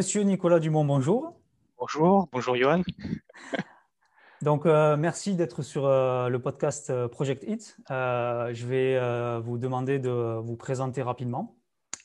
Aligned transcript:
Monsieur 0.00 0.22
Nicolas 0.22 0.60
Dumont, 0.60 0.86
bonjour. 0.86 1.34
Bonjour, 1.78 2.26
bonjour 2.32 2.56
Johan. 2.56 2.80
Donc, 4.40 4.64
euh, 4.64 4.96
merci 4.96 5.34
d'être 5.34 5.60
sur 5.60 5.84
euh, 5.84 6.30
le 6.30 6.38
podcast 6.38 6.88
euh, 6.88 7.06
Project 7.06 7.44
Hit. 7.46 7.76
je 7.90 8.66
vais 8.66 9.40
vous 9.40 9.58
demander 9.58 9.98
de 9.98 10.38
vous 10.42 10.56
présenter 10.56 11.02
rapidement 11.02 11.54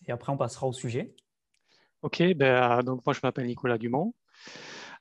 et 0.07 0.11
après 0.11 0.33
on 0.33 0.35
passera 0.35 0.67
au 0.67 0.73
sujet. 0.73 1.15
Ok, 2.01 2.21
ben, 2.35 2.83
donc 2.83 3.05
moi 3.05 3.13
je 3.13 3.21
m'appelle 3.23 3.45
Nicolas 3.45 3.77
Dumont. 3.77 4.13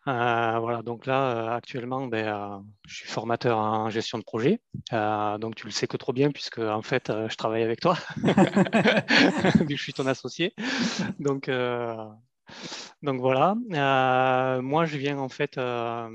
voilà, 0.07 0.83
donc 0.85 1.07
là 1.07 1.53
actuellement 1.53 2.07
ben, 2.07 2.65
je 2.87 2.95
suis 2.95 3.09
formateur 3.09 3.59
en 3.59 3.91
gestion 3.91 4.19
de 4.19 4.25
projet. 4.25 4.61
donc 4.93 5.57
tu 5.57 5.67
le 5.67 5.73
sais 5.73 5.89
que 5.89 5.97
trop 5.97 6.13
bien 6.13 6.31
puisque 6.31 6.61
en 6.61 6.83
fait 6.83 7.09
je 7.09 7.35
travaille 7.35 7.65
avec 7.65 7.81
toi. 7.81 7.97
je 9.69 9.77
suis 9.77 9.95
ton 9.95 10.07
associé. 10.07 10.55
Donc 11.19 11.51
donc 13.03 13.21
voilà, 13.21 13.55
euh, 13.73 14.63
moi 14.63 14.87
je 14.87 14.97
viens 14.97 15.19
en 15.19 15.29
fait, 15.29 15.59
euh, 15.59 16.09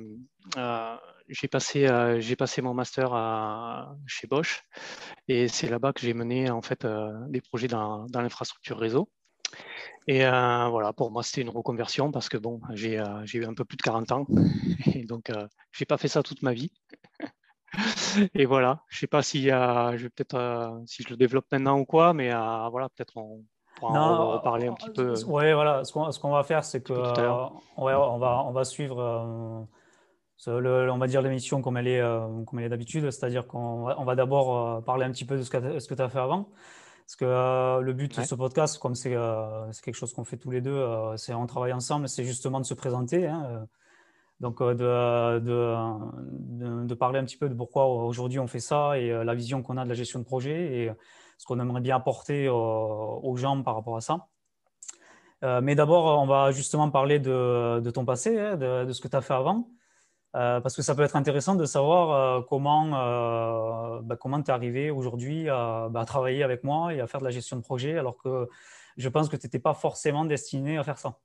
euh, 0.58 0.98
j'ai 1.28 1.48
passé, 1.48 1.88
passé 2.38 2.62
mon 2.64 2.74
master 2.74 3.12
chez 4.08 4.26
Bosch 4.28 4.64
et 5.28 5.48
c'est 5.48 5.70
là-bas 5.70 5.94
que 5.94 6.02
j'ai 6.02 6.16
mené 6.16 6.50
en 6.50 6.64
fait 6.64 6.88
des 7.28 7.42
projets 7.42 7.68
dans, 7.68 8.08
l'infrastructure 8.14 8.80
réseau. 8.80 9.10
Et 10.08 10.22
voilà, 10.22 10.94
pour 10.94 11.12
moi 11.12 11.22
c'était 11.22 11.42
une 11.42 11.50
reconversion 11.50 12.12
parce 12.12 12.30
que 12.30 12.38
bon, 12.38 12.60
j'ai 12.74 12.96
eu 12.96 13.46
un 13.46 13.54
peu 13.54 13.66
plus 13.66 13.78
de 13.78 13.84
40 13.84 14.12
ans 14.12 14.26
et 14.96 15.04
donc 15.04 15.32
j'ai 15.72 15.86
pas 15.86 15.98
fait 15.98 16.08
ça 16.08 16.24
toute 16.24 16.42
ma 16.42 16.54
vie. 16.54 16.72
Et 18.34 18.48
voilà, 18.48 18.84
je 18.90 18.98
sais 18.98 19.06
pas 19.06 19.22
si 19.22 19.44
je 19.44 19.98
vais 19.98 20.10
peut-être 20.10 20.82
si 20.88 21.04
je 21.04 21.10
le 21.10 21.18
développe 21.18 21.46
maintenant 21.52 21.78
ou 21.78 21.86
quoi, 21.86 22.14
mais 22.16 22.32
voilà, 22.32 22.90
peut-être 22.90 23.18
on, 23.18 23.46
non, 23.82 24.32
reparler 24.32 24.68
un 24.68 24.74
petit 24.74 24.90
peu. 24.90 25.14
Oui, 25.28 25.54
voilà. 25.54 25.84
Ce 25.84 26.20
qu'on 26.20 26.32
va 26.32 26.44
faire, 26.44 26.64
c'est 26.64 26.82
que 26.82 26.94
euh, 26.94 27.46
on, 27.78 27.86
va, 28.18 28.44
on 28.46 28.52
va 28.52 28.64
suivre, 28.66 29.00
euh, 30.48 30.90
on 30.90 30.98
va 30.98 31.08
dire 31.08 31.22
l'émission 31.22 31.62
comme 31.62 31.78
elle 31.78 31.88
est, 31.88 32.02
euh, 32.02 32.28
comme 32.46 32.60
elle 32.60 32.66
est 32.66 32.70
d'habitude, 32.70 33.10
c'est-à-dire 33.12 33.48
qu'on 33.48 33.84
va, 33.84 34.00
on 34.00 34.06
va 34.06 34.16
d'abord 34.16 34.84
parler 34.84 35.06
un 35.06 35.12
petit 35.12 35.26
peu 35.26 35.38
de 35.38 35.44
ce 35.44 35.50
que, 35.50 35.80
ce 35.80 35.88
que 35.88 35.94
tu 35.94 36.02
as 36.02 36.10
fait 36.10 36.20
avant. 36.20 36.50
Parce 37.06 37.16
que 37.16 37.80
le 37.82 37.94
but 37.94 38.20
de 38.20 38.24
ce 38.24 38.36
podcast, 38.36 38.78
comme 38.78 38.94
c'est 38.94 39.10
quelque 39.10 39.96
chose 39.96 40.14
qu'on 40.14 40.24
fait 40.24 40.38
tous 40.38 40.52
les 40.52 40.62
deux, 40.62 40.86
c'est 41.16 41.34
on 41.34 41.48
travaille 41.48 41.74
ensemble, 41.74 42.08
c'est 42.08 42.24
justement 42.24 42.60
de 42.60 42.66
se 42.66 42.76
présenter. 42.76 43.28
Hein, 43.28 43.66
donc, 44.40 44.62
de, 44.62 45.40
de, 45.40 46.86
de, 46.86 46.94
parler 46.94 47.20
un 47.20 47.26
petit 47.26 47.36
peu 47.36 47.50
de 47.50 47.56
pourquoi 47.56 47.88
aujourd'hui 47.88 48.40
on 48.40 48.48
fait 48.48 48.60
ça 48.60 48.98
et 49.00 49.10
la 49.10 49.34
vision 49.34 49.64
qu'on 49.64 49.76
a 49.78 49.84
de 49.86 49.90
la 49.90 49.96
gestion 49.96 50.20
de 50.20 50.24
projet. 50.24 50.84
Et, 50.84 50.92
ce 51.40 51.48
qu'on 51.48 51.60
aimerait 51.60 51.82
bien 51.82 51.96
apporter 51.96 52.50
aux 52.50 53.36
gens 53.38 53.64
par 53.64 53.74
rapport 53.74 53.96
à 53.96 54.02
ça. 54.02 54.28
Euh, 55.44 55.62
mais 55.62 55.76
d'abord, 55.76 56.22
on 56.22 56.26
va 56.26 56.52
justement 56.52 56.90
parler 56.92 57.20
de, 57.20 57.90
ton 57.92 58.06
passé, 58.06 58.38
hein, 58.38 58.58
de, 58.58 58.92
ce 58.92 59.00
que 59.00 59.08
tu 59.08 59.16
as 59.16 59.22
fait 59.22 59.34
avant, 59.34 59.70
euh, 60.36 60.60
parce 60.60 60.76
que 60.76 60.82
ça 60.82 60.96
peut 60.96 61.04
être 61.04 61.16
intéressant 61.16 61.56
de 61.56 61.66
savoir 61.66 62.12
euh, 62.12 62.42
comment 62.42 62.90
bah, 64.02 64.18
tu 64.22 64.30
es 64.30 64.50
arrivé 64.52 64.92
aujourd'hui 64.92 65.46
bah, 65.46 65.90
à, 65.96 66.06
travailler 66.06 66.44
avec 66.44 66.64
moi 66.64 66.94
et 66.94 67.00
à 67.00 67.08
faire 67.08 67.22
de 67.22 67.26
la 67.26 67.32
gestion 67.32 67.56
de 67.56 67.62
projet, 67.62 67.98
alors 67.98 68.18
que 68.18 68.50
je 68.98 69.08
pense 69.08 69.30
que 69.30 69.38
tu 69.38 69.46
n'étais 69.46 69.60
pas 69.60 69.74
forcément 69.74 70.26
destiné 70.26 70.78
à 70.78 70.84
faire 70.84 70.98
ça. 70.98 71.20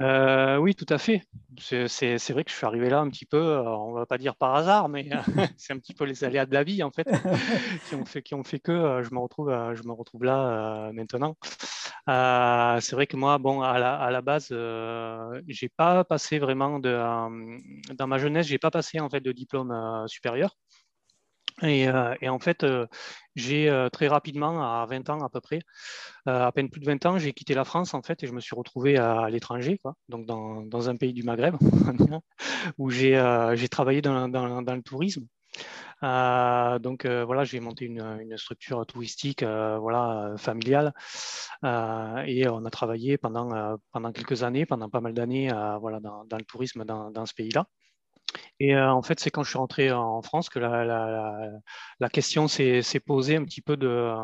Euh, 0.00 0.56
oui, 0.56 0.74
tout 0.74 0.86
à 0.88 0.98
fait. 0.98 1.22
C'est 1.58 1.86
vrai 2.30 2.44
que 2.44 2.50
je 2.50 2.56
suis 2.56 2.66
arrivé 2.66 2.88
là 2.88 3.00
un 3.00 3.10
petit 3.10 3.26
peu, 3.26 3.36
euh, 3.36 3.62
on 3.62 3.92
va 3.92 4.06
pas 4.06 4.18
dire 4.18 4.36
par 4.36 4.54
hasard, 4.54 4.88
mais 4.88 5.08
c'est 5.58 5.72
un 5.72 5.78
petit 5.78 5.94
peu 5.94 6.04
les 6.04 6.24
aléas 6.24 6.46
de 6.46 6.54
la 6.54 6.64
vie 6.64 6.82
en 6.82 6.90
fait 6.90 7.06
qui 7.88 7.94
ont 7.94 8.04
fait, 8.04 8.22
qui 8.22 8.34
ont 8.34 8.44
fait 8.44 8.58
que 8.58 8.72
euh, 8.72 9.02
je 9.02 9.12
me 9.14 9.18
retrouve, 9.18 9.50
je 9.74 9.82
me 9.82 9.92
retrouve 9.92 10.24
là 10.24 10.90
maintenant. 10.92 11.36
c'est 12.80 12.94
vrai 12.94 13.06
que 13.06 13.16
moi, 13.16 13.38
bon, 13.38 13.60
à 13.60 13.78
la, 13.78 13.94
à 13.96 14.10
la 14.10 14.22
base, 14.22 14.48
j'ai 15.46 15.68
pas 15.68 16.04
passé 16.04 16.38
vraiment 16.38 16.78
de, 16.78 16.98
dans 17.94 18.06
ma 18.06 18.18
jeunesse, 18.18 18.46
j'ai 18.46 18.58
pas 18.58 18.70
passé 18.70 18.98
en 18.98 19.10
fait 19.10 19.20
de 19.20 19.32
diplôme 19.32 20.04
supérieur. 20.08 20.56
Euh, 21.62 22.14
et, 22.20 22.28
en 22.28 22.38
fait, 22.38 22.64
euh, 22.64 22.86
j'ai 23.34 23.68
euh, 23.68 23.88
très 23.88 24.08
rapidement, 24.08 24.62
à 24.62 24.86
20 24.86 25.08
ans 25.10 25.22
à 25.24 25.28
peu 25.28 25.40
près, 25.40 25.60
à 26.26 26.50
peine 26.52 26.70
plus 26.70 26.80
de 26.80 26.86
20 26.86 27.06
ans, 27.06 27.18
j'ai 27.18 27.32
quitté 27.32 27.54
la 27.54 27.64
France 27.64 27.94
en 27.94 28.02
fait 28.02 28.22
et 28.22 28.26
je 28.26 28.32
me 28.32 28.40
suis 28.40 28.54
retrouvé 28.54 28.96
à, 28.96 29.28
l'étranger, 29.30 29.80
donc 30.08 30.26
dans, 30.26 30.88
un 30.88 30.96
pays 30.96 31.12
du 31.12 31.22
Maghreb, 31.22 31.56
où 32.78 32.90
j'ai 32.90 33.12
travaillé 33.70 34.02
dans, 34.02 34.26
le 34.26 34.82
tourisme. 34.82 35.26
donc 36.02 37.06
voilà, 37.06 37.44
j'ai 37.44 37.60
monté 37.60 37.86
une, 37.86 38.36
structure 38.36 38.86
touristique 38.86 39.42
voilà, 39.42 40.34
familiale 40.38 40.92
et 41.64 42.46
on 42.48 42.64
a 42.64 42.70
travaillé 42.70 43.18
pendant, 43.18 43.78
pendant 43.92 44.12
quelques 44.12 44.42
années, 44.44 44.66
pendant 44.66 44.88
pas 44.88 45.00
mal 45.00 45.14
d'années 45.14 45.50
voilà, 45.80 46.00
dans, 46.00 46.24
le 46.30 46.44
tourisme 46.44 46.84
dans 46.84 47.26
ce 47.26 47.34
pays-là. 47.34 47.66
Et 48.60 48.74
euh, 48.76 48.92
en 48.92 49.02
fait, 49.02 49.18
c'est 49.18 49.30
quand 49.30 49.42
je 49.42 49.50
suis 49.50 49.58
rentré 49.58 49.90
en 49.90 50.22
France 50.22 50.48
que 50.48 50.58
la, 50.60 52.08
question 52.12 52.48
s'est 52.48 52.82
posée 53.04 53.36
un 53.36 53.44
petit 53.44 53.60
peu 53.60 53.76
de, 53.76 54.14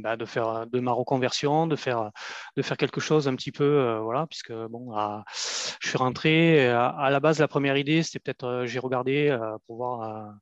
bah, 0.00 0.16
de, 0.16 0.24
faire 0.24 0.66
de 0.66 0.80
ma 0.80 0.92
reconversion, 0.92 1.66
de 1.66 1.76
faire, 1.76 2.10
de 2.56 2.62
faire 2.62 2.76
quelque 2.76 3.00
chose 3.00 3.26
un 3.28 3.34
petit 3.34 3.52
peu, 3.52 3.64
euh, 3.64 4.00
voilà, 4.00 4.26
puisque 4.26 4.52
bon, 4.52 4.94
je 5.80 5.88
suis 5.88 5.98
rentré. 5.98 6.68
À, 6.68 7.10
la 7.10 7.20
base, 7.20 7.40
la 7.40 7.48
première 7.48 7.76
idée, 7.76 8.02
c'était 8.02 8.20
peut-être, 8.20 8.44
euh, 8.44 8.66
j'ai 8.66 8.78
regardé 8.78 9.36
pour 9.66 9.76
voir 9.76 10.32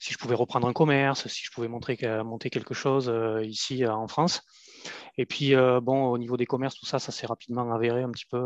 si 0.00 0.12
je 0.12 0.18
pouvais 0.18 0.34
reprendre 0.34 0.66
un 0.66 0.72
commerce, 0.72 1.28
si 1.28 1.44
je 1.44 1.50
pouvais 1.52 1.68
montrer, 1.68 1.96
monter 2.24 2.50
quelque 2.50 2.74
chose 2.74 3.12
ici 3.42 3.86
en 3.86 4.08
France. 4.08 4.42
Et 5.18 5.26
puis, 5.26 5.54
bon, 5.82 6.06
au 6.06 6.18
niveau 6.18 6.36
des 6.36 6.46
commerces, 6.46 6.76
tout 6.76 6.86
ça, 6.86 6.98
ça 6.98 7.12
s'est 7.12 7.26
rapidement 7.26 7.72
avéré 7.72 8.02
un 8.02 8.10
petit 8.10 8.26
peu 8.26 8.40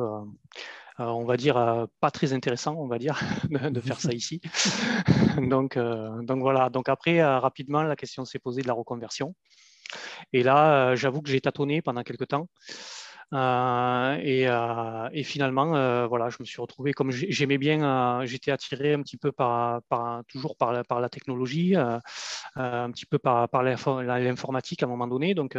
euh, 0.98 1.04
on 1.04 1.24
va 1.24 1.36
dire, 1.36 1.58
euh, 1.58 1.84
pas 2.00 2.10
très 2.10 2.32
intéressant, 2.32 2.74
on 2.78 2.88
va 2.88 2.98
dire, 2.98 3.20
de, 3.70 3.80
faire 3.80 4.00
ça 4.00 4.12
ici. 4.12 4.40
donc, 5.50 5.76
euh, 5.76 6.22
donc 6.22 6.40
voilà. 6.40 6.70
Donc 6.70 6.88
après, 6.88 7.22
rapidement, 7.22 7.82
la 7.82 7.96
question 7.96 8.24
s'est 8.24 8.38
posée 8.38 8.62
de 8.62 8.66
la 8.66 8.72
reconversion. 8.72 9.34
Et 10.32 10.42
là, 10.42 10.94
j'avoue 10.96 11.22
que 11.22 11.30
j'ai 11.30 11.40
tâtonné 11.40 11.82
pendant 11.82 12.02
quelques 12.02 12.28
temps. 12.28 12.48
et, 13.32 15.22
finalement, 15.24 16.08
voilà, 16.08 16.30
je 16.30 16.36
me 16.40 16.44
suis 16.44 16.60
retrouvé 16.60 16.92
comme 16.92 17.10
j'aimais 17.12 17.58
bien, 17.58 18.24
j'étais 18.24 18.50
attiré 18.50 18.94
un 18.94 19.02
petit 19.02 19.16
peu 19.16 19.32
par, 19.32 19.82
toujours 20.28 20.56
par 20.56 20.72
la, 20.72 20.82
par 20.82 21.00
la 21.00 21.08
technologie, 21.08 21.76
un 21.76 22.90
petit 22.90 23.06
peu 23.06 23.18
par, 23.18 23.48
par 23.48 23.62
l'informatique 23.62 24.82
à 24.82 24.86
un 24.86 24.88
moment 24.88 25.06
donné. 25.06 25.34
Donc, 25.34 25.56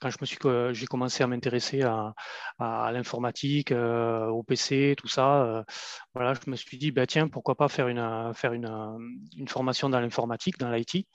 quand 0.00 0.10
je 0.10 0.18
me 0.20 0.26
suis, 0.26 0.38
j'ai 0.72 0.86
commencé 0.86 1.22
à 1.22 1.26
m'intéresser 1.26 1.82
à, 1.82 2.14
l'informatique, 2.92 3.72
euh, 3.72 4.26
au 4.26 4.42
PC, 4.42 4.94
tout 4.96 5.08
ça, 5.08 5.42
euh, 5.42 5.62
voilà, 6.14 6.34
je 6.34 6.50
me 6.50 6.56
suis 6.56 6.78
dit, 6.78 6.90
bah, 6.90 7.06
tiens, 7.06 7.28
pourquoi 7.28 7.54
pas 7.54 7.68
faire 7.68 7.88
une, 7.88 8.32
faire 8.34 8.52
une, 8.52 8.70
une 9.36 9.48
formation 9.48 9.88
dans 9.88 10.00
l'informatique, 10.00 10.58
dans 10.58 10.70
l'IT. 10.70 11.06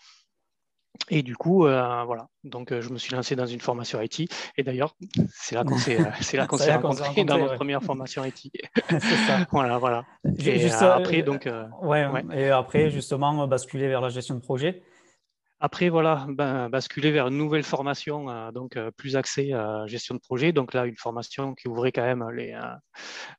Et 1.09 1.23
du 1.23 1.35
coup, 1.35 1.65
euh, 1.65 2.03
voilà, 2.03 2.27
donc 2.43 2.77
je 2.77 2.89
me 2.89 2.97
suis 2.97 3.15
lancé 3.15 3.35
dans 3.35 3.45
une 3.45 3.61
formation 3.61 3.99
IT. 4.01 4.29
Et 4.57 4.63
d'ailleurs, 4.63 4.95
c'est 5.29 5.55
là 5.55 5.63
qu'on 5.63 5.77
s'est, 5.77 5.97
c'est 6.19 6.37
là 6.37 6.47
qu'on 6.47 6.57
s'est 6.57 6.75
rencontrés 6.75 7.23
dans 7.23 7.37
notre 7.37 7.55
première 7.55 7.81
formation 7.81 8.23
IT. 8.25 8.51
c'est 8.89 8.99
ça. 8.99 9.47
voilà, 9.51 9.77
voilà. 9.77 10.05
Et 10.37 10.69
après, 10.71 11.23
donc, 11.23 11.49
ouais, 11.81 12.07
Et 12.33 12.49
après, 12.49 12.89
justement, 12.89 13.47
basculer 13.47 13.87
vers 13.87 14.01
la 14.01 14.09
gestion 14.09 14.35
de 14.35 14.41
projet. 14.41 14.83
Après, 15.63 15.89
voilà, 15.89 16.25
ben, 16.27 16.69
basculer 16.69 17.11
vers 17.11 17.27
une 17.27 17.37
nouvelle 17.37 17.63
formation, 17.63 18.27
euh, 18.31 18.51
donc 18.51 18.77
euh, 18.77 18.89
plus 18.89 19.15
axée 19.15 19.53
à 19.53 19.85
gestion 19.85 20.15
de 20.15 20.19
projet. 20.19 20.51
Donc 20.51 20.73
là, 20.73 20.87
une 20.87 20.97
formation 20.97 21.53
qui 21.53 21.67
ouvrait 21.67 21.91
quand 21.91 22.01
même 22.01 22.27
les, 22.31 22.53
euh, 22.53 22.67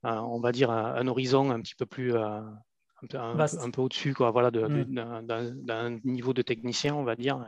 on 0.04 0.38
va 0.40 0.52
dire, 0.52 0.70
un, 0.70 1.04
horizon 1.08 1.50
un 1.50 1.60
petit 1.60 1.74
peu 1.74 1.84
plus, 1.84 2.14
un, 2.16 3.70
peu, 3.72 3.82
au-dessus, 3.82 4.14
quoi, 4.14 4.30
voilà, 4.30 4.52
mmh. 4.52 5.26
d'un 5.64 5.98
niveau 6.04 6.32
de 6.32 6.42
technicien, 6.42 6.94
on 6.94 7.02
va 7.02 7.16
dire. 7.16 7.44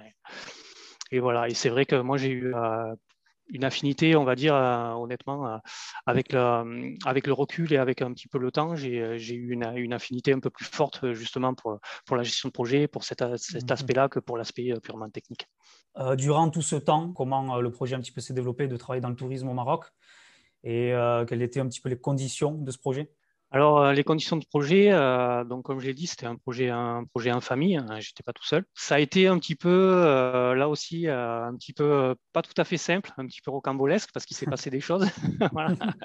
Et, 1.10 1.16
et 1.16 1.20
voilà. 1.20 1.48
Et 1.48 1.54
c'est 1.54 1.68
vrai 1.68 1.86
que 1.86 1.94
moi, 1.94 2.16
j'ai 2.16 2.30
eu 2.30 2.52
une 3.48 3.64
affinité, 3.64 4.16
on 4.16 4.24
va 4.24 4.34
dire, 4.34 4.54
euh, 4.54 4.92
honnêtement, 4.92 5.46
euh, 5.46 5.58
avec, 6.06 6.32
le, 6.32 6.38
euh, 6.38 6.94
avec 7.04 7.26
le 7.26 7.32
recul 7.32 7.72
et 7.72 7.76
avec 7.76 8.02
un 8.02 8.12
petit 8.12 8.28
peu 8.28 8.38
le 8.38 8.50
temps, 8.50 8.74
j'ai 8.74 8.98
eu 9.34 9.52
une, 9.52 9.64
une, 9.76 9.92
affinité 9.92 10.32
un 10.32 10.40
peu 10.40 10.50
plus 10.50 10.64
forte 10.64 11.12
justement 11.12 11.54
pour, 11.54 11.78
pour 12.06 12.16
la 12.16 12.22
gestion 12.22 12.48
de 12.48 12.52
projet, 12.52 12.88
pour 12.88 13.04
cet, 13.04 13.24
cet 13.36 13.70
mmh 13.70 13.72
aspect-là 13.72 14.08
que 14.08 14.20
pour 14.20 14.36
l'aspect 14.36 14.72
purement 14.82 15.10
technique. 15.10 15.46
durant 16.16 16.48
tout 16.48 16.62
ce 16.62 16.76
temps, 16.76 17.12
comment 17.12 17.60
le 17.60 17.70
projet 17.70 17.96
un 17.96 18.00
petit 18.00 18.12
peu 18.12 18.20
s'est 18.20 18.34
développé 18.34 18.68
de 18.68 18.76
travailler 18.76 19.00
dans 19.00 19.08
le 19.08 19.16
tourisme 19.16 19.48
au 19.48 19.54
Maroc 19.54 19.86
et 20.62 20.92
quelles 21.26 21.42
étaient 21.42 21.60
un 21.60 21.68
petit 21.68 21.80
peu 21.80 21.88
les 21.88 21.98
conditions 21.98 22.52
de 22.52 22.70
ce 22.70 22.78
projet? 22.78 23.10
Alors, 23.54 23.80
euh, 23.80 23.92
les 23.92 24.02
conditions 24.02 24.36
de 24.36 24.44
projet, 24.44 24.90
euh, 24.90 25.44
donc 25.44 25.62
comme 25.62 25.78
je 25.78 25.86
l'ai 25.86 25.94
dit, 25.94 26.08
c'était 26.08 26.26
un 26.26 26.34
projet, 26.34 26.70
un 26.70 27.04
projet 27.04 27.30
en 27.30 27.40
famille, 27.40 27.76
hein, 27.76 27.86
je 28.00 28.08
n'étais 28.08 28.24
pas 28.24 28.32
tout 28.32 28.44
seul. 28.44 28.64
Ça 28.74 28.96
a 28.96 28.98
été 28.98 29.28
un 29.28 29.38
petit 29.38 29.54
peu, 29.54 29.68
euh, 29.70 30.56
là 30.56 30.68
aussi, 30.68 31.06
un 31.06 31.54
petit 31.54 31.72
peu, 31.72 32.16
pas 32.32 32.42
tout 32.42 32.52
à 32.56 32.64
fait 32.64 32.78
simple, 32.78 33.12
un 33.16 33.24
petit 33.26 33.40
peu 33.42 33.52
rocambolesque, 33.52 34.10
parce 34.12 34.26
qu'il 34.26 34.36
s'est 34.36 34.46
passé 34.46 34.70
des 34.70 34.80
choses, 34.80 35.06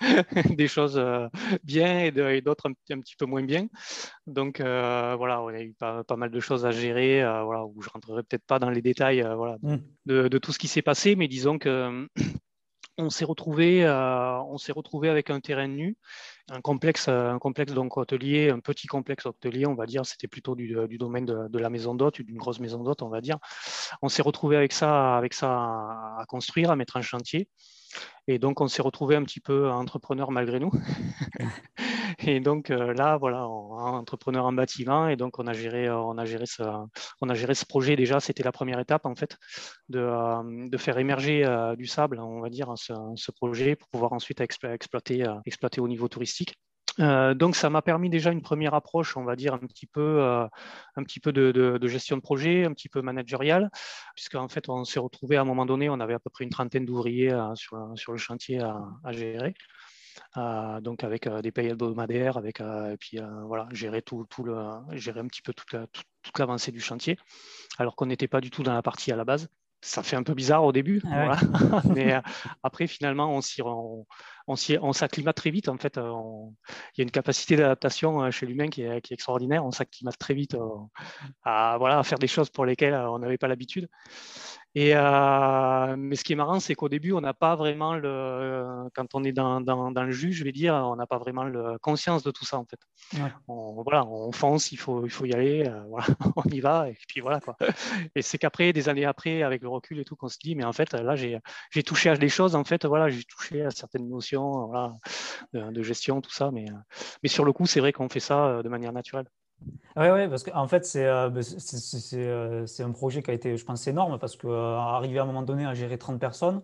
des 0.56 0.66
choses 0.66 0.98
bien 1.62 2.04
et 2.04 2.40
d'autres 2.40 2.70
un, 2.70 3.00
petit 3.00 3.16
peu 3.16 3.26
moins 3.26 3.42
bien. 3.42 3.66
Donc, 4.26 4.62
voilà, 4.62 5.42
on 5.42 5.48
a 5.48 5.60
eu 5.60 5.74
pas, 5.74 6.04
mal 6.16 6.30
de 6.30 6.40
choses 6.40 6.64
à 6.64 6.70
gérer, 6.70 7.20
voilà, 7.44 7.66
où 7.66 7.82
je 7.82 7.88
ne 7.88 7.92
rentrerai 7.92 8.22
peut-être 8.22 8.46
pas 8.46 8.58
dans 8.58 8.70
les 8.70 8.80
détails 8.80 9.20
voilà, 9.36 9.58
mmh. 9.60 9.76
de, 10.06 10.28
de, 10.28 10.38
tout 10.38 10.52
ce 10.52 10.58
qui 10.58 10.68
s'est 10.68 10.80
passé, 10.80 11.16
mais 11.16 11.28
disons 11.28 11.58
que 11.58 12.08
on 12.98 13.10
s'est 13.10 13.24
retrouvé, 13.24 13.84
euh, 13.84 14.40
on 14.42 14.58
s'est 14.58 14.72
retrouvé 14.72 15.08
avec 15.08 15.30
un 15.30 15.40
terrain 15.40 15.68
nu, 15.68 15.96
un 16.50 16.60
complexe, 16.60 17.08
un 17.08 17.38
complexe 17.38 17.72
donc 17.72 17.96
hôtelier, 17.96 18.50
un 18.50 18.60
petit 18.60 18.86
complexe 18.88 19.26
hôtelier, 19.26 19.66
on 19.66 19.74
va 19.74 19.86
dire. 19.86 20.04
C'était 20.04 20.28
plutôt 20.28 20.56
du, 20.56 20.74
domaine 20.98 21.24
de, 21.24 21.58
la 21.58 21.70
maison 21.70 21.94
d'hôte, 21.94 22.20
d'une 22.20 22.36
grosse 22.36 22.60
maison 22.60 22.82
d'hôte, 22.82 23.02
on 23.02 23.08
va 23.08 23.20
dire. 23.20 23.38
On 24.02 24.08
s'est 24.08 24.22
retrouvé 24.22 24.56
avec 24.56 24.72
ça, 24.72 25.16
avec 25.16 25.32
ça 25.32 25.48
à, 25.50 26.24
construire, 26.28 26.70
à 26.70 26.76
mettre 26.76 26.96
en 26.96 27.02
chantier. 27.02 27.48
Et 28.26 28.38
donc, 28.38 28.60
on 28.60 28.68
s'est 28.68 28.82
retrouvé 28.82 29.16
un 29.16 29.22
petit 29.24 29.40
peu 29.40 29.70
entrepreneur 29.70 30.30
malgré 30.30 30.60
nous. 30.60 30.70
et 32.18 32.40
donc 32.40 32.70
euh, 32.70 32.92
là, 32.92 33.16
voilà, 33.16 33.46
entrepreneur 33.46 34.44
en 34.44 34.52
bâtiment. 34.52 35.08
Et 35.08 35.16
donc, 35.16 35.38
on 35.38 35.46
a 35.46 35.52
géré, 35.52 35.90
on 35.90 36.18
a 36.18 36.24
géré, 36.24 36.46
ce, 36.46 36.62
on 37.20 37.28
a 37.28 37.34
géré 37.34 37.54
ce 37.54 37.64
projet 37.64 37.96
déjà. 37.96 38.20
C'était 38.20 38.42
la 38.42 38.52
première 38.52 38.80
étape, 38.80 39.06
en 39.06 39.14
fait, 39.14 39.36
de, 39.88 40.00
euh, 40.00 40.68
de 40.68 40.76
faire 40.76 40.98
émerger 40.98 41.44
euh, 41.44 41.76
du 41.76 41.86
sable, 41.86 42.20
on 42.20 42.40
va 42.40 42.50
dire, 42.50 42.72
ce, 42.76 42.92
ce, 43.16 43.30
projet 43.32 43.76
pour 43.76 43.88
pouvoir 43.88 44.12
ensuite 44.12 44.40
exploiter, 44.40 45.24
exploiter 45.46 45.80
au 45.80 45.88
niveau 45.88 46.08
touristique. 46.08 46.54
Euh, 47.00 47.34
donc 47.34 47.56
ça 47.56 47.70
m'a 47.70 47.82
permis 47.82 48.10
déjà 48.10 48.30
une 48.30 48.42
première 48.42 48.74
approche, 48.74 49.16
on 49.16 49.24
va 49.24 49.36
dire 49.36 49.54
un 49.54 49.58
petit 49.58 49.86
peu, 49.86 50.20
euh, 50.20 50.46
de, 50.96 51.88
gestion 51.88 52.16
de 52.16 52.22
projet, 52.22 52.64
un 52.64 52.72
petit 52.72 52.88
peu 52.88 53.02
managériale, 53.02 53.70
puisqu'en 54.14 54.48
fait 54.48 54.68
on 54.68 54.84
s'est 54.84 55.00
retrouvé 55.00 55.36
à 55.36 55.42
un 55.42 55.44
moment 55.44 55.66
donné, 55.66 55.88
on 55.88 56.00
avait 56.00 56.14
à 56.14 56.18
peu 56.18 56.30
près 56.30 56.44
une 56.44 56.50
trentaine 56.50 56.84
d'ouvriers 56.84 57.32
euh, 57.32 57.54
sur, 57.54 58.12
le 58.12 58.18
chantier 58.18 58.60
à, 58.60 59.12
gérer. 59.12 59.54
donc 60.80 61.04
avec 61.04 61.28
des 61.28 61.52
payes 61.52 61.68
hebdomadaires, 61.68 62.36
avec 62.36 62.60
et 62.60 62.96
puis 62.98 63.18
voilà, 63.46 63.68
gérer 63.72 64.02
tout, 64.02 64.26
tout, 64.28 64.42
le, 64.44 64.56
gérer 64.92 65.20
un 65.20 65.26
petit 65.26 65.42
peu 65.42 65.52
toute, 65.52 66.38
l'avancée 66.38 66.72
du 66.72 66.80
chantier, 66.80 67.16
alors 67.78 67.96
qu'on 67.96 68.06
n'était 68.06 68.28
pas 68.28 68.40
du 68.40 68.50
tout 68.50 68.62
dans 68.62 68.74
la 68.74 68.82
partie 68.82 69.12
à 69.12 69.16
la 69.16 69.24
base 69.24 69.48
ça 69.80 70.02
fait 70.02 70.16
un 70.16 70.22
peu 70.22 70.34
bizarre 70.34 70.64
au 70.64 70.72
début, 70.72 71.00
ah 71.06 71.38
mais 71.94 72.14
après 72.62 72.86
finalement 72.86 73.30
on 73.32 73.40
s'y 73.40 73.62
on, 74.48 74.92
s'acclimate 74.92 75.36
très 75.36 75.50
vite. 75.50 75.68
En 75.68 75.76
fait, 75.76 75.98
euh, 75.98 76.12
il 76.94 76.98
y 76.98 77.00
a 77.00 77.04
une 77.04 77.10
capacité 77.10 77.56
d'adaptation 77.56 78.22
euh, 78.22 78.30
chez 78.30 78.46
l'humain 78.46 78.68
qui 78.68 78.82
est, 78.82 79.12
extraordinaire. 79.12 79.64
On 79.64 79.70
s'acclimate 79.70 80.18
très 80.18 80.34
vite 80.34 80.54
euh, 80.54 80.68
à, 81.44 81.76
voilà, 81.78 81.98
à 81.98 82.02
faire 82.02 82.18
des 82.18 82.26
choses 82.26 82.50
pour 82.50 82.64
lesquelles 82.64 82.94
on 82.94 83.18
n'avait 83.18 83.38
pas 83.38 83.48
l'habitude. 83.48 83.88
Et, 84.80 84.94
mais 84.94 86.16
ce 86.16 86.24
qui 86.24 86.32
est 86.32 86.36
marrant, 86.36 86.60
c'est 86.60 86.74
qu'au 86.74 86.88
début, 86.88 87.12
on 87.12 87.20
n'a 87.20 87.34
pas 87.34 87.56
vraiment 87.56 87.96
le, 87.96 88.88
quand 88.94 89.14
on 89.14 89.24
est 89.24 89.32
dans, 89.32 89.60
dans, 89.60 90.04
le 90.04 90.10
jus, 90.12 90.32
je 90.32 90.44
vais 90.44 90.52
dire, 90.52 90.74
on 90.74 90.96
n'a 90.96 91.06
pas 91.06 91.18
vraiment 91.18 91.44
le, 91.44 91.78
conscience 91.78 92.22
de 92.22 92.30
tout 92.30 92.44
ça 92.44 92.58
en 92.58 92.64
fait. 92.64 92.78
On, 93.48 93.82
voilà, 93.82 94.06
on 94.06 94.30
fonce, 94.32 94.72
il 94.72 94.76
faut, 94.76 95.04
il 95.04 95.10
faut 95.10 95.24
y 95.24 95.32
aller, 95.32 95.68
voilà, 95.88 96.06
on 96.36 96.48
y 96.50 96.60
va 96.60 96.88
et 96.88 96.96
puis 97.08 97.20
voilà 97.20 97.40
quoi. 97.40 97.56
Et 98.14 98.22
c'est 98.22 98.38
qu'après, 98.38 98.72
des 98.72 98.88
années 98.88 99.04
après, 99.04 99.42
avec 99.42 99.62
le 99.62 99.68
recul 99.68 99.98
et 99.98 100.04
tout, 100.04 100.16
qu'on 100.16 100.28
se 100.28 100.38
dit, 100.38 100.54
mais 100.54 100.64
en 100.64 100.72
fait, 100.72 100.92
là, 100.92 101.16
j'ai 101.16 101.82
touché 101.82 102.10
à 102.10 102.16
des 102.16 102.28
choses, 102.28 102.54
en 102.54 102.64
fait, 102.64 102.86
voilà, 102.86 103.08
j'ai 103.08 103.24
touché 103.24 103.64
à 103.64 103.70
certaines 103.70 104.08
notions 104.08 104.70
de, 105.52 105.82
gestion, 105.82 106.20
tout 106.20 106.30
ça. 106.30 106.50
Mais, 106.52 106.70
euh, 106.70 106.74
mais 107.22 107.28
sur 107.28 107.44
le 107.44 107.52
coup, 107.52 107.66
c'est 107.66 107.80
vrai 107.80 107.92
qu'on 107.92 108.08
fait 108.08 108.20
ça 108.20 108.46
euh, 108.46 108.62
de 108.62 108.68
manière 108.68 108.92
naturelle. 108.92 109.26
Oui, 109.96 110.08
ouais, 110.08 110.28
parce 110.28 110.44
qu'en 110.44 110.68
fait, 110.68 110.90
euh, 110.96 111.28
bah, 111.28 111.40
c'est 111.42 112.82
un 112.82 112.92
projet 112.92 113.22
qui 113.22 113.30
a 113.30 113.34
été, 113.34 113.56
je 113.56 113.64
pense, 113.64 113.86
énorme 113.86 114.18
parce 114.18 114.36
qu'arriver 114.36 115.18
à 115.18 115.22
un 115.22 115.26
moment 115.26 115.42
donné 115.42 115.66
à 115.66 115.74
gérer 115.74 115.98
30 115.98 116.20
personnes, 116.20 116.62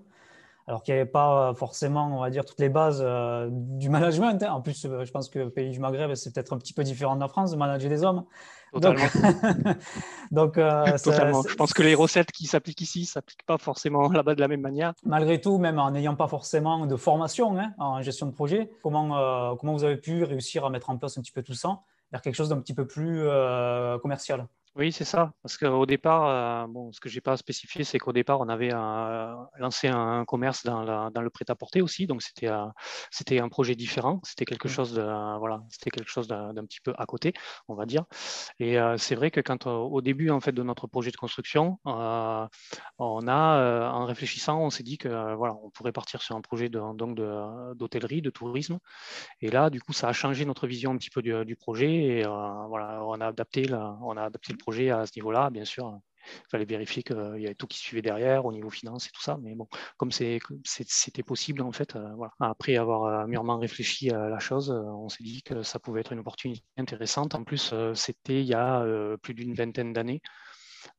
alors 0.67 0.82
qu'il 0.82 0.94
n'y 0.94 1.00
avait 1.00 1.11
pas 1.11 1.52
forcément, 1.55 2.17
on 2.17 2.20
va 2.20 2.31
dire, 2.31 2.44
toutes 2.44 2.61
les 2.61 2.69
bases 2.69 3.05
du 3.50 3.88
management. 3.91 4.43
Hein. 4.43 4.52
En 4.52 4.61
plus, 4.61 4.82
je 4.82 5.11
pense 5.11 5.29
que 5.29 5.41
le 5.41 5.50
pays 5.50 5.70
du 5.70 5.81
Maghreb, 5.81 6.14
c'est 6.14 6.32
peut-être 6.32 6.52
un 6.52 6.58
petit 6.58 6.73
peu 6.73 6.85
différent 6.85 7.17
de 7.17 7.20
la 7.20 7.29
France 7.29 7.50
de 7.50 7.56
manager 7.56 7.91
des 7.91 8.05
hommes. 8.05 8.25
Totalement. 8.75 9.05
Donc, 10.31 10.58
euh, 10.58 10.85
Je 10.96 11.55
pense 11.55 11.73
que 11.73 11.82
les 11.82 11.94
recettes 11.94 12.32
qui 12.32 12.46
s'appliquent 12.46 12.81
ici 12.81 13.00
ne 13.00 13.06
s'appliquent 13.06 13.46
pas 13.46 13.58
forcément 13.58 14.08
là-bas 14.11 14.35
de 14.35 14.41
la 14.41 14.49
même 14.49 14.61
manière. 14.61 14.94
Malgré 15.05 15.41
tout, 15.41 15.58
même 15.58 15.79
en 15.79 15.91
n'ayant 15.93 16.17
pas 16.17 16.26
forcément 16.26 16.87
de 16.87 16.96
formation 16.96 17.56
hein, 17.58 17.73
en 17.79 18.02
gestion 18.02 18.26
de 18.26 18.32
projet, 18.32 18.70
comment, 18.82 19.17
euh, 19.17 19.55
comment 19.56 19.75
vous 19.75 19.85
avez 19.85 19.96
pu 19.96 20.25
réussir 20.25 20.64
à 20.64 20.70
mettre 20.70 20.91
en 20.91 20.96
place 20.96 21.17
un 21.19 21.23
petit 21.23 21.32
peu 21.32 21.43
tout 21.43 21.55
ça? 21.55 21.81
Vers 22.14 22.22
quelque 22.22 22.37
chose 22.37 22.49
d'un 22.49 22.61
petit 22.61 22.75
peu 22.75 22.87
plus 22.87 23.22
euh, 23.22 23.99
commercial 23.99 24.46
oui, 24.76 24.90
c'est 24.90 25.04
ça. 25.04 25.32
Parce 25.42 25.56
qu'au 25.56 25.86
départ, 25.86 26.26
euh, 26.26 26.66
bon, 26.66 26.90
ce 26.90 26.98
que 26.98 27.08
je 27.08 27.14
n'ai 27.14 27.20
pas 27.20 27.36
spécifié, 27.36 27.84
c'est 27.84 28.00
qu'au 28.00 28.12
départ, 28.12 28.40
on 28.40 28.48
avait 28.48 28.70
lancé 29.58 29.86
un 29.86 30.24
commerce 30.24 30.64
dans, 30.64 31.10
le 31.14 31.30
prêt-à-porter 31.30 31.80
aussi. 31.80 32.08
Donc, 32.08 32.22
c'était 32.22 32.48
euh, 32.48 32.66
c'était 33.12 33.38
un 33.38 33.48
projet 33.48 33.76
différent. 33.76 34.20
C'était 34.24 34.44
quelque 34.44 34.66
mmh. 34.66 34.70
chose 34.70 34.94
de 34.94 35.02
voilà, 35.38 35.62
c'était 35.70 35.90
quelque 35.90 36.10
chose 36.10 36.26
d'un 36.26 36.52
petit 36.66 36.80
peu 36.80 36.92
à 36.98 37.06
côté, 37.06 37.34
on 37.68 37.76
va 37.76 37.86
dire. 37.86 38.04
Et 38.58 38.78
euh, 38.80 38.96
c'est 38.96 39.14
vrai 39.14 39.30
que 39.30 39.40
quand 39.40 39.68
au 39.68 40.00
début 40.00 40.30
en 40.30 40.40
fait 40.40 40.52
de 40.52 40.62
notre 40.64 40.88
projet 40.88 41.12
de 41.12 41.16
construction, 41.16 41.78
on 41.84 42.48
a 43.28 43.90
en 43.92 44.06
réfléchissant, 44.06 44.60
on 44.60 44.70
s'est 44.70 44.82
dit 44.82 44.98
que 44.98 45.34
voilà, 45.34 45.54
on 45.62 45.70
pourrait 45.70 45.92
partir 45.92 46.20
sur 46.20 46.34
un 46.34 46.40
projet 46.40 46.68
de, 46.68 46.80
donc 46.96 47.16
d'hôtellerie, 47.76 48.22
de, 48.22 48.30
tourisme. 48.30 48.78
Et 49.40 49.50
là, 49.50 49.70
du 49.70 49.80
coup, 49.80 49.92
ça 49.92 50.08
a 50.08 50.12
changé 50.12 50.44
notre 50.44 50.66
vision 50.66 50.90
un 50.90 50.96
petit 50.96 51.10
peu 51.10 51.22
du, 51.22 51.56
projet. 51.56 51.92
Et 51.92 52.22
voilà, 52.24 53.04
on 53.04 53.20
a 53.20 53.28
adapté 53.28 53.66
on 53.72 54.16
a 54.16 54.24
adapté 54.24 54.52
le 54.52 54.63
à 54.90 55.06
ce 55.06 55.12
niveau-là, 55.16 55.50
bien 55.50 55.64
sûr. 55.64 55.99
Il 56.26 56.50
fallait 56.50 56.64
vérifier 56.64 57.02
qu'il 57.02 57.16
y 57.38 57.46
avait 57.46 57.55
tout 57.55 57.66
qui 57.66 57.78
suivait 57.78 58.02
derrière 58.02 58.44
au 58.46 58.52
niveau 58.52 58.70
finance 58.70 59.06
et 59.06 59.11
tout 59.11 59.22
ça. 59.22 59.37
Mais 59.43 59.55
bon, 59.55 59.69
comme 59.96 60.11
c'était 60.11 61.22
possible, 61.25 61.62
en 61.62 61.72
fait, 61.72 61.96
euh, 61.96 62.14
après 62.40 62.76
avoir 62.76 63.05
euh, 63.05 63.26
mûrement 63.26 63.58
réfléchi 63.58 64.11
à 64.11 64.28
la 64.28 64.38
chose, 64.38 64.70
euh, 64.70 64.82
on 64.82 65.08
s'est 65.08 65.25
dit 65.25 65.43
que 65.43 65.62
ça 65.62 65.78
pouvait 65.78 66.00
être 66.00 66.12
une 66.12 66.20
opportunité 66.20 66.64
intéressante. 66.76 67.34
En 67.34 67.44
plus, 67.44 67.75
c'était 67.94 68.40
il 68.40 68.46
y 68.46 68.55
a 68.55 68.84
plus 69.22 69.34
d'une 69.34 69.55
vingtaine 69.55 69.93
d'années 69.93 70.20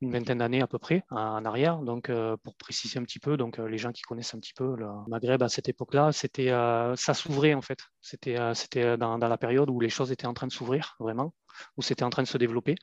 une 0.00 0.10
vingtaine 0.10 0.38
d'années 0.38 0.62
à 0.62 0.66
peu 0.66 0.78
près 0.78 1.02
en 1.10 1.44
arrière. 1.44 1.78
Donc, 1.78 2.10
pour 2.42 2.54
préciser 2.56 2.98
un 2.98 3.02
petit 3.02 3.18
peu, 3.18 3.36
donc 3.36 3.58
les 3.58 3.78
gens 3.78 3.92
qui 3.92 4.02
connaissent 4.02 4.34
un 4.34 4.38
petit 4.38 4.54
peu 4.54 4.76
le 4.76 4.86
Maghreb 5.08 5.42
à 5.42 5.48
cette 5.48 5.68
époque-là, 5.68 6.12
c'était 6.12 6.48
ça 6.96 7.14
s'ouvrait 7.14 7.54
en 7.54 7.62
fait. 7.62 7.78
C'était 8.00 8.36
c'était 8.54 8.96
dans, 8.96 9.18
dans, 9.18 9.28
la 9.28 9.38
période 9.38 9.70
où 9.70 9.80
les 9.80 9.88
choses 9.88 10.12
étaient 10.12 10.26
en 10.26 10.34
train 10.34 10.46
de 10.46 10.52
s'ouvrir 10.52 10.96
vraiment, 10.98 11.32
où 11.76 11.82
c'était 11.82 12.04
en 12.04 12.10
train 12.10 12.22
de 12.22 12.28
se 12.28 12.38
développer. 12.38 12.76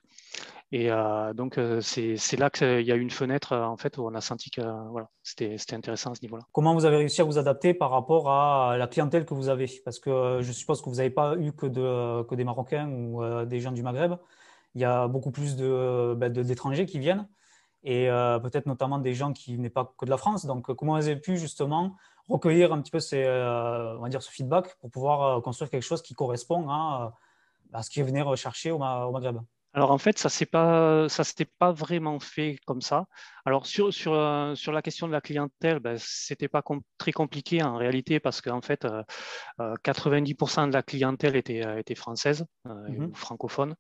Et 0.73 0.89
euh, 0.89 1.33
donc, 1.33 1.59
euh, 1.59 1.81
c'est 1.81 2.35
là 2.39 2.50
qu'il 2.50 2.81
y 2.81 2.91
a 2.91 2.95
eu 2.95 3.00
une 3.00 3.11
fenêtre 3.11 3.53
euh, 3.53 3.63
en 3.63 3.77
fait, 3.77 4.00
où 4.00 4.07
on 4.07 4.15
a 4.15 4.21
senti 4.21 4.50
que 4.50 4.61
voilà, 4.89 5.07
c'était 5.21 5.55
intéressant 5.71 6.13
à 6.13 6.15
ce 6.15 6.21
niveau-là. 6.23 6.41
Comment 6.51 6.73
vous 6.73 6.85
avez 6.85 6.97
réussi 6.97 7.21
à 7.21 7.25
vous 7.25 7.38
adapter 7.38 7.75
par 7.75 7.91
rapport 7.91 8.31
à 8.31 8.75
la 8.75 8.88
clientèle 8.88 9.23
que 9.23 9.35
vous 9.35 9.50
avez? 9.50 9.69
Parce 9.85 10.00
que 10.00 10.39
je 10.41 10.51
suppose 10.51 10.81
que 10.81 10.89
vous 10.89 10.95
n'avez 10.95 11.11
pas 11.11 11.35
eu 11.38 11.53
que, 11.53 11.67
de, 11.67 12.23
que 12.23 12.33
des 12.33 12.44
Marocains 12.44 12.89
ou 12.89 13.23
des 13.45 13.59
gens 13.59 13.71
du 13.71 13.83
Maghreb. 13.83 14.15
Il 14.75 14.81
y 14.81 14.85
a 14.85 15.07
beaucoup 15.07 15.31
plus 15.31 15.55
d'étrangers 15.55 16.29
de, 16.29 16.43
d'étrangers 16.43 16.86
qui 16.86 17.00
viennent 17.00 17.27
et 17.83 18.07
peut-être 18.41 18.65
notamment 18.65 18.98
des 18.98 19.13
gens 19.13 19.33
qui 19.33 19.57
n'est 19.57 19.69
pas 19.69 19.93
que 19.98 20.05
de 20.05 20.09
la 20.09 20.17
France. 20.17 20.45
Donc, 20.45 20.74
comment 20.74 20.95
vous 20.95 21.07
avez 21.07 21.19
pu 21.19 21.38
justement 21.38 21.98
recueillir 22.29 22.71
un 22.71 22.81
petit 22.81 22.91
peu 22.91 23.01
ces, 23.01 23.25
on 23.27 24.01
va 24.01 24.09
dire, 24.09 24.24
ce 24.24 24.31
feedback 24.31 24.75
pour 24.79 24.89
pouvoir 24.89 25.41
construire 25.41 25.69
quelque 25.69 25.83
chose 25.83 26.01
qui 26.01 26.13
correspond 26.13 26.69
à, 26.69 27.13
à 27.74 27.83
ce 27.83 27.89
qu'ils 27.89 28.05
venaient 28.05 28.21
rechercher 28.21 28.71
au 28.71 28.77
Maghreb? 28.77 29.39
Alors 29.75 29.89
en 29.89 29.98
fait, 29.98 30.19
ça 30.19 30.29
ne 30.29 30.45
pas, 30.45 31.09
s'était 31.09 31.50
pas 31.57 31.71
vraiment 31.71 32.19
fait 32.19 32.57
comme 32.67 32.81
ça. 32.81 33.07
Alors 33.43 33.65
sur, 33.65 33.91
sur, 33.91 34.13
euh, 34.13 34.53
sur 34.53 34.71
la 34.71 34.83
question 34.83 35.07
de 35.07 35.12
la 35.12 35.19
clientèle, 35.19 35.79
ben, 35.79 35.98
ce 35.98 36.31
n'était 36.31 36.48
pas 36.48 36.62
très 37.00 37.12
compliqué 37.12 37.63
en 37.63 37.75
réalité 37.75 38.19
parce 38.19 38.39
qu'en 38.39 38.62
fait, 38.62 38.86
90% 39.57 40.59
euh, 40.59 40.63
euh, 40.63 40.67
de 40.67 40.74
la 40.74 40.83
clientèle 40.83 41.36
était, 41.36 41.63
était 41.79 41.95
française 41.95 42.45
mmh 42.65 43.05
ou 43.05 43.15
francophone. 43.15 43.75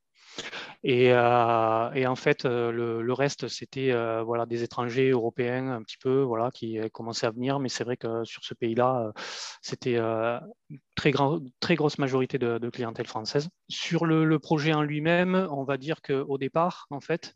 Et, 0.83 1.05
et, 1.07 2.07
en 2.07 2.15
fait, 2.15 2.43
le, 2.45 3.01
le 3.01 3.13
reste, 3.13 3.47
c'était 3.47 3.93
voilà, 4.23 4.45
des 4.45 4.63
étrangers 4.63 5.09
européens 5.09 5.71
un 5.71 5.81
petit 5.81 5.97
peu 5.97 6.21
voilà, 6.21 6.51
qui 6.51 6.77
commençaient 6.91 7.27
à 7.27 7.31
venir. 7.31 7.59
Mais 7.59 7.69
c'est 7.69 7.83
vrai 7.83 7.97
que 7.97 8.23
sur 8.25 8.43
ce 8.43 8.53
pays-là, 8.53 9.11
c'était 9.61 9.99
très, 10.95 11.13
très 11.59 11.75
grosse 11.75 11.97
majorité 11.97 12.37
de, 12.37 12.57
de 12.57 12.69
clientèle 12.69 13.07
française. 13.07 13.49
Sur 13.69 14.05
le, 14.05 14.39
projet 14.39 14.73
en 14.73 14.81
lui-même, 14.81 15.47
on 15.51 15.63
va 15.63 15.77
dire 15.77 16.01
qu'au 16.01 16.37
départ, 16.37 16.87
en 16.89 16.99
fait, 16.99 17.33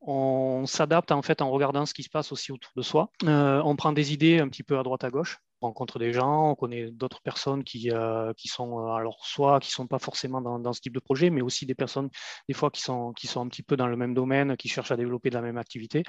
on 0.00 0.66
s'adapte 0.66 1.12
en 1.12 1.22
fait 1.22 1.40
en 1.40 1.50
regardant 1.50 1.86
ce 1.86 1.94
qui 1.94 2.02
se 2.02 2.10
passe 2.10 2.32
aussi 2.32 2.52
autour 2.52 2.72
de 2.76 2.82
soi. 2.82 3.10
Euh, 3.24 3.62
on 3.64 3.76
prend 3.76 3.92
des 3.92 4.12
idées 4.12 4.40
un 4.40 4.48
petit 4.48 4.62
peu 4.62 4.78
à 4.78 4.82
droite 4.82 5.04
à 5.04 5.10
gauche. 5.10 5.38
On 5.62 5.68
rencontre 5.68 6.00
des 6.00 6.12
gens, 6.12 6.50
on 6.50 6.54
connaît 6.56 6.90
d'autres 6.90 7.20
personnes 7.22 7.62
qui, 7.62 7.90
euh, 7.92 8.32
qui 8.36 8.48
sont 8.48 8.80
euh, 8.80 8.92
alors 8.94 9.24
soit 9.24 9.60
qui 9.60 9.70
sont 9.70 9.86
pas 9.86 10.00
forcément 10.00 10.40
dans, 10.40 10.72
ce 10.72 10.80
type 10.80 10.92
de 10.92 11.00
projet, 11.00 11.30
mais 11.30 11.40
aussi 11.40 11.66
des 11.66 11.76
personnes 11.76 12.10
des 12.48 12.54
fois 12.54 12.70
qui 12.70 12.82
sont 12.82 13.12
qui 13.12 13.28
sont 13.28 13.40
un 13.40 13.48
petit 13.48 13.62
peu 13.62 13.76
dans 13.76 13.86
le 13.86 13.96
même 13.96 14.12
domaine, 14.12 14.56
qui 14.56 14.68
cherchent 14.68 14.90
à 14.90 14.96
développer 14.96 15.30
de 15.30 15.34
la 15.36 15.42
même 15.42 15.58
activité. 15.58 16.02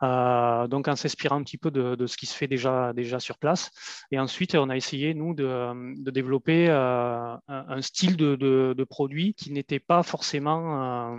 donc 0.00 0.88
en 0.88 0.96
s'inspirant 0.96 1.36
un 1.36 1.42
petit 1.42 1.58
peu 1.58 1.70
de, 1.70 2.06
ce 2.06 2.16
qui 2.16 2.26
se 2.26 2.34
fait 2.34 2.48
déjà 2.48 2.92
déjà 2.94 3.20
sur 3.20 3.38
place. 3.38 3.70
Et 4.10 4.18
ensuite 4.18 4.54
on 4.54 4.70
a 4.70 4.76
essayé 4.76 5.12
nous 5.14 5.34
de, 5.34 6.10
développer 6.10 6.68
un, 6.70 7.82
style 7.82 8.16
de, 8.16 8.36
de, 8.36 8.84
produit 8.84 9.34
qui 9.34 9.52
n'était 9.52 9.80
pas 9.80 10.02
forcément 10.02 11.14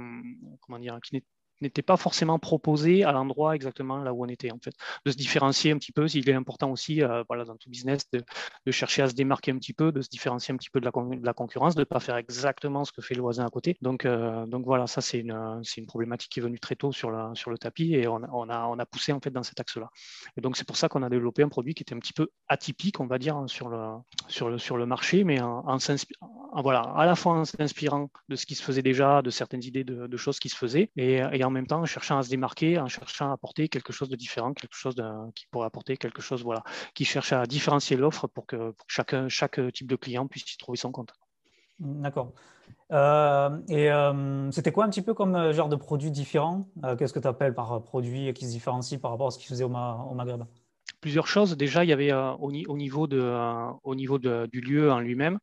comment 0.62 0.80
dire 0.80 0.98
qui 1.04 1.16
n'était 1.16 1.39
pas 1.86 1.98
forcément 1.98 2.40
proposé 2.40 3.04
à 3.04 3.12
l'endroit 3.12 3.56
exactement 3.56 3.98
là 3.98 4.14
où 4.14 4.24
on 4.24 4.28
était, 4.28 4.52
en 4.52 4.60
fait. 4.60 4.74
De 5.06 5.12
se 5.12 5.18
différencier 5.18 5.72
un 5.72 5.78
petit 5.78 5.92
peu, 5.92 6.08
il 6.14 6.30
est 6.30 6.34
important 6.34 6.72
aussi, 6.72 7.02
euh, 7.02 7.24
dans 7.30 7.56
tout 7.56 7.70
business, 7.70 8.04
de, 8.12 8.24
chercher 8.72 9.02
à 9.02 9.10
se 9.10 9.14
démarquer 9.14 9.52
un 9.52 9.58
petit 9.58 9.74
peu, 9.74 9.92
de 9.92 10.02
se 10.02 10.10
différencier 10.10 10.54
un 10.54 10.58
petit 10.58 10.70
peu 10.70 10.80
de 10.80 10.86
la, 10.86 11.34
concurrence, 11.34 11.76
de 11.76 11.82
ne 11.82 11.86
pas 11.86 12.00
faire 12.00 12.18
exactement 12.18 12.86
ce 12.86 12.92
que 12.92 13.02
fait 13.02 13.16
le 13.16 13.22
voisin 13.22 13.46
à 13.46 13.50
côté. 13.50 13.78
Donc, 13.82 14.06
euh, 14.06 14.46
donc 14.46 14.66
voilà, 14.66 14.88
ça, 14.88 15.02
c'est 15.02 15.20
une, 15.20 15.62
problématique 15.88 16.32
qui 16.32 16.40
est 16.40 16.44
venue 16.44 16.60
très 16.60 16.76
tôt 16.76 16.92
sur, 16.92 17.10
le 17.10 17.58
tapis 17.58 17.96
et 17.96 18.08
on, 18.08 18.22
a, 18.24 18.86
poussé, 18.86 19.12
en 19.12 19.20
fait, 19.20 19.32
dans 19.32 19.44
cet 19.44 19.60
axe-là. 19.60 19.90
Et 20.38 20.42
donc, 20.42 20.58
c'est 20.58 20.68
pour 20.68 20.78
ça 20.78 20.90
qu'on 20.90 21.04
a 21.04 21.10
développé 21.10 21.44
un 21.44 21.50
produit 21.50 21.74
qui 21.74 21.84
était 21.84 21.96
un 21.96 22.00
petit 22.00 22.14
peu 22.14 22.30
atypique, 22.48 23.00
on 23.00 23.08
va 23.08 23.18
dire, 23.18 23.44
sur 23.48 23.70
le, 23.70 23.98
sur 24.28 24.78
le, 24.78 24.86
marché, 24.86 25.24
mais 25.24 25.42
en, 25.42 25.80
voilà, 26.56 26.82
à 26.82 27.06
la 27.06 27.16
fois 27.16 27.34
en 27.34 27.46
s'inspirant 27.46 28.10
de 28.28 28.36
ce 28.36 28.46
qui 28.46 28.56
se 28.56 28.64
faisait 28.64 28.82
déjà, 28.82 29.22
de 29.22 29.30
certaines 29.30 29.64
idées 29.64 29.84
de, 29.84 30.18
choses 30.18 30.40
qui 30.40 30.50
se 30.50 30.56
faisaient, 30.56 30.92
et, 30.98 31.22
et, 31.32 31.44
en 31.44 31.50
même 31.50 31.68
temps 31.68 31.82
en 31.82 31.86
cherchant 31.86 32.18
à 32.18 32.24
se 32.24 32.30
démarquer, 32.30 32.80
en 32.80 32.88
cherchant 32.88 33.30
à 33.30 33.34
apporter 33.34 33.70
quelque 33.70 33.94
chose 33.94 34.10
de 34.10 34.16
différent, 34.16 34.54
quelque 34.54 34.76
chose 34.76 34.96
qui 35.36 35.46
pourrait 35.48 35.68
apporter 35.68 35.98
quelque 35.98 36.22
chose, 36.22 36.44
voilà, 36.44 36.64
qui 36.94 37.06
cherche 37.06 37.34
à 37.34 37.46
différencier 37.46 37.98
l'offre 37.98 38.28
pour 38.28 38.46
que, 38.46 38.74
chaque, 38.88 39.16
chaque 39.30 39.60
type 39.74 39.88
de 39.88 39.96
client 39.96 40.28
puisse 40.28 40.54
y 40.54 40.58
trouver 40.58 40.78
son 40.78 40.92
compte. 40.92 41.14
D'accord. 41.80 42.34
Euh, 42.92 43.60
et 43.70 43.92
euh, 43.92 44.52
c'était 44.52 44.72
quoi 44.72 44.86
un 44.86 44.90
petit 44.90 45.02
peu 45.02 45.14
comme 45.14 45.36
euh, 45.36 45.54
genre 45.54 45.70
de 45.70 45.76
produit 45.76 46.12
différent? 46.12 46.68
Qu'est-ce 46.98 47.14
que 47.14 47.20
tu 47.20 47.28
appelles 47.28 47.54
par 47.54 47.82
produit 47.84 48.34
qui 48.34 48.46
se 48.46 48.52
différencie 48.52 49.00
par 49.00 49.12
rapport 49.12 49.28
à 49.28 49.32
ce 49.32 49.38
qu'ils 49.38 49.48
faisaient 49.48 49.64
au, 49.64 49.70
au 49.70 50.14
Maghreb? 50.14 50.44
Plusieurs 51.02 51.28
choses. 51.28 51.56
Déjà, 51.56 51.86
il 51.86 51.90
y 51.90 51.94
avait 51.94 52.12
au, 52.12 52.52
niveau, 52.52 53.08
de, 53.08 53.34
au 53.84 53.96
niveau 53.96 54.18
du 54.20 54.62
lieu 54.62 54.92
en 54.92 55.00
lui-même, 55.00 55.40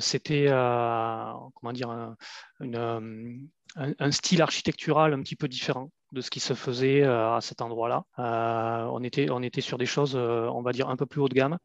c'était 0.00 0.46
comment 0.48 1.72
dire, 1.72 2.14
une, 2.60 3.48
un, 3.76 4.10
style 4.10 4.42
architectural 4.42 5.12
un 5.12 5.22
petit 5.22 5.36
peu 5.36 5.48
différent 5.48 5.90
de 6.12 6.20
ce 6.20 6.30
qui 6.30 6.40
se 6.40 6.54
faisait 6.54 7.02
euh, 7.02 7.34
à 7.34 7.40
cet 7.40 7.60
endroit-là. 7.60 8.04
Euh, 8.18 8.88
on, 8.92 9.02
était, 9.02 9.30
on 9.30 9.42
était 9.42 9.60
sur 9.60 9.78
des 9.78 9.86
choses, 9.86 10.14
euh, 10.16 10.48
on 10.52 10.62
va 10.62 10.72
dire, 10.72 10.88
un 10.88 10.96
peu 10.96 11.06
plus 11.06 11.20
haut 11.20 11.28
de 11.28 11.34
gamme, 11.34 11.58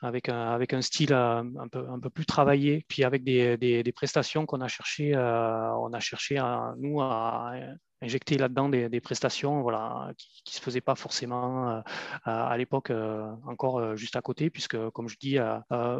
avec 0.00 0.28
un, 0.28 0.50
avec 0.50 0.74
un 0.74 0.82
style 0.82 1.12
un, 1.12 1.68
peu, 1.70 1.88
un 1.88 2.00
peu 2.00 2.10
plus 2.10 2.26
travaillé, 2.26 2.84
puis 2.88 3.04
avec 3.04 3.22
des, 3.22 3.56
des, 3.56 3.92
prestations 3.92 4.44
qu'on 4.44 4.60
a 4.60 4.68
cherché, 4.68 5.14
on 5.14 5.92
a 5.92 6.00
cherché 6.00 6.42
nous 6.78 7.00
à 7.00 7.52
injecter 8.02 8.36
là-dedans 8.36 8.68
des, 8.68 9.00
prestations 9.00 9.62
voilà, 9.62 10.12
qui 10.16 10.54
ne 10.54 10.58
se 10.58 10.60
faisaient 10.60 10.80
pas 10.80 10.94
forcément 10.94 11.82
à 12.24 12.56
l'époque 12.56 12.92
encore 13.46 13.96
juste 13.96 14.16
à 14.16 14.20
côté, 14.22 14.50
puisque 14.50 14.76
comme 14.90 15.08
je 15.08 15.16
dis, 15.18 15.38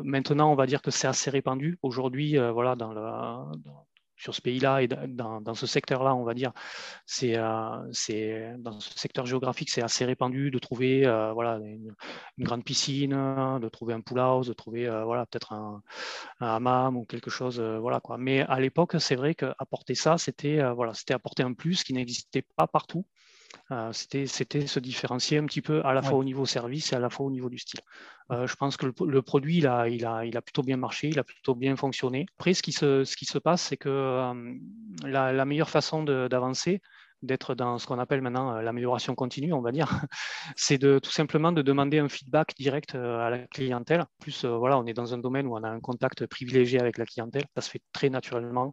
maintenant 0.02 0.52
on 0.52 0.54
va 0.54 0.66
dire 0.66 0.82
que 0.82 0.90
c'est 0.90 1.08
assez 1.08 1.30
répandu. 1.30 1.78
Aujourd'hui, 1.82 2.36
voilà, 2.36 2.76
dans 2.76 2.92
le, 2.92 3.02
sur 4.22 4.34
ce 4.34 4.40
pays-là 4.40 4.82
et 4.82 4.88
dans, 4.88 5.54
ce 5.54 5.66
secteur-là, 5.66 6.14
on 6.14 6.22
va 6.22 6.32
dire, 6.34 6.52
c'est 7.06 7.36
euh, 7.36 8.56
dans 8.58 8.78
ce 8.78 8.96
secteur 8.96 9.26
géographique, 9.26 9.68
c'est 9.70 9.82
assez 9.82 10.04
répandu 10.04 10.52
de 10.52 10.58
trouver 10.60 11.04
euh, 11.04 11.32
voilà, 11.32 11.58
une, 11.58 11.92
grande 12.38 12.64
piscine, 12.64 13.10
de 13.60 13.68
trouver 13.68 13.94
un 13.94 14.00
pool 14.00 14.20
house, 14.20 14.46
de 14.46 14.52
trouver 14.52 14.86
euh, 14.86 15.04
voilà, 15.04 15.26
peut-être 15.26 15.52
un, 15.52 15.82
hammam 16.40 16.96
ou 16.96 17.04
quelque 17.04 17.30
chose. 17.30 17.60
voilà, 17.60 17.98
quoi. 17.98 18.16
Mais 18.16 18.42
à 18.42 18.60
l'époque, 18.60 18.94
c'est 19.00 19.16
vrai 19.16 19.34
qu'apporter 19.34 19.96
ça, 19.96 20.18
c'était 20.18 20.62
voilà, 20.72 20.92
apporter 21.10 21.42
un 21.42 21.52
plus 21.52 21.82
qui 21.82 21.92
n'existait 21.92 22.42
pas 22.56 22.68
partout. 22.68 23.04
Euh, 23.70 23.92
c'était 23.92 24.26
se 24.26 24.78
différencier 24.80 25.38
un 25.38 25.46
petit 25.46 25.62
peu 25.62 25.84
à 25.84 25.92
la 25.92 26.02
fois 26.02 26.18
au 26.18 26.24
niveau 26.24 26.46
service 26.46 26.92
et 26.92 26.96
à 26.96 26.98
la 26.98 27.10
fois 27.10 27.26
au 27.26 27.30
niveau 27.30 27.48
du 27.48 27.58
style. 27.58 27.80
Euh, 28.30 28.46
je 28.46 28.54
pense 28.56 28.76
que 28.76 28.86
le, 28.86 29.22
produit, 29.22 29.58
il 29.58 29.66
a, 29.66 29.88
il, 29.88 30.04
a, 30.06 30.24
il 30.24 30.36
a, 30.36 30.42
plutôt 30.42 30.62
bien 30.62 30.76
marché, 30.76 31.08
il 31.08 31.18
a 31.18 31.24
plutôt 31.24 31.54
bien 31.54 31.76
fonctionné. 31.76 32.26
Après, 32.38 32.54
ce 32.54 32.62
qui 32.62 32.72
se, 32.72 33.04
ce 33.04 33.16
qui 33.16 33.24
se 33.24 33.38
passe, 33.38 33.62
c'est 33.62 33.76
que 33.76 33.88
euh, 33.88 34.54
la, 35.04 35.32
la, 35.32 35.44
meilleure 35.44 35.70
façon 35.70 36.02
d'avancer, 36.02 36.80
d'être 37.22 37.54
dans 37.54 37.78
ce 37.78 37.86
qu'on 37.86 37.98
appelle 37.98 38.20
maintenant 38.20 38.56
euh, 38.56 38.62
l'amélioration 38.62 39.14
continue, 39.14 39.52
on 39.52 39.60
va 39.60 39.72
dire, 39.72 39.88
c'est 40.56 40.78
de 40.78 40.98
tout 40.98 41.10
simplement 41.10 41.52
de 41.52 41.62
demander 41.62 41.98
un 41.98 42.08
feedback 42.08 42.54
direct 42.58 42.94
euh, 42.94 43.18
à 43.18 43.30
la 43.30 43.38
clientèle. 43.48 44.04
plus, 44.18 44.44
euh, 44.44 44.56
voilà, 44.56 44.78
on 44.78 44.86
est 44.86 44.94
dans 44.94 45.14
un 45.14 45.18
domaine 45.18 45.46
où 45.46 45.56
on 45.56 45.62
a 45.62 45.68
un 45.68 45.80
contact 45.80 46.26
privilégié 46.26 46.80
avec 46.80 46.98
la 46.98 47.06
clientèle, 47.06 47.44
ça 47.54 47.60
se 47.60 47.70
fait 47.70 47.82
très 47.92 48.10
naturellement. 48.10 48.72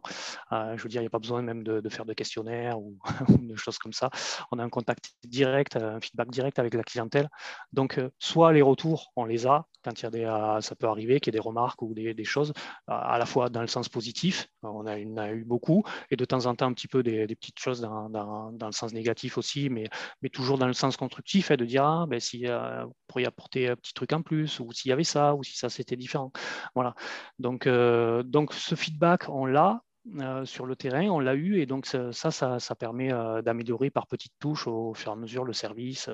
je 0.50 0.82
veux 0.82 0.88
dire, 0.88 1.00
il 1.00 1.04
n'y 1.04 1.08
a 1.08 1.10
pas 1.10 1.18
besoin 1.18 1.42
même 1.42 1.62
de, 1.62 1.88
faire 1.88 2.04
de 2.04 2.12
questionnaires 2.12 2.78
ou, 2.80 2.98
de 3.28 3.56
choses 3.56 3.78
comme 3.78 3.92
ça. 3.92 4.10
On 4.50 4.58
a 4.58 4.64
un 4.64 4.68
contact 4.68 5.12
direct, 5.24 5.76
un 5.76 6.00
feedback 6.00 6.30
direct 6.30 6.58
avec 6.58 6.74
la 6.74 6.82
clientèle. 6.82 7.28
Donc, 7.72 8.00
soit 8.18 8.52
les 8.52 8.62
retours, 8.62 9.12
on 9.16 9.24
les 9.24 9.46
a, 9.46 9.66
quand 9.82 10.00
il 10.00 10.02
y 10.04 10.06
a 10.06 10.10
des, 10.10 10.60
ça 10.60 10.74
peut 10.74 10.86
arriver 10.86 11.20
qu'il 11.20 11.32
y 11.32 11.36
ait 11.36 11.40
des 11.40 11.46
remarques 11.46 11.82
ou 11.82 11.94
des, 11.94 12.24
choses, 12.24 12.52
à 12.86 13.18
la 13.18 13.26
fois 13.26 13.48
dans 13.48 13.60
le 13.60 13.66
sens 13.66 13.88
positif, 13.88 14.48
on 14.62 14.86
a, 14.86 14.92
a, 14.92 15.32
eu 15.32 15.44
beaucoup, 15.44 15.84
et 16.10 16.16
de 16.16 16.24
temps 16.24 16.46
en 16.46 16.54
temps 16.54 16.66
un 16.66 16.72
petit 16.72 16.88
peu 16.88 17.02
des, 17.02 17.26
petites 17.34 17.58
choses 17.58 17.80
dans 17.80 18.52
le 18.60 18.72
sens 18.72 18.92
négatif 18.92 19.38
aussi, 19.38 19.70
mais, 19.70 19.88
toujours 20.32 20.58
dans 20.58 20.66
le 20.66 20.72
sens 20.72 20.96
constructif, 20.96 21.50
et 21.50 21.56
de 21.56 21.64
dire, 21.64 21.84
ah, 21.84 22.06
ben, 22.08 22.20
si 22.20 22.46
euh, 22.46 22.84
vous 22.84 22.94
pourriez 23.08 23.26
apporter 23.26 23.68
un 23.68 23.76
petit 23.76 23.94
truc 23.94 24.12
en 24.12 24.22
plus, 24.22 24.60
ou 24.60 24.72
s'il 24.72 24.90
y 24.90 24.92
avait 24.92 25.04
ça, 25.04 25.34
ou 25.34 25.42
si 25.42 25.56
ça 25.56 25.68
c'était 25.68 25.96
différent. 25.96 26.32
Voilà. 26.74 26.94
Donc, 27.38 27.66
euh, 27.66 28.22
donc 28.22 28.52
ce 28.52 28.74
feedback, 28.74 29.28
on 29.28 29.46
l'a, 29.46 29.82
euh, 30.20 30.44
sur 30.44 30.66
le 30.66 30.76
terrain, 30.76 31.08
on 31.08 31.18
l'a 31.18 31.34
eu 31.34 31.60
et 31.60 31.66
donc 31.66 31.86
ça, 31.86 32.12
ça, 32.12 32.58
ça, 32.58 32.74
permet 32.74 33.10
d'améliorer 33.42 33.90
par 33.90 34.06
petites 34.06 34.32
touches 34.38 34.66
au 34.66 34.94
fur 34.94 35.10
et 35.10 35.14
à 35.14 35.16
mesure 35.16 35.44
le 35.44 35.52
service. 35.52 36.08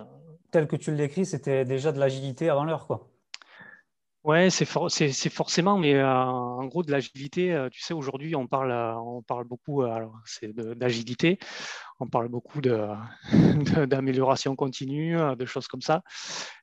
Tel 0.51 0.67
que 0.67 0.77
tu 0.77 0.91
le 0.91 0.97
décris, 0.97 1.25
c'était 1.25 1.65
déjà 1.65 1.93
de 1.93 1.99
l'agilité 1.99 2.49
avant 2.49 2.65
l'heure, 2.65 2.87
quoi. 2.87 3.09
Ouais, 4.27 4.51
c'est 4.51 4.65
forcément, 5.31 5.79
mais 5.79 6.03
en 6.03 6.65
gros 6.67 6.83
de 6.83 6.91
l'agilité, 6.91 7.69
tu 7.71 7.81
sais, 7.81 7.95
aujourd'hui 7.95 8.35
on 8.35 8.49
parle, 8.49 8.73
on 8.73 9.23
parle 9.23 9.45
beaucoup 9.45 9.83
alors 9.83 10.19
c'est 10.25 10.53
d'agilité 10.53 11.39
on 12.01 12.07
parle 12.09 12.29
beaucoup 12.29 12.61
d'amélioration 13.87 14.57
continue, 14.57 15.19
euh, 15.19 15.35
de 15.35 15.47
choses 15.47 15.67
comme 15.69 15.81
ça. 15.81 16.03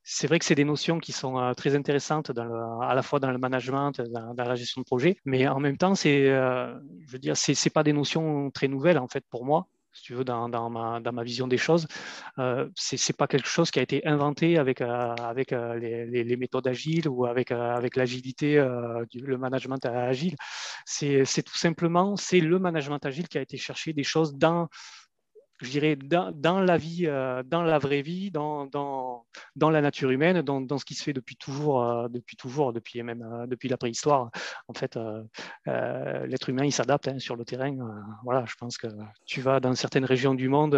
C'est 0.03 0.27
vrai 0.27 0.39
que 0.39 0.45
c'est 0.45 0.55
des 0.55 0.65
notions 0.65 0.99
qui 0.99 1.11
sont 1.11 1.39
euh, 1.39 1.53
très 1.53 1.75
intéressantes 1.75 2.31
à 2.37 2.93
la 2.93 3.01
fois 3.01 3.19
dans 3.19 3.31
le 3.31 3.37
management, 3.37 3.91
dans, 4.01 4.33
la 4.37 4.55
gestion 4.55 4.81
de 4.81 4.85
projet, 4.85 5.17
mais 5.25 5.47
en 5.47 5.59
même 5.59 5.77
temps, 5.77 5.95
c'est, 5.95 6.29
euh, 6.29 6.73
je 7.07 7.11
veux 7.11 7.19
dire, 7.19 7.35
c'est 7.37 7.69
pas 7.69 7.83
des 7.83 7.93
notions 7.93 8.51
très 8.51 8.67
nouvelles 8.67 8.99
en 8.99 9.07
fait 9.07 9.23
pour 9.29 9.45
moi 9.45 9.67
si 9.93 10.03
tu 10.03 10.13
veux, 10.13 10.23
dans, 10.23 10.69
ma, 10.69 11.23
vision 11.23 11.47
des 11.47 11.57
choses. 11.57 11.87
Euh, 12.39 12.67
ce 12.75 12.95
n'est 12.95 13.15
pas 13.17 13.27
quelque 13.27 13.47
chose 13.47 13.71
qui 13.71 13.79
a 13.79 13.81
été 13.81 14.05
inventé 14.07 14.57
avec, 14.57 14.81
avec 14.81 15.51
les, 15.51 16.37
méthodes 16.37 16.67
agiles 16.67 17.07
ou 17.07 17.25
avec, 17.25 17.51
avec 17.51 17.95
l'agilité, 17.95 18.55
le 18.55 19.37
management 19.37 19.85
agile. 19.85 20.35
C'est 20.85 21.43
tout 21.43 21.57
simplement, 21.57 22.15
c'est 22.15 22.39
le 22.39 22.59
management 22.59 23.05
agile 23.05 23.27
qui 23.27 23.37
a 23.37 23.41
été 23.41 23.57
chercher 23.57 23.93
des 23.93 24.03
choses 24.03 24.35
dans 24.35 24.67
je 25.61 25.69
dirais, 25.69 25.95
dans, 25.95 26.59
la 26.59 26.77
vie, 26.77 27.05
euh, 27.05 27.43
dans 27.43 27.61
la 27.61 27.77
vraie 27.79 28.01
vie, 28.01 28.31
dans, 28.31 28.65
dans, 28.65 29.25
dans 29.55 29.69
la 29.69 29.81
nature 29.81 30.09
humaine, 30.09 30.41
dans, 30.41 30.61
dans, 30.61 30.77
ce 30.77 30.85
qui 30.85 30.95
se 30.95 31.03
fait 31.03 31.13
depuis 31.13 31.35
toujours, 31.35 31.83
euh, 31.83 32.07
depuis 32.09 32.35
toujours, 32.35 32.73
depuis 32.73 33.01
même 33.03 33.21
euh, 33.21 33.47
depuis 33.47 33.69
la 33.69 33.77
préhistoire. 33.77 34.29
En 34.67 34.73
fait, 34.73 34.97
l'être 35.65 36.49
humain, 36.49 36.65
il 36.65 36.71
s'adapte 36.71 37.07
hein, 37.07 37.19
sur 37.19 37.35
le 37.35 37.45
terrain. 37.45 37.75
voilà, 38.23 38.45
je 38.45 38.55
pense 38.55 38.77
que 38.77 38.87
tu 39.25 39.41
vas 39.41 39.59
dans 39.59 39.73
certaines 39.75 40.05
régions 40.05 40.33
du 40.33 40.49
monde 40.49 40.75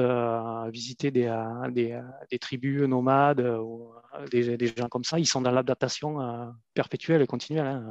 visiter 0.72 1.12
des, 1.12 1.32
des, 1.72 2.40
tribus 2.40 2.82
nomades 2.82 3.42
ou 3.42 3.92
des, 4.32 4.58
des, 4.58 4.68
gens 4.68 4.88
comme 4.90 5.04
ça, 5.04 5.20
ils 5.20 5.26
sont 5.26 5.42
dans 5.42 5.52
l'adaptation 5.52 6.54
perpétuelle 6.74 7.22
et 7.22 7.28
continuelle. 7.28 7.68
Hein. 7.68 7.90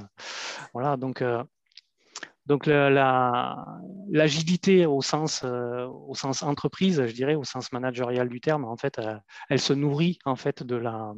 Voilà, 0.72 0.96
donc 0.96 1.22
donc 2.46 2.66
l'agilité 4.10 4.84
au, 4.86 5.00
sens, 5.00 5.42
euh, 5.44 5.86
au 5.86 6.14
sens 6.14 6.42
entreprise, 6.42 7.02
je 7.06 7.12
dirais, 7.12 7.34
au 7.34 7.44
sens 7.44 7.72
managérial 7.72 8.28
du 8.28 8.40
terme, 8.40 8.64
en 8.64 8.76
fait, 8.76 8.98
euh, 8.98 9.16
elle, 9.48 9.60
se 9.60 9.72
nourrit 9.72 10.18
en 10.26 10.36
fait 10.36 10.62
de 10.62 10.76
la, 10.76 11.14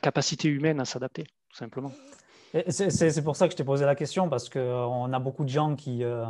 capacité 0.00 0.48
humaine 0.48 0.80
à 0.80 0.84
s'adapter, 0.84 1.24
tout 1.24 1.56
simplement. 1.56 1.92
C'est 2.68 3.22
pour 3.22 3.36
ça 3.36 3.46
que 3.46 3.52
je 3.52 3.56
t'ai 3.56 3.64
posé 3.64 3.84
la 3.84 3.94
question, 3.94 4.28
parce 4.28 4.48
qu'on 4.48 5.12
a 5.12 5.18
beaucoup 5.20 5.44
de 5.44 5.48
gens 5.48 5.76
qui, 5.76 6.02
euh, 6.02 6.24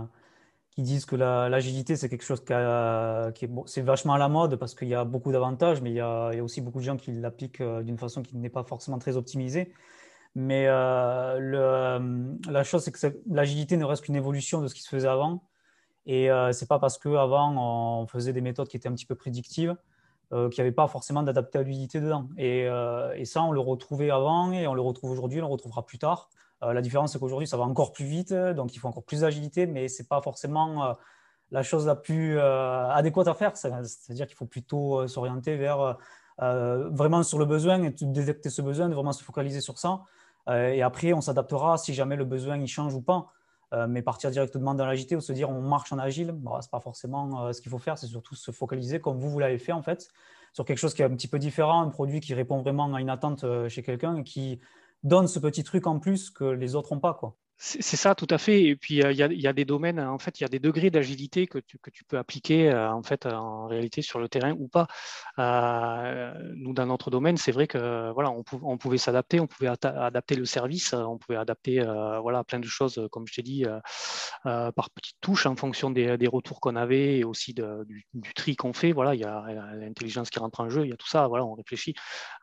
disent 0.77 1.07
que 1.07 1.17
l'agilité, 1.17 1.97
c'est 1.97 2.11
quelque 2.11 2.25
chose 2.25 2.45
qui, 2.45 2.53
est, 2.53 3.83
vachement 3.83 4.13
à 4.13 4.19
la 4.19 4.29
mode, 4.29 4.57
parce 4.57 4.75
qu'il 4.75 4.89
y 4.89 4.95
a 4.95 5.05
beaucoup 5.05 5.33
d'avantages, 5.33 5.81
mais 5.81 5.91
il 5.91 5.97
y, 5.97 6.01
a, 6.01 6.33
aussi 6.43 6.61
beaucoup 6.61 6.81
de 6.81 6.85
gens 6.85 6.99
qui 6.99 7.13
l'appliquent 7.13 7.63
d'une 7.63 7.97
façon 7.97 8.23
qui 8.23 8.37
n'est 8.37 8.51
pas 8.51 8.65
forcément 8.65 8.99
très 8.99 9.17
optimisée. 9.17 9.73
Mais 10.37 10.67
euh, 10.69 11.41
euh, 11.41 12.35
la 12.51 12.63
chose, 12.63 12.85
c'est 12.85 12.93
que 12.93 13.19
l'agilité 13.27 13.79
ne 13.79 13.87
reste 13.87 14.05
qu'une 14.05 14.17
évolution 14.17 14.61
de 14.61 14.69
ce 14.69 14.75
qui 14.75 14.83
se 14.83 14.89
faisait 14.91 15.09
avant. 15.09 15.43
Et 16.05 16.31
euh, 16.31 16.53
c'est 16.53 16.69
pas 16.69 16.79
parce 16.79 16.99
qu'avant, 16.99 18.03
on 18.03 18.07
faisait 18.07 18.35
des 18.35 18.43
méthodes 18.43 18.69
qui 18.69 18.77
étaient 18.77 18.91
un 18.91 18.93
petit 18.93 19.07
peu 19.07 19.15
prédictives 19.15 19.75
qu'il 20.31 20.49
n'y 20.59 20.61
avait 20.61 20.73
pas 20.73 20.89
forcément 20.89 21.23
d'adaptabilité 21.23 22.01
dedans. 22.01 22.29
Et, 22.37 22.63
et, 23.15 23.25
ça, 23.25 23.45
on 23.45 23.53
le 23.53 23.61
retrouvait 23.61 24.11
avant 24.11 24.51
et 24.51 24.67
on 24.67 24.75
le 24.75 24.81
retrouve 24.81 25.13
aujourd'hui, 25.13 25.39
on 25.39 25.47
le 25.47 25.53
retrouvera 25.53 25.87
plus 25.87 25.99
tard. 25.99 26.31
la 26.63 26.81
différence, 26.81 27.13
c'est 27.13 27.21
qu'aujourd'hui, 27.21 27.47
ça 27.47 27.57
va 27.57 27.63
encore 27.63 27.93
plus 27.93 28.07
vite, 28.07 28.35
donc 28.35 28.75
il 28.75 28.81
faut 28.81 28.89
encore 28.89 29.05
plus 29.05 29.21
d'agilité, 29.21 29.69
mais 29.69 29.87
ce 29.87 30.03
n'est 30.03 30.09
pas 30.09 30.21
forcément 30.21 30.97
la 31.53 31.63
chose 31.63 31.87
la 31.87 31.95
plus 31.95 32.41
adéquate 32.41 33.29
à 33.29 33.35
faire. 33.35 33.57
C'est-à-dire 33.57 34.27
qu'il 34.27 34.35
faut 34.35 34.47
plutôt 34.47 35.07
s'orienter 35.07 35.57
vers 35.57 35.97
vraiment 36.39 37.23
sur 37.23 37.39
le 37.39 37.45
besoin 37.45 37.81
et 37.85 37.91
détecter 37.91 38.51
ce 38.51 38.63
besoin, 38.63 38.89
de 38.89 38.97
vraiment 38.97 39.13
se 39.13 39.23
focaliser 39.23 39.61
sur 39.61 39.79
ça. 39.79 40.01
Euh, 40.49 40.69
et 40.69 40.83
après, 40.83 41.13
on 41.13 41.21
s'adaptera 41.21 41.77
si 41.79 41.95
jamais 41.95 42.17
le 42.17 42.25
besoin 42.25 42.57
il 42.57 42.69
change 42.69 42.95
ou 42.95 43.03
pas. 43.03 43.33
mais 43.89 44.01
partir 44.01 44.31
directement 44.31 44.75
dans 44.75 44.87
l'agilité 44.87 45.17
ou 45.17 45.21
se 45.21 45.33
dire 45.33 45.51
on 45.51 45.61
marche 45.61 45.93
en 45.93 45.99
agile, 45.99 46.29
ce 46.29 46.33
n'est 46.33 46.71
pas 46.71 46.81
forcément 46.81 47.53
ce 47.53 47.61
qu'il 47.61 47.71
faut 47.71 47.81
faire, 47.81 47.99
c'est 47.99 48.07
surtout 48.07 48.37
se 48.37 48.53
focaliser 48.53 49.01
comme 49.01 49.19
vous, 49.19 49.39
l'avez 49.39 49.59
fait 49.59 49.73
en 49.73 49.83
fait, 49.83 50.09
sur 50.53 50.65
quelque 50.65 50.79
chose 50.79 50.95
qui 50.95 51.03
est 51.03 51.05
un 51.05 51.15
petit 51.17 51.29
peu 51.29 51.39
différent, 51.39 51.83
un 51.83 51.91
produit 51.91 52.21
qui 52.21 52.33
répond 52.33 52.63
vraiment 52.63 52.95
à 52.95 53.01
une 53.01 53.11
attente 53.11 53.45
chez 53.69 53.83
quelqu'un 53.83 54.17
et 54.19 54.25
qui 54.25 54.61
donne 55.03 55.27
ce 55.27 55.41
petit 55.41 55.65
truc 55.65 55.87
en 55.87 55.99
plus 55.99 56.31
que 56.31 56.45
les 56.45 56.75
autres 56.75 56.95
n'ont 56.95 57.01
pas. 57.01 57.19
C'est 57.59 57.97
ça, 57.97 58.15
tout 58.15 58.27
à 58.29 58.37
fait. 58.37 58.65
Et 58.65 58.77
puis, 58.77 58.97
il 58.97 59.13
y, 59.13 59.47
a 59.47 59.53
des 59.55 59.65
domaines, 59.65 59.99
en 59.99 60.19
fait, 60.19 60.41
il 60.41 60.43
y 60.43 60.45
a 60.45 60.49
des 60.49 60.59
degrés 60.59 60.91
d'agilité 60.91 61.47
que 61.47 61.59
tu, 61.59 61.79
peux 62.07 62.19
appliquer 62.19 62.73
en 62.75 63.03
fait, 63.03 63.25
en 63.25 63.67
réalité 63.67 64.03
sur 64.03 64.19
le 64.19 64.29
terrain 64.29 64.53
ou 64.53 64.69
pas. 64.69 64.89
nous, 65.39 66.75
dans 66.75 66.85
notre 66.85 67.11
domaine, 67.11 67.39
c'est 67.39 67.53
vrai 67.53 67.67
que 67.67 68.13
voilà, 68.13 68.31
on, 68.31 68.77
pouvait 68.77 68.99
s'adapter, 68.99 69.41
on 69.41 69.47
pouvait 69.47 69.71
adapter 69.85 70.35
le 70.37 70.45
service, 70.45 70.93
on 70.93 71.17
pouvait 71.17 71.39
adapter 71.39 71.81
voilà, 72.21 72.45
plein 72.45 72.59
de 72.59 72.67
choses, 72.67 73.01
comme 73.11 73.27
je 73.27 73.37
t'ai 73.37 73.43
dit, 73.43 73.65
par 74.45 74.91
petites 74.95 75.17
touches 75.23 75.47
en 75.47 75.57
fonction 75.57 75.91
des, 75.91 76.27
retours 76.27 76.61
qu'on 76.61 76.77
avait 76.77 77.19
et 77.19 77.25
aussi 77.25 77.55
du, 77.55 78.35
tri 78.35 78.57
qu'on 78.57 78.75
fait. 78.75 78.93
Voilà, 78.93 79.15
il 79.15 79.23
y 79.23 79.25
a 79.25 79.75
l'intelligence 79.77 80.29
qui 80.29 80.39
rentre 80.41 80.61
en 80.61 80.69
jeu, 80.69 80.85
il 80.85 80.91
y 80.91 80.93
a 80.93 80.97
tout 80.97 81.09
ça. 81.09 81.27
Voilà, 81.27 81.47
on 81.47 81.55
réfléchit. 81.55 81.95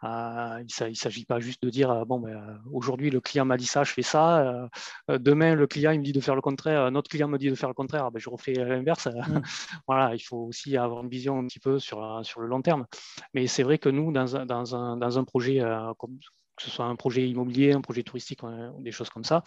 il 0.01 0.65
ne 0.65 0.93
s'agit 0.95 1.25
pas 1.25 1.39
juste 1.39 1.61
de 1.61 1.69
dire 1.69 2.03
bon, 2.07 2.19
ben, 2.19 2.59
aujourd'hui, 2.71 3.11
le 3.11 3.21
client 3.21 3.45
m'a 3.45 3.57
dit 3.57 3.67
ça, 3.67 3.83
je 3.83 3.91
fais 3.93 4.01
ça 4.01 4.39
euh, 4.39 4.67
demain, 5.09 5.55
le 5.55 5.67
client 5.67 5.91
il 5.91 5.99
me 5.99 6.03
dit 6.03 6.13
de 6.13 6.21
faire 6.21 6.35
le 6.35 6.41
contraire, 6.41 6.91
notre 6.91 7.09
client 7.09 7.27
me 7.27 7.37
dit 7.37 7.49
de 7.49 7.55
faire 7.55 7.69
le 7.69 7.75
contraire, 7.75 8.11
ben, 8.11 8.19
je 8.19 8.29
refais 8.29 8.53
l'inverse. 8.53 9.07
Mm. 9.07 9.41
voilà, 9.87 10.15
il 10.15 10.19
faut 10.19 10.37
aussi 10.37 10.77
avoir 10.77 11.03
une 11.03 11.09
vision 11.09 11.37
un 11.39 11.47
petit 11.47 11.59
peu 11.59 11.79
sur, 11.79 12.03
euh, 12.03 12.23
sur 12.23 12.41
le 12.41 12.47
long 12.47 12.61
terme. 12.61 12.85
Mais 13.33 13.47
c'est 13.47 13.63
vrai 13.63 13.77
que 13.77 13.89
nous, 13.89 14.11
dans 14.11 14.35
un, 14.35 14.45
dans 14.45 14.75
un, 14.75 14.97
dans 14.97 15.19
un 15.19 15.23
projet 15.23 15.61
euh, 15.61 15.93
comme 15.97 16.17
que 16.55 16.61
ce 16.61 16.69
soit 16.69 16.85
un 16.85 16.95
projet 16.95 17.27
immobilier, 17.27 17.73
un 17.73 17.81
projet 17.81 18.03
touristique, 18.03 18.41
des 18.77 18.91
choses 18.91 19.09
comme 19.09 19.23
ça. 19.23 19.41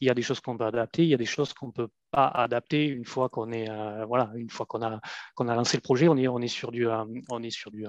Il 0.00 0.06
y 0.06 0.10
a 0.10 0.14
des 0.14 0.22
choses 0.22 0.38
qu'on 0.38 0.56
peut 0.56 0.64
adapter, 0.64 1.02
il 1.02 1.08
y 1.08 1.14
a 1.14 1.16
des 1.16 1.24
choses 1.24 1.52
qu'on 1.54 1.66
ne 1.66 1.72
peut 1.72 1.88
pas 2.12 2.28
adapter 2.28 2.86
une 2.86 3.04
fois 3.04 3.28
qu'on 3.28 3.50
est 3.50 3.66
voilà, 4.06 4.30
une 4.36 4.48
fois 4.48 4.64
qu'on 4.64 4.80
a 4.80 5.00
qu'on 5.34 5.48
a 5.48 5.56
lancé 5.56 5.76
le 5.76 5.80
projet, 5.80 6.06
on 6.06 6.16
est 6.16 6.28
on 6.28 6.38
est 6.38 6.46
sur 6.46 6.70
du 6.70 6.86
on 6.86 7.42
est 7.42 7.50
sur 7.50 7.72
du 7.72 7.84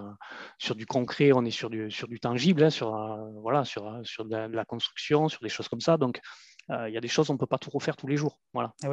sur 0.58 0.74
du 0.74 0.88
concret, 0.88 1.34
on 1.34 1.46
est 1.46 1.52
sur 1.52 1.70
du 1.70 1.92
sur 1.92 2.08
du 2.08 2.20
tangible, 2.20 2.64
hein, 2.64 2.72
sur 2.72 2.98
voilà 3.44 3.64
sur 3.64 4.00
sur 4.04 4.26
de 4.26 4.36
la, 4.36 4.66
construction, 4.66 5.30
sur 5.30 5.42
des 5.42 5.50
choses 5.50 5.68
comme 5.68 5.82
ça. 5.82 5.98
Donc 5.98 6.18
euh, 6.18 6.22
il 6.70 6.94
y 6.94 6.98
a 6.98 7.02
des 7.02 7.08
choses, 7.08 7.30
on 7.30 7.34
ne 7.34 7.38
peut 7.38 7.46
pas 7.46 7.58
tout 7.58 7.70
refaire 7.70 7.96
tous 7.96 8.08
les 8.08 8.18
jours. 8.18 8.40
Voilà. 8.54 8.74
Ah 8.84 8.90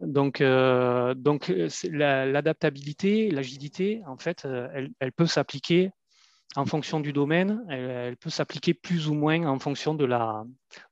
donc, 0.00 0.40
euh, 0.40 1.14
donc 1.14 1.52
l'adaptabilité, 1.84 3.30
l'agilité, 3.30 4.02
en 4.06 4.16
fait, 4.16 4.44
euh, 4.44 4.88
elle, 4.98 5.12
peut 5.12 5.26
s'appliquer 5.26 5.90
en 6.56 6.66
fonction 6.66 7.00
du 7.00 7.12
domaine, 7.12 7.64
elle, 7.68 8.16
peut 8.16 8.30
s'appliquer 8.30 8.74
plus 8.74 9.08
ou 9.08 9.14
moins 9.14 9.46
en 9.46 9.58
fonction 9.58 9.94
de 9.94 10.04
la, 10.04 10.44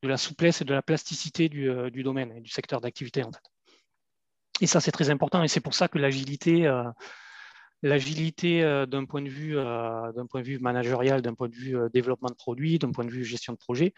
de 0.02 0.08
la 0.08 0.16
souplesse 0.16 0.60
et 0.60 0.64
de 0.64 0.74
la 0.74 0.82
plasticité 0.82 1.48
du, 1.48 1.70
du 1.90 2.02
domaine 2.02 2.32
et 2.32 2.40
du 2.40 2.50
secteur 2.50 2.80
d'activité. 2.80 3.22
En 3.22 3.32
fait. 3.32 3.42
Et 4.60 4.66
ça, 4.66 4.80
c'est 4.80 4.92
très 4.92 5.10
important 5.10 5.42
et 5.42 5.48
c'est 5.48 5.60
pour 5.60 5.74
ça 5.74 5.88
que 5.88 5.98
l'agilité, 5.98 6.68
L'agilité 7.84 8.62
euh, 8.62 8.86
d'un 8.86 9.04
point, 9.04 9.22
de 9.22 9.28
vue, 9.28 9.58
euh, 9.58 10.12
d'un 10.12 10.26
point 10.26 10.40
de 10.40 10.46
vue 10.46 10.60
managérial, 10.60 11.20
d'un 11.20 11.34
point 11.34 11.48
de 11.48 11.54
vue 11.54 11.76
euh, 11.76 11.88
développement 11.92 12.28
de 12.28 12.34
produits, 12.34 12.78
d'un 12.78 12.92
point 12.92 13.04
de 13.04 13.10
vue 13.10 13.24
gestion 13.24 13.52
de 13.52 13.58
projet, 13.58 13.92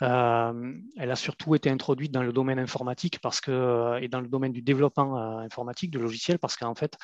elle 0.00 1.10
a 1.10 1.16
surtout 1.16 1.54
été 1.54 1.68
introduite 1.68 2.12
dans 2.12 2.22
le 2.22 2.32
domaine 2.32 2.58
informatique 2.58 3.20
parce 3.20 3.40
que, 3.40 4.00
et 4.00 4.08
dans 4.08 4.20
le 4.20 4.28
domaine 4.28 4.52
du 4.52 4.62
développement 4.62 5.38
informatique, 5.38 5.90
de 5.90 5.98
logiciels, 5.98 6.38
parce 6.38 6.56
qu'en 6.56 6.74
fait, 6.74 6.96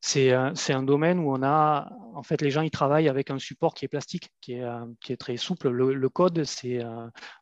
c'est, 0.00 0.32
un 0.32 0.82
domaine 0.82 1.18
où 1.18 1.32
on 1.32 1.42
a, 1.42 1.90
en 2.14 2.22
fait, 2.22 2.42
les 2.42 2.50
gens 2.50 2.62
ils 2.62 2.70
travaillent 2.70 3.08
avec 3.08 3.30
un 3.30 3.38
support 3.38 3.74
qui 3.74 3.84
est 3.84 3.88
plastique, 3.88 4.30
qui 4.40 4.54
est, 4.54 4.64
qui 5.00 5.12
est 5.12 5.16
très 5.16 5.36
souple. 5.36 5.68
Le, 5.70 6.08
code, 6.08 6.44
c'est, 6.44 6.80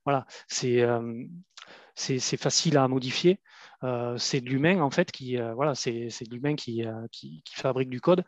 voilà, 0.05 0.27
c'est, 0.49 0.87
facile 2.37 2.79
à 2.79 2.89
modifier. 2.89 3.41
Euh, 3.87 4.17
c'est 4.19 4.41
de 4.41 4.51
l'humain 4.51 4.81
en 4.81 4.91
fait 4.91 5.13
qui 5.13 5.39
euh, 5.39 5.55
voilà 5.55 5.75
c'est 5.77 6.09
l'humain 6.31 6.55
euh, 6.55 7.07
qui, 7.13 7.43
qui, 7.45 7.55
fabrique 7.55 7.89
du 7.89 8.01
code. 8.01 8.25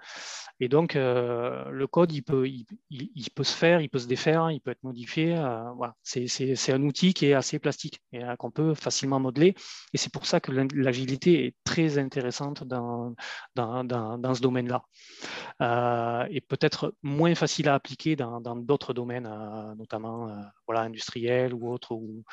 Et 0.61 0.69
donc 0.69 0.95
le 0.95 1.87
code 1.87 2.13
il 2.13 2.23
peut 2.23 2.49
il, 2.49 3.31
peut 3.35 3.45
se 3.45 3.57
faire 3.57 3.81
il 3.81 3.89
peut 3.89 3.99
se 3.99 4.07
défaire 4.07 4.51
il 4.51 4.61
peut 4.61 4.71
être 4.71 4.83
modifié 4.83 5.35
voilà. 5.77 5.95
C'est 6.03 6.73
un 6.73 6.83
outil 6.83 7.15
qui 7.15 7.27
est 7.27 7.35
assez 7.35 7.59
plastique 7.59 8.01
et 8.13 8.23
qu'on 8.39 8.51
peut 8.51 8.75
facilement 8.75 9.21
modeler. 9.21 9.55
Et 9.93 9.99
c'est 9.99 10.13
pour 10.13 10.27
ça 10.27 10.41
que 10.41 10.53
l'agilité 10.53 11.47
est 11.47 11.57
très 11.65 11.99
intéressante 11.99 12.65
dans 12.65 13.15
dans, 13.55 13.85
dans, 13.85 14.35
ce 14.35 14.41
domaine 14.41 14.69
là 14.69 16.27
et 16.31 16.41
peut-être 16.41 16.95
moins 17.03 17.35
facile 17.35 17.69
à 17.69 17.75
appliquer 17.75 18.17
dans 18.17 18.41
d'autres 18.57 18.93
domaines 18.93 19.29
notamment 19.77 20.29
voilà 20.67 20.83
industriels 20.83 21.55
ou 21.55 21.73
autres 21.73 21.93
où, 21.93 22.25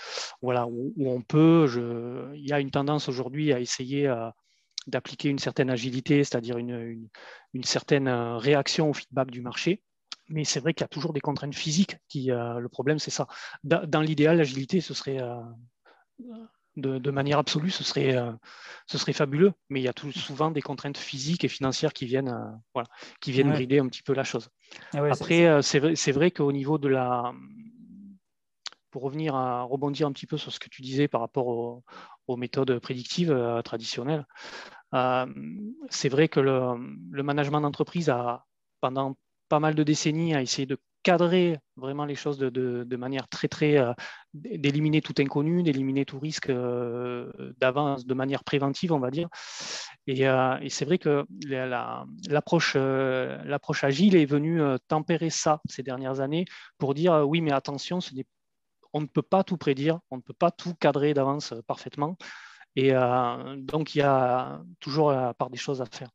voilà 0.41 0.67
où, 0.67 0.93
on 0.97 1.21
peut 1.21 1.67
il 2.35 2.47
y 2.47 2.53
a 2.53 2.59
une 2.59 2.71
tendance 2.71 3.09
aujourd'hui 3.15 3.53
à 3.53 3.59
essayer 3.59 4.07
euh, 4.07 4.29
d'appliquer 4.87 5.29
une 5.29 5.39
certaine 5.39 5.69
agilité, 5.69 6.23
c'est-à-dire 6.23 6.57
une, 6.57 7.09
certaine 7.63 8.07
euh, 8.07 8.37
réaction 8.37 8.89
au 8.89 8.93
feedback 8.93 9.31
du 9.31 9.41
marché. 9.41 9.81
Mais 10.27 10.43
c'est 10.43 10.59
vrai 10.59 10.73
qu'il 10.73 10.83
y 10.83 10.85
a 10.85 10.89
toujours 10.89 11.13
des 11.13 11.21
contraintes 11.21 11.55
physiques. 11.55 11.97
Qui, 12.09 12.31
euh, 12.31 12.59
le 12.59 12.69
problème, 12.69 12.99
c'est 12.99 13.11
ça. 13.11 13.27
Dans, 13.63 14.01
l'idéal, 14.01 14.37
l'agilité, 14.37 14.81
ce 14.81 14.93
serait 14.93 15.19
de, 16.77 17.11
manière 17.11 17.37
absolue, 17.37 17.69
ce 17.69 17.83
serait, 17.83 18.15
ce 18.87 18.97
serait 18.97 19.13
fabuleux. 19.13 19.53
Mais 19.69 19.81
il 19.81 19.83
y 19.83 19.87
a 19.87 19.93
tout, 19.93 20.11
souvent 20.11 20.49
des 20.49 20.63
contraintes 20.63 20.97
physiques 20.97 21.43
et 21.43 21.47
financières 21.47 21.93
qui 21.93 22.07
viennent, 22.07 22.35
voilà, 22.73 22.89
qui 23.21 23.31
viennent 23.31 23.51
brider 23.51 23.77
un 23.77 23.87
petit 23.87 24.01
peu 24.01 24.13
la 24.13 24.23
chose. 24.23 24.49
Ah 24.93 25.03
Après, 25.11 25.61
c'est 25.61 25.77
vrai, 25.77 25.93
vrai 26.11 26.31
qu'au 26.31 26.51
niveau 26.51 26.79
de 26.79 26.87
la, 26.87 27.31
pour 28.95 29.03
revenir 29.03 29.35
à 29.35 29.63
rebondir 29.63 30.07
un 30.07 30.13
petit 30.13 30.25
peu 30.25 30.37
sur 30.37 30.53
ce 30.53 30.59
que 30.61 30.69
tu 30.69 30.81
disais 30.81 31.09
par 31.09 31.19
rapport 31.19 31.47
aux, 32.27 32.37
méthodes 32.37 32.79
prédictives 32.79 33.29
euh, 33.29 33.61
traditionnelles, 33.61 34.25
euh, 34.93 35.25
c'est 35.89 36.07
vrai 36.07 36.29
que 36.29 36.39
le, 36.39 37.21
management 37.21 37.59
d'entreprise 37.59 38.09
a, 38.09 38.45
pendant 38.79 39.17
pas 39.49 39.59
mal 39.59 39.75
de 39.75 39.83
décennies, 39.83 40.33
a 40.33 40.41
essayé 40.41 40.65
de 40.65 40.77
cadrer 41.03 41.57
vraiment 41.75 42.05
les 42.05 42.15
choses 42.15 42.37
de, 42.37 42.95
manière 42.95 43.27
très, 43.27 43.49
très, 43.49 43.77
euh, 43.77 43.91
d'éliminer 44.33 45.01
tout 45.01 45.15
inconnu, 45.19 45.61
d'éliminer 45.61 46.05
tout 46.05 46.17
risque 46.17 46.49
d'avance, 47.59 48.05
de 48.05 48.13
manière 48.13 48.45
préventive, 48.45 48.93
on 48.93 48.99
va 48.99 49.11
dire. 49.11 49.27
Et, 50.07 50.23
c'est 50.69 50.85
vrai 50.85 50.99
que 50.99 51.25
l'approche 52.29 52.77
agile 53.83 54.15
est 54.15 54.25
venue 54.25 54.61
tempérer 54.87 55.29
ça 55.29 55.59
ces 55.69 55.83
dernières 55.83 56.21
années 56.21 56.45
pour 56.77 56.93
dire 56.93 57.25
oui, 57.27 57.41
mais 57.41 57.51
attention, 57.51 57.99
ce 57.99 58.15
n'est 58.15 58.25
on 58.95 59.01
ne 59.01 59.07
peut 59.07 59.21
pas 59.21 59.43
tout 59.43 59.57
prédire, 59.57 59.99
on 60.09 60.15
ne 60.15 60.21
peut 60.21 60.33
pas 60.33 60.51
tout 60.51 60.73
cadrer 60.73 61.13
d'avance 61.13 61.53
parfaitement. 61.67 62.17
Et 62.77 62.93
euh, 62.93 63.57
donc, 63.57 63.93
il 63.93 63.99
y 63.99 64.01
a 64.01 64.61
toujours 64.79 65.11
la 65.11 65.33
part 65.33 65.49
des 65.49 65.57
choses 65.57 65.81
à 65.81 65.85
faire. 65.85 66.09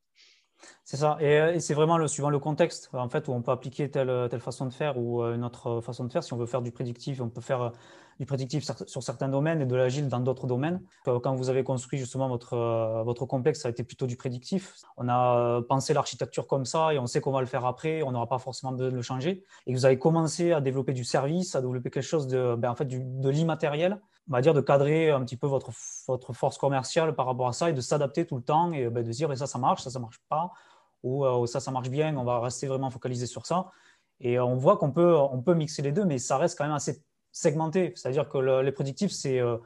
C'est 0.84 0.96
ça, 0.96 1.18
et, 1.20 1.60
c'est 1.60 1.74
vraiment 1.74 2.06
suivant 2.08 2.30
le 2.30 2.38
contexte, 2.38 2.88
en 2.94 3.08
fait, 3.10 3.28
où 3.28 3.32
on 3.32 3.42
peut 3.42 3.52
appliquer 3.52 3.90
telle, 3.90 4.28
telle 4.30 4.40
façon 4.40 4.64
de 4.64 4.72
faire 4.72 4.96
ou 4.96 5.22
euh, 5.22 5.34
une 5.34 5.44
autre 5.44 5.82
façon 5.82 6.04
de 6.04 6.12
faire. 6.12 6.24
Si 6.24 6.32
on 6.32 6.38
veut 6.38 6.46
faire 6.46 6.62
du 6.62 6.72
prédictif, 6.72 7.20
on 7.20 7.28
peut 7.28 7.42
faire 7.42 7.72
du 8.20 8.26
prédictif 8.26 8.70
sur 8.87 9.02
certains 9.02 9.28
domaines 9.28 9.62
et 9.62 9.66
de 9.66 9.74
l'agile 9.74 10.06
dans 10.09 10.20
d'autres 10.20 10.46
domaines. 10.46 10.83
Euh, 11.09 11.18
quand 11.20 11.35
vous 11.35 11.48
avez 11.48 11.64
construit 11.64 11.98
justement 11.98 12.28
votre, 12.28 12.52
euh, 12.52 13.02
votre 13.02 13.24
complexe, 13.24 13.62
ça 13.62 13.68
a 13.68 13.70
été 13.70 13.83
plutôt 13.83 14.06
du 14.06 14.16
prédictif. 14.16 14.74
On 14.98 15.09
a 15.09 15.38
euh, 15.38 15.62
pensé 15.62 15.94
l'architecture 15.94 16.46
comme 16.46 16.66
ça 16.66 16.92
et 16.92 16.98
on 16.98 17.06
sait 17.06 17.22
qu'on 17.22 17.33
va 17.33 17.40
le 17.40 17.46
faire 17.46 17.64
après, 17.64 18.02
on 18.02 18.12
n'aura 18.12 18.28
pas 18.28 18.38
forcément 18.38 18.72
besoin 18.72 18.90
de 18.90 18.94
le 18.94 19.00
changer. 19.00 19.42
Et 19.66 19.72
vous 19.72 19.87
avez 19.87 19.98
commencé 19.98 20.52
à 20.52 20.61
développer 20.61 20.92
du 20.92 21.02
service, 21.02 21.54
à 21.54 21.62
développer 21.62 21.88
quelque 21.88 22.02
chose 22.02 22.26
de, 22.26 22.56
ben, 22.56 22.70
en 22.70 22.74
fait, 22.74 22.85
de 22.85 23.28
l'immatériel, 23.30 23.98
on 24.28 24.35
va 24.35 24.42
dire 24.42 24.52
de 24.52 24.61
cadrer 24.61 25.11
un 25.11 25.24
petit 25.24 25.38
peu 25.38 25.46
votre, 25.46 25.70
votre 26.06 26.35
force 26.35 26.59
commerciale 26.59 27.14
par 27.14 27.24
rapport 27.24 27.48
à 27.48 27.54
ça 27.54 27.70
et 27.70 27.72
de 27.72 27.80
s'adapter 27.80 28.26
tout 28.26 28.37
le 28.37 28.42
temps 28.42 28.70
et 28.74 28.90
ben, 28.90 29.02
de 29.02 29.11
dire 29.11 29.35
ça, 29.38 29.46
ça 29.46 29.59
marche, 29.59 29.80
ça, 29.80 29.88
ça 29.88 29.98
marche 29.98 30.20
pas, 30.28 30.52
ou 31.02 31.46
ça, 31.46 31.59
ça 31.59 31.70
marche 31.70 31.88
bien, 31.88 32.14
on 32.18 32.24
va 32.24 32.38
rester 32.38 32.66
vraiment 32.66 32.90
focalisé 32.90 33.24
sur 33.24 33.46
ça. 33.46 33.70
Et 34.20 34.38
on 34.38 34.56
voit 34.56 34.76
qu'on 34.76 34.90
peut, 34.92 35.16
on 35.16 35.40
peut 35.40 35.54
mixer 35.54 35.80
les 35.80 35.92
deux, 35.92 36.04
mais 36.04 36.18
ça 36.18 36.37
reste 36.37 36.59
quand 36.59 36.64
même 36.64 36.74
assez 36.74 37.02
segmenté. 37.32 37.92
C'est-à-dire 37.96 38.28
que 38.28 38.38
les 38.62 38.72
prédictifs, 38.72 39.12
c'est 39.12 39.40
euh, 39.40 39.56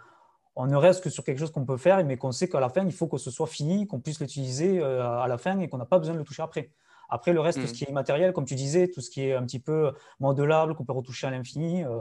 on 0.57 0.67
ne 0.67 0.77
reste 0.77 1.03
que 1.03 1.11
sur 1.11 1.25
quelque 1.25 1.39
chose 1.39 1.51
qu'on 1.51 1.65
peut 1.65 1.77
faire, 1.77 2.05
mais 2.05 2.17
qu'on 2.17 2.33
sait 2.33 2.49
qu'à 2.49 2.61
la 2.61 2.69
fin, 2.69 2.85
il 2.85 2.93
faut 2.93 3.09
que 3.09 3.19
ce 3.19 3.31
soit 3.31 3.47
fini, 3.47 3.87
qu'on 3.87 4.01
puisse 4.01 4.21
l'utiliser 4.21 4.81
euh, 4.81 5.03
à 5.03 5.27
la 5.29 5.39
fin 5.39 5.59
et 5.59 5.69
qu'on 5.69 5.79
n'a 5.79 5.87
pas 5.87 5.99
besoin 5.99 6.15
de 6.15 6.21
le 6.21 6.25
toucher 6.25 6.43
après. 6.43 6.71
Après, 7.09 7.33
le 7.33 7.41
reste, 7.41 7.61
tout 7.61 7.67
ce 7.67 7.73
mm. 7.73 7.75
qui 7.75 7.85
est 7.85 7.91
immatériel, 7.91 8.33
comme 8.33 8.45
tu 8.45 8.55
disais, 8.55 8.89
tout 8.89 9.01
ce 9.01 9.11
qui 9.11 9.27
est 9.27 9.35
un 9.35 9.45
petit 9.45 9.59
peu 9.59 9.93
modelable, 10.21 10.75
qu'on 10.75 10.85
peut 10.85 10.93
retoucher 10.93 11.27
à 11.27 11.31
l'infini, 11.31 11.85
euh, 11.85 12.01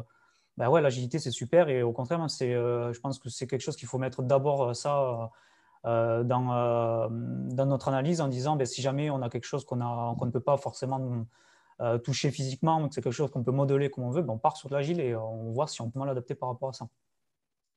ben 0.57 0.69
ouais, 0.69 0.81
l'agilité, 0.81 1.19
c'est 1.19 1.31
super. 1.31 1.69
Et 1.69 1.81
au 1.81 1.91
contraire, 1.91 2.23
c'est, 2.29 2.51
je 2.51 2.99
pense 2.99 3.17
que 3.17 3.27
c'est 3.29 3.47
quelque 3.47 3.61
chose 3.61 3.75
qu'il 3.75 3.87
faut 3.87 3.97
mettre 3.97 4.21
d'abord 4.21 4.75
ça 4.75 5.31
dans, 5.83 6.23
dans, 6.23 7.65
notre 7.65 7.87
analyse 7.87 8.21
en 8.21 8.27
disant, 8.27 8.55
ben, 8.55 8.67
si 8.67 8.83
jamais 8.83 9.09
on 9.09 9.23
a 9.23 9.29
quelque 9.29 9.45
chose 9.45 9.65
qu'on, 9.65 9.81
a, 9.81 10.15
qu'on 10.15 10.27
ne 10.27 10.31
peut 10.31 10.39
pas 10.39 10.57
forcément 10.57 10.99
euh, 10.99 11.23
toucher 12.03 12.31
physiquement, 12.31 12.89
c'est 12.91 13.01
quelque 13.01 13.13
chose 13.13 13.31
qu'on 13.31 13.43
peut 13.43 13.51
modeler 13.51 13.89
comme 13.89 14.03
on 14.05 14.11
veut, 14.11 14.23
on 14.27 14.37
part 14.37 14.57
sur 14.57 14.69
de 14.69 14.75
l'agile 14.75 14.99
et 14.99 15.15
on 15.15 15.51
voit 15.51 15.67
si 15.67 15.81
on 15.81 15.89
peut 15.89 16.03
l'adapter 16.05 16.35
par 16.35 16.49
rapport 16.49 16.69
à 16.69 16.73
ça. 16.73 16.87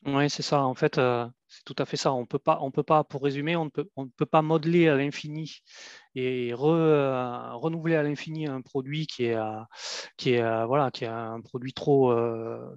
Oui, 0.05 0.31
c'est 0.31 0.43
ça. 0.43 0.63
En 0.63 0.75
fait, 0.75 1.01
c'est 1.49 1.65
tout 1.65 1.75
à 1.79 1.85
fait 1.85 1.97
ça. 1.97 2.13
On 2.13 2.27
peut 2.27 2.39
pas, 2.39 2.59
on 2.61 2.71
peut 2.71 2.85
pas, 2.85 3.03
pour 3.03 3.23
résumer, 3.23 3.57
on 3.57 3.65
ne 3.65 3.71
peut, 3.71 3.89
on 3.97 4.05
ne 4.05 4.11
peut 4.11 4.27
pas 4.27 4.43
modeler 4.43 4.89
à 4.89 4.95
l'infini 4.97 5.63
et 6.15 6.53
renouveler 6.55 7.97
à 7.97 8.03
l'infini 8.03 8.47
un 8.47 8.63
produit 8.63 9.07
qui 9.07 9.25
est, 9.25 9.37
qui 10.17 10.33
est, 10.33 10.65
voilà, 10.65 10.91
qui 10.91 11.05
est 11.05 11.09
un 11.09 11.41
produit 11.41 11.73
trop, 11.73 12.15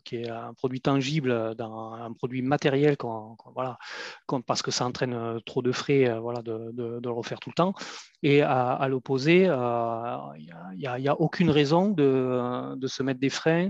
qui 0.03 0.17
est 0.17 0.29
un 0.29 0.53
produit 0.55 0.81
tangible, 0.81 1.31
un 1.31 2.13
produit 2.13 2.41
matériel, 2.41 2.97
voilà, 3.53 3.77
parce 4.45 4.61
que 4.61 4.71
ça 4.71 4.85
entraîne 4.85 5.39
trop 5.45 5.61
de 5.61 5.71
frais, 5.71 6.19
voilà, 6.19 6.41
de, 6.41 6.99
le 7.03 7.11
refaire 7.11 7.39
tout 7.39 7.49
le 7.49 7.55
temps. 7.55 7.73
Et 8.23 8.41
à, 8.41 8.87
l'opposé, 8.89 9.43
il 9.43 10.77
n'y 10.77 11.07
a, 11.07 11.15
aucune 11.21 11.49
raison 11.49 11.89
de 11.89 12.87
se 12.87 13.03
mettre 13.03 13.19
des 13.19 13.29
freins 13.29 13.69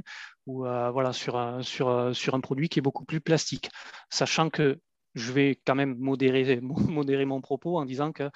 ou 0.49 0.63
voilà, 0.93 1.13
sur, 1.13 1.37
un, 1.37 1.61
sur, 1.61 2.15
sur 2.15 2.35
un 2.35 2.39
produit 2.39 2.69
qui 2.69 2.79
est 2.79 2.81
beaucoup 2.81 3.05
plus 3.05 3.21
plastique, 3.21 3.69
sachant 4.09 4.49
que 4.49 4.79
je 5.15 5.31
vais 5.31 5.59
quand 5.65 5.75
même 5.75 5.95
modérer, 5.97 6.59
modérer 6.61 7.25
mon 7.25 7.41
propos 7.41 7.77
en 7.77 7.85
disant 7.85 8.11
que 8.11 8.29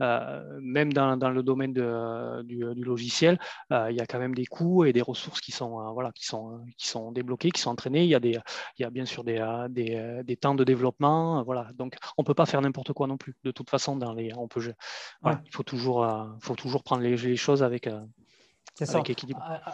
euh, 0.00 0.58
même 0.60 0.92
dans, 0.92 1.16
dans, 1.16 1.30
le 1.30 1.42
domaine 1.42 1.72
de, 1.72 2.42
du, 2.42 2.62
du, 2.74 2.84
logiciel, 2.84 3.38
euh, 3.72 3.90
il 3.90 3.96
y 3.96 4.00
a 4.00 4.06
quand 4.06 4.18
même 4.18 4.34
des 4.34 4.46
coûts 4.46 4.84
et 4.84 4.92
des 4.92 5.02
ressources 5.02 5.40
qui 5.40 5.52
sont, 5.52 5.80
euh, 5.80 5.90
voilà, 5.92 6.12
qui 6.12 6.24
sont, 6.24 6.64
qui 6.76 6.88
sont 6.88 7.12
débloqués, 7.12 7.50
qui 7.50 7.60
sont 7.60 7.70
entraînés. 7.70 8.04
Il 8.04 8.10
y 8.10 8.14
a, 8.14 8.20
des, 8.20 8.38
il 8.78 8.82
y 8.82 8.84
a 8.84 8.90
bien 8.90 9.04
sûr 9.04 9.24
des, 9.24 9.44
des, 9.70 10.22
des 10.24 10.36
temps 10.36 10.54
de 10.54 10.64
développement. 10.64 11.42
Voilà. 11.44 11.68
Donc, 11.74 11.96
on 12.16 12.22
ne 12.22 12.26
peut 12.26 12.34
pas 12.34 12.46
faire 12.46 12.60
n'importe 12.60 12.92
quoi 12.92 13.06
non 13.06 13.16
plus. 13.16 13.34
De 13.44 13.50
toute 13.50 13.70
façon, 13.70 13.96
dans 13.96 14.12
les, 14.12 14.32
on 14.36 14.48
peut, 14.48 14.72
voilà, 15.22 15.40
il 15.44 15.54
faut 15.54 15.62
toujours, 15.62 16.06
faut 16.40 16.56
toujours 16.56 16.82
prendre 16.82 17.02
les, 17.02 17.16
les 17.16 17.36
choses 17.36 17.62
avec, 17.62 17.88
c'est 18.78 18.86
ça. 18.86 19.02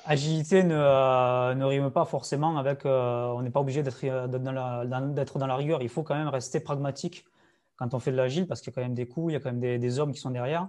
Agilité 0.06 0.64
ne, 0.64 0.74
euh, 0.74 1.54
ne, 1.54 1.64
rime 1.66 1.90
pas 1.90 2.06
forcément 2.06 2.56
avec. 2.56 2.86
Euh, 2.86 3.26
on 3.26 3.42
n'est 3.42 3.50
pas 3.50 3.60
obligé 3.60 3.82
d'être 3.82 4.02
euh, 4.04 4.26
dans, 4.26 4.50
la, 4.50 4.86
dans 4.86 5.46
la 5.46 5.56
rigueur. 5.56 5.82
Il 5.82 5.90
faut 5.90 6.02
quand 6.02 6.14
même 6.14 6.28
rester 6.28 6.58
pragmatique 6.58 7.26
quand 7.76 7.92
on 7.92 7.98
fait 7.98 8.12
de 8.12 8.16
l'agile 8.16 8.46
parce 8.46 8.62
qu'il 8.62 8.70
y 8.70 8.72
a 8.72 8.76
quand 8.76 8.82
même 8.82 8.94
des 8.94 9.06
coûts, 9.06 9.28
il 9.28 9.34
y 9.34 9.36
a 9.36 9.40
quand 9.40 9.50
même 9.50 9.60
des, 9.60 9.78
des 9.78 9.98
hommes 9.98 10.12
qui 10.12 10.20
sont 10.20 10.30
derrière. 10.30 10.68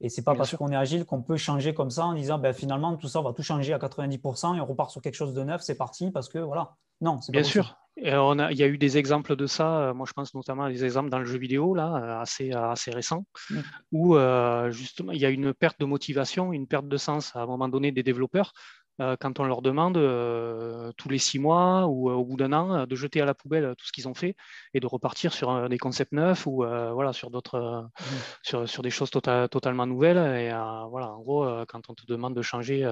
Et 0.00 0.08
c'est 0.08 0.22
pas 0.22 0.34
parce 0.34 0.56
qu'on 0.56 0.72
est 0.72 0.76
agile 0.76 1.04
qu'on 1.04 1.22
peut 1.22 1.36
changer 1.36 1.74
comme 1.74 1.90
ça 1.90 2.06
en 2.06 2.14
disant 2.14 2.38
ben, 2.38 2.52
finalement 2.52 2.96
tout 2.96 3.06
ça 3.06 3.20
on 3.20 3.22
va 3.22 3.32
tout 3.32 3.44
changer 3.44 3.72
à 3.72 3.78
90% 3.78 4.56
et 4.56 4.60
on 4.60 4.66
repart 4.66 4.90
sur 4.90 5.00
quelque 5.00 5.14
chose 5.14 5.32
de 5.32 5.44
neuf, 5.44 5.62
c'est 5.62 5.76
parti 5.76 6.10
parce 6.10 6.28
que 6.28 6.38
voilà. 6.38 6.74
Non, 7.00 7.20
c'est 7.20 7.32
bien 7.32 7.42
sûr. 7.42 7.76
Et 7.98 8.14
on 8.14 8.38
a, 8.38 8.52
il 8.52 8.58
y 8.58 8.62
a 8.62 8.66
eu 8.66 8.76
des 8.76 8.98
exemples 8.98 9.36
de 9.36 9.46
ça. 9.46 9.78
Euh, 9.78 9.94
moi, 9.94 10.06
je 10.06 10.12
pense 10.12 10.34
notamment 10.34 10.64
à 10.64 10.70
des 10.70 10.84
exemples 10.84 11.08
dans 11.08 11.18
le 11.18 11.24
jeu 11.24 11.38
vidéo 11.38 11.74
là, 11.74 11.94
euh, 11.96 12.20
assez 12.20 12.52
assez 12.52 12.90
récents, 12.90 13.24
mm. 13.48 13.60
où 13.92 14.16
euh, 14.16 14.70
justement 14.70 15.12
il 15.12 15.18
y 15.18 15.24
a 15.24 15.30
une 15.30 15.54
perte 15.54 15.80
de 15.80 15.86
motivation, 15.86 16.52
une 16.52 16.66
perte 16.66 16.88
de 16.88 16.96
sens 16.98 17.34
à 17.34 17.40
un 17.40 17.46
moment 17.46 17.68
donné 17.68 17.92
des 17.92 18.02
développeurs 18.02 18.52
euh, 18.54 18.85
quand 18.98 19.40
on 19.40 19.44
leur 19.44 19.60
demande 19.60 19.98
euh, 19.98 20.90
tous 20.96 21.08
les 21.08 21.18
six 21.18 21.38
mois 21.38 21.86
ou 21.86 22.10
euh, 22.10 22.14
au 22.14 22.24
bout 22.24 22.36
d'un 22.36 22.52
an 22.52 22.86
de 22.86 22.96
jeter 22.96 23.20
à 23.20 23.26
la 23.26 23.34
poubelle 23.34 23.74
tout 23.76 23.86
ce 23.86 23.92
qu'ils 23.92 24.08
ont 24.08 24.14
fait 24.14 24.36
et 24.72 24.80
de 24.80 24.86
repartir 24.86 25.32
sur 25.32 25.68
des 25.68 25.78
concepts 25.78 26.12
neufs 26.12 26.46
ou 26.46 26.64
voilà 26.64 27.12
sur 27.12 27.30
d'autres 27.30 27.58
mmh. 27.58 28.04
sur, 28.42 28.68
sur, 28.68 28.82
des 28.82 28.90
choses 28.90 29.10
tota-, 29.10 29.48
totalement 29.48 29.86
nouvelles 29.86 30.16
et 30.16 30.50
voilà 30.90 31.12
en 31.12 31.20
gros 31.20 31.46
quand 31.68 31.90
on 31.90 31.94
te 31.94 32.06
demande 32.06 32.34
de 32.34 32.42
changer 32.42 32.82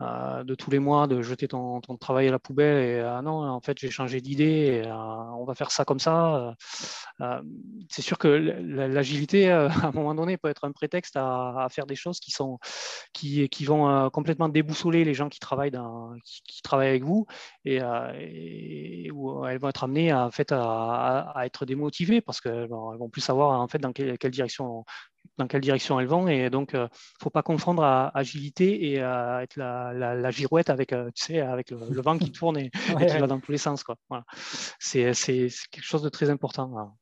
de 0.00 0.54
tous 0.54 0.70
les 0.70 0.78
mois 0.78 1.06
de 1.06 1.20
jeter 1.20 1.48
ton, 1.48 1.80
ton 1.80 1.96
travail 1.96 2.28
à 2.28 2.30
la 2.30 2.38
poubelle 2.38 2.82
et 2.82 3.00
ah 3.00 3.20
non 3.22 3.48
en 3.48 3.60
fait 3.60 3.78
j'ai 3.78 3.90
changé 3.90 4.20
d'idée 4.20 4.82
on 4.86 5.44
va 5.44 5.54
faire 5.54 5.70
ça 5.70 5.84
comme 5.84 6.00
ça 6.00 6.54
c'est 7.88 8.02
sûr 8.02 8.18
que 8.18 8.28
l'agilité 8.28 9.50
à 9.50 9.68
un 9.82 9.92
moment 9.92 10.14
donné 10.14 10.36
peut 10.36 10.48
être 10.48 10.64
un 10.64 10.72
prétexte 10.72 11.16
à, 11.16 11.64
à 11.64 11.68
faire 11.68 11.86
des 11.86 11.96
choses 11.96 12.20
qui 12.20 12.30
sont 12.30 12.58
qui, 13.12 13.48
qui 13.48 13.64
vont 13.64 14.08
complètement 14.10 14.48
déboussoler 14.48 15.04
les 15.04 15.17
gens 15.18 15.28
qui 15.28 15.38
travaillent, 15.40 15.70
dans, 15.70 16.14
qui, 16.24 16.62
travaillent 16.62 16.88
avec 16.88 17.04
vous 17.04 17.26
et, 17.64 17.80
euh, 17.82 19.10
où 19.12 19.44
elles 19.46 19.58
vont 19.58 19.68
être 19.68 19.84
amenées 19.84 20.10
à, 20.10 20.26
en 20.26 20.30
fait, 20.30 20.52
à, 20.52 21.34
être 21.44 21.66
démotivées 21.66 22.20
parce 22.20 22.40
qu'elles 22.40 22.70
ne 22.70 22.96
vont 22.98 23.08
plus 23.10 23.20
savoir 23.20 23.60
en 23.60 23.68
fait, 23.68 23.78
dans 23.78 23.92
quelle, 23.92 24.16
direction 24.30 24.84
dans 25.36 25.46
quelle 25.46 25.60
direction 25.60 25.98
elles 26.00 26.06
vont. 26.06 26.28
Et 26.28 26.50
donc, 26.50 26.70
il 26.72 26.80
euh, 26.80 26.84
ne 26.84 26.88
faut 27.22 27.30
pas 27.30 27.42
confondre 27.42 27.82
à 27.82 28.16
agilité 28.16 28.90
et 28.90 29.00
à 29.00 29.42
être 29.42 29.56
la, 29.56 29.92
la, 29.92 30.30
girouette 30.30 30.70
avec, 30.70 30.92
euh, 30.92 31.10
tu 31.14 31.24
sais, 31.24 31.40
avec 31.40 31.70
le, 31.70 32.00
vent 32.00 32.18
qui 32.18 32.32
tourne 32.32 32.58
et, 32.58 32.70
qui 32.70 33.18
va 33.18 33.26
dans 33.26 33.40
tous 33.40 33.52
les 33.52 33.58
sens. 33.58 33.84
Quoi. 33.84 33.96
Voilà. 34.08 34.24
C'est, 34.78 35.12
quelque 35.70 35.84
chose 35.84 36.02
de 36.02 36.08
très 36.08 36.30
important. 36.30 36.96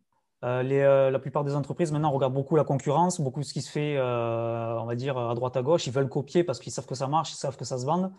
Les, 0.62 1.10
la 1.10 1.18
plupart 1.18 1.44
des 1.44 1.54
entreprises 1.54 1.92
maintenant 1.92 2.10
regardent 2.10 2.34
beaucoup 2.34 2.56
la 2.56 2.64
concurrence, 2.64 3.20
beaucoup 3.20 3.42
ce 3.42 3.52
qui 3.52 3.62
se 3.62 3.70
fait, 3.70 3.98
on 4.00 4.84
va 4.84 4.94
dire, 4.94 5.18
à 5.18 5.34
droite 5.34 5.56
à 5.56 5.62
gauche. 5.62 5.86
Ils 5.86 5.92
veulent 5.92 6.08
copier 6.08 6.44
parce 6.44 6.60
qu'ils 6.60 6.72
savent 6.72 6.86
que 6.86 6.94
ça 6.94 7.08
marche, 7.08 7.32
ils 7.32 7.36
savent 7.36 7.56
que 7.56 7.64
ça 7.64 7.78
se 7.78 7.86
vend. 7.86 8.12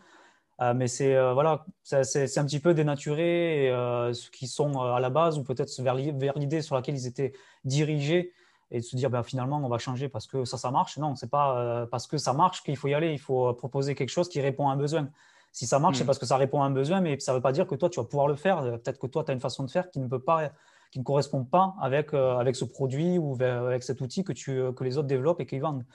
Euh, 0.59 0.73
mais 0.73 0.87
c'est 0.87 1.13
voilà, 1.33 1.65
c'est 1.83 2.37
un 2.37 2.45
petit 2.45 2.59
peu 2.59 2.73
dénaturé 2.73 3.71
ceux 4.13 4.29
qui 4.31 4.47
sont 4.47 4.81
à 4.81 4.99
la 4.99 5.09
base 5.09 5.37
ou 5.37 5.43
peut-être 5.43 5.71
vers, 5.81 5.95
l'idée 5.95 6.61
sur 6.61 6.75
laquelle 6.75 6.95
ils 6.95 7.07
étaient 7.07 7.33
dirigés 7.63 8.33
et 8.71 8.79
de 8.79 8.83
se 8.83 8.95
dire 8.95 9.09
ben, 9.09 9.23
finalement 9.23 9.61
on 9.63 9.69
va 9.69 9.77
changer 9.77 10.09
parce 10.09 10.27
que 10.27 10.45
ça 10.45 10.57
ça 10.57 10.71
marche. 10.71 10.97
Non, 10.97 11.15
c'est 11.15 11.29
pas 11.29 11.87
parce 11.91 12.07
que 12.07 12.17
ça 12.17 12.33
marche 12.33 12.63
qu'il 12.63 12.75
faut 12.75 12.87
y 12.87 12.93
aller. 12.93 13.13
Il 13.13 13.19
faut 13.19 13.53
proposer 13.53 13.95
quelque 13.95 14.09
chose 14.09 14.27
qui 14.27 14.41
répond 14.41 14.67
à 14.67 14.73
un 14.73 14.77
besoin. 14.77 15.09
Si 15.53 15.65
ça 15.65 15.79
marche, 15.79 15.97
c'est 15.97 16.03
mmh. 16.03 16.07
parce 16.07 16.19
que 16.19 16.25
ça 16.25 16.37
répond 16.37 16.61
à 16.61 16.65
un 16.65 16.71
besoin, 16.71 17.01
mais 17.01 17.19
ça 17.19 17.31
ne 17.31 17.37
veut 17.37 17.41
pas 17.41 17.51
dire 17.51 17.65
que 17.67 17.75
toi 17.75 17.89
tu 17.89 17.99
vas 17.99 18.05
pouvoir 18.05 18.27
le 18.27 18.35
faire. 18.35 18.61
Peut-être 18.61 18.99
que 18.99 19.07
toi 19.07 19.23
tu 19.23 19.31
as 19.31 19.33
une 19.33 19.39
façon 19.39 19.63
de 19.63 19.71
faire 19.71 19.89
qui 19.89 19.99
ne 19.99 20.07
peut 20.07 20.19
pas 20.19 20.51
qui 20.91 20.99
ne 20.99 21.03
correspond 21.03 21.43
pas 21.43 21.75
avec, 21.81 22.13
avec 22.13 22.55
ce 22.55 22.65
produit 22.65 23.17
ou 23.17 23.37
avec 23.41 23.83
cet 23.83 24.01
outil 24.01 24.23
que, 24.23 24.33
tu, 24.33 24.61
que 24.73 24.83
les 24.83 24.97
autres 24.97 25.07
développent 25.07 25.41
et 25.41 25.45
qu'ils 25.45 25.61
vendent. 25.61 25.85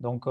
Donc, 0.00 0.24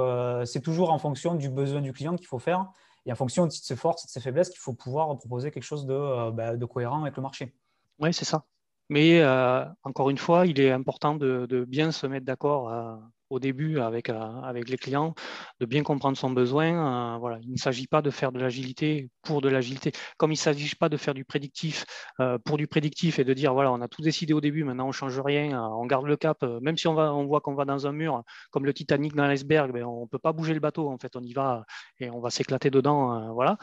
c'est 0.46 0.62
toujours 0.62 0.92
en 0.92 1.00
fonction 1.00 1.36
du 1.36 1.50
besoin 1.50 1.82
du 1.82 1.94
client 1.94 2.16
qu'il 2.16 2.28
faut 2.28 2.40
faire 2.40 2.72
et 3.06 3.12
en 3.12 3.16
fonction 3.16 3.46
de 3.46 3.52
ses 3.52 3.76
forces 3.76 4.06
et 4.06 4.08
de 4.08 4.12
ses 4.12 4.20
faiblesses 4.20 4.50
qu'il 4.50 4.60
faut 4.60 4.74
pouvoir 4.74 5.16
proposer 5.18 5.52
quelque 5.52 5.64
chose 5.64 5.86
de, 5.86 5.94
euh, 5.94 6.32
bah, 6.32 6.56
de 6.56 6.66
cohérent 6.66 7.02
avec 7.02 7.16
le 7.16 7.24
marché. 7.24 7.54
Oui, 8.00 8.14
c'est 8.14 8.26
ça. 8.26 8.46
Mais 8.90 9.22
euh, 9.22 9.66
encore 9.84 10.10
une 10.10 10.18
fois, 10.18 10.46
il 10.46 10.60
est 10.60 10.72
important 10.72 11.16
de, 11.16 11.46
de 11.50 11.64
bien 11.64 11.92
se 11.92 12.06
mettre 12.08 12.26
d'accord 12.26 12.70
euh, 12.70 12.96
au 13.32 13.40
début 13.40 13.80
avec, 13.80 14.10
euh, 14.10 14.42
avec 14.44 14.70
les 14.70 14.78
clients, 14.78 15.16
de 15.60 15.66
bien 15.66 15.84
comprendre 15.84 16.18
son 16.18 16.30
besoin. 16.30 17.16
Euh, 17.16 17.18
voilà. 17.18 17.40
Il 17.42 17.54
ne 17.54 17.58
s'agit 17.58 17.88
pas 17.88 18.02
de 18.02 18.10
faire 18.12 18.32
de 18.32 18.40
l'agilité 18.40 19.10
pour 19.24 19.42
de 19.42 19.50
l'agilité. 19.50 19.94
Comme 20.18 20.32
il 20.32 20.36
ne 20.36 20.40
s'agit 20.40 20.76
pas 20.76 20.90
de 20.90 20.98
faire 20.98 21.14
du 21.14 21.24
prédictif 21.24 21.86
euh, 22.20 22.38
pour 22.38 22.58
du 22.58 22.68
prédictif 22.68 23.20
et 23.20 23.24
de 23.24 23.34
dire, 23.34 23.54
voilà, 23.54 23.72
on 23.72 23.82
a 23.82 23.88
tout 23.88 24.02
décidé 24.02 24.34
au 24.34 24.42
début, 24.42 24.64
maintenant 24.64 24.86
on 24.86 24.88
ne 24.88 24.94
change 24.94 25.20
rien, 25.20 25.62
on 25.62 25.86
garde 25.86 26.06
le 26.06 26.18
cap, 26.18 26.44
même 26.62 26.78
si 26.78 26.88
on, 26.88 26.94
va, 26.94 27.14
on 27.14 27.26
voit 27.26 27.40
qu'on 27.40 27.56
va 27.56 27.66
dans 27.66 27.88
un 27.88 27.94
mur, 27.94 28.24
comme 28.52 28.66
le 28.66 28.74
Titanic 28.74 29.16
dans 29.16 29.26
l'iceberg, 29.26 29.72
ben, 29.72 29.84
on 29.86 30.02
ne 30.02 30.08
peut 30.08 30.20
pas 30.20 30.34
bouger 30.34 30.54
le 30.54 30.60
bateau, 30.60 30.90
en 30.90 30.98
fait, 30.98 31.16
on 31.16 31.22
y 31.22 31.34
va 31.34 31.64
et 32.00 32.10
on 32.10 32.20
va 32.20 32.30
s'éclater 32.30 32.70
dedans. 32.70 33.34
voilà. 33.34 33.58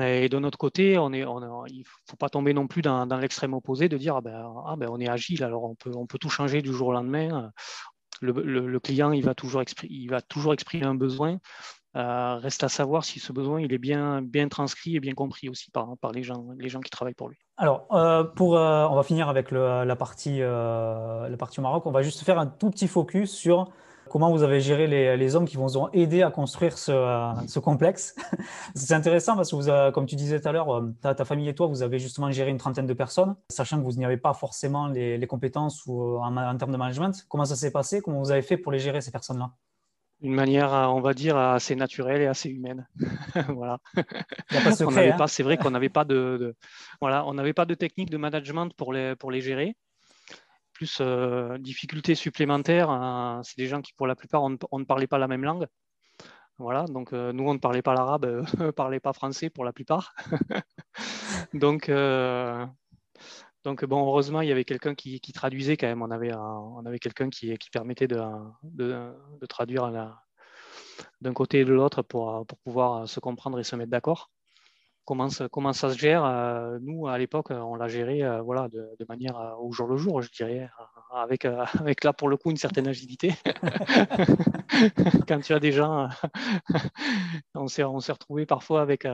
Et 0.00 0.28
de 0.28 0.38
notre 0.38 0.58
côté, 0.58 0.98
on 0.98 1.12
est, 1.12 1.24
on 1.24 1.66
il 1.66 1.80
ne 1.80 1.84
faut 2.08 2.16
pas 2.16 2.28
tomber 2.28 2.54
non 2.54 2.66
plus 2.66 2.82
dans, 2.82 3.06
l'extrême 3.18 3.54
opposé 3.54 3.88
de 3.88 3.96
dire, 3.96 4.16
ah 4.16 4.20
ben, 4.20 4.54
ah 4.66 4.76
ben, 4.76 4.88
on 4.90 5.00
est 5.00 5.08
agile, 5.08 5.42
alors 5.42 5.64
on 5.64 5.74
peut, 5.74 5.92
on 5.94 6.06
peut 6.06 6.18
tout 6.18 6.30
changer 6.30 6.62
du 6.62 6.72
jour 6.72 6.88
au 6.88 6.92
lendemain 6.92 7.50
le, 8.32 8.80
client 8.80 9.12
il 9.12 9.24
va, 9.24 9.34
toujours 9.34 10.52
exprimer 10.52 10.86
un 10.86 10.94
besoin. 10.94 11.38
Euh, 11.96 12.34
reste 12.36 12.64
à 12.64 12.68
savoir 12.68 13.04
si 13.04 13.20
ce 13.20 13.32
besoin 13.32 13.60
il 13.60 13.72
est 13.72 13.78
bien, 13.78 14.20
bien 14.20 14.48
transcrit 14.48 14.96
et 14.96 15.00
bien 15.00 15.12
compris 15.12 15.48
aussi 15.48 15.70
par, 15.70 15.96
par 15.98 16.10
les, 16.10 16.24
gens, 16.24 16.48
les 16.58 16.68
gens 16.68 16.80
qui 16.80 16.90
travaillent 16.90 17.14
pour 17.14 17.28
lui. 17.28 17.38
Alors, 17.56 17.86
euh, 17.92 18.24
pour, 18.24 18.56
euh, 18.56 18.88
on 18.88 18.96
va 18.96 19.04
finir 19.04 19.28
avec 19.28 19.52
la, 19.52 19.96
partie, 19.96 20.38
la 20.40 21.36
partie 21.38 21.60
au 21.60 21.62
Maroc. 21.62 21.86
On 21.86 21.92
va 21.92 22.02
juste 22.02 22.24
faire 22.24 22.38
un 22.38 22.46
tout 22.46 22.70
petit 22.70 22.88
focus 22.88 23.30
sur 23.30 23.70
comment 24.08 24.30
vous 24.30 24.42
avez 24.42 24.60
géré 24.60 24.86
les, 24.86 25.36
hommes 25.36 25.46
qui 25.46 25.56
vous 25.56 25.76
ont 25.76 25.90
aidé 25.92 26.22
à 26.22 26.30
construire 26.30 26.78
ce, 26.78 27.58
complexe? 27.58 28.14
C'est 28.74 28.94
intéressant 28.94 29.36
parce 29.36 29.50
que, 29.50 29.56
vous, 29.56 29.92
comme 29.92 30.06
tu 30.06 30.16
disais 30.16 30.40
tout 30.40 30.48
à 30.48 30.52
l'heure, 30.52 30.76
euh, 30.76 30.94
ta, 31.00 31.24
famille 31.24 31.48
et 31.48 31.54
toi, 31.54 31.66
vous 31.66 31.82
avez 31.82 31.98
justement 31.98 32.30
géré 32.30 32.50
une 32.50 32.58
trentaine 32.58 32.86
de 32.86 32.94
personnes, 32.94 33.36
sachant 33.48 33.78
que 33.78 33.84
vous 33.84 33.92
n'y 33.92 34.04
avez 34.04 34.16
pas 34.16 34.34
forcément 34.34 34.88
les, 34.88 35.26
compétences 35.26 35.84
ou, 35.86 36.00
euh, 36.00 36.18
en, 36.18 36.56
termes 36.56 36.72
de 36.72 36.76
management. 36.76 37.24
Comment 37.28 37.44
ça 37.44 37.56
s'est 37.56 37.70
passé? 37.70 38.00
Comment 38.00 38.20
vous 38.20 38.30
avez 38.30 38.42
fait 38.42 38.56
pour 38.56 38.72
les 38.72 38.78
gérer, 38.78 39.00
ces 39.00 39.10
personnes-là? 39.10 39.50
D'une 40.20 40.34
manière, 40.34 40.72
euh, 40.72 40.86
on 40.86 41.00
va 41.00 41.12
dire, 41.12 41.36
assez 41.36 41.74
naturelle 41.74 42.22
et 42.22 42.26
assez 42.26 42.48
humaine. 42.48 42.86
voilà. 43.48 43.78
Hein. 43.96 45.26
c'est 45.26 45.42
vrai 45.42 45.56
qu'on 45.56 45.70
n'avait 45.70 45.88
pas 45.88 46.04
de, 46.04 46.54
voilà, 47.00 47.26
on 47.26 47.34
n'avait 47.34 47.52
pas 47.52 47.64
de 47.64 47.74
technique 47.74 48.10
de 48.10 48.16
management 48.16 48.72
pour 48.76 48.92
les, 48.92 49.16
pour 49.16 49.30
les 49.30 49.40
gérer 49.40 49.76
plus 50.74 50.98
euh, 51.00 51.56
difficultés 51.58 52.14
supplémentaires, 52.14 52.90
hein, 52.90 53.40
c'est 53.44 53.56
des 53.56 53.66
gens 53.66 53.80
qui, 53.80 53.94
pour 53.94 54.06
la 54.06 54.14
plupart, 54.14 54.42
on, 54.42 54.50
ne 54.50 54.84
parlait 54.84 55.06
pas 55.06 55.18
la 55.18 55.28
même 55.28 55.44
langue. 55.44 55.66
Voilà, 56.58 56.84
donc 56.84 57.12
euh, 57.12 57.32
nous, 57.32 57.48
on 57.48 57.54
ne 57.54 57.58
parlait 57.58 57.82
pas 57.82 57.94
l'arabe, 57.94 58.26
eux 58.26 58.44
ne 58.58 58.70
parlaient 58.70 59.00
pas 59.00 59.12
français 59.12 59.50
pour 59.50 59.64
la 59.64 59.72
plupart. 59.72 60.14
donc, 61.54 61.88
euh, 61.88 62.66
donc, 63.64 63.84
bon, 63.84 64.06
heureusement, 64.06 64.42
il 64.42 64.48
y 64.48 64.52
avait 64.52 64.64
quelqu'un 64.64 64.94
qui, 64.94 65.20
traduisait 65.32 65.76
quand 65.76 65.86
même. 65.86 66.02
On 66.02 66.10
avait, 66.10 66.34
on 66.34 66.84
avait 66.84 66.98
quelqu'un 66.98 67.30
qui, 67.30 67.56
qui, 67.56 67.70
permettait 67.70 68.08
de, 68.08 68.20
de, 68.64 69.46
traduire 69.48 69.90
d'un 71.20 71.32
côté 71.32 71.60
et 71.60 71.64
de 71.64 71.72
l'autre 71.72 72.02
pour, 72.02 72.46
pour 72.46 72.58
pouvoir 72.58 73.08
se 73.08 73.20
comprendre 73.20 73.58
et 73.58 73.64
se 73.64 73.74
mettre 73.76 73.90
d'accord 73.90 74.30
comment 75.04 75.28
ça, 75.28 75.48
comment 75.48 75.72
ça 75.72 75.90
se 75.90 75.98
gère. 75.98 76.24
Euh, 76.24 76.78
nous, 76.80 77.06
à 77.06 77.18
l'époque, 77.18 77.50
on 77.50 77.74
l'a 77.74 77.88
géré 77.88 78.22
euh, 78.22 78.40
voilà, 78.42 78.68
de, 78.68 79.06
manière 79.08 79.38
euh, 79.38 79.54
au 79.58 79.72
jour 79.72 79.86
le 79.86 79.96
jour, 79.96 80.22
je 80.22 80.30
dirais, 80.30 80.68
avec, 81.12 81.44
avec 81.80 82.04
là, 82.04 82.12
pour 82.12 82.28
le 82.28 82.36
coup, 82.36 82.50
une 82.50 82.56
certaine 82.56 82.88
agilité. 82.88 83.32
Quand 85.28 85.40
tu 85.40 85.52
as 85.52 85.60
des 85.60 85.72
gens, 85.72 86.08
on 87.54 87.68
s'est 87.68 87.82
retrouvé 87.84 88.46
parfois 88.46 88.82
avec, 88.82 89.06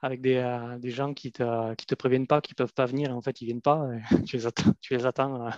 avec 0.00 0.20
des, 0.20 0.76
des 0.78 0.90
gens 0.90 1.14
qui 1.14 1.32
te, 1.32 1.74
qui 1.74 1.86
te 1.86 1.94
préviennent 1.94 2.26
pas, 2.26 2.40
qui 2.40 2.54
peuvent 2.54 2.74
pas 2.74 2.86
venir, 2.86 3.10
et 3.10 3.12
en 3.12 3.22
fait, 3.22 3.40
ils 3.40 3.46
viennent 3.46 3.62
pas. 3.62 3.86
tu 4.26 4.36
les 4.36 4.46
attends, 4.46 4.72
tu 4.80 4.94
les 4.94 5.06
attends, 5.06 5.50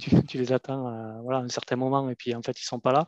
tu, 0.00 0.38
les 0.38 0.52
attends 0.52 1.20
voilà, 1.22 1.38
à 1.38 1.42
un 1.42 1.48
certain 1.48 1.76
moment, 1.76 2.08
et 2.10 2.14
puis 2.14 2.34
en 2.34 2.42
fait, 2.42 2.60
ils 2.60 2.64
sont 2.64 2.80
pas 2.80 2.92
là. 2.92 3.06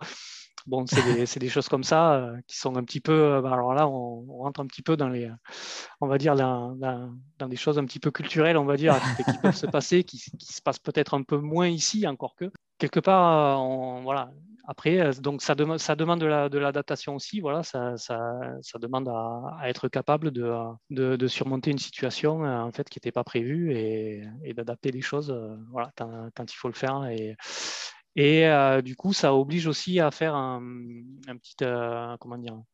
Bon, 0.68 0.84
c'est 0.86 1.02
des, 1.02 1.24
des, 1.24 1.48
choses 1.48 1.66
comme 1.66 1.82
ça 1.82 2.16
euh, 2.16 2.36
qui 2.46 2.58
sont 2.58 2.76
un 2.76 2.84
petit 2.84 3.00
peu. 3.00 3.36
Euh, 3.36 3.40
bah, 3.40 3.52
alors 3.54 3.72
là, 3.72 3.88
on, 3.88 4.42
rentre 4.42 4.60
un 4.60 4.66
petit 4.66 4.82
peu 4.82 4.98
dans 4.98 5.08
les, 5.08 5.30
on 6.02 6.06
va 6.06 6.18
dire, 6.18 6.36
dans, 6.36 6.74
dans, 6.74 7.48
des 7.48 7.56
choses 7.56 7.78
un 7.78 7.86
petit 7.86 7.98
peu 7.98 8.10
culturelles, 8.10 8.58
on 8.58 8.66
va 8.66 8.76
dire, 8.76 8.94
qui, 9.16 9.38
peuvent 9.38 9.54
se 9.54 9.64
passer, 9.66 10.04
qui, 10.04 10.18
qui 10.18 10.52
se 10.52 10.60
passent 10.60 10.78
peut-être 10.78 11.14
un 11.14 11.22
peu 11.22 11.38
moins 11.38 11.68
ici 11.68 12.06
encore 12.06 12.34
que. 12.34 12.52
Quelque 12.76 13.00
part, 13.00 13.56
euh, 13.56 13.62
on, 13.62 14.02
voilà. 14.02 14.30
Après, 14.66 15.12
donc 15.22 15.40
ça, 15.40 15.54
demande, 15.54 15.78
ça 15.78 15.96
demande 15.96 16.20
de 16.20 16.58
l'adaptation 16.58 17.16
aussi. 17.16 17.40
Voilà, 17.40 17.62
ça, 17.62 17.96
ça, 17.96 18.38
ça 18.60 18.78
demande 18.78 19.08
à, 19.08 19.60
être 19.64 19.88
capable 19.88 20.30
de, 20.30 20.52
de, 20.90 21.16
de, 21.16 21.26
surmonter 21.26 21.70
une 21.70 21.78
situation 21.78 22.42
en 22.42 22.70
fait 22.70 22.90
qui 22.90 22.98
n'était 22.98 23.10
pas 23.10 23.24
prévue 23.24 23.72
et, 23.72 24.22
et 24.44 24.52
d'adapter 24.52 24.90
les 24.90 25.00
choses. 25.00 25.34
Voilà, 25.70 25.90
quand, 25.96 26.28
quand, 26.36 26.52
il 26.52 26.56
faut 26.56 26.68
le 26.68 26.74
faire 26.74 27.06
et 27.06 27.34
et 28.16 28.46
euh, 28.46 28.82
du 28.82 28.96
coup, 28.96 29.12
ça 29.12 29.34
oblige 29.34 29.66
aussi 29.66 30.00
à 30.00 30.10
faire 30.10 30.34
un, 30.34 30.60
petit, 31.38 31.56
euh, 31.62 32.16
comment 32.18 32.38
dire, 32.38 32.54
une 32.54 32.64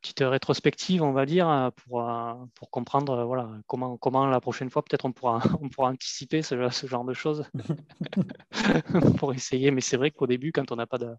petite 0.00 0.20
rétrospective, 0.20 1.02
on 1.02 1.12
va 1.12 1.26
dire, 1.26 1.70
pour, 1.76 2.08
euh, 2.08 2.34
pour 2.54 2.70
comprendre 2.70 3.24
voilà, 3.24 3.50
comment, 3.66 3.96
comment 3.96 4.26
la 4.26 4.40
prochaine 4.40 4.70
fois, 4.70 4.82
peut-être 4.82 5.04
on 5.04 5.12
pourra, 5.12 5.40
on 5.62 5.68
pourra 5.68 5.90
anticiper 5.90 6.42
ce, 6.42 6.68
ce 6.70 6.86
genre 6.86 7.04
de 7.04 7.14
choses 7.14 7.44
pour 9.18 9.32
essayer. 9.34 9.70
Mais 9.70 9.80
c'est 9.80 9.96
vrai 9.96 10.10
qu'au 10.10 10.26
début, 10.26 10.52
quand 10.52 10.72
on 10.72 10.76
n'a 10.76 10.86
pas, 10.86 10.98
de, 10.98 11.14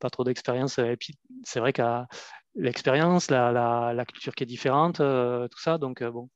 pas 0.00 0.10
trop 0.10 0.24
d'expérience, 0.24 0.78
et 0.78 0.96
puis 0.96 1.14
c'est 1.44 1.60
vrai 1.60 1.72
qu'à 1.72 2.06
l'expérience, 2.54 3.30
la, 3.30 3.50
la, 3.52 3.92
la, 3.94 4.04
culture 4.04 4.34
qui 4.34 4.44
est 4.44 4.46
différente, 4.46 4.98
tout 4.98 5.60
ça, 5.60 5.78
donc 5.78 6.04
bon, 6.04 6.30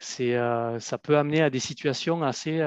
c'est, 0.00 0.36
ça 0.80 0.98
peut 0.98 1.16
amener 1.16 1.42
à 1.42 1.50
des 1.50 1.60
situations 1.60 2.22
assez 2.24 2.60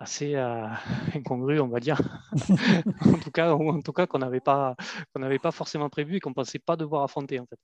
assez 0.00 0.34
euh, 0.34 0.66
incongru, 1.14 1.60
on 1.60 1.68
va 1.68 1.78
dire. 1.78 2.00
en 3.06 3.18
tout 3.18 3.30
cas, 3.30 3.52
en 3.52 3.80
tout 3.80 3.92
cas 3.92 4.06
qu'on 4.06 4.18
n'avait 4.18 4.40
pas, 4.40 4.74
qu'on 5.14 5.20
n'avait 5.20 5.38
pas 5.38 5.52
forcément 5.52 5.88
prévu 5.88 6.16
et 6.16 6.20
qu'on 6.20 6.32
pensait 6.32 6.58
pas 6.58 6.76
devoir 6.76 7.04
affronter 7.04 7.38
en 7.38 7.46
fait. 7.46 7.58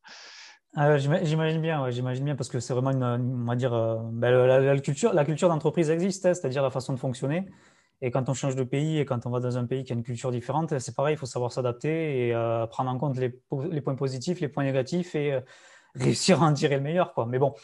Ah, 0.78 0.98
j'imagine 0.98 1.62
bien, 1.62 1.88
j'imagine 1.90 2.24
bien 2.24 2.36
parce 2.36 2.50
que 2.50 2.60
c'est 2.60 2.74
vraiment 2.74 2.90
une, 2.90 3.02
on 3.02 3.46
va 3.46 3.56
dire, 3.56 3.72
euh, 3.72 3.96
ben, 4.12 4.30
la, 4.46 4.78
culture, 4.78 5.14
la 5.14 5.24
culture 5.24 5.48
d'entreprise 5.48 5.88
existe, 5.88 6.26
hein, 6.26 6.34
c'est-à-dire 6.34 6.62
la 6.62 6.70
façon 6.70 6.92
de 6.92 6.98
fonctionner. 6.98 7.46
Et 8.02 8.10
quand 8.10 8.28
on 8.28 8.34
change 8.34 8.56
de 8.56 8.62
pays 8.64 8.98
et 8.98 9.06
quand 9.06 9.24
on 9.24 9.30
va 9.30 9.40
dans 9.40 9.56
un 9.56 9.64
pays 9.64 9.84
qui 9.84 9.94
a 9.94 9.96
une 9.96 10.02
culture 10.02 10.30
différente, 10.30 10.78
c'est 10.78 10.94
pareil, 10.94 11.14
il 11.14 11.16
faut 11.16 11.24
savoir 11.24 11.50
s'adapter 11.50 12.26
et 12.26 12.34
euh, 12.34 12.66
prendre 12.66 12.90
en 12.90 12.98
compte 12.98 13.16
les, 13.16 13.40
les, 13.70 13.80
points 13.80 13.94
positifs, 13.94 14.40
les 14.40 14.48
points 14.48 14.64
négatifs 14.64 15.14
et 15.14 15.40
réussir 15.94 16.42
à 16.42 16.46
en 16.46 16.52
tirer 16.52 16.76
le 16.76 16.82
meilleur. 16.82 17.14
Quoi. 17.14 17.24
Mais 17.24 17.38
bon, 17.38 17.54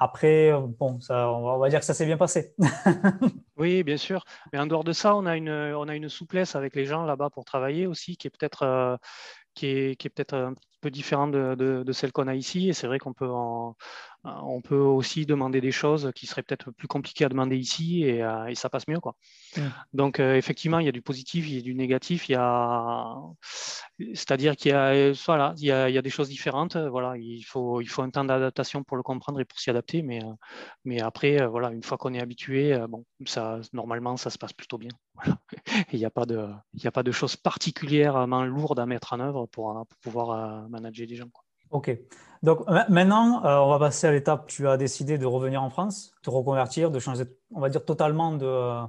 après, 0.00 0.50
bon, 0.78 0.98
on, 1.10 1.58
va, 1.58 1.68
dire 1.68 1.78
que 1.78 1.84
ça 1.84 1.92
s'est 1.92 2.06
bien 2.06 2.16
passé. 2.16 2.54
oui, 3.58 3.82
bien 3.82 3.98
sûr. 3.98 4.24
Mais 4.50 4.58
en 4.58 4.66
dehors 4.66 4.82
de 4.82 4.94
ça, 4.94 5.14
on 5.14 5.26
a 5.26 5.36
une, 5.36 5.50
on 5.50 5.88
a 5.88 5.94
une 5.94 6.08
souplesse 6.08 6.56
avec 6.56 6.74
les 6.74 6.86
gens 6.86 7.04
là-bas 7.04 7.28
pour 7.28 7.44
travailler 7.44 7.86
aussi 7.86 8.16
qui 8.16 8.26
est 8.26 8.30
peut-être 8.30 8.62
euh, 8.62 8.96
qui 9.54 9.66
est, 9.66 9.96
qui 9.96 10.06
est 10.06 10.10
peut-être 10.10 10.34
un 10.34 10.54
peu 10.80 10.90
différente 10.90 11.32
de, 11.32 11.54
de, 11.54 11.92
celle 11.92 12.12
qu'on 12.12 12.28
a 12.28 12.34
ici. 12.34 12.70
Et 12.70 12.72
c'est 12.72 12.86
vrai 12.86 12.98
qu'on 12.98 13.12
peut 13.12 13.28
en, 13.28 13.76
on 14.24 14.60
peut 14.60 14.76
aussi 14.76 15.24
demander 15.24 15.60
des 15.60 15.72
choses 15.72 16.12
qui 16.14 16.26
seraient 16.26 16.42
peut-être 16.42 16.70
plus 16.72 16.88
compliquées 16.88 17.24
à 17.24 17.28
demander 17.30 17.56
ici 17.56 18.04
et, 18.04 18.22
euh, 18.22 18.52
ça 18.54 18.68
passe 18.68 18.86
mieux. 18.86 19.00
Quoi. 19.00 19.16
Donc, 19.94 20.20
euh, 20.20 20.36
effectivement, 20.36 20.78
il 20.78 20.86
y 20.86 20.88
a 20.88 20.92
du 20.92 21.00
positif, 21.00 21.48
il 21.48 21.54
y 21.54 21.58
a 21.58 21.62
du 21.62 21.74
négatif. 21.74 22.28
Il 22.28 22.32
y 22.32 22.36
a... 22.38 23.16
C'est-à-dire 24.14 24.56
qu'il 24.56 24.72
y 24.72 24.74
a, 24.74 25.12
voilà, 25.26 25.54
il 25.56 25.64
y 25.64 25.72
a, 25.72 25.88
il 25.88 25.94
y 25.94 25.98
a, 25.98 26.02
des 26.02 26.10
choses 26.10 26.28
différentes. 26.28 26.76
Voilà, 26.76 27.16
il, 27.16 27.42
faut, 27.42 27.80
il 27.80 27.86
faut 27.86 28.02
un 28.02 28.10
temps 28.10 28.24
d'adaptation 28.24 28.82
pour 28.84 28.96
le 28.96 29.02
comprendre 29.02 29.40
et 29.40 29.44
pour 29.44 29.58
s'y 29.58 29.70
adapter. 29.70 30.02
Mais, 30.02 30.20
mais 30.84 31.00
après, 31.00 31.46
voilà, 31.46 31.70
une 31.70 31.82
fois 31.82 31.96
qu'on 31.96 32.12
est 32.12 32.20
habitué, 32.20 32.78
bon, 32.88 33.04
ça, 33.26 33.60
normalement, 33.72 34.16
ça 34.16 34.28
se 34.30 34.38
passe 34.38 34.52
plutôt 34.52 34.78
bien. 34.78 34.92
il 35.92 35.98
n'y 35.98 36.04
a, 36.04 36.10
pas 36.10 36.26
de, 36.26 36.46
il 36.74 36.86
a 36.86 36.92
pas 36.92 37.02
de 37.02 37.12
choses 37.12 37.36
particulièrement 37.36 38.44
lourdes 38.44 38.80
à 38.80 38.86
mettre 38.86 39.14
en 39.14 39.20
œuvre 39.20 39.46
pour, 39.46 39.72
pour 39.72 39.98
pouvoir 40.00 40.68
manager 40.68 41.06
des 41.06 41.16
gens. 41.16 41.28
Quoi. 41.32 41.44
Ok. 41.70 41.96
Donc 42.42 42.66
maintenant, 42.88 43.44
euh, 43.44 43.58
on 43.58 43.68
va 43.68 43.78
passer 43.78 44.06
à 44.06 44.12
l'étape. 44.12 44.46
Tu 44.46 44.66
as 44.66 44.76
décidé 44.76 45.18
de 45.18 45.26
revenir 45.26 45.62
en 45.62 45.70
France, 45.70 46.12
de 46.24 46.30
reconvertir, 46.30 46.90
de 46.90 46.98
changer, 46.98 47.24
on 47.54 47.60
va 47.60 47.68
dire 47.68 47.84
totalement 47.84 48.32
de, 48.32 48.80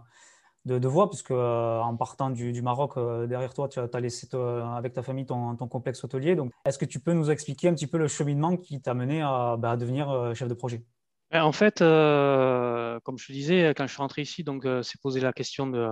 de, 0.65 0.87
voie, 0.87 1.09
puisque 1.09 1.31
euh, 1.31 1.79
en 1.79 1.97
partant 1.97 2.29
du, 2.29 2.61
Maroc, 2.61 2.93
euh, 2.95 3.27
derrière 3.27 3.53
toi, 3.53 3.67
tu 3.67 3.79
as, 3.79 3.99
laissé 3.99 4.27
avec 4.33 4.93
ta 4.93 5.03
famille 5.03 5.25
ton, 5.25 5.55
complexe 5.57 6.03
hôtelier. 6.03 6.35
Donc, 6.35 6.51
est-ce 6.63 6.77
que 6.77 6.85
tu 6.85 7.01
peux 7.01 7.13
nous 7.13 7.29
expliquer 7.29 7.67
un 7.67 7.73
petit 7.73 7.87
peu 7.87 7.97
le 7.97 8.07
cheminement 8.07 8.55
qui 8.55 8.81
t'a 8.81 8.93
mené 8.93 9.21
à, 9.21 9.57
bah, 9.59 9.75
devenir 9.75 10.33
chef 10.33 10.47
de 10.47 10.53
projet? 10.53 10.83
Ben, 11.29 11.43
En 11.43 11.51
fait, 11.51 11.79
comme 11.79 13.17
je 13.17 13.27
te 13.27 13.33
disais, 13.33 13.73
quand 13.75 13.85
je 13.85 13.91
suis 13.91 14.01
rentré 14.01 14.21
ici, 14.21 14.45
donc 14.45 14.65
c'est 14.81 15.01
posé 15.01 15.19
la 15.19 15.33
question 15.33 15.67
de, 15.67 15.89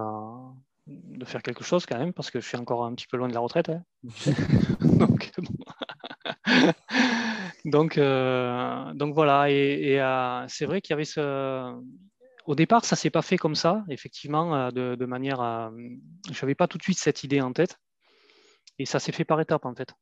de 0.89 1.25
faire 1.25 1.41
quelque 1.41 1.63
chose 1.63 1.86
quand 1.86 1.97
même, 1.97 2.13
parce 2.13 2.32
que 2.32 2.39
je 2.39 2.47
suis 2.47 2.58
encore 2.58 2.86
un 2.86 2.93
petit 2.95 3.08
peu 3.08 3.17
loin 3.17 3.28
de 3.28 3.34
la 3.34 3.39
retraite. 3.39 3.69
Hein. 3.69 3.84
donc, 4.82 5.32
donc, 7.65 7.98
euh, 7.98 8.93
donc 8.93 9.13
voilà, 9.13 9.50
et, 9.50 10.00
euh, 10.00 10.45
c'est 10.48 10.65
vrai 10.65 10.82
qu'il 10.82 10.93
y 10.93 10.95
avait 10.95 11.06
ce. 11.06 11.76
Au 12.45 12.56
départ, 12.56 12.84
ça 12.84 12.95
s'est 12.95 13.12
pas 13.12 13.22
fait 13.22 13.38
comme 13.38 13.56
ça, 13.56 13.84
effectivement, 13.89 14.56
euh, 14.56 14.72
de, 14.72 15.06
manière. 15.06 15.72
Je 16.32 16.41
n'avais 16.41 16.56
pas 16.56 16.67
tout 16.67 16.78
de 16.78 16.84
suite 16.84 17.00
cette 17.00 17.24
idée 17.24 17.41
en 17.41 17.54
tête, 17.54 17.78
et 18.80 18.86
ça 18.86 19.00
s'est 19.00 19.12
fait 19.12 19.26
par 19.26 19.39
étapes 19.41 19.65
en 19.65 19.76
fait. 19.76 19.93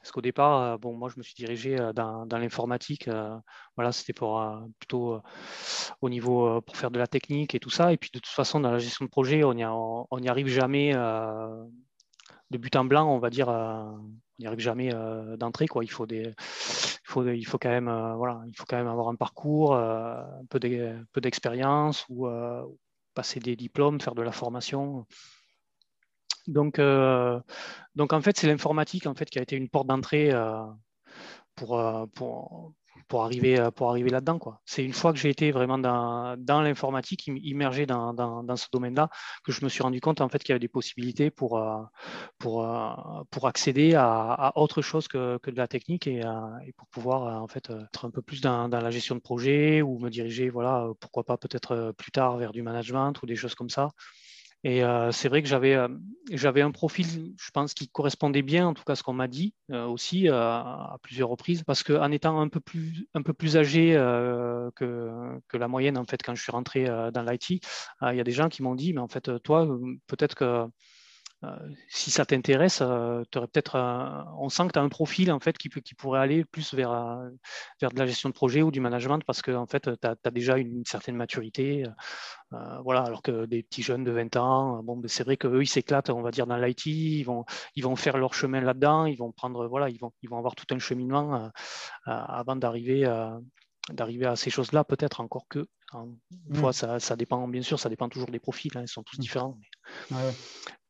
Parce 0.00 0.12
qu'au 0.12 0.20
départ, 0.20 0.78
bon, 0.80 0.94
moi, 0.94 1.08
je 1.08 1.16
me 1.16 1.22
suis 1.22 1.34
dirigé 1.34 1.76
dans, 1.94 2.26
l'informatique. 2.30 3.08
voilà, 3.74 3.90
c'était 3.90 4.12
pour 4.12 4.44
plutôt 4.78 5.18
au 6.02 6.10
niveau 6.10 6.60
pour 6.60 6.76
faire 6.76 6.90
de 6.90 6.98
la 6.98 7.06
technique 7.06 7.54
et 7.54 7.58
tout 7.58 7.70
ça. 7.70 7.90
Et 7.90 7.96
puis, 7.96 8.10
de 8.12 8.18
toute 8.18 8.34
façon, 8.34 8.60
dans 8.60 8.70
la 8.70 8.78
gestion 8.78 9.06
de 9.06 9.10
projet, 9.10 9.44
on 9.44 9.54
n'y 9.54 10.28
arrive 10.28 10.48
jamais 10.48 10.92
de 10.92 12.58
but 12.58 12.76
en 12.76 12.84
blanc, 12.84 13.08
on 13.08 13.18
va 13.18 13.30
dire 13.30 13.48
on 14.38 14.42
n'y 14.42 14.46
arrive 14.46 14.60
jamais 14.60 14.92
euh, 14.92 15.36
d'entrée. 15.36 15.68
Quoi. 15.68 15.84
Il, 15.84 15.90
faut 15.90 16.06
des, 16.06 16.22
il, 16.22 16.34
faut, 17.04 17.26
il, 17.26 17.46
faut 17.46 17.58
quand 17.58 17.70
même, 17.70 17.88
euh, 17.88 18.14
voilà, 18.14 18.42
il 18.46 18.56
faut 18.56 18.64
quand 18.68 18.76
même 18.76 18.88
avoir 18.88 19.08
un 19.08 19.14
parcours, 19.14 19.74
euh, 19.74 20.20
un 20.20 20.46
peu 20.48 21.20
d'expérience 21.20 22.04
ou 22.08 22.28
passer 23.14 23.38
des 23.38 23.54
diplômes, 23.54 24.00
faire 24.00 24.14
de 24.14 24.22
la 24.22 24.32
formation. 24.32 25.06
Donc, 26.46 26.80
donc 27.94 28.12
en 28.12 28.20
fait, 28.20 28.36
c'est 28.36 28.48
l'informatique 28.48 29.06
en 29.06 29.14
fait, 29.14 29.26
qui 29.26 29.38
a 29.38 29.42
été 29.42 29.56
une 29.56 29.68
porte 29.68 29.86
d'entrée 29.86 30.32
pour, 31.54 32.08
pour, 32.14 32.72
pour 33.08 33.24
arriver, 33.24 33.58
euh, 33.58 33.70
pour 33.70 33.90
arriver 33.90 34.10
là-dedans. 34.10 34.38
C'est 34.64 34.84
une 34.84 34.92
fois 34.92 35.12
que 35.12 35.18
j'ai 35.18 35.30
été 35.30 35.50
vraiment 35.52 35.78
dans, 35.78 36.36
dans 36.38 36.62
l'informatique, 36.62 37.26
immergé 37.26 37.86
dans, 37.86 38.12
dans, 38.14 38.42
dans 38.42 38.56
ce 38.56 38.66
domaine-là, 38.72 39.08
que 39.44 39.52
je 39.52 39.64
me 39.64 39.68
suis 39.68 39.82
rendu 39.82 40.00
compte 40.00 40.20
en 40.20 40.28
fait, 40.28 40.38
qu'il 40.38 40.50
y 40.50 40.52
avait 40.52 40.60
des 40.60 40.68
possibilités 40.68 41.30
pour, 41.30 41.58
euh, 41.58 41.82
pour, 42.38 42.64
euh, 42.64 43.22
pour 43.30 43.46
accéder 43.46 43.94
à, 43.94 44.32
à, 44.32 44.58
autre 44.58 44.82
chose 44.82 45.08
que, 45.08 45.38
que 45.38 45.50
de 45.50 45.56
la 45.56 45.68
technique 45.68 46.06
et, 46.06 46.20
pour 46.76 46.88
pouvoir 46.88 47.42
en 47.42 47.48
fait, 47.48 47.70
être 47.70 48.04
un 48.04 48.10
peu 48.10 48.22
plus 48.22 48.40
dans, 48.40 48.68
dans, 48.68 48.80
la 48.80 48.90
gestion 48.90 49.14
de 49.14 49.20
projet 49.20 49.82
ou 49.82 49.98
me 49.98 50.10
diriger, 50.10 50.50
voilà, 50.50 50.88
pourquoi 51.00 51.24
pas 51.24 51.36
peut-être 51.36 51.92
plus 51.96 52.10
tard 52.10 52.36
vers 52.36 52.52
du 52.52 52.62
management 52.62 53.14
ou 53.22 53.26
des 53.26 53.36
choses 53.36 53.54
comme 53.54 53.70
ça. 53.70 53.90
Et 54.66 54.82
euh, 54.82 55.12
c'est 55.12 55.28
vrai 55.28 55.42
que 55.42 55.48
j'avais, 55.48 55.74
euh, 55.74 55.88
j'avais 56.32 56.62
un 56.62 56.70
profil, 56.70 57.34
je 57.38 57.50
pense, 57.52 57.74
qui 57.74 57.88
correspondait 57.88 58.40
bien, 58.40 58.66
en 58.66 58.72
tout 58.72 58.82
cas, 58.82 58.94
à 58.94 58.96
ce 58.96 59.02
qu'on 59.02 59.12
m'a 59.12 59.28
dit 59.28 59.54
euh, 59.70 59.84
aussi 59.84 60.26
à 60.28 60.96
plusieurs 61.02 61.28
reprises, 61.28 61.62
parce 61.62 61.82
qu'en 61.82 62.10
étant 62.10 62.40
un 62.40 62.48
peu 62.48 62.60
plus, 62.60 63.06
un 63.12 63.20
peu 63.20 63.34
plus 63.34 63.58
âgé 63.58 63.92
que, 64.74 65.38
que, 65.48 65.56
la 65.58 65.68
moyenne, 65.68 65.98
en 65.98 66.04
fait, 66.04 66.22
quand 66.22 66.34
je 66.34 66.42
suis 66.42 66.52
rentré 66.52 66.86
dans 66.86 67.22
l'IT, 67.22 67.50
il 67.50 68.16
y 68.16 68.20
a 68.20 68.24
des 68.24 68.32
gens 68.32 68.48
qui 68.48 68.62
m'ont 68.62 68.74
dit, 68.74 68.94
mais 68.94 69.00
en 69.00 69.08
fait, 69.08 69.30
toi, 69.42 69.68
peut-être 70.06 70.34
que 70.34 70.66
si 71.88 72.10
ça 72.10 72.24
t'intéresse, 72.24 72.80
euh, 72.82 73.22
peut-être, 73.30 73.76
on 74.38 74.48
sent 74.48 74.66
que 74.68 74.72
tu 74.72 74.78
as 74.78 74.82
un 74.82 74.88
profil 74.88 75.32
en 75.32 75.40
fait 75.40 75.56
qui, 75.58 75.68
qui 75.68 75.94
pourrait 75.94 76.20
aller 76.20 76.44
plus 76.44 76.74
vers, 76.74 76.92
euh, 76.92 77.28
vers 77.80 77.90
de 77.90 77.98
la 77.98 78.06
gestion 78.06 78.28
de 78.28 78.34
projet 78.34 78.62
ou 78.62 78.70
du 78.70 78.80
management 78.80 79.20
parce 79.26 79.42
que 79.42 79.50
en 79.50 79.66
fait, 79.66 79.90
tu 80.00 80.06
as, 80.06 80.30
déjà 80.30 80.58
une, 80.58 80.84
certaine 80.84 81.16
maturité. 81.16 81.84
voilà, 82.84 83.02
alors 83.02 83.22
que 83.22 83.46
des 83.46 83.62
petits 83.62 83.82
jeunes 83.82 84.04
de 84.04 84.12
20 84.12 84.36
ans, 84.36 84.82
bon, 84.82 84.96
ben, 84.96 85.08
c'est 85.08 85.24
vrai 85.24 85.36
qu'eux, 85.36 85.62
ils 85.62 85.66
s'éclatent, 85.66 86.10
on 86.10 86.22
va 86.22 86.30
dire, 86.30 86.46
dans 86.46 86.56
l'IT, 86.56 86.86
ils 86.86 87.24
vont, 87.24 87.44
ils 87.74 87.82
vont 87.82 87.96
faire 87.96 88.16
leur 88.16 88.34
chemin 88.34 88.60
là-dedans, 88.60 89.06
ils 89.06 89.16
vont 89.16 89.32
prendre, 89.32 89.66
voilà, 89.66 89.88
ils 89.88 89.98
vont, 89.98 90.12
ils 90.22 90.28
vont 90.28 90.38
avoir 90.38 90.54
tout 90.54 90.66
un 90.74 90.78
cheminement 90.78 91.50
avant 92.06 92.56
d'arriver 92.56 93.06
d'arriver 93.90 94.26
à 94.26 94.36
ces 94.36 94.50
choses-là, 94.50 94.84
peut-être 94.84 95.20
encore 95.20 95.46
que. 95.48 95.66
Une 95.92 96.18
mmh. 96.48 96.54
fois, 96.56 96.72
ça, 96.72 96.98
ça, 96.98 97.16
dépend, 97.16 97.46
bien 97.46 97.62
sûr, 97.62 97.78
ça 97.78 97.88
dépend 97.88 98.08
toujours 98.08 98.30
des 98.30 98.40
profils, 98.40 98.72
hein, 98.76 98.82
ils 98.82 98.88
sont 98.88 99.02
tous 99.02 99.18
mmh. 99.18 99.20
différents. 99.20 99.58
Mais 100.10 100.16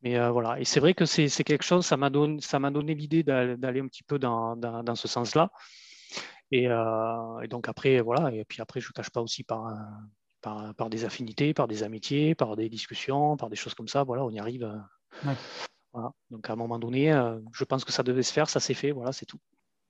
euh, 0.07 0.31
voilà, 0.31 0.61
et 0.61 0.65
c'est 0.65 0.81
vrai 0.81 0.93
que 0.93 1.07
c'est 1.07 1.45
quelque 1.45 1.65
chose, 1.65 1.87
ça 1.87 1.97
m'a 1.97 2.11
donné, 2.11 2.41
donné 2.71 2.95
l'idée 2.95 3.23
d'aller 3.23 3.81
un 3.81 3.87
petit 3.87 4.03
peu 4.03 4.19
dans, 4.19 4.55
dans, 4.57 4.95
ce 4.95 5.09
sens-là. 5.09 5.51
Euh, 6.53 7.41
et, 7.41 7.49
donc 7.49 7.69
après, 7.69 8.01
voilà, 8.01 8.31
et 8.31 8.45
puis 8.45 8.61
après, 8.61 8.81
je 8.81 8.89
ne 8.89 8.93
cache 8.93 9.11
pas 9.11 9.23
aussi 9.23 9.45
par, 9.45 9.75
par, 10.43 10.75
par, 10.75 10.91
des 10.91 11.07
affinités, 11.07 11.55
par 11.55 11.69
des 11.69 11.83
amitiés, 11.83 12.35
par 12.35 12.55
des 12.55 12.69
discussions, 12.69 13.39
par 13.39 13.49
des 13.49 13.57
choses 13.57 13.75
comme 13.75 13.89
ça, 13.89 14.05
voilà, 14.05 14.25
on 14.25 14.31
y 14.31 14.39
arrive. 14.39 14.71
Voilà. 15.95 16.13
Donc 16.31 16.51
à 16.51 16.53
un 16.53 16.57
moment 16.57 16.79
donné, 16.79 17.13
euh, 17.13 17.39
je 17.53 17.65
pense 17.65 17.85
que 17.85 17.93
ça 17.93 18.03
devait 18.03 18.23
se 18.23 18.33
faire, 18.33 18.51
ça 18.51 18.61
s'est 18.61 18.75
fait, 18.75 18.91
voilà, 18.91 19.13
c'est 19.13 19.27
tout. 19.27 19.39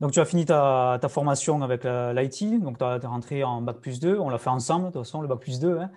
Donc, 0.00 0.10
tu 0.10 0.20
as 0.20 0.24
fini 0.24 0.44
ta, 0.44 1.00
formation 1.08 1.62
avec 1.62 1.84
l'IT, 1.84 2.60
donc 2.60 2.78
tu 2.78 2.84
es 2.84 3.06
rentré 3.06 3.44
en 3.44 3.62
Bac 3.62 3.78
plus 3.80 4.00
2, 4.00 4.18
on 4.18 4.28
l'a 4.28 4.38
fait 4.38 4.50
ensemble, 4.50 4.86
de 4.86 4.92
toute 4.92 5.02
façon, 5.02 5.22
le 5.22 5.28
Bac 5.28 5.40
plus 5.40 5.60
2. 5.60 5.78
Hein. 5.78 5.90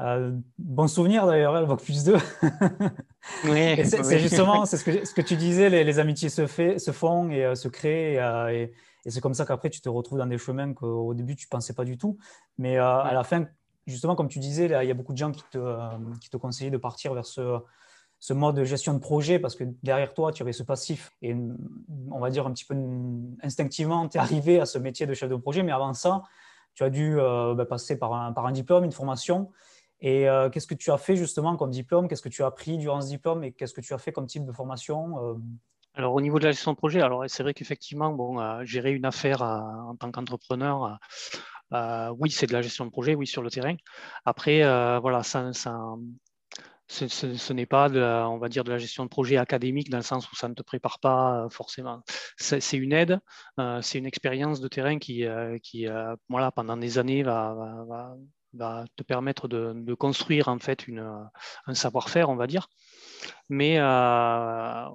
Euh, 0.00 0.36
bon 0.58 0.86
souvenir 0.86 1.26
d'ailleurs, 1.26 1.56
hein, 1.56 1.60
le 1.60 1.66
Bac 1.66 1.80
plus 1.80 2.04
2. 2.04 2.14
oui, 3.44 3.84
c'est 3.84 4.18
justement 4.20 4.64
c'est 4.64 4.76
ce 4.76 4.84
que, 4.84 5.04
ce 5.04 5.12
que 5.12 5.22
tu 5.22 5.36
disais, 5.36 5.70
les, 5.70 5.98
amitiés 5.98 6.28
se, 6.28 6.46
fait, 6.46 6.78
se 6.78 6.92
font 6.92 7.30
et 7.30 7.56
se 7.56 7.68
créent. 7.68 8.14
Et, 8.54 8.72
et 9.04 9.10
c'est 9.10 9.20
comme 9.20 9.34
ça 9.34 9.44
qu'après, 9.44 9.70
tu 9.70 9.80
te 9.80 9.88
retrouves 9.88 10.18
dans 10.18 10.26
des 10.26 10.38
chemins 10.38 10.72
qu'au 10.72 11.14
début, 11.14 11.34
tu 11.34 11.46
ne 11.46 11.50
pensais 11.50 11.72
pas 11.72 11.84
du 11.84 11.98
tout. 11.98 12.18
Mais 12.58 12.76
à 12.76 13.10
la 13.12 13.24
fin, 13.24 13.46
justement, 13.88 14.14
comme 14.14 14.28
tu 14.28 14.38
disais, 14.38 14.66
il 14.66 14.88
y 14.88 14.90
a 14.90 14.94
beaucoup 14.94 15.12
de 15.12 15.18
gens 15.18 15.32
qui 15.32 15.42
te, 15.50 15.58
euh, 15.58 15.88
qui 16.20 16.30
te 16.30 16.36
conseillaient 16.36 16.70
de 16.70 16.76
partir 16.76 17.14
vers 17.14 17.26
ce, 17.26 17.58
ce 18.20 18.32
mode 18.32 18.56
de 18.56 18.64
gestion 18.64 18.94
de 18.94 18.98
projet 18.98 19.38
parce 19.38 19.56
que 19.56 19.64
derrière 19.82 20.14
toi, 20.14 20.32
tu 20.32 20.42
avais 20.42 20.52
ce 20.52 20.62
passif. 20.62 21.10
Et 21.22 21.34
on 22.10 22.18
va 22.20 22.30
dire 22.30 22.46
un 22.46 22.52
petit 22.52 22.64
peu 22.64 22.76
instinctivement, 23.42 24.08
tu 24.08 24.18
es 24.18 24.20
arrivé 24.20 24.60
à 24.60 24.66
ce 24.66 24.78
métier 24.78 25.06
de 25.06 25.14
chef 25.14 25.30
de 25.30 25.36
projet. 25.36 25.62
Mais 25.62 25.72
avant 25.72 25.94
ça, 25.94 26.22
tu 26.74 26.84
as 26.84 26.90
dû 26.90 27.18
euh, 27.18 27.54
bah, 27.54 27.64
passer 27.64 27.98
par 27.98 28.12
un, 28.12 28.32
par 28.32 28.46
un, 28.46 28.52
diplôme, 28.52 28.84
une 28.84 28.92
formation. 28.92 29.50
Et 30.00 30.28
euh, 30.28 30.48
qu'est-ce 30.48 30.66
que 30.66 30.74
tu 30.74 30.90
as 30.90 30.98
fait 30.98 31.16
justement 31.16 31.56
comme 31.56 31.70
diplôme? 31.70 32.08
Qu'est-ce 32.08 32.22
que 32.22 32.28
tu 32.28 32.42
as 32.42 32.46
appris 32.46 32.78
durant 32.78 33.00
ce 33.00 33.08
diplôme 33.08 33.44
Et 33.44 33.52
qu'est-ce 33.52 33.74
que 33.74 33.80
tu 33.80 33.94
as 33.94 33.98
fait 33.98 34.12
comme 34.12 34.26
type 34.26 34.44
de 34.44 34.52
formation 34.52 35.40
alors 35.94 36.14
au 36.14 36.20
niveau 36.20 36.38
de 36.38 36.44
la 36.44 36.52
gestion 36.52 36.70
de 36.70 36.76
projet, 36.76 37.00
alors 37.00 37.24
c'est 37.26 37.42
vrai 37.42 37.54
qu'effectivement, 37.54 38.12
bon, 38.12 38.62
gérer 38.64 38.92
une 38.92 39.04
affaire 39.04 39.42
en 39.42 39.96
tant 39.96 40.12
qu'entrepreneur, 40.12 40.96
euh, 41.74 42.14
oui, 42.18 42.30
c'est 42.30 42.46
de 42.46 42.52
la 42.52 42.62
gestion 42.62 42.86
de 42.86 42.90
projet, 42.90 43.14
oui, 43.14 43.26
sur 43.26 43.42
le 43.42 43.50
terrain. 43.50 43.76
Après, 44.24 44.62
euh, 44.62 44.98
voilà, 45.00 45.22
ça, 45.22 45.52
ce, 46.88 47.52
n'est 47.52 47.66
pas, 47.66 47.88
de 47.88 47.98
la, 47.98 48.28
on 48.28 48.38
va 48.38 48.48
dire, 48.48 48.64
de 48.64 48.70
la 48.70 48.78
gestion 48.78 49.04
de 49.04 49.10
projet 49.10 49.36
académique 49.36 49.90
dans 49.90 49.98
le 49.98 50.02
sens 50.02 50.30
où 50.30 50.36
ça 50.36 50.48
ne 50.48 50.54
te 50.54 50.62
prépare 50.62 50.98
pas 51.00 51.44
euh, 51.44 51.48
forcément. 51.50 52.02
C'est 52.36 52.78
une 52.78 52.92
aide, 52.92 53.20
c'est 53.82 53.98
une 53.98 54.06
expérience 54.06 54.60
de 54.60 54.68
terrain 54.68 54.98
qui, 54.98 55.26
voilà, 56.28 56.52
pendant 56.52 56.76
des 56.76 56.98
années 56.98 57.22
va, 57.22 58.14
te 58.52 59.02
permettre 59.02 59.48
de, 59.48 59.94
construire 59.94 60.48
en 60.48 60.58
fait 60.58 60.88
une, 60.88 61.28
un 61.66 61.74
savoir-faire, 61.74 62.30
on 62.30 62.36
va 62.36 62.46
dire. 62.46 62.68
Mais 63.48 63.78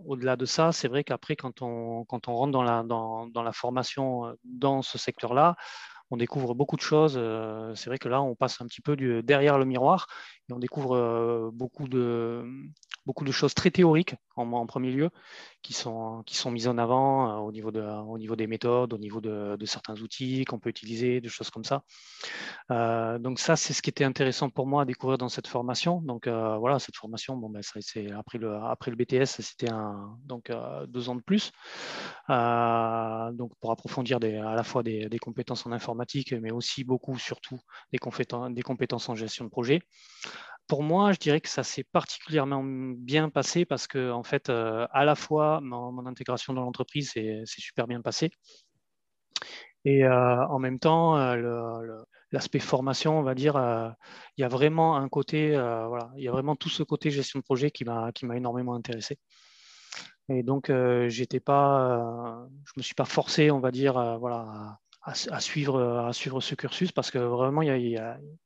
au-delà 0.05 0.35
de 0.35 0.45
ça, 0.45 0.71
c'est 0.71 0.87
vrai 0.87 1.03
qu'après, 1.03 1.35
quand 1.35 1.61
on, 1.61 2.05
quand 2.05 2.27
on 2.27 2.35
rentre 2.35 2.51
dans 2.51 2.63
la, 2.63 2.83
dans, 2.83 3.27
dans 3.27 3.43
la 3.43 3.53
formation 3.53 4.35
dans 4.43 4.81
ce 4.81 4.97
secteur-là, 4.97 5.55
on 6.13 6.17
découvre 6.17 6.53
beaucoup 6.53 6.75
de 6.75 6.81
choses. 6.81 7.15
Euh, 7.17 7.73
c'est 7.75 7.89
vrai 7.89 7.97
que 7.97 8.07
là, 8.07 8.21
on 8.21 8.35
passe 8.35 8.61
un 8.61 8.67
petit 8.67 8.81
peu 8.81 8.95
derrière 9.23 9.57
le 9.57 9.65
miroir 9.65 10.07
et 10.47 10.53
on 10.53 10.59
découvre 10.59 10.95
euh, 10.95 11.49
beaucoup 11.51 11.87
de, 11.87 12.45
beaucoup 13.05 13.25
de 13.25 13.31
choses 13.31 13.53
très 13.53 13.71
théoriques 13.71 14.15
en, 14.35 14.65
premier 14.65 14.91
lieu, 14.91 15.09
qui 15.61 15.73
sont, 15.73 16.23
qui 16.25 16.35
sont 16.35 16.51
mises 16.51 16.67
en 16.67 16.77
avant 16.77 17.29
euh, 17.29 17.35
au, 17.41 17.51
niveau 17.51 17.71
de, 17.71 17.81
au 17.81 18.17
niveau 18.17 18.35
des 18.35 18.47
méthodes, 18.47 18.93
au 18.93 18.97
niveau 18.97 19.21
de, 19.21 19.57
certains 19.65 19.99
outils 20.01 20.45
qu'on 20.45 20.59
peut 20.59 20.69
utiliser, 20.69 21.21
des 21.21 21.29
choses 21.29 21.49
comme 21.49 21.63
ça. 21.63 21.83
Euh, 22.71 23.19
donc 23.19 23.39
ça, 23.39 23.55
c'est 23.55 23.73
ce 23.73 23.81
qui 23.81 23.89
était 23.89 24.03
intéressant 24.03 24.49
pour 24.49 24.67
moi 24.67 24.83
à 24.83 24.85
découvrir 24.85 25.17
dans 25.17 25.29
cette 25.29 25.47
formation. 25.47 26.01
Donc 26.01 26.27
euh, 26.27 26.57
voilà, 26.57 26.79
cette 26.79 26.95
formation, 26.95 27.37
bon, 27.37 27.49
ben, 27.49 27.61
après 28.17 28.37
le, 28.37 28.55
après 28.55 28.91
le 28.91 28.97
BTS, 28.97 29.41
c'était 29.41 29.69
donc 30.25 30.51
deux 30.87 31.09
ans 31.09 31.15
de 31.15 31.21
plus. 31.21 31.51
donc 32.29 33.51
pour 33.59 33.71
approfondir 33.71 34.17
à 34.17 34.55
la 34.55 34.63
fois 34.63 34.83
des, 34.83 35.19
compétences 35.19 35.65
en 35.65 35.71
informatique, 35.71 36.33
mais 36.33 36.51
aussi 36.51 36.83
beaucoup, 36.83 37.17
surtout, 37.17 37.59
des 37.91 37.99
compétences 37.99 39.09
en 39.09 39.15
gestion 39.15 39.45
de 39.45 39.49
projet 39.49 39.81
pour 40.67 40.83
moi, 40.83 41.11
je 41.11 41.19
dirais 41.19 41.41
que 41.41 41.49
ça 41.49 41.63
s'est 41.63 41.83
particulièrement 41.83 42.63
bien 42.63 43.29
passé 43.29 43.65
parce 43.65 43.87
que, 43.87 44.11
en 44.11 44.23
fait, 44.23 44.49
euh, 44.49 44.87
à 44.91 45.05
la 45.05 45.15
fois, 45.15 45.59
mon, 45.61 46.05
intégration 46.05 46.53
dans 46.53 46.61
l'entreprise 46.63 47.11
s'est 47.11 47.43
super 47.45 47.87
bien 47.87 48.01
passée. 48.01 48.31
Et 49.85 50.05
euh, 50.05 50.47
en 50.47 50.59
même 50.59 50.79
temps, 50.79 51.17
euh, 51.17 51.81
l'aspect 52.31 52.59
formation, 52.59 53.19
on 53.19 53.23
va 53.23 53.35
dire, 53.35 53.55
il 54.37 54.41
y 54.41 54.43
a 54.43 54.47
vraiment 54.47 54.95
un 54.95 55.09
côté, 55.09 55.51
voilà, 55.51 56.11
il 56.17 56.23
y 56.23 56.27
a 56.27 56.31
vraiment 56.31 56.55
tout 56.55 56.69
ce 56.69 56.83
côté 56.83 57.11
gestion 57.11 57.39
de 57.39 57.43
projet 57.43 57.69
qui 57.71 57.83
m'a 57.85 58.11
énormément 58.33 58.75
intéressé. 58.75 59.19
Et 60.29 60.43
donc, 60.43 60.71
j'étais 61.07 61.41
pas, 61.41 62.47
je 62.65 62.71
me 62.77 62.83
suis 62.83 62.95
pas 62.95 63.05
forcé, 63.05 63.51
on 63.51 63.59
va 63.59 63.71
dire, 63.71 64.17
voilà, 64.19 64.79
à, 65.03 65.39
suivre, 65.41 66.11
ce 66.13 66.55
cursus 66.55 66.91
parce 66.91 67.11
que 67.11 67.17
vraiment, 67.17 67.61
il 67.61 67.87
y, 67.87 67.97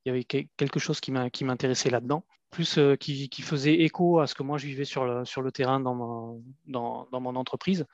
avait 0.08 0.24
quelque 0.24 0.78
chose 0.78 1.00
qui 1.00 1.12
m'intéressait 1.12 1.90
là-dedans, 1.90 2.24
plus 2.50 2.78
euh, 2.78 2.96
qui, 2.96 3.28
faisait 3.42 3.74
écho 3.74 4.20
à 4.20 4.26
ce 4.26 4.34
que 4.34 4.42
moi 4.42 4.58
je 4.58 4.66
vivais 4.66 4.84
sur 4.84 5.04
le, 5.04 5.52
terrain 5.52 5.80
dans 5.80 5.94
mon, 5.94 6.42
dans, 6.66 7.20
mon 7.20 7.36
entreprise. 7.36 7.86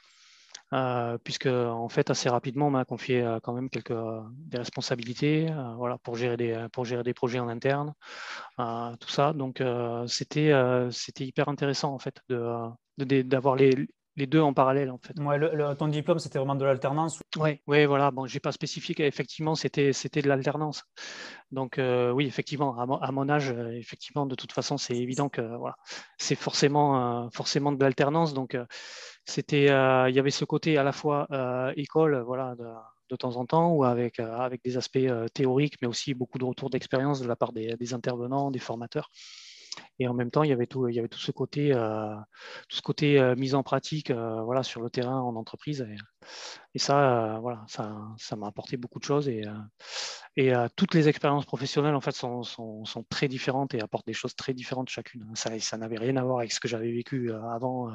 Euh, 0.73 1.19
puisque 1.19 1.47
en 1.47 1.89
fait 1.91 2.09
assez 2.11 2.29
rapidement 2.29 2.69
on 2.69 2.71
m'a 2.71 2.87
confié 2.87 3.21
euh, 3.21 3.39
quand 3.41 3.53
même 3.53 3.69
quelques 3.69 3.93
des 4.33 4.57
responsabilités 4.57 5.47
voilà 5.77 5.99
pour 5.99 6.17
gérer 6.17 6.39
des 6.39 6.67
pour 6.73 6.87
gérer 6.87 7.03
des 7.03 7.13
projets 7.13 7.39
en 7.39 7.49
interne 7.49 7.93
tout 8.57 9.09
ça 9.09 9.35
donc 9.35 9.63
c'était 10.07 10.53
c'était 10.91 11.27
hyper 11.27 11.51
intéressant 11.51 11.93
en 11.93 11.99
fait 11.99 12.19
de 12.31 13.23
d'avoir 13.23 13.57
les, 13.57 13.89
les 14.17 14.27
deux 14.27 14.41
en 14.41 14.53
parallèle 14.53 14.91
en 14.91 14.99
fait. 14.99 15.19
Ouais, 15.21 15.39
le, 15.39 15.75
ton 15.75 15.89
diplôme 15.89 16.19
c'était 16.19 16.39
vraiment 16.39 16.55
de 16.55 16.65
l'alternance 16.65 17.21
Oui, 17.37 17.61
ouais, 17.67 17.87
voilà. 17.87 18.11
Bon, 18.11 18.27
j'ai 18.27 18.41
pas 18.41 18.53
spécifié 18.53 18.95
qu'effectivement 18.95 19.55
c'était 19.55 19.93
c'était 19.93 20.23
de 20.23 20.29
l'alternance. 20.29 20.85
Donc 21.51 21.79
euh, 21.79 22.11
oui, 22.11 22.27
effectivement, 22.27 22.79
à 22.79 23.13
mon, 23.13 23.29
âge, 23.29 23.51
euh, 23.51 23.71
effectivement, 23.73 24.27
de 24.27 24.35
toute 24.35 24.53
façon, 24.53 24.77
c'est 24.77 24.97
évident 24.97 25.29
que 25.29 25.41
voilà, 25.57 25.77
c'est 26.19 26.35
forcément 26.35 27.25
euh, 27.25 27.29
forcément 27.33 27.73
de 27.73 27.83
l'alternance. 27.83 28.35
Donc 28.35 28.57
c'était, 29.25 29.67
il 29.67 30.15
y 30.15 30.19
avait 30.19 30.31
ce 30.31 30.45
côté 30.45 30.79
à 30.79 30.83
la 30.83 30.93
fois 30.93 31.29
école, 31.77 32.23
voilà. 32.27 32.55
De, 32.57 33.17
temps 33.17 33.37
en 33.37 33.47
temps, 33.47 33.71
ou 33.71 33.85
avec, 33.85 34.19
avec 34.19 34.61
des 34.65 34.77
aspects 34.77 34.99
théoriques, 35.35 35.77
mais 35.81 35.87
aussi 35.87 36.15
beaucoup 36.15 36.39
de 36.39 36.45
retours 36.45 36.69
d'expérience 36.69 37.21
de 37.21 37.29
la 37.29 37.37
part 37.37 37.53
des 37.53 37.95
intervenants, 37.95 38.51
des 38.51 38.59
formateurs. 38.59 39.09
Et 39.99 40.09
en 40.09 40.15
même 40.15 40.31
temps, 40.31 40.43
il 40.43 40.51
y 40.51 40.53
avait 40.53 40.67
tout, 40.67 40.89
il 40.89 40.95
y 40.95 40.99
avait 40.99 41.09
tout 41.09 41.19
ce 41.19 41.31
côté, 41.31 41.73
euh, 41.73 42.15
tout 42.69 42.77
ce 42.77 42.83
côté 42.83 43.19
euh, 43.19 43.37
mise 43.37 43.55
en 43.55 43.63
pratique 43.63 44.11
euh, 44.11 44.43
voilà, 44.43 44.63
sur 44.63 44.81
le 44.81 44.91
terrain 44.91 45.21
en 45.21 45.37
entreprise. 45.37 45.87
Et, 46.75 46.79
ça, 46.79 47.39
voilà, 47.41 47.65
ça, 47.69 47.97
ça 48.19 48.35
m'a 48.35 48.49
apporté 48.49 48.77
beaucoup 48.77 48.99
de 48.99 49.05
choses. 49.05 49.29
Et, 49.29 49.45
toutes 50.75 50.95
les 50.95 51.09
expériences 51.09 51.47
professionnelles, 51.47 51.95
en 51.95 52.01
fait, 52.01 52.13
sont, 52.13 52.43
sont, 52.43 52.85
sont, 52.85 53.05
très 53.05 53.29
différentes 53.29 53.75
et 53.75 53.81
apportent 53.81 54.07
des 54.07 54.13
choses 54.15 54.35
très 54.35 54.55
différentes 54.55 54.89
chacune. 54.89 55.25
Ça, 55.35 55.57
ça 55.61 55.77
n'avait 55.77 55.99
rien 55.99 56.17
à 56.17 56.25
voir 56.25 56.39
avec 56.39 56.53
ce 56.53 56.59
que 56.59 56.67
j'avais 56.67 56.91
vécu 56.91 57.33
avant, 57.33 57.93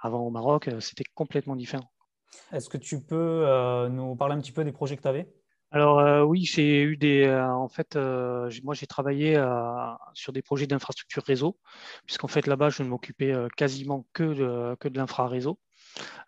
avant 0.00 0.20
au 0.20 0.30
Maroc. 0.30 0.68
C'était 0.80 1.04
complètement 1.14 1.54
différent. 1.54 1.88
Est-ce 2.52 2.68
que 2.68 2.78
tu 2.78 3.00
peux 3.00 3.88
nous 3.88 4.16
parler 4.16 4.34
un 4.34 4.40
petit 4.40 4.52
peu 4.52 4.64
des 4.64 4.72
projets 4.72 4.96
que 4.96 5.02
tu 5.02 5.08
avais 5.08 5.28
alors 5.70 5.98
euh, 5.98 6.22
oui, 6.22 6.44
j'ai 6.44 6.82
eu 6.82 6.96
des. 6.96 7.24
Euh, 7.24 7.46
en 7.52 7.68
fait, 7.68 7.96
euh, 7.96 8.50
moi 8.62 8.74
j'ai 8.74 8.86
travaillé 8.86 9.34
sur 10.14 10.32
des 10.32 10.42
projets 10.42 10.66
d'infrastructure 10.66 11.22
réseau, 11.24 11.58
puisqu'en 12.06 12.28
fait 12.28 12.46
là-bas 12.46 12.70
je 12.70 12.82
ne 12.82 12.88
m'occupais 12.88 13.34
quasiment 13.56 14.06
que 14.12 14.22
de, 14.22 14.76
que 14.76 14.88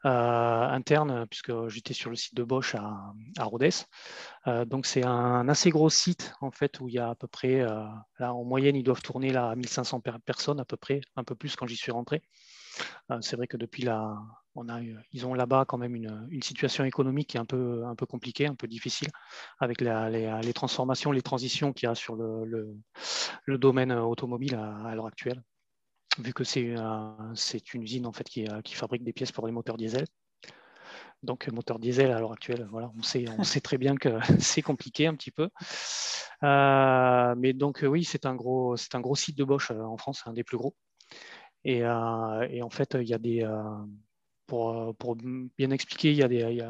interne, 0.05 1.26
puisque 1.29 1.68
j'étais 1.68 1.94
sur 1.94 2.11
le 2.11 2.16
site 2.16 2.35
de 2.35 2.42
Bosch 2.44 2.74
à, 2.74 3.12
à 3.38 3.44
donc 4.66 4.87
c'est 4.87 5.05
un, 5.05 5.48
assez 5.48 5.70
gros 5.70 5.90
site 5.90 6.33
en 6.40 6.50
fait 6.50 6.81
où 6.81 6.88
il 6.88 6.94
y 6.94 6.98
a 6.98 7.11
à 7.11 7.14
peu 7.14 7.26
près, 7.26 7.61
là 8.18 8.35
en 8.35 8.44
moyenne 8.44 8.76
ils 8.76 8.83
doivent 8.83 9.03
tourner 9.03 9.31
là 9.33 9.50
à 9.50 9.57
1500 9.57 10.00
personnes 10.24 10.61
à 10.61 10.64
peu 10.64 10.76
près, 10.76 11.00
un 11.16 11.24
peu 11.24 11.35
plus 11.35 11.57
quand 11.57 11.66
j'y 11.66 11.76
suis 11.76 11.92
rentré. 11.92 12.22
C'est 13.20 13.36
vrai 13.36 13.46
que 13.46 13.56
depuis 13.56 13.82
la, 13.82 14.16
on 14.54 14.68
a 14.68 14.80
ils 15.12 15.26
ont 15.26 15.34
là-bas 15.34 15.64
quand 15.66 15.78
même 15.78 15.94
une, 15.94 16.42
situation 16.42 16.84
économique 16.84 17.28
qui 17.28 17.36
est 17.36 17.40
un 17.40 17.44
peu, 17.44 18.06
compliquée, 18.08 18.46
un 18.46 18.54
peu 18.54 18.66
difficile, 18.66 19.08
avec 19.58 19.80
les, 19.80 20.52
transformations, 20.54 21.12
les 21.12 21.22
transitions 21.22 21.72
qu'il 21.72 21.88
y 21.88 21.90
a 21.90 21.94
sur 21.94 22.16
le, 22.16 22.76
domaine 23.46 23.92
automobile 23.92 24.54
à, 24.54 24.94
l'heure 24.94 25.06
actuelle, 25.06 25.42
vu 26.18 26.32
que 26.32 26.44
c'est 26.44 26.74
une 27.74 27.82
usine 27.82 28.06
en 28.06 28.12
fait 28.12 28.28
qui, 28.28 28.74
fabrique 28.74 29.04
des 29.04 29.12
pièces 29.12 29.32
pour 29.32 29.46
les 29.46 29.52
moteurs 29.52 29.76
diesel. 29.76 30.04
Donc, 31.22 31.48
moteur 31.48 31.78
diesel 31.78 32.12
à 32.12 32.18
l'heure 32.18 32.32
actuelle, 32.32 32.66
voilà, 32.70 32.90
on 32.96 33.02
sait, 33.02 33.60
très 33.60 33.76
bien 33.76 33.94
que 33.94 34.08
c'est 34.40 34.62
compliqué 34.62 35.06
un 35.06 35.14
petit 35.14 35.30
peu. 35.30 35.50
Euh, 36.42 37.34
mais 37.36 37.52
donc, 37.52 37.84
oui, 37.86 38.04
c'est 38.04 38.24
un, 38.24 38.34
gros, 38.34 38.76
site 38.76 39.36
de 39.36 39.44
Bosch 39.44 39.70
euh, 39.70 39.82
en 39.82 39.98
France, 39.98 40.22
un 40.24 40.32
des 40.32 40.44
plus 40.44 40.56
gros. 40.56 40.74
Et, 41.64 41.85
euh, 41.85 42.46
et 42.51 42.62
en 42.62 42.70
fait, 42.70 42.96
il 43.01 43.09
y 43.09 43.14
a 43.14 43.18
des 43.18 43.42
euh, 43.42 43.62
pour, 44.46 45.16
bien 45.16 45.70
expliquer, 45.70 46.11
il 46.11 46.16
y, 46.16 46.23
a 46.23 46.29
des, 46.29 46.66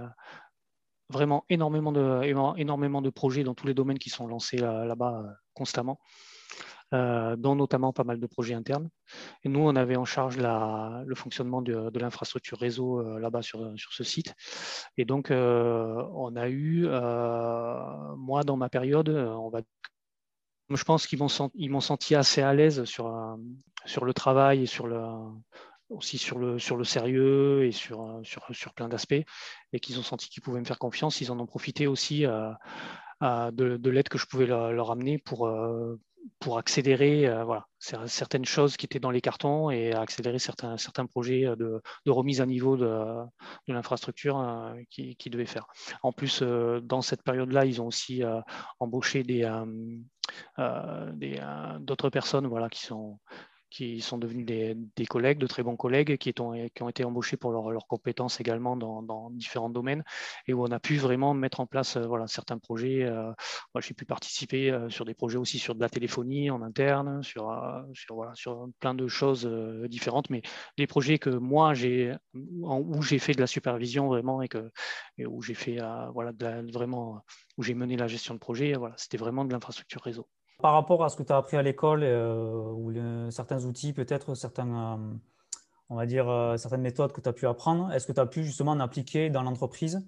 vraiment 1.08 1.44
énormément 1.48 1.92
de, 1.92 2.22
énormément 2.58 3.00
de 3.00 3.10
projets 3.10 3.42
dans 3.42 3.54
tous 3.54 3.66
les 3.66 3.74
domaines 3.74 3.98
qui 3.98 4.10
sont 4.10 4.26
lancés 4.26 4.58
là-bas 4.58 5.22
euh, 5.24 5.32
constamment, 5.54 5.98
euh, 6.92 7.36
dont 7.36 7.54
notamment 7.54 7.92
pas 7.92 8.04
mal 8.04 8.20
de 8.20 8.26
projets 8.26 8.54
internes. 8.54 8.90
Nous, 9.44 9.60
on 9.60 9.76
avait 9.76 9.96
en 9.96 10.04
charge 10.04 10.36
le 10.38 11.14
fonctionnement 11.14 11.62
de, 11.62 11.98
l'infrastructure 11.98 12.58
réseau 12.58 13.18
là-bas 13.18 13.42
sur, 13.42 13.72
sur, 13.78 13.92
ce 13.92 14.04
site. 14.04 14.34
Et 14.98 15.04
donc, 15.06 15.28
on 15.30 16.36
a 16.36 16.48
eu, 16.50 16.86
moi, 18.16 18.42
dans 18.44 18.56
ma 18.56 18.68
période, 18.68 19.08
on 19.08 19.48
va 19.48 19.62
je 20.76 20.84
pense 20.84 21.06
qu'ils 21.06 21.18
m'ont 21.18 21.80
senti 21.80 22.14
assez 22.14 22.42
à 22.42 22.54
l'aise 22.54 22.84
sur, 22.84 23.36
sur 23.84 24.04
le 24.04 24.14
travail 24.14 24.64
et 24.64 24.66
aussi 25.88 26.18
sur 26.18 26.38
le, 26.38 26.58
sur 26.58 26.76
le 26.76 26.84
sérieux 26.84 27.64
et 27.64 27.72
sur, 27.72 28.20
sur, 28.22 28.46
sur 28.52 28.72
plein 28.74 28.88
d'aspects, 28.88 29.24
et 29.72 29.80
qu'ils 29.80 29.98
ont 29.98 30.02
senti 30.02 30.28
qu'ils 30.28 30.42
pouvaient 30.42 30.60
me 30.60 30.64
faire 30.64 30.78
confiance. 30.78 31.20
Ils 31.20 31.32
en 31.32 31.40
ont 31.40 31.46
profité 31.46 31.86
aussi 31.86 32.24
de, 33.20 33.76
de 33.76 33.90
l'aide 33.90 34.08
que 34.08 34.18
je 34.18 34.26
pouvais 34.26 34.46
leur, 34.46 34.90
amener 34.90 35.18
pour, 35.18 35.46
pour 36.38 36.58
accélérer 36.58 37.26
euh, 37.26 37.44
voilà, 37.44 37.66
certaines 37.78 38.44
choses 38.44 38.76
qui 38.76 38.86
étaient 38.86 39.00
dans 39.00 39.10
les 39.10 39.20
cartons 39.20 39.70
et 39.70 39.92
accélérer 39.92 40.38
certains, 40.38 40.76
certains 40.76 41.06
projets 41.06 41.44
de, 41.56 41.82
de 42.06 42.10
remise 42.10 42.40
à 42.40 42.46
niveau 42.46 42.76
de, 42.76 43.24
l'infrastructure 43.68 44.38
euh, 44.40 44.74
qu'ils 44.90 45.16
qui 45.16 45.30
devaient 45.30 45.46
faire. 45.46 45.66
En 46.02 46.12
plus, 46.12 46.40
euh, 46.42 46.80
dans 46.80 47.02
cette 47.02 47.22
période-là, 47.22 47.64
ils 47.64 47.80
ont 47.80 47.86
aussi 47.86 48.22
embauché 48.78 49.22
des, 49.22 49.48
d'autres 51.80 52.10
personnes 52.10 52.46
voilà, 52.46 52.68
qui 52.68 52.82
sont 52.82 53.18
qui 53.70 54.00
sont 54.00 54.18
devenus 54.18 54.44
des, 54.46 55.06
collègues, 55.06 55.38
de 55.38 55.46
très 55.46 55.62
bons 55.62 55.76
collègues, 55.76 56.18
qui, 56.18 56.34
ont, 56.40 56.54
été 56.54 57.04
embauchés 57.04 57.36
pour 57.36 57.52
leurs 57.70 57.86
compétences 57.86 58.40
également 58.40 58.76
dans, 58.76 59.30
différents 59.30 59.70
domaines, 59.70 60.02
et 60.46 60.52
où 60.52 60.62
on 60.64 60.70
a 60.70 60.80
pu 60.80 60.96
vraiment 60.96 61.34
mettre 61.34 61.60
en 61.60 61.66
place 61.66 61.96
euh, 61.96 62.06
voilà, 62.06 62.26
certains 62.26 62.58
projets. 62.58 63.04
Euh, 63.04 63.32
moi, 63.74 63.80
j'ai 63.80 63.94
pu 63.94 64.04
participer 64.04 64.70
euh, 64.70 64.90
sur 64.90 65.04
des 65.04 65.14
projets 65.14 65.38
aussi 65.38 65.58
sur 65.58 65.74
de 65.74 65.80
la 65.80 65.88
téléphonie 65.88 66.50
en 66.50 66.62
interne, 66.62 67.22
sur, 67.22 67.46
plein 68.80 68.94
de 68.94 69.06
choses 69.08 69.46
différentes, 69.88 70.30
mais 70.30 70.42
les 70.76 70.86
projets 70.86 71.18
que 71.18 71.30
moi, 71.30 71.74
j'ai, 71.74 72.14
où 72.34 73.02
j'ai 73.02 73.18
fait 73.18 73.32
de 73.32 73.40
la 73.40 73.46
supervision 73.46 74.08
vraiment 74.08 74.42
et, 74.42 74.48
où 75.26 75.42
j'ai 75.42 75.54
fait 75.54 75.78
voilà, 76.12 76.32
mené 77.74 77.96
la 77.96 78.08
gestion 78.08 78.34
de 78.34 78.40
projet, 78.40 78.74
voilà, 78.74 78.94
c'était 78.98 79.16
vraiment 79.16 79.44
de 79.44 79.52
l'infrastructure 79.52 80.02
réseau. 80.02 80.26
Par 80.60 80.72
rapport 80.74 81.04
à 81.04 81.08
ce 81.08 81.16
que 81.16 81.22
tu 81.22 81.32
as 81.32 81.36
appris 81.36 81.56
à 81.56 81.62
l'école, 81.62 82.02
euh, 82.02 82.72
ou 82.72 82.92
certains 83.30 83.64
outils, 83.64 83.92
peut-être 83.92 84.34
certains, 84.34 84.98
euh, 84.98 85.14
on 85.88 85.96
va 85.96 86.06
dire, 86.06 86.28
euh, 86.28 86.56
certaines 86.56 86.82
méthodes 86.82 87.12
que 87.12 87.20
tu 87.20 87.28
as 87.28 87.32
pu 87.32 87.46
apprendre, 87.46 87.92
est-ce 87.92 88.06
que 88.06 88.12
tu 88.12 88.20
as 88.20 88.26
pu 88.26 88.44
justement 88.44 88.72
en 88.72 88.80
appliquer 88.80 89.30
dans 89.30 89.42
l'entreprise? 89.42 90.06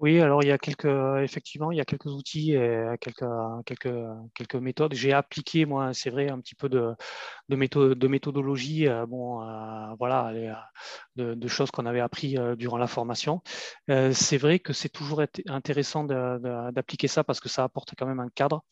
Oui, 0.00 0.20
alors 0.20 0.44
il 0.44 0.48
y 0.48 0.52
a 0.52 0.58
quelques, 0.58 0.84
effectivement, 1.24 1.72
il 1.72 1.78
y 1.78 1.80
a 1.80 1.84
quelques 1.84 2.06
outils 2.06 2.52
et 2.52 2.84
quelques, 3.00 3.24
quelques, 3.66 3.94
quelques 4.34 4.54
méthodes. 4.54 4.94
J'ai 4.94 5.12
appliqué, 5.12 5.66
moi, 5.66 5.92
c'est 5.92 6.10
vrai, 6.10 6.30
un 6.30 6.38
petit 6.40 6.54
peu 6.54 6.68
de, 6.68 6.94
de, 7.48 7.94
de 7.94 8.08
méthodologie, 8.08 8.86
euh, 8.86 9.06
bon, 9.06 9.42
euh, 9.42 9.94
voilà, 9.98 10.32
de, 11.16 11.34
de, 11.34 11.48
choses 11.48 11.70
qu'on 11.72 11.86
avait 11.86 12.00
appris 12.00 12.38
euh, 12.38 12.54
durant 12.54 12.78
la 12.78 12.86
formation. 12.86 13.42
c'est 13.88 14.36
vrai 14.38 14.60
que 14.60 14.72
c'est 14.72 14.88
toujours 14.88 15.22
intéressant 15.48 16.04
d'appliquer 16.04 17.08
ça 17.08 17.24
parce 17.24 17.40
que 17.40 17.48
ça 17.48 17.64
apporte 17.64 17.94
quand 17.98 18.06
même 18.06 18.20
un 18.20 18.28
cadre. 18.28 18.62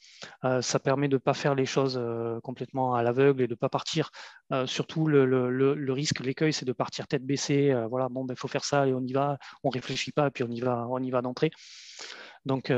ça 0.61 0.79
permet 0.79 1.09
de 1.09 1.15
ne 1.15 1.19
pas 1.19 1.35
faire 1.35 1.55
les 1.55 1.67
choses 1.67 2.01
complètement 2.43 2.95
à 2.95 3.03
l'aveugle 3.03 3.43
et 3.43 3.47
de 3.47 3.53
ne 3.55 3.57
pas 3.57 3.69
partir. 3.69 4.11
surtout, 4.67 5.07
le, 5.09 5.27
le, 5.27 5.51
le 5.75 5.93
risque, 5.93 6.21
l'écueil, 6.21 6.53
c'est 6.53 6.65
de 6.65 6.73
partir 6.73 7.07
tête 7.09 7.25
baissée. 7.25 7.75
voilà, 7.91 8.09
bon, 8.09 8.25
il 8.25 8.29
ben, 8.29 8.37
faut 8.37 8.49
faire 8.49 8.65
ça 8.65 8.87
et 8.87 8.95
on 8.95 9.01
y 9.01 9.13
va. 9.13 9.39
On 9.65 9.71
réfléchit 9.71 10.13
pas 10.13 10.29
et 10.29 10.31
puis 10.31 10.45
on 10.45 10.51
y 10.51 10.61
va, 10.61 10.87
on 10.89 11.03
y 11.03 11.11
va 11.11 11.16
d'entrée. 11.23 11.51
Donc 12.47 12.71
euh, 12.71 12.77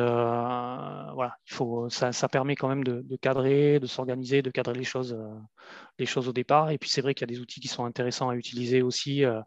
voilà, 1.12 1.36
il 1.46 1.52
faut, 1.52 1.90
ça, 1.90 2.10
permet 2.30 2.56
quand 2.56 2.68
même 2.68 2.82
de, 2.82 3.16
cadrer, 3.16 3.78
de 3.78 3.86
s'organiser, 3.86 4.40
de 4.40 4.50
cadrer 4.50 4.72
les 4.72 4.84
choses, 4.84 5.12
euh, 5.12 5.34
les 5.98 6.06
choses 6.06 6.26
au 6.26 6.32
départ. 6.32 6.70
Et 6.70 6.78
puis 6.78 6.88
c'est 6.88 7.02
vrai 7.02 7.12
qu'il 7.12 7.28
y 7.28 7.30
a 7.30 7.34
des 7.34 7.40
outils 7.40 7.60
qui 7.60 7.68
sont 7.68 7.84
intéressants 7.84 8.30
à 8.30 8.34
utiliser 8.34 8.80
aussi, 8.80 9.26
euh, 9.26 9.42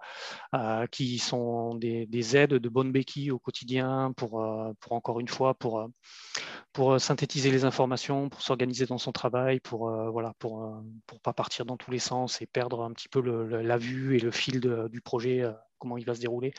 qui 0.91 1.17
sont 1.17 1.73
des, 1.73 2.37
aides 2.37 2.53
de 2.53 2.69
bonnes 2.69 2.91
béquilles 2.91 3.31
au 3.31 3.39
quotidien 3.39 4.13
pour, 4.15 4.45
pour 4.79 4.91
encore 4.93 5.19
une 5.19 5.27
fois, 5.27 5.55
pour, 5.55 5.89
pour 6.71 7.01
synthétiser 7.01 7.49
les 7.49 7.65
informations, 7.65 8.29
pour 8.29 8.43
s'organiser 8.43 8.85
dans 8.85 8.99
son 8.99 9.11
travail, 9.11 9.59
pour 9.59 9.89
voilà, 10.11 10.33
pour, 10.37 10.83
pour 11.07 11.19
pas 11.21 11.33
partir 11.33 11.65
dans 11.65 11.77
tous 11.77 11.89
les 11.89 11.97
sens 11.97 12.43
et 12.43 12.45
perdre 12.45 12.83
un 12.83 12.91
petit 12.91 13.09
peu 13.09 13.21
la 13.21 13.77
vue 13.77 14.17
et 14.17 14.19
le 14.19 14.29
fil 14.29 14.61
du 14.91 15.01
projet 15.01 15.51
comment 15.81 15.97
il 15.97 16.05
va 16.05 16.13
se 16.13 16.21
dérouler. 16.21 16.53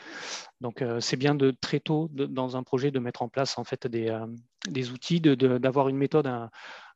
Donc, 0.61 0.81
euh, 0.81 0.99
c'est 0.99 1.17
bien 1.17 1.33
de 1.33 1.51
très 1.51 1.79
tôt 1.79 2.09
dans 2.11 2.57
un 2.57 2.63
projet 2.63 2.91
de 2.91 2.99
mettre 2.99 3.23
en 3.23 3.29
place 3.29 3.57
en 3.57 3.63
fait 3.63 3.87
des, 3.87 4.09
euh, 4.09 4.27
des 4.67 4.91
outils, 4.91 5.21
d'avoir 5.21 5.87
une 5.89 5.97
méthode, 5.97 6.27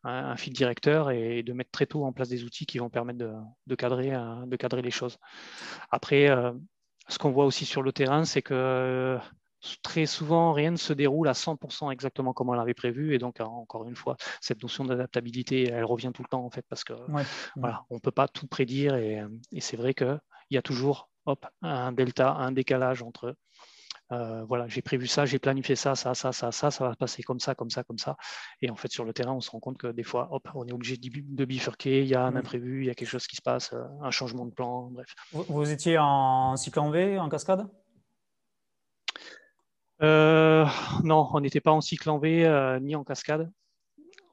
un, 0.04 0.36
fil 0.38 0.54
directeur 0.54 1.10
et 1.12 1.42
de 1.42 1.54
mettre 1.54 1.72
très 1.72 1.86
tôt 1.86 2.06
en 2.06 2.14
place 2.14 2.30
des 2.30 2.44
outils 2.44 2.66
qui 2.66 2.78
vont 2.78 2.90
permettre 2.90 3.20
de, 3.66 3.76
cadrer, 3.76 4.14
euh, 4.14 4.46
de 4.46 4.56
cadrer 4.56 4.82
les 4.82 4.92
choses. 4.92 5.18
Après, 5.90 6.28
ce 7.08 7.18
qu'on 7.18 7.32
voit 7.32 7.46
aussi 7.46 7.66
sur 7.66 7.82
le 7.82 7.92
terrain, 7.92 8.26
c'est 8.26 8.42
que 8.42 9.18
très 9.82 10.06
souvent, 10.06 10.54
rien 10.54 10.72
ne 10.72 10.78
se 10.78 10.94
déroule 10.94 11.28
à 11.28 11.34
100% 11.34 11.92
exactement 11.92 12.34
comme 12.34 12.50
on 12.50 12.54
l'avait 12.54 12.74
prévu. 12.74 13.16
Et 13.16 13.18
donc, 13.18 13.40
encore 13.40 13.88
une 13.88 13.96
fois, 13.96 14.18
cette 14.40 14.62
notion 14.62 14.86
d'adaptabilité, 14.86 15.70
elle 15.70 15.86
revient 15.86 16.12
tout 16.14 16.24
le 16.24 16.30
temps, 16.30 16.46
en 16.46 16.50
fait, 16.50 16.66
parce 16.70 16.84
que 16.84 16.94
voilà, 17.56 17.84
on 17.90 17.96
ne 17.96 18.00
peut 18.00 18.12
pas 18.12 18.28
tout 18.28 18.48
prédire. 18.48 18.96
Et, 18.96 19.22
et 19.52 19.62
c'est 19.62 19.78
vrai 19.78 19.94
qu'il 19.94 20.20
y 20.52 20.58
a 20.58 20.62
toujours 20.62 21.10
hop, 21.28 21.46
un 21.62 21.92
delta, 21.92 22.34
un 22.34 22.52
décalage 22.52 23.04
entre 23.04 23.36
euh, 24.14 24.46
voilà, 24.46 24.68
j'ai 24.68 24.82
prévu 24.82 25.06
ça, 25.08 25.26
j'ai 25.26 25.40
planifié 25.40 25.76
ça, 25.76 25.96
ça, 25.96 26.14
ça, 26.14 26.32
ça, 26.32 26.52
ça, 26.52 26.72
ça 26.72 26.88
va 26.88 26.96
passer 26.96 27.24
comme 27.24 27.40
ça, 27.40 27.56
comme 27.56 27.70
ça, 27.70 27.84
comme 27.84 27.98
ça. 27.98 28.16
Et 28.62 28.70
en 28.70 28.76
fait, 28.76 28.92
sur 28.92 29.04
le 29.04 29.14
terrain, 29.14 29.34
on 29.34 29.42
se 29.42 29.52
rend 29.52 29.60
compte 29.60 29.78
que 29.78 29.88
des 29.88 30.04
fois, 30.04 30.30
hop, 30.32 30.48
on 30.56 30.66
est 30.66 30.72
obligé 30.72 30.96
de 30.98 31.46
bifurquer, 31.46 32.02
il 32.04 32.08
y 32.08 32.16
a 32.16 32.24
un 32.24 32.36
imprévu, 32.36 32.84
il 32.84 32.88
y 32.88 32.90
a 32.90 32.96
quelque 32.96 33.10
chose 33.10 33.28
qui 33.28 33.36
se 33.36 33.42
passe, 33.42 33.74
euh, 33.74 33.84
un 34.02 34.12
changement 34.12 34.46
de 34.46 34.52
plan, 34.52 34.90
bref. 34.92 35.14
Vous, 35.34 35.70
étiez 35.70 35.98
en 35.98 36.56
cycle 36.56 36.80
en 36.80 36.90
V, 36.90 37.20
en 37.20 37.28
cascade? 37.28 37.68
Euh, 40.02 40.66
Non, 41.04 41.28
on 41.34 41.40
n'était 41.42 41.62
pas 41.62 41.72
en 41.72 41.82
cycle 41.82 42.10
en 42.10 42.20
V 42.20 42.80
ni 42.82 42.96
en 42.96 43.04
cascade. 43.04 43.52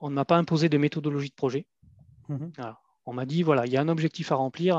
On 0.01 0.11
ne 0.11 0.15
m'a 0.15 0.25
pas 0.25 0.37
imposé 0.37 0.69
de 0.69 0.79
méthodologie 0.79 1.31
de 1.31 1.35
projet. 1.35 1.67
Mm-hmm. 2.29 2.75
On 3.07 3.13
m'a 3.13 3.27
dit, 3.27 3.43
voilà, 3.43 3.67
il 3.67 3.73
y 3.73 3.77
a 3.77 3.81
un 3.81 3.89
objectif 3.89 4.33
à 4.33 4.37
remplir, 4.37 4.77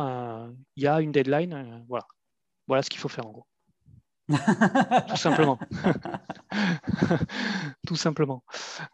il 0.76 0.84
y 0.84 0.88
a 0.88 1.02
une 1.02 1.12
deadline, 1.12 1.86
voilà. 1.88 2.06
Voilà 2.68 2.84
ce 2.84 2.90
qu'il 2.90 3.00
faut 3.00 3.10
faire 3.10 3.28
en 3.28 3.32
gros. 3.32 3.46
Tout 5.08 5.18
simplement. 5.18 5.60
Tout 7.88 7.96
simplement. 7.96 8.44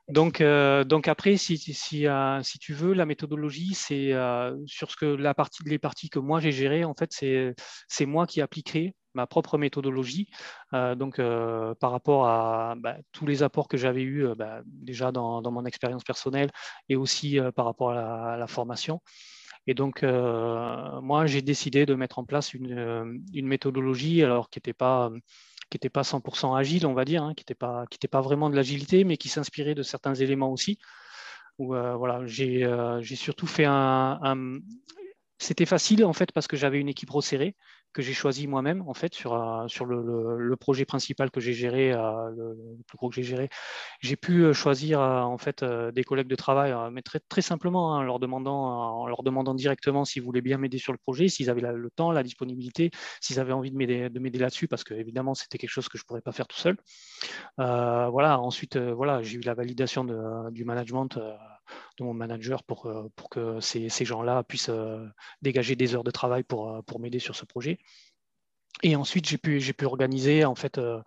Donc, 0.10 0.42
euh, 0.42 0.84
après, 1.06 1.36
euh, 1.36 2.44
si, 2.44 2.60
tu 2.60 2.74
veux, 2.74 2.94
la 2.94 3.06
méthodologie, 3.06 3.74
c'est 3.74 4.12
euh, 4.14 4.58
sur 4.66 4.92
ce 4.92 4.98
que 4.98 5.06
la 5.06 5.34
partie, 5.34 5.64
les 5.66 5.80
parties 5.80 6.10
que 6.10 6.20
moi 6.20 6.42
j'ai 6.42 6.52
gérées, 6.52 6.84
en 6.84 6.94
fait, 6.94 7.12
c'est 7.12 8.06
moi 8.06 8.28
qui 8.28 8.42
appliquerai 8.42 8.94
ma 9.14 9.28
propre 9.28 9.58
méthodologie. 9.58 10.30
donc, 10.72 11.18
par 11.18 11.92
rapport 11.92 12.28
à 12.28 12.76
bah, 12.78 12.98
tous 13.12 13.26
les 13.26 13.44
apports 13.44 13.68
que 13.68 13.78
j'avais 13.78 14.04
eus 14.04 14.26
bah, 14.38 14.62
déjà 14.66 15.12
dans, 15.12 15.42
dans, 15.42 15.52
mon 15.52 15.66
expérience 15.66 16.04
personnelle 16.04 16.50
et 16.88 16.96
aussi 16.96 17.40
par 17.56 17.66
rapport 17.66 17.92
à 17.92 18.38
la 18.38 18.48
formation. 18.48 19.02
Et 19.68 19.74
donc, 19.74 20.04
euh, 20.04 21.02
moi, 21.02 21.26
j'ai 21.28 21.42
décidé 21.42 21.86
de 21.86 21.96
mettre 21.96 22.20
en 22.20 22.26
place 22.26 22.54
une, 22.54 22.78
euh, 22.78 23.06
méthodologie, 23.34 24.24
alors 24.24 24.50
qui 24.50 24.58
n'était 24.58 24.74
pas 24.74 25.12
qui 25.70 25.78
n'était 25.78 25.90
pas 25.90 26.04
100% 26.04 26.54
agile, 26.54 26.86
on 26.86 26.94
va 26.94 27.06
dire, 27.06 27.24
hein, 27.24 27.34
qui 27.34 27.44
n'était 27.44 27.56
pas, 27.56 27.86
qui 27.90 28.06
pas 28.10 28.20
vraiment 28.20 28.50
de 28.50 28.58
l'agilité, 28.58 29.06
mais 29.06 29.16
qui 29.16 29.30
s'inspirait 29.30 29.74
de 29.74 29.84
certains 29.84 30.14
éléments 30.16 30.52
aussi. 30.52 30.78
Euh, 31.62 31.96
voilà, 31.96 32.26
j'ai 32.26 33.16
surtout 33.16 33.48
fait 33.48 33.66
un, 33.66 34.20
C'était 35.38 35.66
facile 35.66 36.06
en 36.06 36.14
fait 36.14 36.32
parce 36.32 36.48
que 36.48 36.58
j'avais 36.58 36.80
une 36.80 36.90
équipe 36.90 37.10
resserrée 37.10 37.56
que 37.94 38.02
j'ai 38.02 38.14
choisi 38.14 38.48
moi-même 38.48 38.84
en 38.88 38.94
fait 38.94 39.14
sur, 39.14 39.34
euh, 39.34 39.68
sur 39.68 39.86
le, 39.86 40.56
projet 40.56 40.86
principal 40.86 41.32
que 41.32 41.40
j'ai 41.40 41.54
géré, 41.54 41.92
euh, 41.92 42.30
le, 42.30 42.58
plus 42.88 42.98
gros 42.98 43.10
que 43.10 43.16
j'ai 43.16 43.24
géré. 43.24 43.50
J'ai 44.00 44.16
pu 44.16 44.44
euh, 44.44 44.54
choisir 44.54 45.00
en 45.00 45.38
fait 45.38 45.64
des 45.64 46.04
collègues 46.04 46.28
de 46.28 46.36
travail, 46.36 46.74
mais 46.92 47.02
très, 47.02 47.20
très 47.20 47.42
simplement 47.42 47.96
hein, 47.96 48.00
en, 48.00 48.04
leur 48.04 48.20
demandant, 48.20 49.02
en 49.02 49.08
leur 49.08 49.24
demandant 49.24 49.54
directement 49.54 50.06
s'ils 50.06 50.22
voulaient 50.22 50.42
bien 50.42 50.58
m'aider 50.58 50.78
sur 50.78 50.94
le 50.94 51.00
projet, 51.00 51.28
s'ils 51.28 51.50
avaient 51.50 51.62
le 51.62 51.90
temps, 51.90 52.12
la 52.12 52.24
disponibilité, 52.24 52.92
s'ils 53.22 53.40
avaient 53.40 53.54
envie 53.54 53.72
de 53.72 53.78
m'aider, 53.78 54.10
de 54.10 54.20
m'aider 54.20 54.40
là-dessus, 54.40 54.68
parce 54.68 54.84
que 54.84 54.94
évidemment 54.94 55.34
c'était 55.34 55.58
quelque 55.58 55.70
chose 55.70 55.90
que 55.90 55.98
je 55.98 56.04
ne 56.04 56.08
pourrais 56.08 56.22
pas 56.22 56.32
faire 56.32 56.48
tout 56.48 56.58
seul. 56.58 56.78
voilà. 57.58 58.40
Ensuite, 58.42 58.78
voilà, 58.78 59.22
j'ai 59.22 59.38
eu 59.38 59.42
la 59.42 59.54
validation 59.54 60.04
du 60.52 60.66
management 60.66 61.18
de 61.98 62.04
mon 62.04 62.14
manager 62.14 62.64
pour, 62.64 62.92
pour 63.16 63.30
que 63.30 63.60
ces, 63.60 63.90
ces 63.90 64.06
gens-là 64.06 64.44
puissent 64.44 64.72
dégager 65.42 65.76
des 65.76 65.96
heures 65.96 66.04
de 66.04 66.12
travail 66.12 66.44
pour, 66.44 66.84
pour 66.86 67.00
m'aider 67.00 67.20
sur 67.20 67.36
ce 67.36 67.46
projet. 67.46 67.80
Et 68.84 68.96
ensuite, 68.96 69.28
j'ai 69.30 69.38
pu, 69.38 69.60
pu 69.60 69.86
organiser, 69.86 70.44
en 70.44 70.56
fait, 70.56 70.78
euh, 70.80 71.02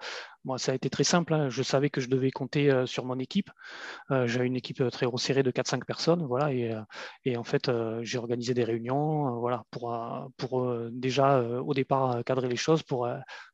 moi, 0.45 0.59
ça 0.59 0.73
a 0.73 0.75
été 0.77 0.91
très 0.91 1.03
simple. 1.03 1.35
Hein. 1.35 1.49
Je 1.51 1.63
savais 1.63 1.91
que 1.91 2.01
je 2.01 2.09
devais 2.09 2.31
compter 2.31 2.71
euh, 2.71 2.87
sur 2.87 3.05
mon 3.05 3.19
équipe. 3.19 3.51
Euh, 4.13 4.29
J'avais 4.29 4.47
une 4.47 4.55
équipe 4.55 4.83
très 4.91 5.07
resserrée 5.07 5.43
de 5.43 5.51
4-5 5.51 5.85
personnes, 5.85 6.25
voilà, 6.27 6.53
et, 6.53 6.73
et 7.25 7.37
en 7.37 7.45
fait, 7.45 7.71
j'ai 8.03 8.19
organisé 8.19 8.55
des 8.55 8.65
réunions, 8.65 9.41
voilà, 9.41 9.65
pour, 9.71 9.97
pour 10.37 10.69
déjà 10.91 11.41
au 11.43 11.75
départ 11.75 12.23
cadrer 12.25 12.49
les 12.49 12.57
choses, 12.57 12.83
pour, 12.83 13.09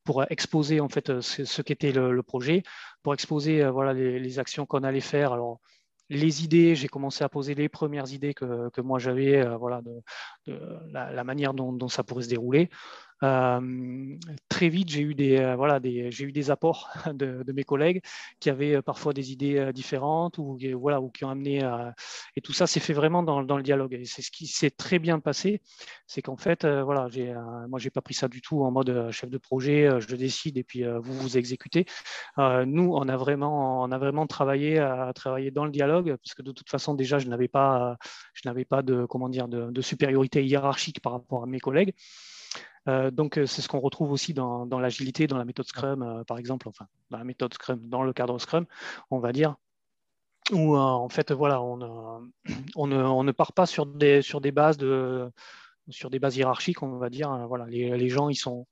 pour 0.04 0.24
exposer 0.30 0.80
en 0.80 0.88
fait 0.88 1.20
ce, 1.20 1.62
qu'était 1.62 1.92
le, 1.92 2.22
projet, 2.22 2.62
pour 3.02 3.14
exposer 3.14 3.64
voilà 3.70 3.94
les, 3.94 4.18
les 4.18 4.38
actions 4.38 4.66
qu'on 4.66 4.82
allait 4.82 5.00
faire. 5.00 5.32
Alors, 5.32 5.61
les 6.11 6.44
idées, 6.44 6.74
j'ai 6.74 6.88
commencé 6.88 7.24
à 7.24 7.28
poser 7.28 7.54
les 7.54 7.68
premières 7.68 8.12
idées 8.12 8.34
que, 8.34 8.80
moi 8.80 8.98
j'avais, 8.98 9.42
voilà, 9.56 9.80
de, 9.80 10.58
la, 10.92 11.24
manière 11.24 11.54
dont, 11.54 11.88
ça 11.88 12.02
pourrait 12.02 12.24
se 12.24 12.28
dérouler. 12.28 12.68
Très 13.20 14.68
vite, 14.68 14.88
j'ai 14.88 15.02
eu 15.02 15.14
des, 15.14 15.54
voilà, 15.56 15.80
des, 15.80 16.10
j'ai 16.10 16.24
eu 16.24 16.32
des 16.32 16.50
apports 16.50 16.90
de, 17.14 17.44
mes 17.52 17.64
collègues 17.64 18.02
qui 18.40 18.50
avaient 18.50 18.80
parfois 18.82 19.12
des 19.12 19.32
idées 19.32 19.72
différentes 19.74 20.38
ou, 20.38 20.58
voilà, 20.74 21.00
ou 21.00 21.10
qui 21.10 21.24
ont 21.24 21.30
amené. 21.30 21.58
et 22.36 22.40
tout 22.40 22.52
ça 22.52 22.66
s'est 22.66 22.80
fait 22.80 22.92
vraiment 22.92 23.22
dans, 23.22 23.42
dans, 23.42 23.56
le 23.56 23.62
dialogue. 23.62 23.94
Et 23.94 24.04
c'est 24.04 24.22
ce 24.22 24.30
qui 24.30 24.46
s'est 24.46 24.70
très 24.70 24.98
bien 24.98 25.20
passé. 25.20 25.60
C'est 26.06 26.22
qu'en 26.22 26.36
fait, 26.36 26.66
voilà, 26.66 27.08
j'ai, 27.10 27.34
moi, 27.68 27.78
j'ai 27.78 27.90
pas 27.90 28.00
pris 28.00 28.14
ça 28.14 28.28
du 28.28 28.40
tout 28.40 28.62
en 28.62 28.70
mode 28.70 29.10
chef 29.10 29.30
de 29.30 29.38
projet, 29.38 29.88
je 30.00 30.14
décide 30.16 30.56
et 30.58 30.64
puis 30.64 30.84
vous 30.84 31.14
vous 31.14 31.36
exécutez. 31.38 31.86
nous, 32.38 32.92
on 32.94 33.08
a 33.08 33.16
vraiment, 33.16 33.82
on 33.82 33.90
a 33.92 33.98
vraiment 33.98 34.26
travaillé 34.26 34.78
à 34.78 35.12
travailler 35.14 35.50
dans 35.50 35.64
le 35.64 35.70
dialogue, 35.70 36.16
puisque 36.22 36.42
de 36.42 36.52
toute 36.52 36.70
façon, 36.70 36.94
déjà, 36.94 37.18
je 37.18 37.28
n'avais 37.28 37.48
pas, 37.48 37.96
je 38.34 38.42
n'avais 38.46 38.64
pas 38.64 38.82
de, 38.82 39.04
comment 39.04 39.28
dire, 39.28 39.48
de, 39.48 39.70
de 39.70 39.80
supériorité 39.80 40.44
hiérarchique 40.44 41.00
par 41.00 41.12
rapport 41.12 41.42
à 41.42 41.46
mes 41.46 41.60
collègues. 41.60 41.94
Euh, 42.88 43.11
donc, 43.11 43.38
euh, 43.38 43.46
c'est 43.46 43.62
ce 43.62 43.68
qu'on 43.68 43.80
retrouve 43.80 44.12
aussi 44.12 44.34
dans, 44.34 44.66
l'agilité, 44.78 45.26
dans 45.26 45.38
la 45.38 45.44
méthode 45.44 45.66
Scrum, 45.66 46.03
euh, 46.03 46.24
par 46.24 46.38
exemple, 46.38 46.68
enfin, 46.68 46.86
dans 47.11 47.18
la 47.18 47.24
méthode 47.24 47.53
Scrum, 47.55 47.80
dans 47.88 48.03
le 48.03 48.12
cadre 48.12 48.38
Scrum, 48.38 48.66
on 49.11 49.18
va 49.18 49.32
dire, 49.32 49.57
où 50.53 50.76
en 50.76 51.09
fait, 51.09 51.32
voilà, 51.32 51.62
on, 51.62 52.86
ne, 52.86 53.32
part 53.32 53.53
pas 53.53 53.66
sur 53.66 53.86
des, 53.86 54.22
bases 54.53 54.78
sur 55.88 56.11
des 56.11 56.18
bases 56.18 56.36
hiérarchiques, 56.36 56.82
on 56.82 56.98
va 56.98 57.11
dire. 57.11 57.30
Voilà, 57.48 57.66
les, 57.66 58.09
gens, 58.09 58.28
ils 58.28 58.36
sont, 58.36 58.66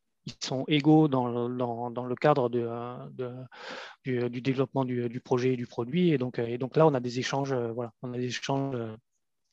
égaux 0.68 1.08
dans 1.08 1.28
le, 1.28 2.14
cadre 2.16 2.48
du, 2.48 4.40
développement 4.40 4.84
du, 4.84 5.20
projet 5.20 5.52
et 5.52 5.56
du 5.56 5.66
produit. 5.66 6.10
Et 6.10 6.18
donc, 6.18 6.38
et 6.38 6.58
donc 6.58 6.76
là, 6.76 6.86
on 6.86 6.94
a 6.94 7.00
des 7.00 7.18
échanges, 7.18 7.54
voilà, 7.54 7.92
on 8.02 8.12
a 8.12 8.16
des 8.16 8.26
échanges 8.26 8.76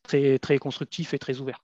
très, 0.03 0.39
très 0.39 0.57
constructifs 0.57 1.13
et 1.13 1.19
très 1.19 1.39
ouverts. 1.41 1.61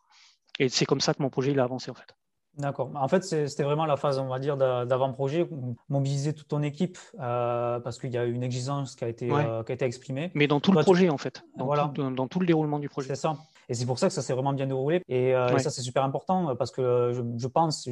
Et 0.60 0.70
c'est 0.70 0.86
comme 0.86 1.02
ça 1.02 1.14
que 1.14 1.24
mon 1.24 1.30
projet 1.30 1.52
il 1.52 1.60
a 1.60 1.64
avancé 1.64 1.90
en 1.90 1.96
fait. 1.96 2.14
D'accord. 2.58 2.92
En 2.96 3.08
fait, 3.08 3.24
c'était 3.24 3.64
vraiment 3.64 3.86
la 3.86 3.96
phase, 3.96 4.20
on 4.20 4.28
va 4.28 4.38
dire, 4.38 4.58
d'avant-projet, 4.58 5.48
mobiliser 5.90 6.34
toute 6.34 6.50
ton 6.50 6.62
équipe 6.62 6.98
euh, 7.20 7.80
parce 7.80 7.98
qu'il 7.98 8.12
y 8.12 8.18
a 8.18 8.26
une 8.26 8.44
exigence 8.44 8.96
qui 8.96 9.06
a 9.06 9.08
été, 9.08 9.32
euh, 9.32 9.64
qui 9.64 9.72
a 9.72 9.76
été 9.76 9.86
exprimée. 9.86 10.32
Mais 10.36 10.48
dans 10.48 10.60
tout 10.60 10.74
le 10.74 10.82
projet, 10.82 11.10
en 11.10 11.18
fait, 11.18 11.44
dans, 11.58 11.66
voilà. 11.66 11.92
tout, 11.94 12.10
dans, 12.12 12.28
tout, 12.28 12.40
le 12.40 12.46
déroulement 12.46 12.80
du 12.80 12.90
projet. 12.90 13.08
C'est 13.08 13.22
ça. 13.22 13.38
Et 13.70 13.74
c'est 13.74 13.86
pour 13.86 14.00
ça 14.00 14.08
que 14.08 14.14
ça 14.14 14.22
s'est 14.22 14.34
vraiment 14.34 14.52
bien 14.52 14.68
déroulé. 14.68 15.02
Et, 15.08 15.34
euh, 15.34 15.58
ça, 15.60 15.70
c'est 15.70 15.82
super 15.82 16.04
important 16.04 16.54
parce 16.58 16.72
que 16.72 17.14
je, 17.14 17.22
je 17.38 17.48
pense, 17.48 17.88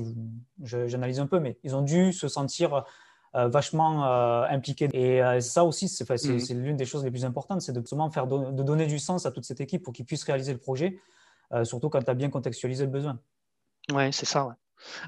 j'analyse 0.61 1.21
un 1.21 1.27
peu, 1.27 1.39
mais 1.39 1.57
ils 1.63 1.75
ont 1.75 1.81
dû 1.81 2.11
se 2.11 2.27
sentir 2.27 2.83
vachement 3.33 4.03
impliqués. 4.43 4.89
Et 4.91 5.21
ça 5.39 5.63
aussi, 5.63 5.85
mm. 5.85 6.39
c'est 6.39 6.53
l'une 6.53 6.75
des 6.75 6.85
choses 6.85 7.05
les 7.05 7.11
plus 7.11 7.23
importantes, 7.23 7.61
c'est 7.61 7.71
de, 7.71 7.81
faire 8.11 8.27
de 8.27 8.63
donner 8.63 8.87
du 8.87 8.99
sens 8.99 9.25
à 9.25 9.31
toute 9.31 9.45
cette 9.45 9.61
équipe 9.61 9.83
pour 9.83 9.93
qu'ils 9.93 10.05
puissent 10.05 10.25
réaliser 10.25 10.51
le 10.51 10.59
projet, 10.59 10.99
surtout 11.63 11.89
quand 11.89 12.03
tu 12.03 12.11
as 12.11 12.15
bien 12.15 12.29
contextualisé 12.29 12.83
le 12.83 12.91
besoin. 12.91 13.19
Ouais, 13.91 14.11
c'est 14.11 14.25
ça. 14.25 14.55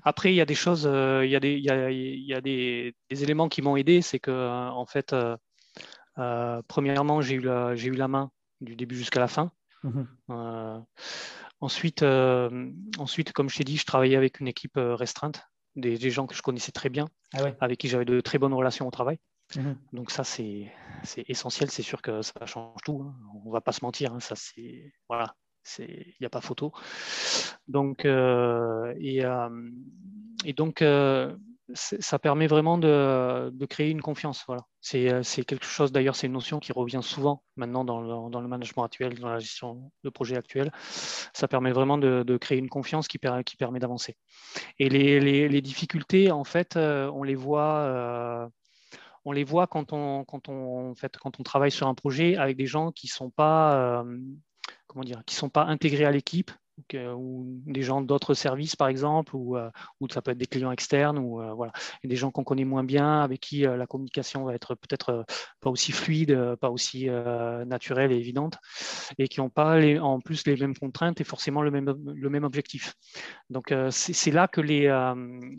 Après, 0.04 0.32
il 0.32 0.36
y 0.36 0.42
a 0.42 0.46
des 0.46 0.56
choses, 0.56 0.86
euh, 0.86 1.26
il 1.26 1.32
y 1.32 1.36
a 1.36 1.40
des, 1.40 1.54
il 1.54 1.64
y 1.64 2.34
a, 2.34 2.42
des, 2.42 2.94
éléments 3.10 3.50
qui 3.50 3.62
m'ont 3.62 3.76
aidé. 3.76 4.02
C'est 4.02 4.20
que, 4.20 4.32
euh, 4.32 4.70
en 4.70 4.86
fait, 4.86 5.14
euh, 5.14 6.62
premièrement, 6.68 7.22
j'ai 7.22 7.36
eu, 7.36 7.42
la, 7.42 7.76
j'ai 7.76 7.90
eu 7.90 7.96
la 7.96 8.08
main 8.08 8.32
du 8.60 8.76
début 8.76 8.96
jusqu'à 8.96 9.20
la 9.20 9.28
fin. 9.28 9.52
Mmh 9.84 10.04
ensuite, 11.64 12.04
ensuite, 12.98 13.34
comme 13.34 13.48
je 13.48 13.58
t'ai 13.58 13.64
dit, 13.64 13.78
je 13.78 13.86
travaillais 13.86 14.16
avec 14.16 14.40
une 14.40 14.48
équipe 14.48 14.78
restreinte, 14.78 15.44
des, 15.76 16.10
gens 16.10 16.26
que 16.26 16.34
je 16.34 16.42
connaissais 16.42 16.72
très 16.72 16.90
bien, 16.90 17.08
ah 17.36 17.44
avec 17.60 17.78
qui 17.78 17.88
j'avais 17.88 18.04
de 18.04 18.20
très 18.20 18.40
bonnes 18.40 18.56
relations 18.56 18.88
au 18.88 18.92
travail. 18.92 19.20
Mmh 19.56 19.74
Donc 19.94 20.10
ça, 20.10 20.24
c'est, 20.24 20.72
c'est 21.04 21.24
essentiel. 21.30 21.70
C'est 21.70 21.84
sûr 21.84 22.02
que 22.02 22.24
ça 22.24 22.46
change 22.48 22.82
tout. 22.84 23.04
Hein. 23.04 23.16
On 23.36 23.50
ne 23.50 23.54
va 23.54 23.62
pas 23.62 23.74
se 23.74 23.86
mentir. 23.86 24.14
Hein. 24.14 24.20
Ça, 24.20 24.36
c'est 24.36 24.92
voilà, 25.08 25.36
il 25.80 26.16
n'y 26.20 26.26
a 26.26 26.30
pas 26.30 26.42
photo. 26.42 26.72
Donc, 27.68 28.06
euh, 28.06 28.94
et, 29.00 29.24
euh, 29.24 29.50
et, 30.46 30.54
donc, 30.54 30.82
euh, 30.82 31.36
ça 31.74 32.20
permet 32.20 32.48
vraiment 32.48 32.78
de, 32.78 33.66
créer 33.70 33.90
une 33.90 34.02
confiance. 34.02 34.44
Voilà. 34.48 34.64
C'est 34.82 35.46
quelque 35.46 35.66
chose, 35.66 35.92
d'ailleurs, 35.92 36.16
c'est 36.16 36.28
une 36.28 36.34
notion 36.34 36.60
qui 36.60 36.74
revient 36.74 37.00
souvent 37.02 37.44
maintenant 37.56 37.86
dans 37.86 38.02
le, 38.02 38.30
dans 38.30 38.42
le, 38.42 38.48
management 38.48 38.84
actuel, 38.84 39.18
dans 39.20 39.30
la 39.30 39.40
gestion 39.40 39.92
de 40.04 40.10
projet 40.10 40.36
actuel. 40.36 40.72
Ça 40.82 41.48
permet 41.48 41.72
vraiment 41.72 41.98
de, 41.98 42.38
créer 42.38 42.58
une 42.58 42.70
confiance 42.70 43.08
qui, 43.08 43.20
permet 43.20 43.80
d'avancer. 43.80 44.18
Et 44.80 44.90
les, 44.90 45.20
les, 45.20 45.48
les, 45.48 45.62
difficultés, 45.62 46.32
en 46.32 46.44
fait, 46.44 46.76
on 46.76 47.24
les 47.24 47.36
voit 47.36 48.50
on 49.24 49.32
les 49.32 49.44
voit 49.44 49.68
quand 49.68 49.94
on, 49.94 50.26
quand 50.26 50.50
on, 50.50 50.90
en 50.90 50.96
fait, 50.96 51.16
quand 51.18 51.40
on 51.40 51.44
travaille 51.44 51.70
sur 51.70 51.88
un 51.88 51.94
projet 51.94 52.38
avec 52.38 52.58
des 52.58 52.66
gens 52.66 52.92
qui 52.92 53.06
ne 53.06 53.12
sont 53.12 53.30
pas 53.30 54.04
comment 54.88 55.04
dire, 55.04 55.24
qui 55.26 55.36
ne 55.36 55.40
sont 55.40 55.50
pas 55.50 55.64
intégrés 55.64 56.06
à 56.06 56.12
l'équipe, 56.12 56.52
ou 56.94 57.62
des 57.66 57.82
gens 57.82 58.02
d'autres 58.02 58.34
services 58.34 58.76
par 58.76 58.88
exemple, 58.88 59.36
ou, 59.36 59.58
euh, 59.58 59.70
ça 60.12 60.22
peut 60.22 60.32
être 60.32 60.38
des 60.38 60.46
clients 60.46 60.72
externes, 60.72 61.18
ou 61.18 61.42
euh, 61.42 61.54
voilà, 61.54 61.72
et 62.04 62.08
des 62.08 62.16
gens 62.16 62.32
qu'on 62.32 62.44
connaît 62.44 62.66
moins 62.66 62.84
bien, 62.84 63.22
avec 63.22 63.40
qui 63.40 63.66
euh, 63.66 63.78
la 63.78 63.88
communication 63.88 64.44
va 64.44 64.54
être 64.54 64.76
peut-être 64.76 65.26
pas 65.60 65.70
aussi 65.70 65.92
fluide, 65.92 66.56
pas 66.60 66.70
aussi 66.70 67.08
naturelle 67.66 68.12
et 68.12 68.16
évidente, 68.16 68.58
et 69.18 69.28
qui 69.28 69.40
n'ont 69.40 69.50
pas 69.50 69.80
en 70.00 70.20
plus 70.20 70.46
les 70.48 70.56
mêmes 70.56 70.76
contraintes 70.76 71.22
et 71.22 71.24
forcément 71.24 71.62
le 71.62 71.72
même, 71.72 71.96
le 72.06 72.30
même 72.30 72.44
objectif. 72.44 72.94
Donc 73.50 73.74
c'est 73.90 74.32
là 74.32 74.48
que 74.48 74.62
les, 74.62 74.84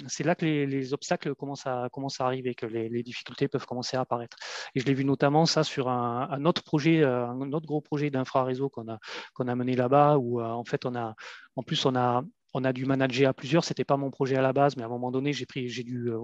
c'est 0.07 0.25
là 0.25 0.35
que 0.35 0.45
les, 0.45 0.95
obstacles 0.95 1.35
commencent 1.35 1.67
à, 1.67 1.89
commencent 1.93 2.21
à 2.21 2.27
arriver, 2.27 2.55
que 2.55 2.67
les, 2.67 3.03
difficultés 3.03 3.49
peuvent 3.49 3.67
commencer 3.67 3.97
à 3.97 4.01
apparaître. 4.01 4.37
Et 4.75 4.81
je 4.81 4.87
l'ai 4.87 4.95
vu 4.95 5.05
notamment 5.05 5.47
ça 5.47 5.65
sur 5.65 5.89
un, 5.89 6.29
un 6.31 6.45
autre 6.45 6.63
projet, 6.63 7.05
un 7.05 7.53
autre 7.53 7.67
gros 7.67 7.81
projet 7.81 8.11
d'infra-réseau 8.11 8.69
qu'on 8.69 8.89
a, 8.89 8.99
qu'on 9.35 9.49
a 9.49 9.55
mené 9.55 9.75
là-bas, 9.75 10.19
où 10.19 10.41
en 10.41 10.65
fait 10.65 10.85
on 10.87 10.95
a 10.95 11.12
en 11.57 11.63
plus, 11.63 11.85
on 11.85 11.95
a, 11.95 12.73
dû 12.73 12.87
manager 12.87 13.31
à 13.31 13.35
plusieurs. 13.35 13.65
C'était 13.65 13.85
pas 13.85 13.97
mon 13.97 14.11
projet 14.11 14.37
à 14.37 14.43
la 14.43 14.53
base, 14.53 14.77
mais 14.77 14.83
à 14.83 14.87
un 14.87 14.89
moment 14.89 15.11
donné, 15.11 15.33
j'ai 15.33 15.47
pris, 15.47 15.69
j'ai 15.69 15.83
dû, 15.83 16.11
euh, 16.11 16.21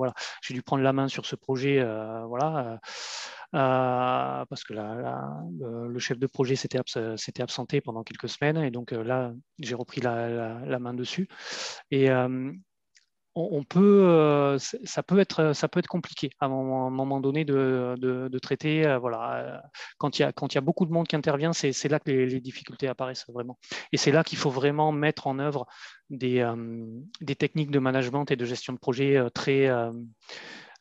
prendre 0.64 0.82
la 0.82 0.92
main 0.92 1.08
sur 1.08 1.26
ce 1.26 1.36
projet, 1.36 1.80
euh, 1.80 2.24
voilà, 2.26 2.78
euh, 3.54 4.44
parce 4.46 4.64
que 4.64 4.74
le, 4.74 5.98
chef 5.98 6.18
de 6.18 6.26
projet 6.26 6.56
s'était, 6.56 6.78
absenté 7.40 7.80
pendant 7.80 8.04
quelques 8.04 8.28
semaines, 8.28 8.58
et 8.58 8.70
donc 8.70 8.92
là, 8.92 9.32
j'ai 9.58 9.74
repris 9.74 10.00
la, 10.00 10.78
main 10.78 10.94
dessus. 10.94 11.28
On, 13.38 13.64
peut, 13.64 14.04
euh, 14.04 14.58
ça, 14.58 15.02
peut 15.02 15.18
être, 15.18 15.52
ça 15.52 15.68
peut 15.68 15.78
être 15.78 15.86
compliqué 15.86 16.30
à 16.40 16.46
un 16.46 16.48
moment, 16.48 17.20
donné 17.20 17.44
de, 17.44 18.38
traiter. 18.42 18.86
Euh, 18.86 18.98
voilà, 18.98 19.34
euh, 19.36 19.58
quand 19.98 20.18
il, 20.18 20.22
y 20.22 20.24
a, 20.24 20.32
y 20.32 20.60
beaucoup 20.60 20.86
de 20.86 20.92
monde 20.92 21.06
qui 21.06 21.16
intervient, 21.16 21.52
c'est 21.52 21.88
là 21.88 22.00
que 22.00 22.10
les, 22.10 22.40
difficultés 22.40 22.88
apparaissent 22.88 23.26
vraiment. 23.28 23.58
Et 23.92 23.96
c'est 23.96 24.12
là 24.12 24.24
qu'il 24.24 24.38
faut 24.38 24.50
vraiment 24.50 24.92
mettre 24.92 25.26
en 25.26 25.38
œuvre 25.38 25.66
des, 26.10 26.46
des, 27.20 27.36
techniques 27.36 27.70
de 27.70 27.78
management 27.78 28.30
et 28.30 28.36
de 28.36 28.44
gestion 28.44 28.72
de 28.72 28.78
projet 28.78 29.20
très 29.34 29.68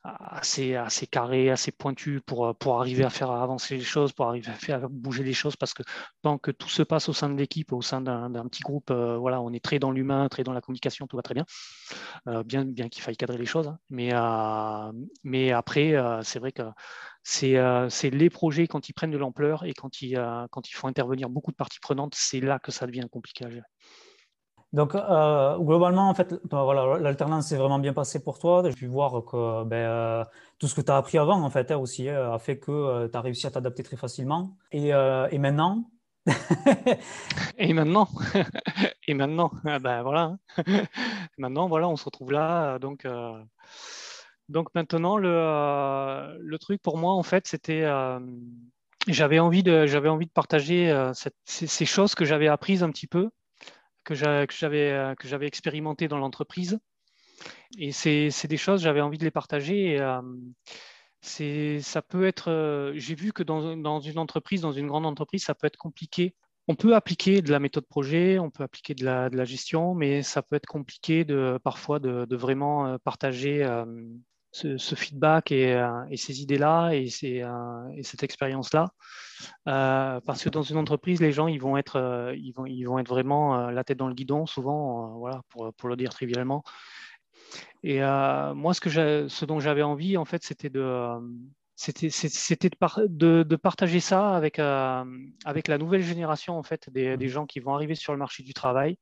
assez, 0.08 0.76
assez 0.76 1.08
carré, 1.08 1.50
assez 1.50 1.72
pointu 1.72 2.22
pour, 2.22 2.56
pour 2.56 2.80
arriver 2.80 3.04
à 3.04 3.10
faire 3.10 3.32
avancer 3.32 3.78
les 3.78 3.84
choses, 3.84 4.14
pour 4.14 4.28
arriver 4.28 4.50
à 4.50 4.56
faire 4.56 4.90
bouger 4.90 5.24
les 5.24 5.34
choses, 5.34 5.56
parce 5.56 5.74
que 5.74 5.84
tant 6.22 6.38
que 6.38 6.52
tout 6.52 6.70
se 6.70 6.84
passe 6.84 7.10
au 7.10 7.14
sein 7.14 7.30
de 7.30 7.38
l'équipe, 7.38 7.74
au 7.74 7.82
sein 7.82 8.02
d'un 8.02 8.48
petit 8.48 8.62
groupe, 8.62 8.92
euh, 8.92 9.18
voilà, 9.18 9.42
on 9.42 9.52
est 9.54 9.64
très 9.64 9.80
dans 9.80 9.92
l'humain, 9.92 10.28
très 10.30 10.44
dans 10.44 10.54
la 10.54 10.62
communication, 10.62 11.08
tout 11.08 11.16
va 11.16 11.24
très 11.24 11.34
bien, 11.34 11.46
euh, 12.28 12.44
bien, 12.44 12.66
bien 12.66 12.90
qu'il 12.90 13.04
faille 13.04 13.18
cadrer 13.18 13.38
les 13.38 13.46
choses. 13.46 13.68
Hein. 13.68 13.80
Mais, 13.90 14.14
euh, 14.14 15.56
après, 15.58 15.96
c'est 16.24 16.40
vrai 16.40 16.52
que 16.52 16.64
c'est 17.24 18.10
les 18.10 18.30
projets 18.30 18.68
quand 18.68 18.90
ils 18.90 18.94
prennent 18.94 19.12
de 19.12 19.18
l'ampleur 19.18 19.66
et 19.66 19.74
quand 19.74 20.02
il, 20.02 20.16
quand 20.52 20.70
il 20.70 20.74
faut 20.74 20.88
intervenir 20.88 21.30
beaucoup 21.30 21.52
de 21.52 21.58
parties 21.58 21.80
prenantes, 21.80 22.16
c'est 22.16 22.40
là 22.40 22.60
que 22.60 22.72
ça 22.72 22.86
devient 22.88 23.08
compliqué 23.12 23.46
à 23.46 23.50
gérer. 23.50 23.68
Donc, 24.74 24.96
euh, 24.96 25.58
globalement, 25.60 26.10
en 26.10 26.14
fait, 26.14 26.34
ben, 26.50 26.64
voilà, 26.64 27.00
l'alternance 27.00 27.48
s'est 27.48 27.56
vraiment 27.56 27.80
bien 27.80 27.94
passée 27.94 28.22
pour 28.22 28.38
toi. 28.38 28.64
J'ai 28.66 28.76
pu 28.76 28.88
voir 28.88 29.24
que 29.24 29.64
ben, 29.64 29.76
euh, 29.78 30.26
tout 30.60 30.68
ce 30.68 30.76
que 30.76 30.82
tu 30.82 30.92
as 30.92 30.98
appris 30.98 31.18
avant, 31.18 31.42
en 31.42 31.50
fait, 31.50 31.72
hein, 31.72 31.78
aussi, 31.78 32.10
hein, 32.10 32.34
a 32.34 32.40
fait 32.40 32.60
que 32.60 32.72
euh, 32.72 33.08
tu 33.08 33.18
as 33.18 33.22
réussi 33.22 33.48
à 33.48 33.52
t'adapter 33.52 33.84
très 33.84 33.96
facilement. 33.96 34.58
Et, 34.72 34.90
et 34.90 35.40
maintenant? 35.40 35.90
Et 37.58 37.74
maintenant? 37.74 38.10
Et 39.08 39.14
maintenant? 39.14 39.52
Ben, 39.64 40.04
voilà. 40.04 40.36
Hein. 40.58 40.64
maintenant, 41.38 41.70
voilà, 41.70 41.88
on 41.88 41.96
se 41.96 42.04
retrouve 42.04 42.34
là. 42.34 42.78
Donc, 42.80 43.08
donc 44.50 44.76
maintenant, 44.76 45.18
le, 45.18 46.38
le, 46.42 46.60
truc 46.60 46.82
pour 46.82 46.98
moi, 46.98 47.14
en 47.14 47.24
fait, 47.24 47.48
c'était 47.48 47.86
j'avais 49.08 49.40
envie 49.40 49.64
de 49.64 49.86
j'avais 49.86 50.10
envie 50.10 50.26
de 50.26 50.32
partager 50.32 50.94
ces, 51.46 51.86
choses 51.86 52.14
que 52.14 52.26
j'avais 52.26 52.50
apprises 52.50 52.84
un 52.84 52.92
petit 52.92 53.08
peu 53.08 53.30
que 54.08 54.16
j'avais 54.16 54.92
euh, 54.92 55.16
que 55.16 55.28
j'avais 55.28 55.48
expérimenté 55.48 56.08
dans 56.08 56.18
l'entreprise. 56.18 56.80
Et 57.78 57.92
c'est 57.92 58.48
des 58.48 58.58
choses, 58.58 58.82
j'avais 58.82 59.02
envie 59.02 59.18
de 59.18 59.24
les 59.24 59.32
partager. 59.32 60.00
Euh, 60.00 60.22
ça 61.22 62.02
peut 62.02 62.26
être. 62.26 62.50
Euh, 62.50 62.94
j'ai 62.96 63.16
vu 63.16 63.34
que 63.34 63.44
dans, 63.44 63.76
dans, 63.78 64.00
une 64.00 64.18
entreprise, 64.18 64.62
dans 64.62 64.72
une 64.72 64.88
grande 64.88 65.06
entreprise, 65.06 65.44
ça 65.44 65.54
peut 65.54 65.68
être 65.68 65.78
compliqué. 65.78 66.36
On 66.68 66.76
peut 66.76 66.96
appliquer 66.96 67.42
de 67.42 67.52
la 67.52 67.60
méthode 67.60 67.86
projet, 67.86 68.40
on 68.40 68.50
peut 68.50 68.64
appliquer 68.64 68.94
de 68.94 69.06
la, 69.06 69.30
de 69.30 69.38
la 69.38 69.46
gestion, 69.46 69.94
mais 69.94 70.22
ça 70.22 70.42
peut 70.42 70.56
être 70.56 70.66
compliqué 70.66 71.24
de 71.24 71.60
parfois 71.64 72.00
de 72.00 72.36
vraiment 72.36 72.98
partager 73.00 73.64
ce, 74.78 74.96
feedback 74.96 75.52
euh, 75.52 76.06
et, 76.10 76.18
ces 76.18 76.42
idées-là 76.42 76.92
et, 76.94 77.10
euh, 77.24 77.90
et, 77.96 78.04
cette 78.04 78.24
expérience-là. 78.24 78.90
Euh, 79.68 80.20
parce 80.22 80.44
que 80.44 80.50
dans 80.50 80.64
une 80.64 80.78
entreprise, 80.78 81.22
les 81.22 81.32
gens, 81.32 81.48
ils 81.48 81.62
vont 81.62 81.78
être, 81.78 82.34
ils 82.36 82.52
vont, 82.52 82.66
ils 82.66 82.84
vont 82.84 83.00
être 83.00 83.10
vraiment 83.10 83.70
la 83.70 83.84
tête 83.84 83.98
dans 83.98 84.08
le 84.08 84.16
guidon, 84.16 84.46
souvent, 84.46 85.18
voilà, 85.20 85.42
pour, 85.50 85.74
pour, 85.74 85.90
le 85.90 85.96
dire 85.96 86.10
trivialement. 86.10 86.64
Et 87.84 88.00
moi, 88.00 88.74
ce, 88.74 88.82
que 88.82 89.28
ce 89.28 89.46
dont 89.46 89.60
j'avais 89.60 89.84
envie, 89.84 90.18
en 90.18 90.26
fait, 90.26 90.44
c'était 90.44 90.70
de, 90.70 91.08
c'était, 91.76 92.10
c'était 92.10 92.70
de, 92.70 93.44
de, 93.44 93.56
partager 93.56 94.00
ça 94.00 94.36
avec, 94.36 94.60
avec 94.60 95.68
la 95.68 95.78
nouvelle 95.78 96.02
génération 96.04 96.58
en 96.58 96.64
fait, 96.64 96.90
des, 96.90 97.16
des, 97.18 97.30
gens 97.30 97.46
qui 97.46 97.60
vont 97.60 97.76
arriver 97.76 97.96
sur 97.96 98.14
le 98.14 98.20
marché 98.20 98.42
du 98.42 98.54
travail 98.54 98.98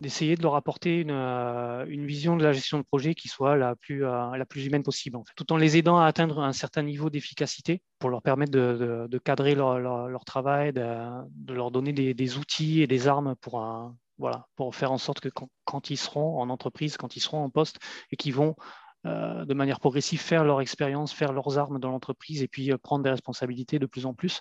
d'essayer 0.00 0.36
de 0.36 0.42
leur 0.42 0.56
apporter 0.56 1.00
une, 1.00 1.10
euh, 1.10 1.84
une, 1.88 2.04
vision 2.04 2.36
de 2.36 2.42
la 2.42 2.52
gestion 2.52 2.78
de 2.78 2.82
projet 2.82 3.14
qui 3.14 3.28
soit 3.28 3.56
la 3.56 3.76
plus, 3.76 4.04
euh, 4.04 4.36
la 4.36 4.44
plus 4.44 4.66
humaine 4.66 4.82
possible, 4.82 5.18
tout 5.36 5.52
en 5.52 5.56
les 5.56 5.76
aidant 5.76 5.98
à 5.98 6.06
atteindre 6.06 6.40
un 6.40 6.52
certain 6.52 6.82
niveau 6.82 7.10
d'efficacité 7.10 7.82
pour 7.98 8.10
leur 8.10 8.22
permettre 8.22 8.50
de, 8.50 9.06
de, 9.08 9.18
cadrer 9.18 9.54
leur, 9.54 9.78
leur, 9.78 10.24
travail, 10.24 10.72
de, 10.72 11.52
leur 11.52 11.70
donner 11.70 11.92
des, 11.92 12.38
outils 12.38 12.82
et 12.82 12.86
des 12.86 13.06
armes 13.06 13.36
pour, 13.40 13.62
euh, 13.62 13.88
voilà, 14.18 14.46
pour 14.56 14.74
faire 14.74 14.90
en 14.90 14.98
sorte 14.98 15.20
que 15.20 15.28
quand, 15.64 15.90
ils 15.90 15.96
seront 15.96 16.40
en 16.40 16.50
entreprise, 16.50 16.96
quand 16.96 17.16
ils 17.16 17.20
seront 17.20 17.44
en 17.44 17.50
poste 17.50 17.78
et 18.10 18.16
qu'ils 18.16 18.34
vont 18.34 18.56
de 19.04 19.52
manière 19.52 19.80
progressive 19.80 20.18
faire 20.18 20.44
leur 20.44 20.62
expérience, 20.62 21.12
faire 21.12 21.34
leurs 21.34 21.58
armes 21.58 21.78
dans 21.78 21.90
l'entreprise 21.90 22.42
et 22.42 22.48
puis 22.48 22.70
prendre 22.78 23.04
des 23.04 23.10
responsabilités 23.10 23.78
de 23.78 23.84
plus 23.84 24.06
en 24.06 24.14
plus, 24.14 24.40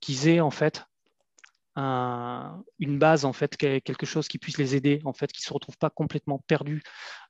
qu'ils 0.00 0.28
aient 0.28 0.40
en 0.40 0.50
fait 0.50 0.84
une 1.76 2.98
base 2.98 3.24
en 3.24 3.32
fait, 3.32 3.56
quelque 3.56 4.04
chose 4.06 4.28
qui 4.28 4.38
puisse 4.38 4.58
les 4.58 4.76
aider, 4.76 5.00
en 5.04 5.12
fait, 5.12 5.32
qui 5.32 5.42
se 5.42 5.52
retrouvent 5.52 5.78
pas 5.78 5.90
complètement 5.90 6.38
perdus 6.46 6.82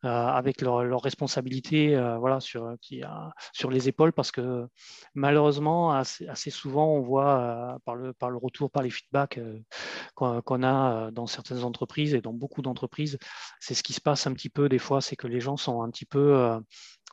euh, 0.05 0.09
avec 0.09 0.61
leurs 0.61 0.83
leur 0.83 1.01
responsabilités, 1.01 1.95
euh, 1.95 2.19
voilà, 2.19 2.41
sur, 2.41 2.77
les 3.71 3.89
épaules, 3.89 4.13
parce 4.13 4.33
que 4.33 4.67
malheureusement, 5.15 5.93
assez, 5.93 6.51
souvent, 6.51 6.89
on 6.89 7.01
voit 7.01 7.41
euh, 7.41 7.79
par, 7.85 7.95
le, 7.95 8.13
par 8.13 8.31
le 8.31 8.37
retour, 8.37 8.71
par 8.71 8.83
les 8.83 8.91
feedbacks 8.91 9.39
qu'on 10.15 10.63
a 10.63 11.11
dans 11.13 11.27
certaines 11.27 11.63
entreprises 11.63 12.15
et 12.15 12.21
dans 12.21 12.33
beaucoup 12.33 12.63
d'entreprises, 12.63 13.19
c'est 13.61 13.75
ce 13.75 13.83
qui 13.83 13.93
se 13.93 14.01
passe 14.01 14.27
un 14.27 14.33
petit 14.33 14.51
peu 14.51 14.69
des 14.69 14.79
fois, 14.79 15.01
c'est 15.01 15.17
que 15.17 15.29
les 15.29 15.41
gens 15.41 15.57
sont 15.57 15.83
un 15.83 15.91
petit 15.91 16.05
peu 16.05 16.61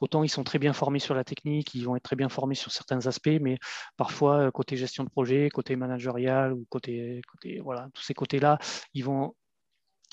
Autant 0.02 0.24
ils 0.24 0.30
sont 0.30 0.43
très 0.43 0.60
bien 0.60 0.74
formés 0.74 1.00
sur 1.00 1.16
la 1.16 1.24
technique, 1.24 1.74
ils 1.76 1.86
vont 1.86 1.95
être 1.95 2.04
très 2.04 2.16
bien 2.16 2.30
formés 2.30 2.56
sur 2.56 2.72
certains 2.72 3.08
aspects, 3.08 3.39
mais 3.41 3.58
parfois 3.97 4.38
euh, 4.38 4.52
côté 4.52 4.78
gestion 4.78 5.04
de 5.04 5.10
projet, 5.10 5.50
côté 5.50 5.76
managérial 5.76 6.54
ou 6.54 6.66
côté, 6.70 7.22
côté 7.32 7.60
voilà, 7.60 7.89
tous 7.93 8.04
ces 8.04 8.14
côtés-là, 8.14 8.60
ils 8.93 9.04
vont 9.04 9.36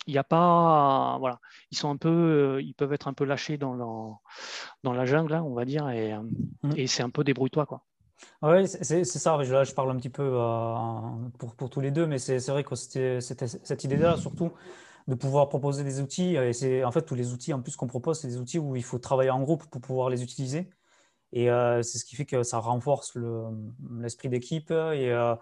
il 0.06 0.12
n'y 0.12 0.18
a 0.18 0.24
pas 0.24 1.16
voilà 1.18 1.40
ils 1.70 1.76
sont 1.76 1.90
un 1.90 1.96
peu 1.96 2.08
euh, 2.08 2.62
ils 2.62 2.74
peuvent 2.74 2.92
être 2.92 3.08
un 3.08 3.14
peu 3.14 3.24
lâchés 3.24 3.56
dans 3.56 3.74
la, 3.74 3.86
dans 4.84 4.92
la 4.92 5.06
jungle 5.06 5.34
on 5.34 5.54
va 5.54 5.64
dire 5.64 5.88
et, 5.88 6.12
euh, 6.12 6.20
mmh. 6.62 6.72
et 6.76 6.86
c'est 6.86 7.02
un 7.02 7.10
peu 7.10 7.24
débrouille-toi 7.24 7.66
quoi 7.66 7.82
oui, 8.42 8.66
c'est 8.66 9.04
ça. 9.04 9.36
Là, 9.36 9.64
je 9.64 9.74
parle 9.74 9.90
un 9.90 9.96
petit 9.96 10.08
peu 10.08 10.30
pour, 11.38 11.54
pour, 11.54 11.68
tous 11.68 11.80
les 11.80 11.90
deux, 11.90 12.06
mais 12.06 12.18
c'est 12.18 12.46
vrai 12.48 12.64
que 12.64 12.74
c'était 12.74 13.20
cette 13.20 13.84
idée-là, 13.84 14.16
surtout, 14.16 14.52
de 15.08 15.14
pouvoir 15.14 15.48
proposer 15.48 15.84
des 15.84 16.00
outils. 16.00 16.36
Et 16.36 16.52
c'est 16.52 16.84
en 16.84 16.92
fait 16.92 17.02
tous 17.02 17.14
les 17.14 17.32
outils 17.32 17.52
en 17.52 17.60
plus 17.60 17.76
qu'on 17.76 17.86
propose, 17.86 18.20
c'est 18.20 18.28
des 18.28 18.38
outils 18.38 18.58
où 18.58 18.76
il 18.76 18.84
faut 18.84 18.98
travailler 18.98 19.30
en 19.30 19.40
groupe 19.40 19.66
pour 19.66 19.80
pouvoir 19.80 20.10
les 20.10 20.22
utiliser. 20.22 20.68
Et 21.32 21.50
euh, 21.50 21.82
c'est 21.82 21.98
ce 21.98 22.04
qui 22.04 22.16
fait 22.16 22.24
que 22.24 22.42
ça 22.42 22.58
renforce 22.58 23.16
l'esprit 23.98 24.28
d'équipe 24.28 24.70
et, 24.70 25.12
euh, 25.12 25.34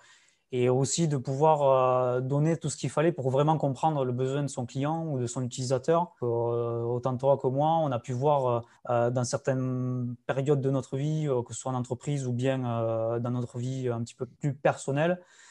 et 0.50 0.68
aussi 0.68 1.08
de 1.08 1.16
pouvoir 1.16 1.62
euh, 1.62 2.20
donner 2.20 2.56
tout 2.56 2.70
ce 2.70 2.76
qu'il 2.76 2.90
fallait 2.90 3.12
pour 3.12 3.30
vraiment 3.30 3.58
comprendre 3.58 4.04
le 4.04 4.12
besoin 4.12 4.42
de 4.42 4.48
son 4.48 4.66
client 4.66 5.06
ou 5.06 5.18
de 5.18 5.26
son 5.26 5.42
utilisateur. 5.42 6.14
autant 6.20 7.16
toi 7.16 7.38
que 7.38 7.46
moi, 7.46 7.78
on 7.82 7.92
a 7.92 7.98
pu 7.98 8.12
voir 8.12 8.64
dans 8.88 9.24
certaines 9.24 10.14
périodes 10.26 10.60
de 10.60 10.70
notre 10.70 10.96
vie, 10.96 11.28
que 11.46 11.54
ce 11.54 11.60
soit 11.60 11.72
en 11.72 11.76
entreprise 11.76 12.26
ou 12.26 12.32
bien 12.32 12.58
dans 12.58 13.30
notre 13.30 13.58
vie 13.58 13.88
un 13.88 14.02
petit 14.02 14.14
peu 14.14 14.26
plus 14.26 14.54
personnelle, 14.54 15.12
euh, 15.12 15.43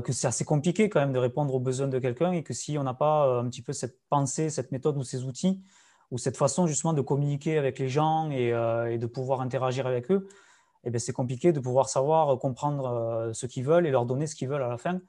que 0.00 0.12
c'est 0.12 0.28
assez 0.28 0.44
compliqué 0.44 0.88
quand 0.88 1.00
même 1.00 1.12
de 1.12 1.18
répondre 1.18 1.52
aux 1.54 1.58
besoins 1.58 1.88
de 1.88 1.98
quelqu'un 1.98 2.32
et 2.32 2.42
que 2.44 2.54
si 2.54 2.78
on 2.78 2.84
n'a 2.84 2.94
pas 2.94 3.26
euh, 3.26 3.40
un 3.40 3.48
petit 3.48 3.62
peu 3.62 3.72
cette 3.72 3.98
pensée, 4.08 4.50
cette 4.50 4.70
méthode 4.70 4.96
ou 4.96 5.02
ces 5.02 5.24
outils, 5.24 5.62
ou 6.12 6.18
cette 6.18 6.36
façon 6.36 6.66
justement 6.66 6.92
de 6.92 7.00
communiquer 7.00 7.58
avec 7.58 7.78
les 7.78 7.88
gens 7.88 8.30
et, 8.30 8.52
euh, 8.52 8.98
de 8.98 9.06
pouvoir 9.06 9.40
interagir 9.40 9.86
avec 9.86 10.10
eux, 10.10 10.28
eh 10.84 10.98
c'est 10.98 11.12
compliqué 11.12 11.52
de 11.52 11.60
pouvoir 11.60 11.88
savoir 11.88 12.38
comprendre 12.38 13.30
ce 13.34 13.46
qu'ils 13.46 13.64
veulent 13.64 13.86
et 13.86 13.90
leur 13.90 14.06
donner 14.06 14.26
ce 14.26 14.34
qu'ils 14.34 14.48
veulent 14.48 14.62
à 14.62 14.68
la 14.68 14.78
fin. 14.78 15.00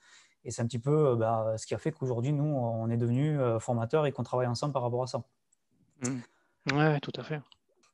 Et 0.44 0.52
c'est 0.52 0.62
un 0.62 0.66
petit 0.66 0.80
peu 0.80 1.16
bah, 1.16 1.54
ce 1.58 1.66
qui 1.66 1.74
a 1.74 1.78
fait 1.78 1.92
qu'aujourd'hui, 1.92 2.34
nous, 2.34 2.44
on 2.44 2.90
est 2.90 2.98
devenus 2.98 3.40
formateurs 3.60 4.06
et 4.06 4.12
qu'on 4.12 4.24
travaille 4.24 4.48
ensemble 4.48 4.74
par 4.74 4.82
rapport 4.82 5.04
à 5.04 5.08
ça. 5.08 5.24
Mmh. 6.04 6.20
Oui, 6.74 7.00
tout 7.02 7.14
à 7.16 7.24
fait. 7.24 7.40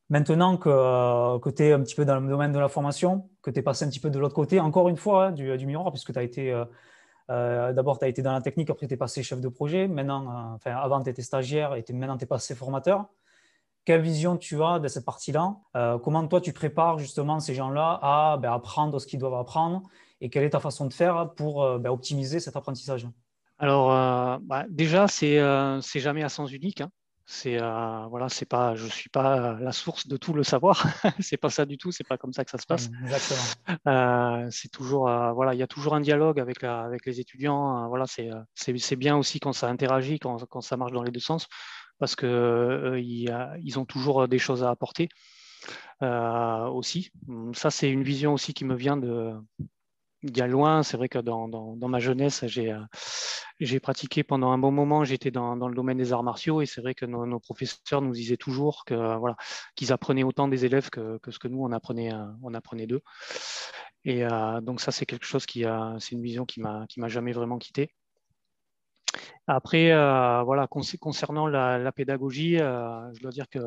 Maintenant 0.10 0.56
que, 0.56 0.70
euh, 0.70 1.52
tu 1.52 1.64
es 1.64 1.74
un 1.74 1.82
petit 1.82 1.96
peu 1.96 2.06
dans 2.06 2.20
le 2.20 2.28
domaine 2.30 2.54
de 2.54 2.60
la 2.60 2.70
formation, 2.70 3.30
que 3.42 3.52
tu 3.52 3.60
es 3.60 3.62
passé 3.62 3.84
un 3.84 3.90
petit 3.90 4.00
peu 4.00 4.10
de 4.10 4.20
l'autre 4.20 4.36
côté, 4.36 4.60
encore 4.60 4.88
une 4.88 4.96
fois, 4.96 5.28
hein, 5.28 5.32
du, 5.32 5.58
du, 5.58 5.66
miroir, 5.66 5.92
puisque 5.92 6.14
tu 6.14 6.20
as 6.20 6.24
été, 6.24 6.54
euh, 6.54 6.64
euh, 7.30 7.74
d'abord, 7.74 8.00
tu 8.00 8.06
as 8.06 8.08
été 8.08 8.22
dans 8.22 8.32
la 8.32 8.42
technique, 8.42 8.70
après 8.70 8.88
tu 8.88 8.94
es 8.94 8.98
passé 8.98 9.22
chef 9.22 9.42
de 9.42 9.50
projet, 9.50 9.88
maintenant, 9.88 10.54
enfin, 10.56 10.76
avant 10.76 11.04
tu 11.04 11.10
étais 11.10 11.22
stagiaire 11.22 11.76
et 11.76 11.84
maintenant 11.92 12.18
tu 12.18 12.24
es 12.24 12.28
passé 12.28 12.56
formateur. 12.56 13.06
Quelle 13.84 14.02
vision 14.02 14.38
tu 14.38 14.64
as 14.64 14.80
de 14.80 14.88
cette 14.90 15.06
partie-là? 15.06 15.56
Comment 16.04 16.28
toi 16.28 16.42
tu 16.42 16.52
prépares 16.52 16.98
justement 17.00 17.40
ces 17.40 17.54
gens-là 17.54 18.00
à 18.02 18.38
ben, 18.38 18.52
apprendre 18.52 19.00
ce 19.00 19.08
qu'ils 19.08 19.20
doivent 19.20 19.36
apprendre 19.36 19.84
et 20.20 20.30
quelle 20.30 20.44
est 20.44 20.50
ta 20.50 20.60
façon 20.60 20.88
de 20.88 20.94
faire 20.94 21.32
pour 21.38 21.80
ben, 21.80 21.90
optimiser 21.90 22.42
cet 22.42 22.58
apprentissage? 22.58 23.08
Alors, 23.60 23.88
bah, 24.42 24.66
déjà, 24.68 25.08
c'est 25.08 25.40
c'est 25.82 26.02
jamais 26.02 26.22
à 26.22 26.28
sens 26.28 26.52
unique. 26.52 26.82
Hein. 26.82 26.90
C'est 27.30 27.62
euh, 27.62 28.08
voilà, 28.10 28.30
c'est 28.30 28.46
pas, 28.46 28.76
je 28.76 28.88
suis 28.88 29.10
pas 29.10 29.60
la 29.60 29.74
source 29.74 30.08
de 30.08 30.16
tout 30.16 30.34
le 30.34 30.44
savoir. 30.44 30.86
c'est 31.20 31.36
pas 31.36 31.50
ça 31.50 31.66
du 31.66 31.78
tout. 31.78 31.92
C'est 31.92 32.08
pas 32.08 32.18
comme 32.18 32.32
ça 32.32 32.46
que 32.46 32.52
ça 32.52 32.58
se 32.58 32.66
passe. 32.66 32.90
Euh, 33.86 34.48
c'est 34.50 34.70
toujours 34.70 35.10
euh, 35.10 35.34
voilà, 35.34 35.54
il 35.54 35.58
y 35.58 35.64
a 35.64 35.68
toujours 35.68 35.94
un 35.94 36.00
dialogue 36.00 36.40
avec 36.40 36.62
la, 36.62 36.80
avec 36.84 37.06
les 37.06 37.20
étudiants. 37.20 37.90
voilà, 37.90 38.06
c'est, 38.08 38.30
c'est, 38.56 38.96
bien 38.96 39.18
aussi 39.18 39.42
quand 39.42 39.52
ça 39.52 39.68
interagit, 39.68 40.20
quand, 40.20 40.46
quand, 40.46 40.62
ça 40.62 40.78
marche 40.78 40.94
dans 40.94 41.04
les 41.04 41.12
deux 41.12 41.20
sens, 41.20 41.48
parce 42.00 42.16
que 42.16 42.98
ils, 42.98 43.36
ils, 43.62 43.78
ont 43.78 43.86
toujours 43.86 44.30
des 44.30 44.40
choses 44.40 44.64
à 44.64 44.70
apporter 44.70 45.10
aussi. 46.02 47.12
Ça, 47.54 47.72
c'est 47.72 47.90
une 47.90 48.04
vision 48.04 48.36
aussi 48.36 48.54
qui 48.54 48.64
me 48.64 48.76
vient 48.76 48.96
de 48.96 49.34
il 50.24 50.38
y 50.38 50.42
a 50.42 50.48
loin. 50.48 50.84
C'est 50.84 50.98
vrai 50.98 51.10
que 51.10 51.20
dans, 51.20 51.48
dans, 51.48 51.76
dans 51.76 51.88
ma 51.88 52.00
jeunesse, 52.00 52.46
j'ai 52.48 52.76
j'ai 53.60 53.80
pratiqué 53.80 54.24
pendant 54.24 54.52
un 54.52 54.58
bon 54.58 54.72
moment, 54.72 55.04
j'étais 55.04 55.32
dans, 55.32 55.56
le 55.56 55.76
domaine 55.76 55.98
des 55.98 56.14
arts 56.14 56.24
martiaux 56.24 56.62
et 56.62 56.66
c'est 56.66 56.82
vrai 56.82 56.94
que 56.94 57.06
nos, 57.06 57.40
professeurs 57.40 58.02
nous 58.02 58.14
disaient 58.14 58.38
toujours 58.38 58.86
que 58.86 58.94
voilà 59.18 59.36
qu'ils 59.76 59.92
apprenaient 59.92 60.24
autant 60.24 60.48
des 60.48 60.66
élèves 60.66 60.90
que, 60.90 61.20
ce 61.28 61.40
que 61.40 61.48
nous 61.48 61.64
on 61.64 61.72
apprenait 61.72 62.14
euh, 62.14 62.26
on 62.44 62.54
apprenait 62.54 62.88
d'eux. 62.88 63.02
Et 64.06 64.26
euh, 64.26 64.62
donc 64.62 64.80
ça 64.80 64.92
c'est 64.92 65.06
quelque 65.06 65.26
chose 65.26 65.46
qui 65.46 65.66
a 65.66 65.96
c'est 66.00 66.12
une 66.14 66.22
vision 66.22 66.46
qui 66.46 66.62
qui 66.90 67.00
m'a 67.00 67.08
jamais 67.08 67.32
vraiment 67.32 67.58
quitté. 67.58 67.94
Après 69.48 69.92
euh, 69.92 70.44
voilà 70.44 70.68
concernant 70.68 71.48
la, 71.48 71.92
pédagogie, 71.92 72.58
je 72.58 73.22
dois 73.22 73.32
dire 73.32 73.50
que 73.50 73.60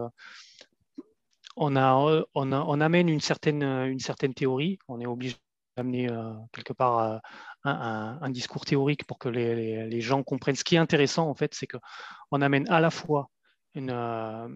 on, 1.56 1.74
a, 1.74 1.94
on, 2.34 2.52
on 2.52 2.80
amène 2.80 3.08
une 3.08 3.20
certaine, 3.20 3.62
une 3.62 3.98
certaine 3.98 4.34
théorie, 4.34 4.78
on 4.88 5.00
est 5.00 5.06
obligé 5.06 5.36
d'amener 5.82 6.08
quelque 6.52 6.72
part 6.72 7.20
un, 7.64 8.30
discours 8.30 8.64
théorique 8.64 9.04
pour 9.04 9.18
que 9.18 9.28
les, 9.28 10.00
gens 10.00 10.22
comprennent. 10.22 10.56
Ce 10.56 10.64
qui 10.64 10.76
est 10.76 10.78
intéressant, 10.78 11.28
en 11.28 11.34
fait, 11.34 11.54
c'est 11.54 11.66
qu'on 11.66 12.42
amène 12.42 12.68
à 12.68 12.80
la 12.80 12.90
fois 12.90 13.30
une, 13.74 13.90
euh, 13.90 14.48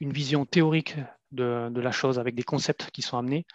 vision 0.00 0.44
théorique 0.44 0.96
de, 1.32 1.70
la 1.74 1.90
chose 1.90 2.18
avec 2.18 2.34
des 2.34 2.42
concepts 2.42 2.90
qui 2.92 3.02
sont 3.02 3.18
amenés 3.18 3.46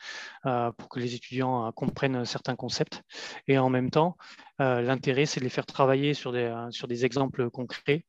euh, 0.45 0.71
pour 0.73 0.89
que 0.89 0.99
les 0.99 1.15
étudiants 1.15 1.67
euh, 1.67 1.71
comprennent 1.71 2.25
certains 2.25 2.55
concepts. 2.55 3.01
Et 3.47 3.57
en 3.57 3.69
même 3.69 3.89
temps, 3.89 4.17
l'intérêt, 4.59 5.25
c'est 5.25 5.39
de 5.39 5.45
les 5.45 5.49
faire 5.49 5.65
travailler 5.65 6.13
sur 6.13 6.31
des 6.31 7.05
exemples 7.05 7.49
concrets 7.49 8.05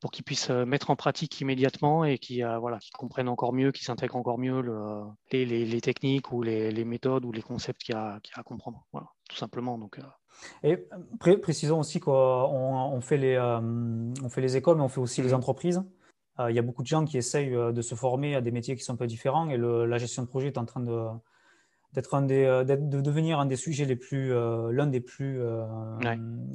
pour 0.00 0.10
qu'ils 0.10 0.24
puissent 0.24 0.50
mettre 0.50 0.90
en 0.90 0.96
pratique 0.96 1.40
immédiatement 1.40 2.04
et 2.04 2.18
qu'ils 2.18 2.46
voilà, 2.60 2.78
comprennent 2.94 3.28
encore 3.28 3.52
mieux, 3.52 3.72
qu'ils 3.72 3.84
s'intègrent 3.84 4.16
encore 4.16 4.38
mieux 4.38 4.62
les, 5.32 5.44
les, 5.44 5.80
techniques 5.80 6.32
ou 6.32 6.42
les, 6.42 6.84
méthodes 6.84 7.24
ou 7.24 7.32
les 7.32 7.42
concepts 7.42 7.82
qu'il 7.82 7.94
y, 7.94 7.98
a 7.98 8.20
à 8.34 8.42
comprendre. 8.42 8.86
Voilà, 8.92 9.08
tout 9.28 9.36
simplement. 9.36 9.78
Donc, 9.78 10.00
et 10.62 10.86
précisons 11.42 11.80
aussi 11.80 12.00
qu'on 12.00 12.12
on 12.12 13.00
fait, 13.00 13.16
les, 13.16 13.38
on 13.38 14.28
fait 14.28 14.40
les 14.40 14.56
écoles, 14.56 14.76
mais 14.76 14.84
on 14.84 14.88
fait 14.88 15.00
aussi 15.00 15.22
les 15.22 15.32
mmh. 15.32 15.34
entreprises. 15.34 15.82
Euh, 16.40 16.50
il 16.50 16.56
y 16.56 16.58
a 16.58 16.62
beaucoup 16.62 16.82
de 16.82 16.86
gens 16.86 17.04
qui 17.04 17.18
essayent 17.18 17.54
euh, 17.54 17.72
de 17.72 17.82
se 17.82 17.94
former 17.94 18.34
à 18.34 18.40
des 18.40 18.50
métiers 18.50 18.76
qui 18.76 18.84
sont 18.84 18.92
un 18.92 18.96
peu 18.96 19.06
différents 19.06 19.48
et 19.50 19.56
la 19.56 19.98
gestion 19.98 20.22
de 20.22 20.28
projet 20.28 20.48
est 20.48 20.58
en 20.58 20.64
train 20.64 20.80
de, 20.80 21.06
d'être 21.94 22.14
un 22.14 22.22
des, 22.22 22.44
euh, 22.44 22.64
de 22.64 23.00
devenir 23.00 23.40
un 23.40 23.46
des 23.46 23.56
sujets 23.56 23.86
les 23.86 23.96
plus, 23.96 24.32
l'un 24.32 24.86
des 24.86 25.00
plus 25.00 25.40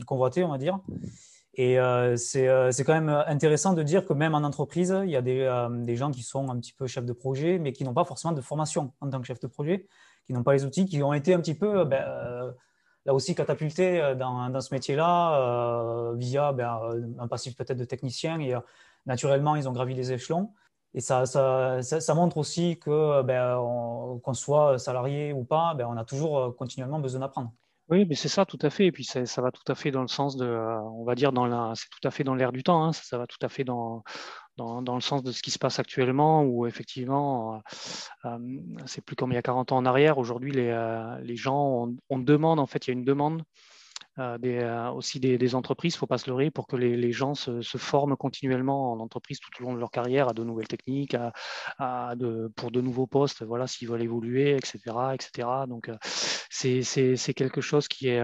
convoités, 0.05 0.43
on 0.43 0.49
va 0.49 0.57
dire. 0.57 0.79
Et 1.55 1.77
c'est, 2.17 2.71
c'est 2.71 2.83
quand 2.83 2.93
même 2.93 3.09
intéressant 3.27 3.73
de 3.73 3.83
dire 3.83 4.05
que 4.05 4.13
même 4.13 4.33
en 4.33 4.39
entreprise, 4.39 4.95
il 5.03 5.11
y 5.11 5.15
a 5.15 5.21
des, 5.21 5.67
des, 5.85 5.95
gens 5.95 6.09
qui 6.09 6.23
sont 6.23 6.49
un 6.49 6.57
petit 6.59 6.73
peu 6.73 6.87
chefs 6.87 7.05
de 7.05 7.13
projet, 7.13 7.59
mais 7.59 7.73
qui 7.73 7.83
n'ont 7.83 7.93
pas 7.93 8.05
forcément 8.05 8.33
de 8.33 8.41
formation 8.41 8.91
en 9.01 9.09
tant 9.09 9.21
que 9.21 9.27
chef 9.27 9.39
de 9.39 9.45
projet, 9.45 9.87
qui 10.25 10.33
n'ont 10.33 10.41
pas 10.41 10.53
les 10.53 10.65
outils, 10.65 10.87
qui 10.87 11.03
ont 11.03 11.13
été 11.13 11.31
un 11.33 11.39
petit 11.39 11.53
peu 11.53 11.85
ben, 11.85 12.55
là 13.05 13.13
aussi 13.13 13.35
catapultés 13.35 14.15
dans, 14.17 14.49
dans 14.49 14.61
ce 14.61 14.73
métier-là 14.73 16.13
via 16.15 16.53
ben, 16.53 16.79
un 17.19 17.27
passif 17.27 17.55
peut-être 17.55 17.77
de 17.77 17.85
technicien. 17.85 18.39
Et 18.39 18.55
naturellement, 19.05 19.55
ils 19.55 19.69
ont 19.69 19.73
gravi 19.73 19.93
les 19.93 20.11
échelons. 20.11 20.51
Et 20.95 21.01
ça, 21.01 21.25
ça, 21.25 21.81
ça, 21.81 22.13
montre 22.13 22.37
aussi 22.37 22.77
que 22.77 23.23
ben, 23.23 23.57
qu'on 24.21 24.33
soit 24.33 24.77
salarié 24.77 25.33
ou 25.33 25.43
pas, 25.43 25.73
ben, 25.73 25.87
on 25.87 25.97
a 25.97 26.05
toujours 26.05 26.37
euh, 26.37 26.51
continuellement 26.51 26.99
besoin 26.99 27.21
d'apprendre. 27.21 27.51
Oui, 27.89 28.05
mais 28.05 28.15
c'est 28.15 28.29
ça, 28.29 28.45
tout 28.45 28.57
à 28.61 28.69
fait. 28.69 28.87
Et 28.87 28.91
puis 28.91 29.03
ça, 29.03 29.41
va 29.41 29.51
tout 29.51 29.71
à 29.71 29.75
fait 29.75 29.91
dans 29.91 30.01
le 30.01 30.07
sens 30.07 30.37
de, 30.37 30.45
on 30.45 31.03
va 31.03 31.15
dire, 31.15 31.33
dans 31.33 31.45
la, 31.45 31.73
c'est 31.75 31.89
tout 31.89 32.07
à 32.07 32.11
fait 32.11 32.23
dans 32.23 32.35
l'air 32.35 32.51
du 32.51 32.63
temps. 32.63 32.83
Hein. 32.83 32.93
Ça, 32.93 33.17
va 33.17 33.27
tout 33.27 33.37
à 33.41 33.49
fait 33.49 33.63
dans, 33.63 34.03
dans, 34.57 34.95
le 34.95 35.01
sens 35.01 35.21
de 35.21 35.31
ce 35.31 35.41
qui 35.41 35.51
se 35.51 35.59
passe 35.59 35.79
actuellement, 35.79 36.43
où 36.43 36.65
effectivement, 36.65 37.61
c'est 38.85 39.03
plus 39.03 39.15
comme 39.15 39.31
il 39.31 39.35
y 39.35 39.37
a 39.37 39.41
40 39.41 39.73
ans 39.73 39.77
en 39.77 39.85
arrière. 39.85 40.17
Aujourd'hui, 40.17 40.51
les, 40.51 41.17
les 41.23 41.35
gens, 41.35 41.89
on, 42.09 42.19
demande, 42.19 42.59
en 42.59 42.67
fait, 42.67 42.87
il 42.87 42.91
y 42.91 42.93
a 42.93 42.97
une 42.97 43.05
demande 43.05 43.41
euh, 43.41 43.72
des, 44.17 44.59
euh, 44.59 44.91
aussi 44.91 45.19
des, 45.19 45.55
entreprises, 45.55 45.93
il 45.93 45.97
ne 45.97 45.99
faut 45.99 46.07
pas 46.07 46.17
se 46.17 46.29
leurrer, 46.29 46.51
pour 46.51 46.67
que 46.67 46.75
les, 46.75 47.11
gens 47.11 47.33
se, 47.33 47.61
forment 47.77 48.15
continuellement 48.15 48.91
en 48.91 48.99
entreprise 48.99 49.39
tout 49.39 49.49
au 49.61 49.65
long 49.65 49.73
de 49.73 49.79
leur 49.79 49.89
carrière 49.89 50.29
à 50.29 50.33
de 50.33 50.43
nouvelles 50.43 50.67
techniques, 50.67 51.15
à, 51.79 52.15
de, 52.15 52.51
pour 52.55 52.71
de 52.71 52.81
nouveaux 52.81 53.07
postes, 53.07 53.43
voilà, 53.43 53.65
s'ils 53.65 53.87
veulent 53.87 54.03
évoluer, 54.03 54.55
etc. 54.55 54.79
etc. 55.13 55.47
Donc, 55.67 55.89
euh, 55.89 55.97
c'est 56.49 57.33
quelque 57.33 57.61
chose 57.61 57.87
qui 57.87 58.09
est, 58.09 58.23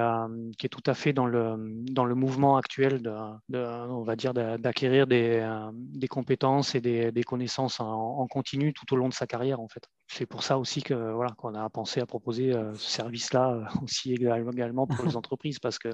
qui 0.58 0.66
est 0.68 0.70
tout 0.70 0.84
à 0.86 0.94
fait 0.94 1.14
dans 1.14 1.26
le, 1.26 1.56
dans 1.92 2.06
le 2.06 2.16
mouvement 2.16 2.58
actuel, 2.58 3.02
de, 3.02 3.58
on 3.58 4.04
va 4.04 4.16
dire, 4.16 4.34
d'acquérir 4.34 5.08
des, 5.08 5.48
des, 5.74 6.08
compétences 6.08 6.76
et 6.76 6.82
des, 6.82 7.12
des 7.12 7.24
connaissances 7.24 7.80
en, 7.80 8.20
en, 8.20 8.28
continu 8.28 8.74
tout 8.74 8.94
au 8.94 8.98
long 8.98 9.10
de 9.10 9.14
sa 9.14 9.26
carrière, 9.26 9.60
en 9.60 9.68
fait. 9.68 9.84
C'est 10.08 10.26
pour 10.26 10.44
ça 10.44 10.58
aussi 10.58 10.82
que 10.82 10.94
voilà 11.14 11.32
qu'on 11.38 11.54
a 11.54 11.70
pensé 11.70 12.00
à 12.00 12.06
proposer 12.06 12.52
ce 12.76 12.90
service-là 12.90 13.68
aussi 13.84 14.14
également 14.14 14.88
pour 14.88 15.06
les 15.06 15.16
entreprises, 15.16 15.60
parce 15.60 15.79
que 15.80 15.90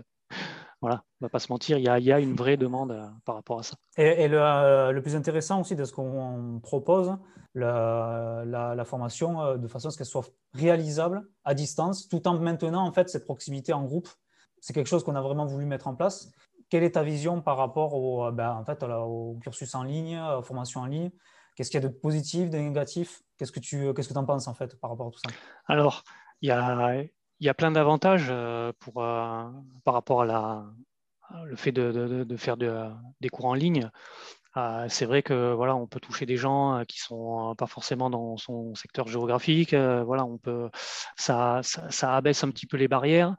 voilà, 0.81 1.03
on 1.19 1.25
va 1.25 1.29
pas 1.29 1.39
se 1.39 1.51
mentir, 1.51 1.77
il 1.77 1.83
y 1.83 1.89
a, 1.89 1.97
il 1.97 2.05
y 2.05 2.11
a 2.11 2.19
une 2.19 2.35
vraie 2.35 2.57
demande 2.57 2.91
euh, 2.91 3.07
par 3.25 3.35
rapport 3.35 3.59
à 3.59 3.63
ça. 3.63 3.75
Et, 3.97 4.27
le, 4.27 4.39
euh, 4.39 4.91
le, 4.91 5.01
plus 5.01 5.15
intéressant 5.15 5.61
aussi 5.61 5.75
de 5.75 5.83
ce 5.83 5.93
qu'on 5.93 6.59
propose, 6.61 7.15
la, 7.55 8.43
la, 8.45 8.85
formation, 8.85 9.41
euh, 9.41 9.57
de 9.57 9.67
façon 9.67 9.87
à 9.87 9.91
ce 9.91 9.97
qu'elle 9.97 10.05
soit 10.05 10.29
réalisable 10.53 11.27
à 11.43 11.53
distance, 11.53 12.07
tout 12.07 12.27
en 12.27 12.37
maintenant 12.39 12.85
en 12.85 12.91
fait 12.91 13.09
cette 13.09 13.25
proximité 13.25 13.73
en 13.73 13.83
groupe. 13.83 14.09
C'est 14.59 14.73
quelque 14.73 14.87
chose 14.87 15.03
qu'on 15.03 15.15
a 15.15 15.21
vraiment 15.21 15.45
voulu 15.45 15.65
mettre 15.65 15.87
en 15.87 15.95
place. 15.95 16.31
Quelle 16.69 16.83
est 16.83 16.91
ta 16.91 17.03
vision 17.03 17.41
par 17.41 17.57
rapport 17.57 17.93
au, 17.93 18.31
ben, 18.31 18.51
en 18.51 18.65
fait, 18.65 18.83
au 18.83 19.39
cursus 19.41 19.73
en 19.75 19.83
ligne, 19.83 20.17
à 20.17 20.35
la 20.35 20.41
formation 20.41 20.81
en 20.81 20.85
ligne? 20.85 21.11
Qu'est-ce 21.55 21.71
qu'il 21.71 21.81
y 21.81 21.85
a 21.85 21.87
de 21.87 21.93
positif, 21.93 22.49
de 22.49 22.57
négatif? 22.57 23.21
Qu'est-ce 23.37 23.51
que 23.51 23.59
tu 23.59 23.93
qu'est-ce 23.93 24.09
que 24.09 24.17
en 24.19 24.25
penses 24.25 24.47
en 24.47 24.53
fait 24.53 24.79
par 24.79 24.89
rapport 24.89 25.07
à 25.07 25.11
tout 25.11 25.19
ça? 25.19 25.33
Alors, 25.67 26.03
il 26.41 26.49
y 26.49 26.51
a, 26.51 27.05
il 27.39 27.45
y 27.45 27.49
a 27.49 27.53
plein 27.53 27.71
d'avantages 27.71 28.27
euh, 28.29 28.71
euh, 28.97 29.51
par 29.83 29.93
rapport 29.93 30.21
à 30.21 30.25
la, 30.25 30.65
le 31.45 31.55
fait 31.55 31.71
de, 31.71 32.37
faire 32.37 32.57
des 32.57 33.29
cours 33.29 33.45
en 33.45 33.53
ligne. 33.53 33.89
Euh, 34.57 34.85
c'est 34.89 35.05
vrai 35.05 35.21
que 35.21 35.53
voilà, 35.53 35.75
on 35.75 35.87
peut 35.87 35.99
toucher 35.99 36.25
des 36.25 36.37
gens 36.37 36.83
qui 36.87 36.99
sont 36.99 37.55
pas 37.57 37.67
forcément 37.67 38.09
dans 38.09 38.37
son 38.37 38.73
secteur 38.75 39.07
géographique. 39.07 39.73
voilà, 39.73 40.25
on 40.25 40.37
peut, 40.37 40.69
ça, 41.17 41.61
ça, 41.63 42.15
abaisse 42.15 42.43
un 42.43 42.49
petit 42.51 42.67
peu 42.67 42.77
les 42.77 42.87
barrières. 42.87 43.35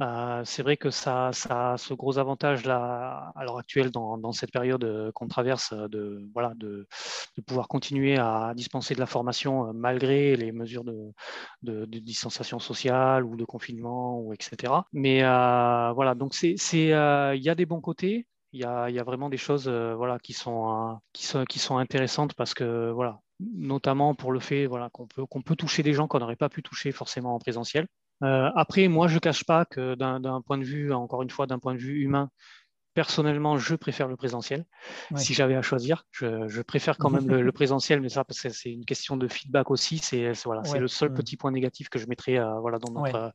Euh, 0.00 0.42
c'est 0.44 0.62
vrai 0.62 0.76
que 0.76 0.90
ça, 0.90 1.30
a 1.50 1.76
ce 1.76 1.92
gros 1.94 2.18
avantage 2.18 2.64
là 2.64 3.32
à 3.36 3.44
l'heure 3.44 3.58
actuelle 3.58 3.90
dans, 3.90 4.32
cette 4.32 4.50
période 4.50 4.82
euh, 4.84 5.12
qu'on 5.12 5.28
traverse 5.28 5.72
euh, 5.72 5.88
de, 5.88 6.26
voilà, 6.32 6.52
de, 6.56 6.86
pouvoir 7.46 7.68
continuer 7.68 8.16
à 8.16 8.52
dispenser 8.54 8.94
de 8.94 9.00
la 9.00 9.06
formation 9.06 9.72
malgré 9.74 10.36
les 10.36 10.52
mesures 10.52 10.84
de, 10.84 11.84
distanciation 11.86 12.58
sociale 12.58 13.24
ou 13.24 13.36
de 13.36 13.44
confinement 13.44 14.20
ou 14.20 14.32
etc. 14.32 14.72
Mais 14.92 15.20
voilà, 15.20 16.14
donc 16.14 16.34
c'est, 16.34 16.54
il 16.72 17.42
y 17.42 17.48
a 17.48 17.54
des 17.54 17.66
bons 17.66 17.80
côtés. 17.80 18.26
Il 18.52 18.60
y 18.60 18.64
a, 18.64 19.04
vraiment 19.04 19.28
des 19.28 19.36
choses 19.36 19.70
qui, 20.22 20.32
sont, 20.32 20.98
qui, 21.12 21.58
sont, 21.58 21.76
intéressantes 21.78 22.34
parce 22.34 22.52
que 22.52 22.90
voilà, 22.90 23.20
notamment 23.38 24.14
pour 24.14 24.32
le 24.32 24.40
fait 24.40 24.66
voilà, 24.66 24.90
qu'on 24.90 25.06
peut, 25.06 25.24
qu'on 25.26 25.42
peut 25.42 25.56
toucher 25.56 25.82
des 25.82 25.92
gens 25.92 26.08
qu'on 26.08 26.18
n'aurait 26.18 26.36
pas 26.36 26.48
pu 26.48 26.62
toucher 26.62 26.92
forcément 26.92 27.34
en 27.34 27.38
présentiel. 27.38 27.86
Euh, 28.22 28.50
après, 28.54 28.88
moi, 28.88 29.08
je 29.08 29.14
ne 29.14 29.18
cache 29.20 29.44
pas 29.44 29.64
que 29.64 29.94
d'un 29.94 30.42
point 30.42 30.58
de 30.58 30.64
vue, 30.64 30.92
encore 30.92 31.22
une 31.22 31.30
fois, 31.30 31.46
d'un 31.46 31.58
point 31.58 31.74
de 31.74 31.80
vue 31.80 32.02
humain, 32.02 32.30
personnellement, 32.94 33.58
je 33.58 33.74
préfère 33.74 34.08
le 34.08 34.16
présentiel. 34.16 34.64
Si 35.16 35.34
j'avais 35.34 35.54
à 35.54 35.62
choisir, 35.62 36.04
je, 36.12 36.62
préfère 36.62 36.98
quand 36.98 37.10
même 37.10 37.28
le, 37.28 37.52
présentiel, 37.52 38.00
mais 38.00 38.08
ça, 38.08 38.24
parce 38.24 38.40
que 38.40 38.48
c'est 38.48 38.70
une 38.70 38.84
question 38.84 39.16
de 39.16 39.28
feedback 39.28 39.70
aussi. 39.70 39.98
C'est 39.98 40.32
voilà, 40.44 40.62
le 40.78 40.88
seul 40.88 41.10
mm. 41.10 41.14
petit 41.14 41.36
point 41.36 41.50
négatif 41.50 41.88
que 41.88 41.98
je 41.98 42.06
mettrais 42.06 42.38
euh, 42.38 42.58
voilà, 42.60 42.78
dans 42.78 42.92
notre. 42.92 43.32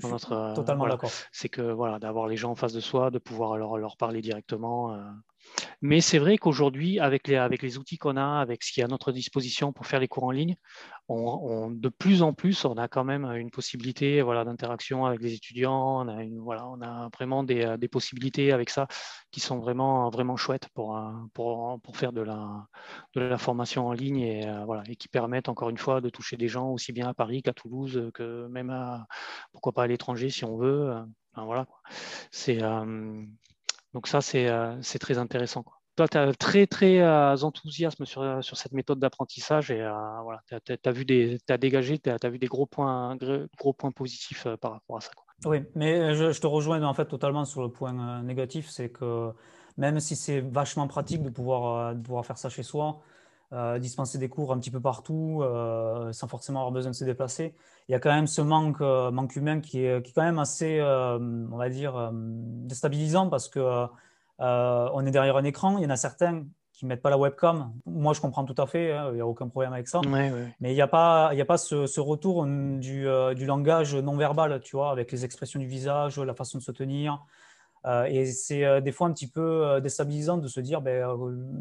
Dans 0.00 0.08
notre 0.08 0.32
euh, 0.32 0.54
totalement 0.54 0.86
d'accord. 0.86 1.10
C'est 1.32 1.48
que 1.48 1.62
voilà, 1.62 1.98
d'avoir 1.98 2.26
les 2.26 2.36
gens 2.36 2.50
en 2.50 2.56
face 2.56 2.72
de 2.72 2.80
soi, 2.80 3.10
de 3.10 3.18
pouvoir 3.18 3.56
leur, 3.56 3.78
leur 3.78 3.96
parler 3.96 4.20
directement. 4.20 4.96
Mais 5.80 6.00
c'est 6.00 6.18
vrai 6.18 6.38
qu'aujourd'hui, 6.38 6.98
avec 6.98 7.28
les, 7.28 7.36
avec 7.36 7.62
les 7.62 7.78
outils 7.78 7.98
qu'on 7.98 8.16
a, 8.16 8.40
avec 8.40 8.64
ce 8.64 8.72
qui 8.72 8.80
est 8.80 8.84
à 8.84 8.88
notre 8.88 9.12
disposition 9.12 9.72
pour 9.72 9.86
faire 9.86 10.00
les 10.00 10.08
cours 10.08 10.24
en 10.24 10.30
ligne, 10.30 10.56
on, 11.08 11.70
de 11.70 11.88
plus 11.88 12.22
en 12.22 12.32
plus, 12.32 12.64
on 12.64 12.74
a 12.74 12.88
quand 12.88 13.04
même 13.04 13.24
une 13.24 13.50
possibilité 13.50 14.20
voilà, 14.20 14.44
d'interaction 14.44 15.06
avec 15.06 15.22
les 15.22 15.34
étudiants. 15.34 16.02
On 16.02 16.08
a, 16.08 16.24
voilà, 16.42 16.66
on 16.68 16.80
a 16.82 17.08
vraiment 17.14 17.44
des, 17.44 17.76
des, 17.78 17.88
possibilités 17.88 18.52
avec 18.52 18.70
ça 18.70 18.86
qui 19.30 19.40
sont 19.40 19.58
vraiment, 19.58 20.10
vraiment 20.10 20.36
chouettes 20.36 20.68
pour, 20.74 21.00
pour, 21.32 21.80
pour 21.80 21.96
faire 21.96 22.12
de 22.12 22.20
la, 22.20 22.66
de 23.14 23.20
la 23.20 23.38
formation 23.38 23.86
en 23.86 23.92
ligne 23.92 24.20
et, 24.20 24.48
euh, 24.48 24.64
voilà, 24.64 24.82
et 24.88 24.96
qui 24.96 25.08
permettent 25.08 25.48
encore 25.48 25.70
une 25.70 25.78
fois 25.78 26.00
de 26.00 26.10
toucher 26.10 26.36
des 26.36 26.48
gens 26.48 26.70
aussi 26.70 26.92
bien 26.92 27.08
à 27.08 27.14
Paris 27.14 27.42
qu'à 27.42 27.52
Toulouse, 27.52 28.10
que 28.14 28.46
même 28.48 28.70
à, 28.70 29.06
pourquoi 29.52 29.72
pas 29.72 29.84
à 29.84 29.86
l'étranger 29.86 30.28
si 30.30 30.44
on 30.44 30.56
veut. 30.56 30.92
Voilà, 31.36 31.66
C'est. 32.30 32.62
Euh, 32.62 33.24
donc 33.94 34.06
ça, 34.06 34.20
c'est 34.20 34.48
euh, 34.48 34.80
très 35.00 35.18
intéressant. 35.18 35.64
Toi, 35.96 36.06
tu 36.06 36.16
as 36.16 36.32
très, 36.34 36.66
très 36.66 37.00
euh, 37.00 37.36
enthousiasme 37.36 38.04
sur, 38.04 38.22
euh, 38.22 38.40
sur 38.40 38.56
cette 38.56 38.72
méthode 38.72 39.00
d'apprentissage 39.00 39.70
et 39.70 39.78
voilà, 40.22 40.40
tu 40.46 40.54
as, 40.54 41.50
as, 41.50 41.58
dégagé, 41.58 41.98
tu 41.98 42.10
as, 42.10 42.28
vu 42.28 42.38
des 42.38 42.46
gros 42.46 42.66
points, 42.66 43.16
gros 43.58 43.72
points 43.72 43.90
positifs 43.90 44.46
par 44.60 44.72
rapport 44.72 44.98
à 44.98 45.00
ça. 45.00 45.10
Oui, 45.44 45.64
mais 45.74 46.14
je, 46.14 46.38
te 46.38 46.46
rejoins 46.46 46.82
en 46.82 46.94
fait 46.94 47.06
totalement 47.06 47.44
sur 47.44 47.62
le 47.62 47.70
point 47.70 48.22
négatif, 48.22 48.68
c'est 48.68 48.90
que 48.90 49.32
même 49.76 50.00
si 50.00 50.16
c'est 50.16 50.40
vachement 50.40 50.86
pratique 50.86 51.22
de 51.22 51.30
pouvoir, 51.30 51.94
de 51.94 52.00
pouvoir 52.00 52.26
faire 52.26 52.38
ça 52.38 52.48
chez 52.48 52.62
soi, 52.62 53.00
dispenser 53.78 54.18
des 54.18 54.28
cours 54.28 54.52
un 54.52 54.58
petit 54.58 54.70
peu 54.70 54.80
partout 54.80 55.42
sans 56.12 56.28
forcément 56.28 56.60
avoir 56.60 56.72
besoin 56.72 56.90
de 56.90 56.96
se 56.96 57.04
déplacer. 57.04 57.54
Il 57.88 57.92
y 57.92 57.94
a 57.94 57.98
quand 57.98 58.12
même 58.12 58.26
ce 58.26 58.42
manque, 58.42 58.80
manque 58.80 59.36
humain 59.36 59.60
qui 59.60 59.84
est, 59.84 60.02
qui 60.02 60.10
est, 60.10 60.14
quand 60.14 60.22
même 60.22 60.38
assez, 60.38 60.80
on 60.82 61.56
va 61.56 61.68
dire, 61.70 62.10
déstabilisant 62.12 63.28
parce 63.28 63.48
que 63.48 63.86
on 64.38 65.06
est 65.06 65.10
derrière 65.10 65.36
un 65.36 65.44
écran. 65.44 65.78
Il 65.78 65.84
y 65.84 65.86
en 65.86 65.90
a 65.90 65.96
certains 65.96 66.44
qui 66.78 66.84
ne 66.84 66.90
mettent 66.90 67.02
pas 67.02 67.10
la 67.10 67.18
webcam. 67.18 67.72
Moi, 67.86 68.14
je 68.14 68.20
comprends 68.20 68.44
tout 68.44 68.54
à 68.56 68.66
fait, 68.66 68.92
hein, 68.92 69.08
il 69.10 69.14
n'y 69.14 69.20
a 69.20 69.26
aucun 69.26 69.48
problème 69.48 69.72
avec 69.72 69.88
ça. 69.88 70.00
Mais 70.60 70.70
il 70.70 70.74
n'y 70.74 70.80
a 70.80 70.86
pas, 70.86 71.30
il 71.32 71.38
y 71.38 71.42
a 71.42 71.44
pas 71.44 71.58
ce, 71.58 71.86
ce 71.86 72.00
retour 72.00 72.46
du, 72.46 73.04
du, 73.34 73.46
langage 73.46 73.96
non 73.96 74.16
verbal, 74.16 74.60
tu 74.60 74.76
vois, 74.76 74.92
avec 74.92 75.10
les 75.10 75.24
expressions 75.24 75.58
du 75.58 75.66
visage, 75.66 76.20
la 76.20 76.34
façon 76.34 76.58
de 76.58 76.62
se 76.62 76.70
tenir. 76.70 77.24
Euh, 77.86 78.04
et 78.04 78.26
c'est 78.26 78.64
euh, 78.64 78.80
des 78.80 78.92
fois 78.92 79.06
un 79.06 79.12
petit 79.12 79.28
peu 79.28 79.66
euh, 79.66 79.80
déstabilisant 79.80 80.38
de 80.38 80.48
se 80.48 80.60
dire, 80.60 80.80
ben, 80.80 81.06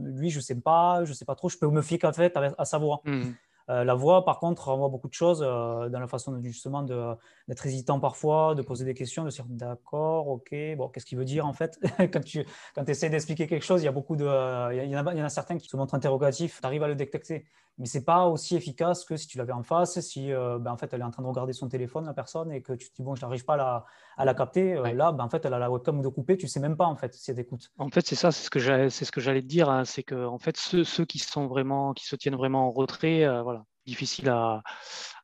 lui, 0.06 0.30
je 0.30 0.38
ne 0.38 0.42
sais 0.42 0.56
pas, 0.56 1.04
je 1.04 1.10
ne 1.10 1.16
sais 1.16 1.26
pas 1.26 1.36
trop, 1.36 1.50
je 1.50 1.58
peux 1.58 1.68
me 1.68 1.82
fier 1.82 2.00
qu'à 2.00 2.12
fait 2.12 2.36
à, 2.58 2.66
sa 2.66 2.78
voix. 2.78 3.02
Mmh. 3.06 3.32
la 3.68 3.94
voix, 3.94 4.26
par 4.26 4.40
contre, 4.40 4.70
renvoie 4.70 4.90
beaucoup 4.90 5.08
de 5.08 5.14
choses 5.14 5.40
dans 5.40 6.00
la 6.00 6.08
façon 6.08 6.40
justement 6.44 6.84
d'être 6.84 7.66
hésitant 7.66 8.00
parfois, 8.00 8.56
de 8.56 8.62
poser 8.62 8.86
des 8.86 8.94
questions, 8.94 9.24
de 9.24 9.30
se 9.30 9.42
dire 9.42 9.46
d'accord, 9.50 10.28
ok, 10.28 10.56
bon, 10.78 10.90
qu'est-ce 10.90 11.06
qu'il 11.06 11.18
veut 11.18 11.26
dire 11.26 11.46
en 11.46 11.54
fait? 11.54 11.80
Quand 12.12 12.24
tu 12.24 12.46
quand 12.76 12.88
essaies 12.88 13.10
d'expliquer 13.10 13.48
quelque 13.48 13.66
chose, 13.66 13.82
il 13.82 13.86
y 13.86 13.90
a 13.90 13.92
beaucoup 13.92 14.16
de. 14.16 14.26
il, 14.74 14.90
y 14.90 14.98
en 14.98 15.06
a, 15.06 15.14
il 15.14 15.20
y 15.20 15.22
en 15.22 15.26
a 15.26 15.30
certains 15.30 15.58
qui 15.58 15.68
se 15.68 15.78
montrent 15.78 15.96
interrogatifs, 15.96 16.60
tu 16.62 16.66
arrives 16.66 16.84
à 16.84 16.88
le 16.88 16.96
détecter 16.96 17.46
mais 17.80 17.86
c'est 17.86 18.04
pas 18.04 18.26
aussi 18.26 18.56
efficace 18.56 19.06
que 19.06 19.16
si 19.18 19.28
tu 19.28 19.38
l'avais 19.38 19.54
en 19.54 19.62
face, 19.62 20.00
si 20.00 20.30
ben, 20.32 20.66
en 20.66 20.78
fait 20.78 20.92
elle 20.94 21.02
est 21.02 21.04
en 21.04 21.12
train 21.12 21.22
de 21.22 21.28
regarder 21.28 21.54
son 21.54 21.70
téléphone, 21.70 22.08
la 22.08 22.14
personne, 22.16 22.52
et 22.52 22.64
que 22.64 22.74
tu 22.74 22.90
te 22.90 22.96
dis 22.96 23.04
bon, 23.04 23.14
je 23.14 23.22
n'arrive 23.22 23.46
pas 23.46 23.54
à 23.54 23.58
la, 23.58 23.86
à 24.18 24.26
la 24.26 24.34
capter. 24.34 24.76
Euh, 24.76 24.94
là, 24.94 25.12
ben, 25.12 25.24
en 25.24 25.30
fait, 25.30 25.46
elle 25.46 25.54
a 25.54 25.60
la 25.60 25.72
webcam 25.72 26.02
de 26.02 26.08
couper, 26.08 26.38
tu 26.38 26.48
sais 26.48 26.60
même 26.60 26.76
pas 26.76 26.86
en 26.86 26.96
fait 26.96 27.14
si 27.14 27.32
elle 27.32 27.40
écoute. 27.40 27.72
En 27.78 27.90
fait, 27.90 28.06
c'est 28.06 28.16
ça, 28.16 28.32
c'est 28.32 28.44
ce 28.44 28.50
que 28.50 28.60
j'allais, 28.60 28.90
c'est 28.90 29.06
ce 29.06 29.12
que 29.12 29.22
j'allais 29.22 29.42
te 29.42 29.48
dire, 29.48 29.70
hein, 29.70 29.86
c'est 29.86 30.04
que 30.04 30.26
en 30.26 30.40
fait 30.40 30.58
ceux, 30.58 30.84
ceux, 30.84 31.06
qui 31.06 31.20
sont 31.20 31.48
vraiment, 31.48 31.94
qui 31.94 32.06
se 32.06 32.16
tiennent 32.16 32.36
vraiment 32.36 32.68
en 32.68 32.72
retrait, 32.72 33.24
euh, 33.24 33.42
voilà, 33.44 33.64
difficile 33.86 34.30
à, 34.30 34.62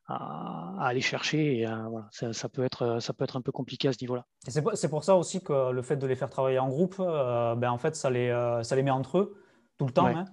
à, 0.06 0.86
aller 0.86 1.00
chercher. 1.00 1.58
Et, 1.58 1.66
voilà, 1.66 2.08
ça, 2.10 2.48
peut 2.48 2.64
être, 2.64 3.00
ça 3.00 3.12
peut 3.12 3.24
être 3.24 3.36
un 3.36 3.42
peu 3.42 3.52
compliqué 3.52 3.88
à 3.88 3.92
ce 3.92 3.98
niveau-là. 4.00 4.24
c'est, 4.46 4.88
pour 4.88 5.04
ça 5.04 5.16
aussi 5.16 5.42
que 5.42 5.70
le 5.70 5.82
fait 5.82 5.96
de 5.96 6.06
les 6.06 6.16
faire 6.16 6.30
travailler 6.30 6.58
en 6.58 6.68
groupe, 6.68 6.96
ben, 6.98 7.70
en 7.70 7.78
fait, 7.78 7.96
ça 7.96 8.10
les, 8.10 8.30
ça 8.62 8.76
les 8.76 8.82
met 8.82 8.90
entre 8.90 9.18
eux 9.18 9.40
tout 9.76 9.86
le 9.86 9.92
temps. 9.92 10.06
Hein. 10.06 10.24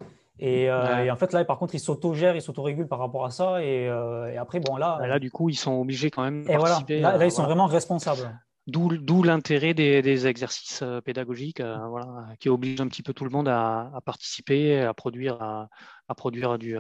Euh, 0.41 1.03
et, 1.03 1.12
en 1.12 1.16
fait, 1.16 1.34
là, 1.34 1.45
par 1.45 1.57
contre, 1.57 1.76
ils 1.76 1.80
s'autogèrent, 1.80 2.36
ils 2.36 2.41
s'autorégulent 2.41 2.88
par 2.88 2.99
rapport 2.99 3.26
à 3.26 3.32
ça. 3.32 3.64
Et, 3.64 3.88
euh, 3.88 4.39
après, 4.39 4.59
bon, 4.59 4.76
là. 4.76 4.97
Bah, 4.99 5.07
là, 5.07 5.20
du 5.20 5.30
coup, 5.30 5.49
ils 5.49 5.55
sont 5.55 5.74
obligés 5.74 6.09
quand 6.09 6.24
même 6.24 6.43
de 6.43 6.47
participer. 6.47 7.01
Voilà. 7.01 7.18
Là, 7.18 7.26
ils 7.26 7.32
sont 7.32 7.43
vraiment 7.43 7.68
responsables. 7.68 8.39
D'où 8.72 9.24
l'intérêt 9.24 9.74
des, 9.74 10.28
exercices 10.28 10.82
euh, 10.82 11.01
pédagogiques 11.01 11.61
voilà, 11.61 12.28
qui 12.39 12.49
obligent 12.49 12.82
un 12.82 12.88
petit 12.88 13.03
peu 13.03 13.13
tout 13.13 13.24
le 13.24 13.30
monde 13.30 13.47
à, 13.47 13.99
participer, 14.05 14.82
à 14.82 14.93
produire, 14.93 15.41
à, 15.41 16.15
produire 16.15 16.57
du, 16.57 16.78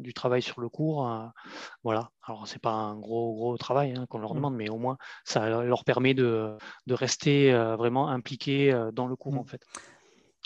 du, 0.00 0.14
travail 0.14 0.42
sur 0.42 0.60
le 0.60 0.68
cours. 0.68 1.08
voilà. 1.82 2.10
Alors, 2.26 2.46
ce 2.46 2.54
n'est 2.54 2.60
pas 2.60 2.72
un 2.72 2.96
gros, 2.98 3.34
gros 3.34 3.56
travail 3.56 3.94
hein, 3.96 4.06
qu'on 4.08 4.18
leur 4.18 4.32
mmh. 4.32 4.36
demande, 4.36 4.56
mais 4.56 4.68
au 4.68 4.78
moins, 4.78 4.96
ça 5.24 5.62
leur 5.62 5.84
permet 5.84 6.14
de, 6.14 6.56
de 6.86 6.94
rester 6.94 7.52
vraiment 7.76 8.08
impliqués 8.08 8.72
dans 8.92 9.06
le 9.06 9.16
cours, 9.16 9.34
mmh. 9.34 9.38
en 9.38 9.44
fait 9.44 9.60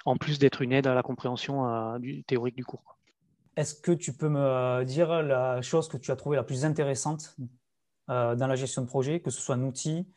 en 0.04 0.16
plus 0.16 0.38
d'être 0.38 0.62
une 0.62 0.72
aide 0.72 0.86
à 0.86 0.94
la 0.94 1.02
compréhension 1.02 1.68
euh, 1.68 1.98
du, 1.98 2.24
théorique 2.24 2.56
du 2.56 2.64
cours. 2.64 2.98
Est-ce 3.56 3.74
que 3.74 3.92
tu 3.92 4.12
peux 4.12 4.28
me 4.28 4.40
euh, 4.40 4.84
dire 4.84 5.22
la 5.22 5.60
chose 5.62 5.88
que 5.88 5.96
tu 5.96 6.10
as 6.10 6.16
trouvée 6.16 6.36
la 6.36 6.44
plus 6.44 6.64
intéressante 6.64 7.36
euh, 8.08 8.34
dans 8.36 8.46
la 8.46 8.56
gestion 8.56 8.82
de 8.82 8.86
projet, 8.86 9.20
que 9.20 9.30
ce 9.30 9.40
soit 9.40 9.56
un 9.56 9.62
outil, 9.62 10.08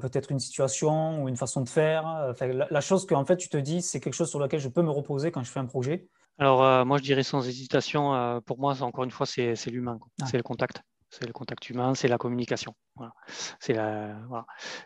peut-être 0.00 0.30
une 0.30 0.38
situation 0.38 1.22
ou 1.22 1.28
une 1.28 1.36
façon 1.36 1.62
de 1.62 1.68
faire. 1.68 2.34
la, 2.40 2.80
chose 2.80 3.06
que 3.06 3.14
en 3.14 3.24
fait 3.24 3.36
tu 3.36 3.48
te 3.48 3.56
dis, 3.56 3.80
c'est 3.82 4.00
quelque 4.00 4.14
chose 4.14 4.28
sur 4.28 4.38
lequel 4.38 4.60
je 4.60 4.68
peux 4.68 4.82
me 4.82 4.90
reposer 4.90 5.32
quand 5.32 5.42
je 5.42 5.50
fais 5.50 5.60
un 5.60 5.66
projet. 5.66 6.06
Alors 6.38 6.84
moi 6.84 6.98
je 6.98 7.02
dirais 7.02 7.22
sans 7.22 7.46
hésitation, 7.48 8.42
pour 8.44 8.58
moi 8.58 8.82
encore 8.82 9.04
une 9.04 9.10
fois 9.10 9.26
c'est 9.26 9.54
l'humain, 9.66 9.98
ah. 10.20 10.26
c'est 10.26 10.36
le 10.36 10.42
contact 10.42 10.82
c'est 11.10 11.26
le 11.26 11.32
contact 11.32 11.68
humain, 11.68 11.94
c'est 11.94 12.08
la 12.08 12.18
communication. 12.18 12.74
C'est 13.58 13.74
la, 13.74 14.16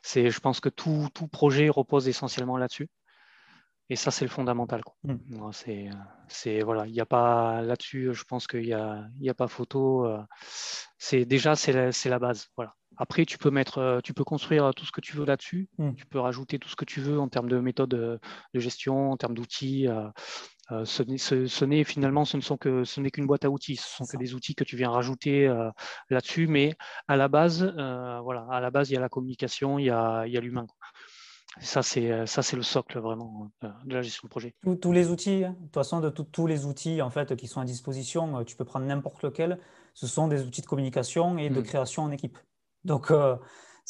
je 0.02 0.40
pense 0.40 0.60
que 0.60 0.68
tout, 0.68 1.08
tout, 1.14 1.28
projet 1.28 1.68
repose 1.68 2.08
essentiellement 2.08 2.56
là-dessus. 2.56 2.88
Et 3.90 3.96
ça, 3.96 4.10
c'est 4.10 4.24
le 4.24 4.30
fondamental. 4.30 4.80
Mmh. 5.02 5.16
C'est, 6.28 6.62
voilà, 6.62 6.86
il 6.86 6.92
n'y 6.92 7.00
a 7.00 7.06
pas 7.06 7.60
là-dessus, 7.60 8.14
je 8.14 8.24
pense 8.24 8.46
qu'il 8.46 8.62
n'y 8.62 8.72
a, 8.72 9.06
y 9.18 9.28
a 9.28 9.34
pas 9.34 9.46
photo. 9.46 10.06
Euh, 10.06 10.22
c'est 10.96 11.26
déjà, 11.26 11.54
c'est 11.54 11.72
la, 11.72 11.90
la 12.06 12.18
base. 12.18 12.48
Voilà. 12.56 12.74
Après, 12.96 13.24
tu 13.24 13.38
peux 13.38 13.50
mettre, 13.50 13.78
euh, 13.78 14.00
tu 14.02 14.14
peux 14.14 14.24
construire 14.24 14.72
tout 14.74 14.84
ce 14.84 14.92
que 14.92 15.00
tu 15.00 15.16
veux 15.16 15.24
là-dessus. 15.24 15.68
Mmh. 15.78 15.94
Tu 15.94 16.06
peux 16.06 16.18
rajouter 16.18 16.58
tout 16.58 16.68
ce 16.68 16.76
que 16.76 16.84
tu 16.84 17.00
veux 17.00 17.18
en 17.18 17.28
termes 17.28 17.48
de 17.48 17.58
méthode 17.58 17.90
de 17.90 18.20
gestion, 18.54 19.12
en 19.12 19.16
termes 19.16 19.34
d'outils. 19.34 19.88
Euh, 19.88 20.08
euh, 20.72 20.84
ce, 20.84 21.64
n'est 21.64 21.84
finalement, 21.84 22.24
ce 22.24 22.36
ne 22.36 22.42
sont 22.42 22.56
que, 22.56 22.84
ce 22.84 23.00
n'est 23.00 23.10
qu'une 23.10 23.26
boîte 23.26 23.44
à 23.44 23.50
outils. 23.50 23.76
Ce 23.76 23.96
sont 23.96 24.06
que 24.06 24.16
des 24.16 24.34
outils 24.34 24.54
que 24.54 24.64
tu 24.64 24.76
viens 24.76 24.90
rajouter 24.90 25.46
euh, 25.46 25.70
là-dessus, 26.10 26.46
mais 26.46 26.74
à 27.08 27.16
la 27.16 27.28
base, 27.28 27.62
euh, 27.76 28.20
voilà, 28.20 28.46
à 28.50 28.60
la 28.60 28.70
base, 28.70 28.90
il 28.90 28.94
y 28.94 28.96
a 28.96 29.00
la 29.00 29.08
communication, 29.08 29.78
il 29.78 29.86
y 29.86 29.90
a, 29.90 30.26
il 30.26 30.32
y 30.32 30.38
a 30.38 30.40
l'humain. 30.40 30.66
Ça, 31.60 31.82
c'est 31.82 32.26
ça, 32.26 32.42
c'est 32.42 32.56
le 32.56 32.64
socle 32.64 32.98
vraiment 32.98 33.52
de 33.62 33.94
la 33.94 34.02
gestion 34.02 34.22
de 34.26 34.28
projet. 34.30 34.56
Tous, 34.80 34.90
les 34.90 35.10
outils, 35.10 35.44
hein. 35.44 35.54
de 35.60 35.64
toute 35.66 35.74
façon, 35.74 36.00
de 36.00 36.10
tous 36.10 36.48
les 36.48 36.66
outils 36.66 37.00
en 37.00 37.10
fait 37.10 37.36
qui 37.36 37.46
sont 37.46 37.60
à 37.60 37.64
disposition, 37.64 38.42
tu 38.42 38.56
peux 38.56 38.64
prendre 38.64 38.86
n'importe 38.86 39.22
lequel. 39.22 39.60
Ce 39.92 40.08
sont 40.08 40.26
des 40.26 40.42
outils 40.42 40.62
de 40.62 40.66
communication 40.66 41.38
et 41.38 41.50
de 41.50 41.60
mmh. 41.60 41.64
création 41.64 42.02
en 42.02 42.10
équipe. 42.10 42.38
Donc 42.84 43.10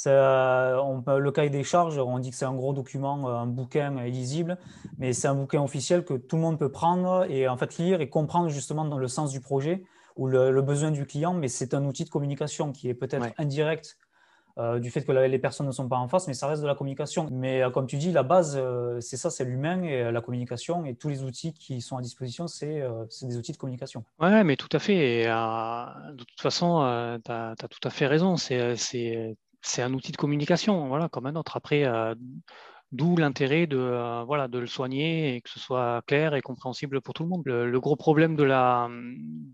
on, 0.07 1.03
le 1.07 1.31
cahier 1.31 1.51
des 1.51 1.65
charges, 1.65 1.99
on 1.99 2.19
dit 2.19 2.31
que 2.31 2.37
c'est 2.37 2.45
un 2.45 2.55
gros 2.55 2.73
document, 2.73 3.29
euh, 3.29 3.35
un 3.35 3.47
bouquin 3.47 3.91
lisible, 4.05 4.59
mais 4.99 5.13
c'est 5.13 5.29
un 5.29 5.35
bouquin 5.35 5.63
officiel 5.63 6.05
que 6.05 6.15
tout 6.15 6.37
le 6.37 6.43
monde 6.43 6.59
peut 6.59 6.71
prendre 6.71 7.27
et 7.31 7.49
en 7.49 7.57
fait 7.57 7.77
lire 7.79 8.01
et 8.01 8.09
comprendre 8.09 8.49
justement 8.49 8.85
dans 8.85 8.99
le 8.99 9.09
sens 9.09 9.31
du 9.31 9.41
projet 9.41 9.85
ou 10.17 10.29
le, 10.29 10.63
besoin 10.63 10.93
du 10.93 11.07
client, 11.07 11.35
mais 11.35 11.49
c'est 11.49 11.75
un 11.75 11.85
outil 11.85 12.05
de 12.05 12.11
communication 12.11 12.73
qui 12.73 12.89
est 12.89 12.95
peut-être 12.95 13.27
indirect 13.37 13.97
euh, 14.59 14.79
du 14.79 14.91
fait 14.91 15.05
que 15.05 15.13
les 15.13 15.39
personnes 15.39 15.67
ne 15.67 15.73
sont 15.73 15.89
pas 15.89 15.97
en 15.97 16.09
face, 16.09 16.29
mais 16.29 16.35
ça 16.35 16.47
reste 16.47 16.63
de 16.63 16.67
la 16.67 16.75
communication. 16.75 17.29
Mais 17.31 17.63
euh, 17.63 17.71
comme 17.71 17.87
tu 17.87 17.97
dis, 17.97 18.13
la 18.13 18.23
base, 18.23 18.61
c'est 19.01 19.17
ça, 19.17 19.31
c'est 19.31 19.45
l'humain 19.45 19.83
et 19.83 20.13
la 20.13 20.21
communication, 20.21 20.85
et 20.85 20.95
tous 20.95 21.09
les 21.09 21.23
outils 21.23 21.53
qui 21.53 21.81
sont 21.81 21.97
à 21.97 22.03
disposition, 22.03 22.47
c'est 22.47 22.83
des 23.23 23.37
outils 23.37 23.53
de 23.53 23.57
communication. 23.57 24.05
Oui, 24.21 24.45
mais 24.45 24.57
tout 24.57 24.69
à 24.73 24.79
fait. 24.79 25.25
De 25.25 26.25
toute 26.25 26.41
façon, 26.41 27.19
tu 27.25 27.31
as, 27.31 27.55
tout 27.57 27.89
à 27.89 27.91
fait 27.91 28.07
raison. 28.07 28.37
C'est 28.37 29.83
un 29.83 29.95
outil 29.95 30.13
de 30.13 30.17
communication, 30.17 30.89
voilà, 30.89 31.09
comme 31.09 31.27
un 31.27 31.37
autre. 31.37 31.57
Après, 31.57 31.85
euh, 31.85 32.15
d'où 32.93 33.17
l'intérêt 33.17 33.67
de, 33.67 33.79
euh, 33.79 34.25
voilà, 34.25 34.49
de 34.49 34.59
le 34.59 34.67
soigner 34.67 35.35
et 35.35 35.41
que 35.41 35.51
ce 35.51 35.59
soit 35.59 36.03
clair 36.07 36.35
et 36.35 36.43
compréhensible 36.43 37.01
pour 37.01 37.15
tout 37.15 37.25
le 37.25 37.29
monde. 37.29 37.43
Le, 37.45 37.81
gros 37.81 37.97
problème 37.97 38.37
de, 38.37 38.45
la, 38.45 38.89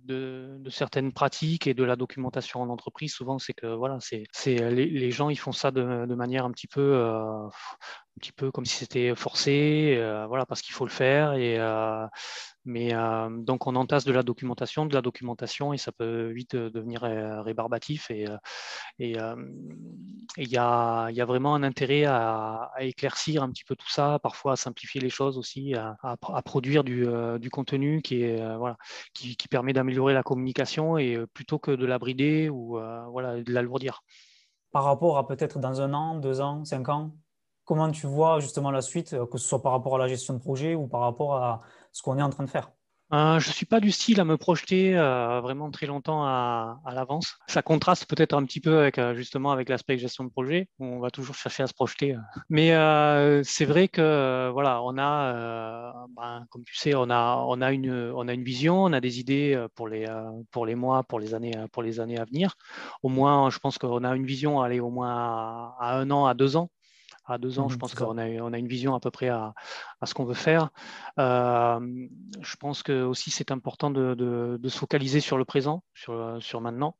de, 0.04 0.60
certaines 0.68 1.12
pratiques 1.12 1.66
et 1.66 1.74
de 1.74 1.84
la 1.84 1.96
documentation 1.96 2.60
en 2.60 2.68
entreprise, 2.68 3.12
souvent, 3.12 3.38
c'est 3.38 3.54
que 3.54 3.66
voilà, 3.66 3.98
c'est, 4.00 4.24
les, 4.46 4.86
les, 4.86 5.10
gens 5.10 5.30
ils 5.30 5.38
font 5.38 5.52
ça 5.52 5.70
de, 5.70 6.14
manière 6.14 6.44
un 6.44 6.50
petit 6.50 6.66
peu, 6.66 6.80
euh, 6.80 7.46
un 7.46 8.20
petit 8.20 8.32
peu 8.32 8.50
comme 8.50 8.66
si 8.66 8.76
c'était 8.76 9.14
forcé, 9.14 9.96
voilà, 10.28 10.44
parce 10.44 10.60
qu'il 10.60 10.74
faut 10.74 10.84
le 10.84 10.90
faire 10.90 11.32
et 11.32 11.58
mais 12.64 12.94
euh, 12.94 13.28
donc 13.30 13.66
on 13.66 13.74
entasse 13.74 14.04
de 14.04 14.12
la 14.12 14.22
documentation, 14.22 14.84
de 14.84 14.94
la 14.94 15.00
documentation, 15.00 15.72
et 15.72 15.78
ça 15.78 15.92
peut 15.92 16.28
vite 16.28 16.54
euh, 16.54 16.70
devenir 16.70 17.04
euh, 17.04 17.40
rébarbatif. 17.42 18.10
Et 18.10 18.26
il 18.98 19.16
y, 20.36 20.56
a, 20.58 21.24
vraiment 21.24 21.54
un 21.54 21.62
intérêt 21.62 22.04
à, 22.04 22.70
éclaircir 22.80 23.42
un 23.42 23.50
petit 23.50 23.64
peu 23.64 23.76
tout 23.76 23.88
ça, 23.88 24.18
parfois 24.22 24.52
à 24.52 24.56
simplifier 24.56 25.00
les 25.00 25.08
choses 25.08 25.38
aussi, 25.38 25.74
à, 25.74 26.42
produire 26.44 26.84
du, 26.84 27.06
contenu 27.50 28.02
qui, 28.02 28.26
permet 29.50 29.72
d'améliorer 29.72 30.12
la 30.12 30.22
communication 30.22 30.98
et 30.98 31.18
plutôt 31.32 31.58
que 31.58 31.70
de 31.70 31.86
la 31.86 31.98
brider 31.98 32.50
ou 32.50 32.78
voilà, 33.10 33.42
de 33.42 33.52
l'alourdir. 33.52 34.02
Par 34.72 34.84
rapport 34.84 35.18
à 35.18 35.26
peut-être 35.26 35.58
dans 35.58 35.80
un 35.80 35.94
an, 35.94 36.14
deux 36.16 36.40
ans, 36.40 36.64
cinq 36.64 36.88
ans, 36.90 37.12
comment 37.64 37.90
tu 37.90 38.06
vois 38.06 38.38
justement 38.40 38.70
la 38.70 38.82
suite, 38.82 39.16
que 39.30 39.38
ce 39.38 39.48
soit 39.48 39.62
par 39.62 39.72
rapport 39.72 39.96
à 39.96 39.98
la 39.98 40.08
gestion 40.08 40.34
de 40.34 40.40
projet 40.40 40.74
ou 40.74 40.86
par 40.86 41.00
rapport 41.00 41.36
à 41.36 41.60
ce 41.92 42.02
qu'on 42.02 42.18
est 42.18 42.22
en 42.22 42.30
train 42.30 42.44
de 42.44 42.50
faire 42.50 42.70
euh, 43.12 43.40
je 43.40 43.48
ne 43.48 43.52
suis 43.52 43.66
pas 43.66 43.80
du 43.80 43.90
style 43.90 44.20
à 44.20 44.24
me 44.24 44.36
projeter 44.36 44.96
euh, 44.96 45.40
vraiment 45.40 45.70
très 45.72 45.86
longtemps 45.86 46.24
à, 46.24 46.80
l'avance. 46.94 47.38
Ça 47.48 47.60
contraste 47.60 48.06
peut-être 48.06 48.34
un 48.34 48.44
petit 48.44 48.60
peu 48.60 48.78
avec 48.78 48.98
euh, 48.98 49.14
justement 49.14 49.50
avec 49.50 49.68
l'aspect 49.68 49.98
gestion 49.98 50.22
de 50.22 50.30
projet, 50.30 50.68
on 50.78 51.00
va 51.00 51.10
toujours 51.10 51.34
chercher 51.34 51.64
à 51.64 51.66
se 51.66 51.74
projeter. 51.74 52.16
Mais 52.48 52.68
c'est 53.42 53.64
vrai 53.64 53.88
que 53.88 54.50
voilà, 54.52 54.82
on 54.82 54.96
a, 54.98 56.06
ben, 56.16 56.46
comme 56.50 56.62
tu 56.64 56.76
sais, 56.76 56.94
on 56.94 57.10
a, 57.10 57.44
on 57.48 57.60
a 57.60 57.72
une, 57.72 58.12
on 58.14 58.28
a 58.28 58.32
une 58.32 58.44
vision, 58.44 58.84
on 58.84 58.92
a 58.92 59.00
des 59.00 59.18
idées 59.18 59.66
pour 59.74 59.88
les, 59.88 60.06
pour 60.52 60.66
les 60.66 60.76
mois, 60.76 61.02
pour 61.02 61.18
les 61.18 61.34
années, 61.34 61.54
pour 61.72 61.82
les 61.82 61.98
années 61.98 62.18
à 62.18 62.24
venir. 62.24 62.54
Au 63.02 63.08
moins, 63.08 63.50
je 63.50 63.58
pense 63.58 63.78
qu'on 63.78 64.04
a 64.04 64.14
une 64.14 64.26
vision, 64.26 64.60
aller 64.60 64.78
au 64.78 64.90
moins 64.90 65.74
à 65.80 65.96
un 65.96 66.10
an, 66.10 66.26
à 66.26 66.34
deux 66.34 66.56
ans 66.56 66.70
à 67.30 67.38
deux 67.38 67.58
ans, 67.58 67.68
je 67.68 67.76
mmh, 67.76 67.78
pense 67.78 67.94
qu'on 67.94 68.18
a, 68.18 68.26
on 68.40 68.52
a 68.52 68.58
une 68.58 68.68
vision 68.68 68.94
à 68.94 69.00
peu 69.00 69.10
près 69.10 69.28
à, 69.28 69.54
ce 70.04 70.14
qu'on 70.14 70.24
veut 70.24 70.34
faire. 70.34 70.70
Euh, 71.18 72.08
je 72.40 72.56
pense 72.56 72.82
que 72.82 73.02
aussi 73.02 73.30
c'est 73.30 73.50
important 73.50 73.90
de, 73.90 74.58
se 74.62 74.78
focaliser 74.78 75.20
sur 75.20 75.38
le 75.38 75.44
présent, 75.44 75.82
sur, 75.94 76.38
sur 76.40 76.60
maintenant, 76.60 76.96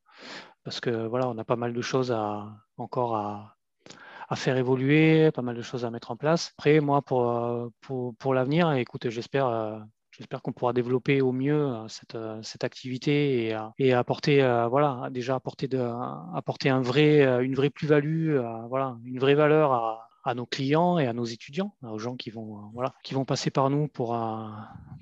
parce 0.65 0.81
que 0.81 1.07
voilà, 1.07 1.29
on 1.29 1.39
a 1.39 1.45
pas 1.45 1.57
mal 1.57 1.73
de 1.73 1.83
choses 1.83 2.13
à, 2.13 2.49
encore 2.77 3.17
à, 3.17 3.57
faire 4.37 4.57
évoluer, 4.57 5.33
pas 5.33 5.43
mal 5.43 5.57
de 5.57 5.63
choses 5.63 5.85
à 5.85 5.91
mettre 5.91 6.13
en 6.13 6.17
place. 6.17 6.53
Après, 6.57 6.79
moi, 6.81 7.03
pour, 7.03 7.71
pour, 8.19 8.35
l'avenir, 8.35 8.73
écoute, 8.73 9.09
j'espère. 9.09 9.47
Euh, 9.47 9.79
j'espère 10.13 10.43
qu'on 10.43 10.53
pourra 10.53 10.73
développer 10.73 11.23
au 11.23 11.33
mieux 11.33 11.67
euh, 11.67 11.89
cette, 11.89 12.19
cette 12.43 12.63
activité 12.63 13.47
et, 13.47 13.59
et 13.79 13.93
apporter, 13.93 14.41
voilà, 14.69 15.09
déjà 15.11 15.35
apporter, 15.35 15.67
de, 15.67 15.81
apporter 16.35 16.69
un 16.69 16.81
vrai, 16.83 17.23
une 17.43 17.55
vraie 17.55 17.71
plus-value, 17.71 18.39
voilà, 18.69 18.97
une 19.05 19.19
vraie 19.19 19.35
valeur 19.35 19.73
à, 19.73 20.10
à 20.25 20.35
nos 20.35 20.47
clients 20.47 20.99
et 20.99 21.07
à 21.07 21.13
nos 21.13 21.25
étudiants, 21.25 21.75
aux 21.83 21.99
gens 21.99 22.17
qui 22.17 22.31
vont, 22.31 22.59
euh, 22.59 22.63
voilà, 22.75 22.95
qui 23.03 23.15
vont 23.15 23.25
passer 23.25 23.51
par 23.51 23.71
nous 23.71 23.89
pour, 23.89 24.15
euh, 24.15 24.49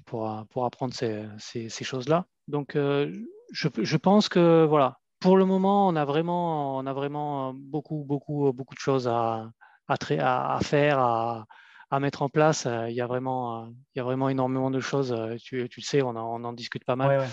pour, 0.07 0.31
euh, 0.31 0.43
pour 0.51 0.65
apprendre 0.65 0.95
ces, 0.95 1.27
ces, 1.39 1.85
choses-là. 1.85 2.27
Donc, 2.47 2.75
je, 2.75 3.69
je, 3.77 3.97
pense 3.97 4.29
que 4.29 4.65
voilà, 4.65 4.99
pour 5.21 5.37
le 5.37 5.45
moment, 5.45 5.89
on 5.89 5.97
a 5.97 6.05
vraiment, 6.05 6.77
on 6.79 6.87
a 6.87 6.93
vraiment 6.93 7.53
beaucoup, 7.55 8.05
beaucoup, 8.05 8.53
beaucoup 8.53 8.75
de 8.75 8.81
choses 8.81 9.09
à, 9.09 9.51
à, 9.89 10.57
à 10.57 10.61
faire, 10.61 10.99
à, 10.99 11.47
à 11.91 12.01
mettre 12.01 12.23
en 12.23 12.29
place. 12.29 12.67
Euh, 12.67 12.89
il 12.91 12.95
y 12.95 13.01
a 13.01 13.07
vraiment, 13.07 13.63
euh, 13.63 13.69
il 13.95 13.99
y 13.99 14.01
a 14.01 14.05
vraiment 14.05 14.29
énormément 14.29 14.71
de 14.71 14.81
choses. 14.81 15.13
Euh, 15.13 15.37
tu, 15.37 15.69
tu 15.69 15.81
le 15.81 15.85
sais, 15.85 16.03
on 16.03 16.11
en, 16.11 16.41
on 16.41 16.45
en, 16.45 16.53
discute 16.53 16.85
pas 16.85 16.97
mal. 16.97 17.29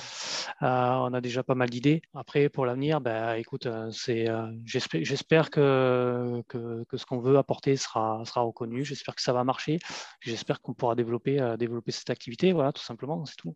on 0.62 1.14
a 1.14 1.22
déjà 1.22 1.44
pas 1.44 1.56
mal 1.56 1.70
d'idées. 1.70 2.02
Après, 2.14 2.48
pour 2.50 2.66
l'avenir, 2.66 3.02
ben, 3.02 3.34
écoute, 3.36 3.68
c'est, 3.92 4.28
j'espère 4.64 5.50
que, 5.50 6.42
que, 6.48 6.84
que, 6.86 6.98
ce 6.98 7.06
qu'on 7.06 7.20
veut 7.20 7.38
apporter 7.38 7.76
sera, 7.76 8.24
sera 8.26 8.42
reconnu. 8.42 8.86
J'espère 8.86 9.16
que 9.16 9.22
ça 9.22 9.34
va 9.34 9.44
marcher. 9.44 9.80
J'espère 10.22 10.62
qu'on 10.62 10.74
pourra 10.74 10.96
développer, 10.96 11.56
développer 11.58 11.92
cette 11.92 12.10
activité. 12.10 12.54
Voilà, 12.54 12.72
tout 12.72 12.84
simplement, 12.84 13.26
c'est 13.26 13.36
tout. 13.36 13.56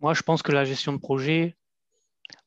Moi, 0.00 0.14
je 0.14 0.22
pense 0.22 0.42
que 0.42 0.52
la 0.52 0.64
gestion 0.64 0.92
de 0.92 0.98
projet, 0.98 1.56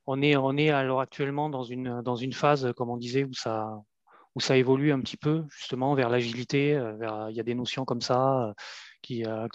on 0.08 0.22
est, 0.22 0.36
on 0.36 0.58
est 0.58 0.70
alors 0.70 1.00
actuellement 1.00 1.50
dans 1.50 1.64
une, 1.64 2.02
dans 2.02 2.16
une 2.16 2.34
phase, 2.34 2.74
comme 2.76 2.90
on 2.90 2.98
disait, 2.98 3.24
où 3.24 3.34
ça, 3.34 3.82
où 4.36 4.42
ça 4.42 4.58
évolue 4.58 4.92
un 4.92 5.00
petit 5.00 5.18
peu 5.18 5.46
justement 5.50 5.96
vers 5.96 6.10
l'agilité. 6.10 6.76
Euh, 6.76 7.28
il 7.30 7.36
y 7.36 7.40
a 7.40 7.44
des 7.44 7.56
notions 7.56 7.86
comme 7.86 8.02
ça 8.02 8.50
euh, 8.50 8.54
qui, 9.02 9.26
euh, 9.26 9.48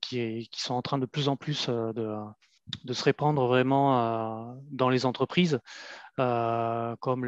qui, 0.00 0.48
sont 0.56 0.74
en 0.74 0.82
train 0.82 0.98
de 0.98 1.06
plus 1.06 1.28
en 1.28 1.36
plus 1.36 1.68
de, 1.68 2.92
se 2.92 3.04
répandre 3.04 3.46
vraiment 3.46 4.56
dans 4.72 4.88
les 4.88 5.06
entreprises, 5.06 5.60
comme 6.16 7.26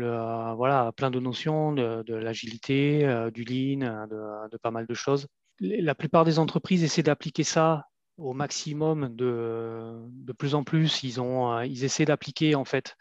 voilà, 0.56 0.92
plein 0.96 1.10
de 1.10 1.20
notions 1.20 1.72
de, 1.72 2.14
l'agilité, 2.14 3.28
du 3.32 3.44
lean, 3.44 4.06
de, 4.08 4.56
pas 4.56 4.72
mal 4.72 4.86
de 4.86 4.94
choses. 4.94 5.28
La 5.60 5.94
plupart 5.94 6.24
des 6.24 6.38
entreprises 6.38 6.82
essaient 6.82 7.02
d'appliquer 7.02 7.44
ça 7.44 7.86
au 8.18 8.34
maximum 8.34 9.14
de, 9.14 9.94
de 10.10 10.32
plus 10.32 10.54
en 10.54 10.64
plus. 10.64 11.02
Ils, 11.02 11.20
ont, 11.20 11.60
ils 11.62 11.84
essaient 11.84 12.04
d'appliquer 12.04 12.54
en 12.54 12.64
fait 12.64 12.96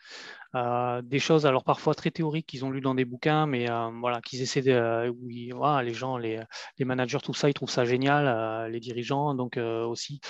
euh, 0.56 1.02
des 1.02 1.20
choses, 1.20 1.46
alors 1.46 1.64
parfois 1.64 1.94
très 1.94 2.10
théoriques 2.10 2.48
qu'ils 2.48 2.64
ont 2.64 2.72
lu 2.72 2.82
dans 2.82 2.96
des 2.96 3.06
bouquins, 3.06 3.46
mais 3.46 3.70
euh, 3.70 3.90
voilà, 4.00 4.22
qu'ils 4.22 4.42
essaient 4.42 4.62
de. 4.62 5.10
Oui, 5.10 5.52
les 5.84 5.94
gens, 5.94 6.18
les, 6.18 6.42
les, 6.78 6.86
managers, 6.86 7.20
tout 7.22 7.34
ça, 7.34 7.50
ils 7.50 7.54
trouvent 7.54 7.70
ça 7.70 7.86
génial, 7.86 8.28
euh, 8.28 8.70
les 8.70 8.80
dirigeants, 8.80 9.36
donc 9.36 9.58
aussi. 9.58 10.22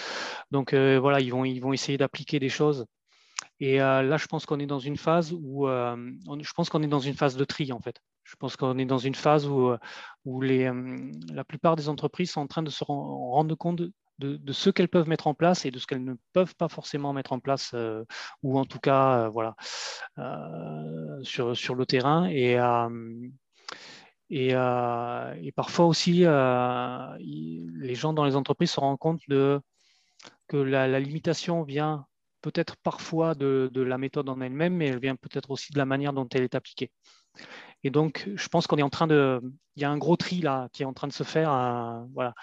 Donc 0.52 0.74
voilà, 0.74 1.20
ils 1.20 1.32
vont, 1.32 1.46
ils 1.46 1.60
vont 1.60 1.74
essayer 1.74 1.98
d'appliquer 1.98 2.40
des 2.40 2.50
choses. 2.50 2.86
Et 3.60 3.78
là, 3.78 4.18
je 4.18 4.28
pense 4.28 4.46
qu'on 4.46 4.60
est 4.60 4.66
dans 4.68 4.80
une 4.80 4.98
phase 4.98 5.34
où. 5.34 5.68
je 5.68 6.54
pense 6.56 6.70
qu'on 6.70 6.84
est 6.84 6.88
dans 6.88 7.00
une 7.00 7.16
phase 7.16 7.38
de 7.38 7.46
tri, 7.46 7.72
en 7.72 7.80
fait. 7.80 8.00
Je 8.24 8.36
pense 8.36 8.58
qu'on 8.58 8.78
est 8.78 8.86
dans 8.86 8.98
une 8.98 9.16
phase 9.16 9.48
où, 9.48 9.72
où 10.26 10.42
les, 10.42 10.72
la 11.32 11.44
plupart 11.44 11.76
des 11.76 11.90
entreprises 11.90 12.32
sont 12.32 12.42
en 12.42 12.48
train 12.48 12.64
de 12.64 12.70
se 12.70 12.84
rendre 12.84 13.56
compte 13.56 13.82
de, 14.20 14.54
ce 14.54 14.70
qu'elles 14.70 14.88
peuvent 14.88 15.08
mettre 15.08 15.28
en 15.28 15.34
place 15.34 15.66
et 15.66 15.72
de 15.72 15.80
ce 15.80 15.88
qu'elles 15.88 16.04
ne 16.04 16.16
peuvent 16.34 16.56
pas 16.56 16.70
forcément 16.70 17.14
mettre 17.14 17.34
en 17.34 17.40
place, 17.40 17.72
euh, 17.74 18.04
ou 18.44 18.58
en 18.58 18.66
tout 18.66 18.80
cas, 18.80 19.26
euh, 19.26 19.30
voilà, 19.30 19.56
euh, 20.18 21.24
sur, 21.24 21.56
sur, 21.56 21.76
le 21.76 21.86
terrain. 21.86 22.28
Et, 22.30 22.58
Et, 24.30 25.52
parfois 25.56 25.86
aussi, 25.86 26.26
les 26.26 27.96
gens 27.96 28.14
dans 28.14 28.26
les 28.26 28.36
entreprises 28.36 28.72
se 28.72 28.80
rendent 28.80 29.00
compte 29.00 29.22
de, 29.28 29.62
que 30.48 30.58
la, 30.58 31.00
limitation 31.00 31.64
vient 31.64 32.06
peut-être 32.42 32.78
parfois 32.78 33.36
de, 33.36 33.70
la 33.76 33.98
méthode 33.98 34.30
en 34.30 34.42
elle-même, 34.42 34.76
mais 34.76 34.88
elle 34.88 35.00
vient 35.00 35.16
peut-être 35.16 35.52
aussi 35.52 35.74
de 35.74 35.78
la 35.78 35.86
manière 35.86 36.14
dont 36.14 36.28
elle 36.34 36.44
est 36.44 36.56
appliquée. 36.56 36.92
Et 37.84 37.90
donc, 37.90 38.30
je 38.36 38.48
pense 38.48 38.68
qu'on 38.68 38.78
est 38.78 38.84
en 38.84 38.90
train 38.90 39.08
de. 39.08 39.42
Il 39.76 39.82
y 39.82 39.86
a 39.86 39.90
un 39.90 39.98
gros 39.98 40.18
tri 40.18 40.42
là 40.42 40.68
qui 40.74 40.82
est 40.84 40.86
en 40.86 40.94
train 40.94 41.08
de 41.08 41.14
se 41.14 41.24
faire. 41.24 41.50
voilà. 42.14 42.34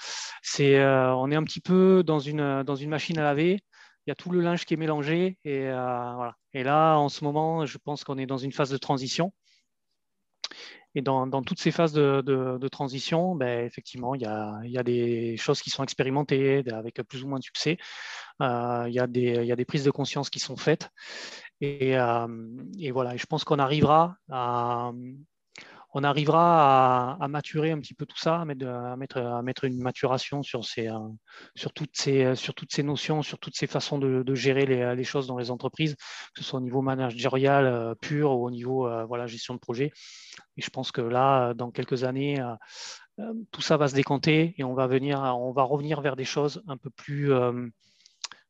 C'est, 0.43 0.85
on 0.85 1.31
est 1.31 1.37
un 1.37 1.43
petit 1.43 1.61
peu 1.61 2.03
dans 2.05 2.21
une, 2.21 2.63
dans 2.63 2.77
une 2.77 2.91
machine 2.91 3.19
à 3.19 3.23
laver 3.23 3.61
il 4.07 4.11
y 4.11 4.13
a 4.13 4.15
tout 4.15 4.31
le 4.31 4.41
linge 4.41 4.65
qui 4.65 4.75
est 4.75 4.77
mélangé. 4.79 5.39
Et, 5.45 5.69
euh, 5.69 6.13
voilà. 6.15 6.37
et 6.53 6.63
là, 6.63 6.97
en 6.97 7.09
ce 7.09 7.25
moment, 7.25 7.67
je 7.67 7.79
pense 7.79 8.05
qu'on 8.05 8.19
est 8.19 8.27
dans 8.27 8.39
une 8.39 8.53
phase 8.53 8.71
de 8.71 8.77
transition. 8.77 9.33
Et 10.97 11.03
dans, 11.03 11.43
toutes 11.43 11.59
ces 11.59 11.73
phases 11.73 11.93
de, 11.93 12.69
transition, 12.69 13.35
ben, 13.35 13.67
effectivement, 13.67 14.15
il 14.15 14.23
y, 14.23 14.27
a, 14.79 14.83
des 14.85 15.37
choses 15.37 15.61
qui 15.61 15.71
sont 15.71 15.83
expérimentées 15.83 16.63
avec 16.71 17.03
plus 17.03 17.25
ou 17.25 17.29
moins 17.29 17.41
de 17.41 17.45
succès. 17.45 17.79
Euh, 18.41 18.85
il, 18.87 18.95
y 18.95 19.01
a 19.01 19.07
des, 19.09 19.65
prises 19.65 19.83
de 19.83 19.91
conscience 19.91 20.31
qui 20.31 20.39
sont 20.39 20.57
faites. 20.57 20.91
Et, 21.81 21.99
euh, 21.99 22.27
et 22.79 22.91
voilà, 22.91 23.15
et 23.15 23.19
je 23.19 23.27
pense 23.27 23.45
qu'on 23.45 23.59
arrivera 23.59 24.17
à, 24.31 24.93
on 25.95 26.03
arrivera 26.03 27.13
à, 27.21 27.29
maturer 27.29 27.71
un 27.71 27.79
petit 27.79 27.95
peu 27.95 28.05
tout 28.05 28.19
ça, 28.19 28.41
à 28.41 28.45
mettre, 28.45 29.65
une 29.65 29.81
maturation 29.81 30.43
sur, 30.43 30.63
euh, 30.79 30.99
toutes 31.73 31.97
ces, 31.97 32.83
notions, 32.83 33.23
sur 33.23 33.39
toutes 33.39 33.57
ces 33.57 33.69
façons 33.69 33.99
de, 33.99 34.35
gérer 34.35 34.67
les, 34.67 35.05
choses 35.05 35.29
dans 35.29 35.39
les 35.39 35.53
entreprises, 35.53 35.95
que 36.35 36.43
ce 36.43 36.45
soit 36.45 36.59
au 36.59 36.63
niveau 36.63 36.83
managérial 36.83 37.67
euh, 37.67 37.95
pur 37.95 38.33
ou 38.33 38.45
au 38.45 38.51
niveau 38.51 38.89
euh, 38.89 39.27
gestion 39.27 39.55
de 39.55 39.61
projet. 39.61 39.93
Et 40.57 40.63
je 40.63 40.71
pense 40.71 40.91
que 40.91 41.01
là, 41.01 41.55
dans 41.55 41.71
quelques 41.71 42.03
années, 42.03 42.43
tout 43.53 43.63
ça 43.63 43.77
va 43.77 43.87
se 43.87 43.95
décanter 43.95 44.55
et 44.59 44.65
on 44.65 44.75
va 44.75 44.85
revenir 45.63 46.01
vers 46.01 46.17
des 46.17 46.25
choses 46.25 46.63
un 46.67 46.77
peu 46.77 46.91
plus 46.91 47.33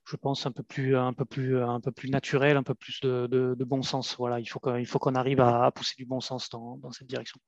je 0.07 0.16
pense, 0.16 0.46
un 0.46 0.52
peu 0.52 0.62
plus, 0.62 0.96
un 0.96 1.12
peu 1.12 1.24
plus, 1.24 1.62
un 1.62 1.80
peu 1.80 1.90
plus 1.90 2.11
naturel, 2.11 2.57
un 2.57 2.62
peu 2.62 2.74
plus 2.74 3.00
de, 3.00 3.57
bon 3.64 3.82
sens. 3.82 4.16
Voilà, 4.18 4.38
il 4.40 4.46
faut 4.46 4.59
qu'on 4.98 5.14
arrive 5.14 5.40
à, 5.40 5.70
pousser 5.72 5.94
du 5.96 6.05
bon 6.05 6.20
sens 6.20 6.50
dans, 6.50 6.92
cette 6.92 7.07
direction. 7.07 7.40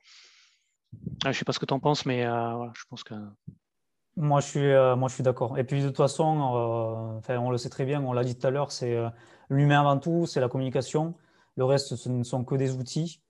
Ah, 1.25 1.25
je 1.25 1.29
ne 1.29 1.33
sais 1.35 1.45
pas 1.45 1.53
ce 1.53 1.59
que 1.59 1.67
tu 1.67 1.75
en 1.75 1.81
penses, 1.81 2.07
mais 2.07 2.25
euh, 2.25 2.67
je 2.75 2.85
pense 2.89 3.05
que. 3.05 3.15
Moi, 4.19 4.41
je 4.41 4.47
suis, 4.47 4.73
euh, 4.73 4.97
moi, 4.97 5.09
je 5.09 5.15
suis 5.15 5.23
d'accord. 5.23 5.59
Et 5.59 5.65
puis, 5.65 5.83
de 5.83 5.89
toute 5.89 5.99
façon, 5.99 7.21
euh, 7.29 7.37
on 7.37 7.51
le 7.51 7.59
sait 7.59 7.69
très 7.69 7.85
bien, 7.85 8.03
on 8.03 8.15
l'a 8.15 8.25
dit 8.25 8.37
tout 8.39 8.47
à 8.47 8.51
l'heure, 8.51 8.73
c'est 8.73 8.97
l'humain 9.51 9.81
avant 9.81 9.99
tout, 9.99 10.25
c'est 10.27 10.41
la 10.41 10.49
communication. 10.49 11.15
Le 11.57 11.65
reste, 11.65 11.97
ce 11.97 12.09
ne 12.09 12.23
sont 12.23 12.45
que 12.45 12.55
des 12.55 12.77
outils. 12.77 13.21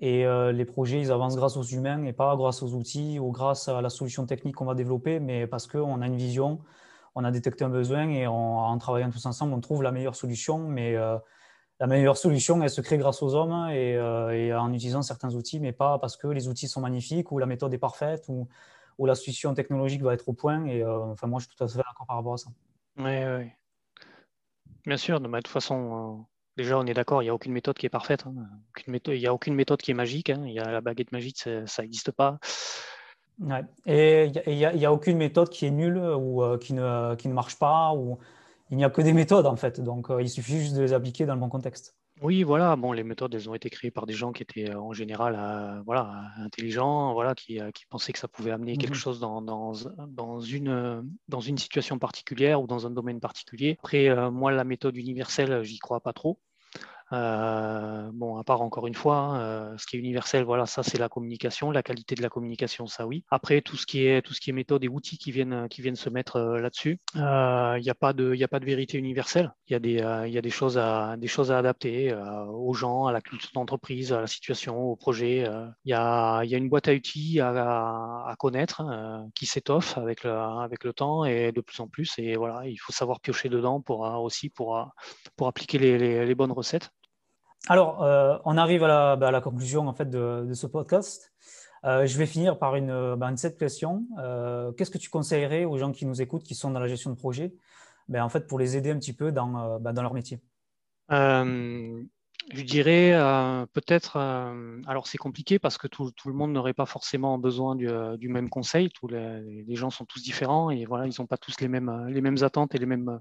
Et 0.00 0.24
les 0.52 0.64
projets, 0.64 1.00
ils 1.00 1.12
avancent 1.12 1.36
grâce 1.36 1.56
aux 1.56 1.62
humains 1.62 2.02
et 2.02 2.12
pas 2.12 2.34
grâce 2.34 2.64
aux 2.64 2.74
outils 2.74 3.20
ou 3.20 3.30
grâce 3.30 3.68
à 3.68 3.80
la 3.80 3.88
solution 3.88 4.26
technique 4.26 4.56
qu'on 4.56 4.64
va 4.64 4.74
développer, 4.74 5.20
mais 5.20 5.46
parce 5.46 5.68
qu'on 5.68 6.02
a 6.02 6.06
une 6.08 6.16
vision, 6.16 6.58
on 7.14 7.24
a 7.24 7.30
détecté 7.30 7.64
un 7.64 7.68
besoin 7.68 8.08
et 8.08 8.26
en 8.26 8.76
travaillant 8.78 9.10
tous 9.10 9.26
ensemble, 9.26 9.52
on 9.52 9.60
trouve 9.60 9.82
la 9.82 9.92
meilleure 9.92 10.16
solution. 10.16 10.58
Mais 10.58 10.96
euh, 10.96 11.18
la 11.80 11.86
meilleure 11.86 12.16
solution, 12.16 12.62
elle 12.62 12.70
se 12.70 12.80
crée 12.80 12.98
grâce 12.98 13.22
aux 13.22 13.34
hommes 13.34 13.68
euh, 13.70 14.30
et, 14.30 14.54
en 14.54 14.72
utilisant 14.72 15.02
certains 15.02 15.34
outils, 15.34 15.60
mais 15.60 15.72
pas 15.72 15.98
parce 15.98 16.16
que 16.16 16.26
les 16.26 16.48
outils 16.48 16.68
sont 16.68 16.80
magnifiques 16.80 17.30
ou 17.32 17.38
la 17.38 17.46
méthode 17.46 17.74
est 17.74 17.78
parfaite 17.78 18.26
ou, 18.28 18.48
la 19.04 19.16
solution 19.16 19.52
technologique 19.52 20.00
va 20.00 20.14
être 20.14 20.28
au 20.28 20.32
point. 20.32 20.64
Et 20.66 20.80
euh, 20.80 20.96
enfin, 21.06 21.26
moi, 21.26 21.40
je 21.40 21.48
suis 21.48 21.56
tout 21.56 21.64
à 21.64 21.66
fait 21.66 21.78
d'accord 21.78 22.06
par 22.06 22.16
rapport 22.16 22.34
à 22.34 22.36
ça. 22.36 22.50
Oui. 22.98 23.50
Bien 24.86 24.96
sûr, 24.96 25.18
de 25.20 25.26
toute 25.26 25.48
façon, 25.48 26.24
déjà, 26.56 26.78
on 26.78 26.86
est 26.86 26.94
d'accord, 26.94 27.20
il 27.20 27.26
n'y 27.26 27.30
a 27.30 27.34
aucune 27.34 27.52
méthode 27.52 27.76
qui 27.76 27.86
est 27.86 27.90
parfaite. 27.90 28.24
Hein. 28.26 28.34
il 28.86 29.18
n'y 29.18 29.26
a 29.26 29.34
aucune 29.34 29.54
méthode 29.54 29.82
qui 29.82 29.90
est 29.90 29.94
magique. 29.94 30.30
Hein. 30.30 30.44
Il 30.46 30.52
y 30.52 30.60
a 30.60 30.70
la 30.70 30.80
baguette 30.80 31.10
magique, 31.10 31.48
ça 31.66 31.82
n'existe 31.82 32.12
pas. 32.12 32.38
Et 33.86 34.30
il 34.46 34.56
n'y 34.56 34.86
a, 34.86 34.92
aucune 34.92 35.16
méthode 35.16 35.48
qui 35.48 35.66
est 35.66 35.70
nulle 35.70 35.98
ou 35.98 36.42
euh, 36.42 36.58
qui, 36.58 36.74
ne, 36.74 37.14
qui 37.16 37.28
ne 37.28 37.34
marche 37.34 37.58
pas. 37.58 37.92
Ou... 37.94 38.18
Il 38.70 38.76
n'y 38.76 38.84
a 38.84 38.90
que 38.90 39.02
des 39.02 39.12
méthodes, 39.12 39.46
en 39.46 39.56
fait. 39.56 39.80
Donc, 39.80 40.10
euh, 40.10 40.22
il 40.22 40.28
suffit 40.28 40.58
juste 40.58 40.74
de 40.74 40.82
les 40.82 40.92
appliquer 40.92 41.26
dans 41.26 41.34
le 41.34 41.40
bon 41.40 41.48
contexte. 41.48 41.96
Oui, 42.22 42.44
voilà. 42.44 42.76
Bon, 42.76 42.92
les 42.92 43.02
méthodes, 43.02 43.34
elles 43.34 43.50
ont 43.50 43.54
été 43.54 43.68
créées 43.68 43.90
par 43.90 44.06
des 44.06 44.12
gens 44.12 44.32
qui 44.32 44.42
étaient 44.42 44.70
euh, 44.70 44.80
en 44.80 44.92
général 44.92 45.82
voilà, 45.84 46.26
intelligents, 46.38 47.12
voilà, 47.14 47.34
qui, 47.34 47.58
qui, 47.74 47.86
pensaient 47.86 48.12
que 48.12 48.18
ça 48.18 48.28
pouvait 48.28 48.52
amener 48.52 48.76
quelque 48.76 48.90
mhm. 48.90 48.98
chose 48.98 49.20
dans, 49.20 49.42
dans, 49.42 49.72
dans, 50.06 50.40
une, 50.40 51.04
dans 51.28 51.40
une 51.40 51.58
situation 51.58 51.98
particulière 51.98 52.62
ou 52.62 52.66
dans 52.66 52.86
un 52.86 52.90
domaine 52.90 53.18
particulier. 53.18 53.76
Après, 53.80 54.30
moi, 54.30 54.52
la 54.52 54.64
méthode 54.64 54.96
universelle, 54.96 55.62
j'y 55.64 55.78
crois 55.78 56.00
pas 56.00 56.12
trop. 56.12 56.38
Euh, 57.12 58.10
bon, 58.14 58.38
à 58.38 58.44
part 58.44 58.62
encore 58.62 58.86
une 58.86 58.94
fois, 58.94 59.16
hein, 59.16 59.40
euh, 59.40 59.76
ce 59.76 59.86
qui 59.86 59.96
est 59.96 59.98
universel, 59.98 60.44
voilà, 60.44 60.66
ça 60.66 60.82
c'est 60.82 60.98
la 60.98 61.08
communication, 61.08 61.70
la 61.70 61.82
qualité 61.82 62.14
de 62.14 62.22
la 62.22 62.30
communication, 62.30 62.86
ça 62.86 63.06
oui. 63.06 63.24
Après, 63.30 63.60
tout 63.60 63.76
ce 63.76 63.86
qui 63.86 64.06
est 64.06 64.22
tout 64.22 64.32
ce 64.32 64.40
qui 64.40 64.50
est 64.50 64.52
méthode 64.52 64.82
et 64.84 64.88
outils 64.88 65.18
qui 65.18 65.30
viennent 65.30 65.68
qui 65.68 65.82
viennent 65.82 65.96
se 65.96 66.08
mettre 66.08 66.36
euh, 66.36 66.60
là-dessus, 66.60 66.98
il 67.14 67.80
n'y 67.82 67.90
a 67.90 67.94
pas 67.94 68.12
de 68.12 68.42
a 68.42 68.48
pas 68.48 68.60
de 68.60 68.64
vérité 68.64 68.98
universelle. 68.98 69.52
Il 69.68 69.72
y 69.72 69.76
a 69.76 69.78
des 69.78 70.28
il 70.28 70.40
des 70.42 70.50
choses 70.50 70.78
à 70.78 71.16
des 71.18 71.28
choses 71.28 71.52
à 71.52 71.58
adapter 71.58 72.14
aux 72.14 72.74
gens, 72.74 73.06
à 73.06 73.12
la 73.12 73.20
culture 73.20 73.50
d'entreprise, 73.54 74.12
à 74.12 74.20
la 74.20 74.26
situation, 74.26 74.78
au 74.78 74.96
projet. 74.96 75.46
Il 75.84 75.90
y 75.90 75.92
a 75.92 76.42
y 76.44 76.54
a 76.54 76.58
une 76.58 76.68
boîte 76.68 76.88
à 76.88 76.92
outils 76.92 77.40
à, 77.40 77.50
à, 77.50 78.34
connaître 78.38 78.82
qui 79.34 79.46
s'étoffe 79.46 79.96
avec 79.98 80.24
le 80.24 80.32
avec 80.32 80.84
le 80.84 80.92
temps 80.92 81.24
et 81.24 81.52
de 81.52 81.60
plus 81.60 81.78
en 81.80 81.88
plus. 81.88 82.18
Et 82.18 82.36
voilà, 82.36 82.66
il 82.66 82.76
faut 82.76 82.92
savoir 82.92 83.20
piocher 83.20 83.48
dedans 83.48 83.80
pour 83.80 84.00
aussi 84.00 84.48
pour 84.48 84.88
pour 85.36 85.46
appliquer 85.46 85.78
les 85.78 86.34
bonnes 86.34 86.52
recettes. 86.52 86.90
Alors, 87.68 88.02
euh, 88.02 88.38
on 88.44 88.56
arrive 88.56 88.82
à 88.84 88.88
la, 88.88 89.16
bah, 89.16 89.40
conclusion 89.40 89.86
en 89.88 89.94
fait 89.94 90.10
de, 90.10 90.52
ce 90.52 90.66
podcast. 90.66 91.32
Euh, 91.84 92.06
je 92.06 92.18
vais 92.18 92.26
finir 92.26 92.58
par 92.58 92.76
une, 92.76 93.14
bah, 93.16 93.30
cette 93.36 93.58
question. 93.58 94.04
Euh, 94.18 94.72
qu'est-ce 94.72 94.90
que 94.90 94.98
tu 94.98 95.10
conseillerais 95.10 95.64
aux 95.64 95.78
gens 95.78 95.92
qui 95.92 96.06
nous 96.06 96.20
écoutent, 96.20 96.42
qui 96.42 96.54
sont 96.54 96.70
dans 96.70 96.80
la 96.80 96.88
gestion 96.88 97.10
de 97.10 97.16
projet, 97.16 97.54
ben, 98.08 98.24
en 98.24 98.28
fait, 98.28 98.46
pour 98.46 98.58
les 98.58 98.76
aider 98.76 98.90
un 98.90 98.98
petit 98.98 99.12
peu 99.12 99.32
dans, 99.32 99.78
bah, 99.78 99.92
dans 99.92 100.02
leur 100.02 100.14
métier? 100.14 100.40
Je 102.50 102.62
dirais 102.62 103.12
euh, 103.12 103.66
peut-être, 103.72 104.16
euh, 104.16 104.80
alors 104.86 105.06
c'est 105.06 105.18
compliqué 105.18 105.58
parce 105.58 105.78
que 105.78 105.86
tout, 105.86 106.12
le 106.26 106.32
monde 106.32 106.52
n'aurait 106.52 106.74
pas 106.74 106.86
forcément 106.86 107.38
besoin 107.38 107.76
du, 107.76 107.88
euh, 107.88 108.16
même 108.22 108.50
conseil, 108.50 108.90
tous 108.90 109.08
les, 109.08 109.74
gens 109.74 109.90
sont 109.90 110.04
tous 110.04 110.22
différents 110.22 110.70
et 110.70 110.84
voilà, 110.84 111.06
ils 111.06 111.14
n'ont 111.18 111.26
pas 111.26 111.36
tous 111.36 111.60
les 111.60 111.68
mêmes, 111.68 112.06
les 112.08 112.20
mêmes 112.20 112.42
attentes 112.42 112.74
et 112.74 112.78
les 112.78 112.86
mêmes, 112.86 113.20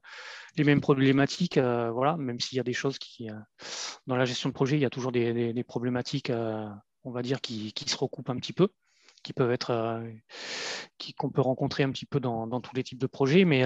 les 0.57 0.63
mêmes 0.63 0.81
problématiques, 0.81 1.57
voilà, 1.57 2.17
même 2.17 2.39
s'il 2.39 2.57
y 2.57 2.59
a 2.59 2.63
des 2.63 2.73
choses 2.73 2.97
qui, 2.99 3.29
dans 4.07 4.15
la 4.15 4.25
gestion 4.25 4.49
de 4.49 4.53
projet, 4.53 4.77
il 4.77 4.81
y 4.81 4.85
a 4.85 4.89
toujours 4.89 5.11
des, 5.11 5.63
problématiques, 5.67 6.31
on 7.03 7.11
va 7.11 7.21
dire, 7.21 7.41
qui, 7.41 7.73
se 7.85 7.97
recoupent 7.97 8.29
un 8.29 8.37
petit 8.37 8.53
peu, 8.53 8.69
qui 9.23 9.33
peuvent 9.33 9.51
être, 9.51 10.03
qu'on 11.17 11.29
peut 11.29 11.41
rencontrer 11.41 11.83
un 11.83 11.91
petit 11.91 12.05
peu 12.05 12.19
dans, 12.19 12.47
dans, 12.47 12.61
tous 12.61 12.75
les 12.75 12.83
types 12.83 12.99
de 12.99 13.07
projets, 13.07 13.45
mais 13.45 13.63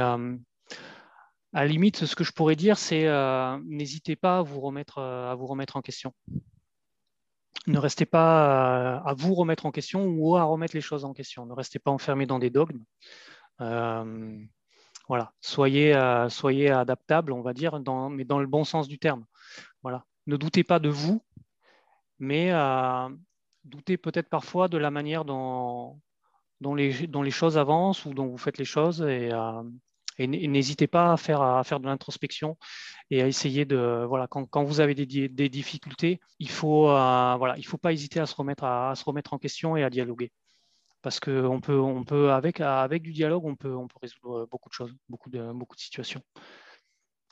à 1.56 1.62
la 1.62 1.68
limite, 1.68 2.06
ce 2.06 2.16
que 2.18 2.26
je 2.26 2.34
pourrais 2.34 2.58
dire, 2.58 2.78
c'est 2.78 3.08
euh, 3.08 3.58
n'hésitez 3.64 4.18
pas 4.18 4.40
à 4.40 4.42
vous, 4.42 4.60
remettre, 4.60 4.98
euh, 4.98 5.32
à 5.32 5.36
vous 5.36 5.48
remettre 5.48 5.78
en 5.78 5.82
question. 5.82 6.14
Ne 7.66 7.80
restez 7.80 8.06
pas 8.06 8.98
euh, 8.98 9.00
à 9.06 9.14
vous 9.14 9.34
remettre 9.34 9.66
en 9.66 9.72
question 9.72 10.06
ou 10.06 10.36
à 10.36 10.44
remettre 10.44 10.76
les 10.76 10.82
choses 10.82 11.06
en 11.06 11.14
question. 11.14 11.46
Ne 11.46 11.54
restez 11.54 11.80
pas 11.80 11.92
enfermé 11.92 12.26
dans 12.26 12.40
des 12.40 12.50
dogmes. 12.50 12.84
voilà, 15.08 15.32
soyez, 15.40 15.94
soyez 16.30 16.72
adaptable, 16.72 17.32
on 17.32 17.42
va 17.42 17.54
dire, 17.54 17.80
mais 18.10 18.26
dans 18.26 18.40
le 18.40 18.48
bon 18.48 18.66
sens 18.66 18.90
du 18.90 19.00
terme. 19.00 19.24
Voilà. 19.82 20.04
Ne 20.28 20.36
doutez 20.36 20.66
pas 20.66 20.80
de 20.80 20.90
vous, 20.90 21.24
mais 22.20 22.52
doutez 23.64 23.96
peut-être 23.96 24.28
parfois 24.28 24.68
de 24.68 24.78
la 24.78 24.92
manière 24.92 25.24
dont, 25.24 26.02
dont, 26.60 26.76
les, 26.76 27.08
dont, 27.08 27.22
les, 27.22 27.32
choses 27.32 27.58
avancent 27.58 28.04
ou 28.04 28.14
dont 28.14 28.28
vous 28.28 28.38
faites 28.38 28.58
les 28.58 28.66
choses 28.66 29.02
et, 29.04 29.32
et 30.18 30.28
n'hésitez 30.28 30.88
pas 30.88 31.14
à 31.14 31.18
faire, 31.18 31.42
à 31.42 31.64
faire 31.64 31.80
de 31.80 31.86
l'introspection 31.86 32.58
et 33.10 33.22
à 33.22 33.28
essayer 33.28 33.66
de 33.66 34.06
voilà 34.08 34.28
quand, 34.28 34.64
vous 34.64 34.80
avez 34.80 34.96
des, 34.96 35.50
difficultés, 35.50 36.20
il 36.40 36.50
faut 36.50 36.90
euh, 36.90 37.36
voilà 37.38 37.58
il 37.58 37.66
faut 37.66 37.78
pas 37.78 37.94
hésiter 37.94 38.20
à 38.20 38.26
se 38.26 38.36
remettre 38.36 38.64
à, 38.64 38.96
se 38.96 39.04
remettre 39.04 39.34
en 39.34 39.38
question 39.38 39.76
et 39.78 39.84
à 39.84 39.90
dialoguer 39.90 40.32
parce 41.02 41.20
que 41.20 41.46
on 41.46 41.62
peut 41.62 41.80
on 41.80 42.04
peut 42.04 42.32
avec 42.32 42.62
avec 42.62 43.04
du 43.04 43.12
dialogue 43.12 43.46
on 43.46 43.56
peut 43.56 43.76
on 43.76 43.88
peut 43.88 44.00
résoudre 44.02 44.48
beaucoup 44.50 44.70
de 44.70 44.74
choses, 44.74 44.94
beaucoup 45.10 45.30
de 45.30 45.52
beaucoup 45.54 45.76
de 45.76 45.82
situations. 45.82 46.22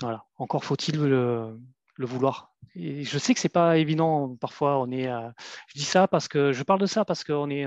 Voilà. 0.02 0.26
Encore 0.38 0.64
faut-il 0.64 1.00
le, 1.00 1.58
le 1.96 2.06
vouloir. 2.06 2.54
Et 2.76 3.04
je 3.04 3.18
sais 3.18 3.34
que 3.34 3.40
c'est 3.40 3.50
pas 3.50 3.78
évident. 3.78 4.36
Parfois, 4.38 4.80
on 4.80 4.92
est. 4.92 5.08
Euh, 5.08 5.30
je 5.68 5.80
dis 5.80 5.86
ça 5.86 6.08
parce 6.08 6.28
que 6.28 6.52
je 6.52 6.64
parle 6.64 6.80
de 6.80 6.86
ça 6.86 7.06
parce 7.06 7.24
qu'on 7.24 7.50
est 7.50 7.66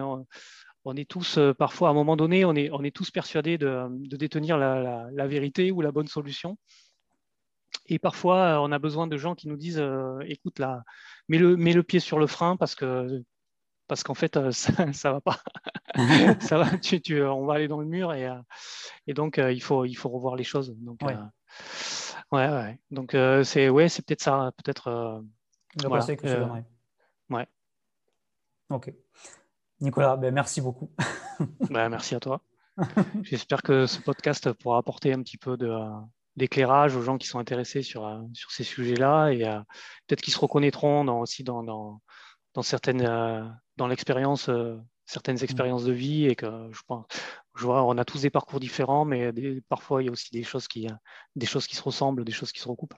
on 0.87 0.97
est 0.97 1.09
tous, 1.09 1.37
euh, 1.37 1.53
parfois, 1.53 1.89
à 1.89 1.91
un 1.91 1.95
moment 1.95 2.17
donné, 2.17 2.45
on 2.45 2.55
est, 2.55 2.71
on 2.71 2.85
est 2.85 2.95
tous 2.95 3.11
persuadés 3.11 3.59
de, 3.59 3.89
détenir 4.17 4.57
la, 4.57 5.27
vérité 5.27 5.73
ou 5.73 5.81
la 5.81 5.91
bonne 5.91 6.07
solution. 6.07 6.57
Et 7.87 7.99
parfois, 7.99 8.61
on 8.63 8.71
a 8.71 8.79
besoin 8.79 9.09
de 9.09 9.17
gens 9.17 9.35
qui 9.35 9.49
nous 9.49 9.57
disent, 9.57 9.81
euh, 9.81 10.21
écoute, 10.27 10.61
là, 10.61 10.85
mets 11.29 11.39
le, 11.39 11.57
mets 11.57 11.73
le 11.73 11.83
pied 11.83 11.99
sur 11.99 12.19
le 12.21 12.29
frein 12.29 12.57
parce 12.57 12.75
que 12.75 13.23
parce 13.89 14.03
qu'en 14.03 14.15
fait, 14.15 14.37
euh, 14.37 14.51
ça, 14.53 14.87
ne 14.87 15.13
va 15.13 15.21
pas. 15.21 15.39
ça 16.41 16.59
va, 16.59 16.79
tu, 16.79 17.23
on 17.23 17.47
va 17.47 17.55
aller 17.55 17.69
dans 17.69 17.81
le 17.81 17.87
mur 17.87 18.13
et, 18.13 18.29
et 19.09 19.15
donc 19.15 19.39
il 19.39 19.63
faut, 19.63 19.85
il 19.85 19.95
faut 19.95 20.09
revoir 20.09 20.37
les 20.37 20.45
choses. 20.45 20.73
Donc, 20.79 21.01
ouais. 21.03 21.17
ouais, 22.31 22.79
Donc 22.93 23.17
c'est, 23.45 23.69
ouais, 23.69 23.89
c'est 23.89 24.07
peut-être 24.07 24.23
ça, 24.23 24.53
peut-être. 24.57 25.23
voilà. 25.85 26.05
que 26.17 26.63
ouais. 27.31 27.47
Ok. 28.71 28.93
Nicolas, 29.81 30.17
ben, 30.17 30.33
merci 30.33 30.61
beaucoup. 30.61 30.91
ben, 31.71 31.89
merci 31.89 32.15
à 32.15 32.21
toi. 32.21 32.41
J'espère 33.23 33.63
que 33.63 33.87
ce 33.87 34.01
podcast 34.01 34.53
pourra 34.53 34.79
apporter 34.79 35.13
un 35.13 35.23
petit 35.23 35.39
peu 35.39 35.57
d'éclairage 36.37 36.97
aux 36.97 37.03
gens 37.03 37.19
qui 37.19 37.27
sont 37.27 37.39
intéressés 37.39 37.83
sur, 37.83 38.07
euh, 38.07 38.21
sur 38.35 38.51
ces 38.51 38.65
sujets-là 38.65 39.31
et 39.31 39.47
euh, 39.47 39.61
peut-être 40.07 40.21
qu'ils 40.21 40.35
se 40.35 40.39
reconnaîtront 40.39 41.05
dans, 41.05 41.21
aussi 41.21 41.43
dans, 41.43 41.63
dans, 41.63 42.01
dans 42.55 42.63
certaines 42.63 43.07
euh, 43.07 43.45
dans 43.77 43.87
l'expérience 43.87 44.51
certaines 45.05 45.43
expériences 45.43 45.85
de 45.85 45.93
vie 45.93 46.27
et 46.27 46.35
que 46.35 46.69
je 46.73 46.81
pense 46.87 47.05
je 47.55 47.65
vois 47.65 47.85
on 47.85 47.97
a 47.99 48.05
tous 48.05 48.23
des 48.23 48.31
parcours 48.31 48.59
différents 48.59 49.05
mais 49.05 49.33
parfois 49.69 50.03
il 50.03 50.07
y 50.07 50.09
a 50.09 50.13
aussi 50.13 50.31
des 50.33 50.43
choses 50.43 50.67
qui 50.67 50.89
des 51.37 51.47
choses 51.47 51.67
qui 51.67 51.77
se 51.77 51.83
ressemblent 51.83 52.25
des 52.25 52.33
choses 52.33 52.53
qui 52.53 52.61
se 52.61 52.69
recoupent 52.69 52.95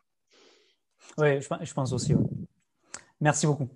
oui 1.19 1.41
je, 1.41 1.49
je 1.61 1.75
pense 1.75 1.93
aussi 1.93 2.15
merci 3.21 3.47
beaucoup 3.47 3.69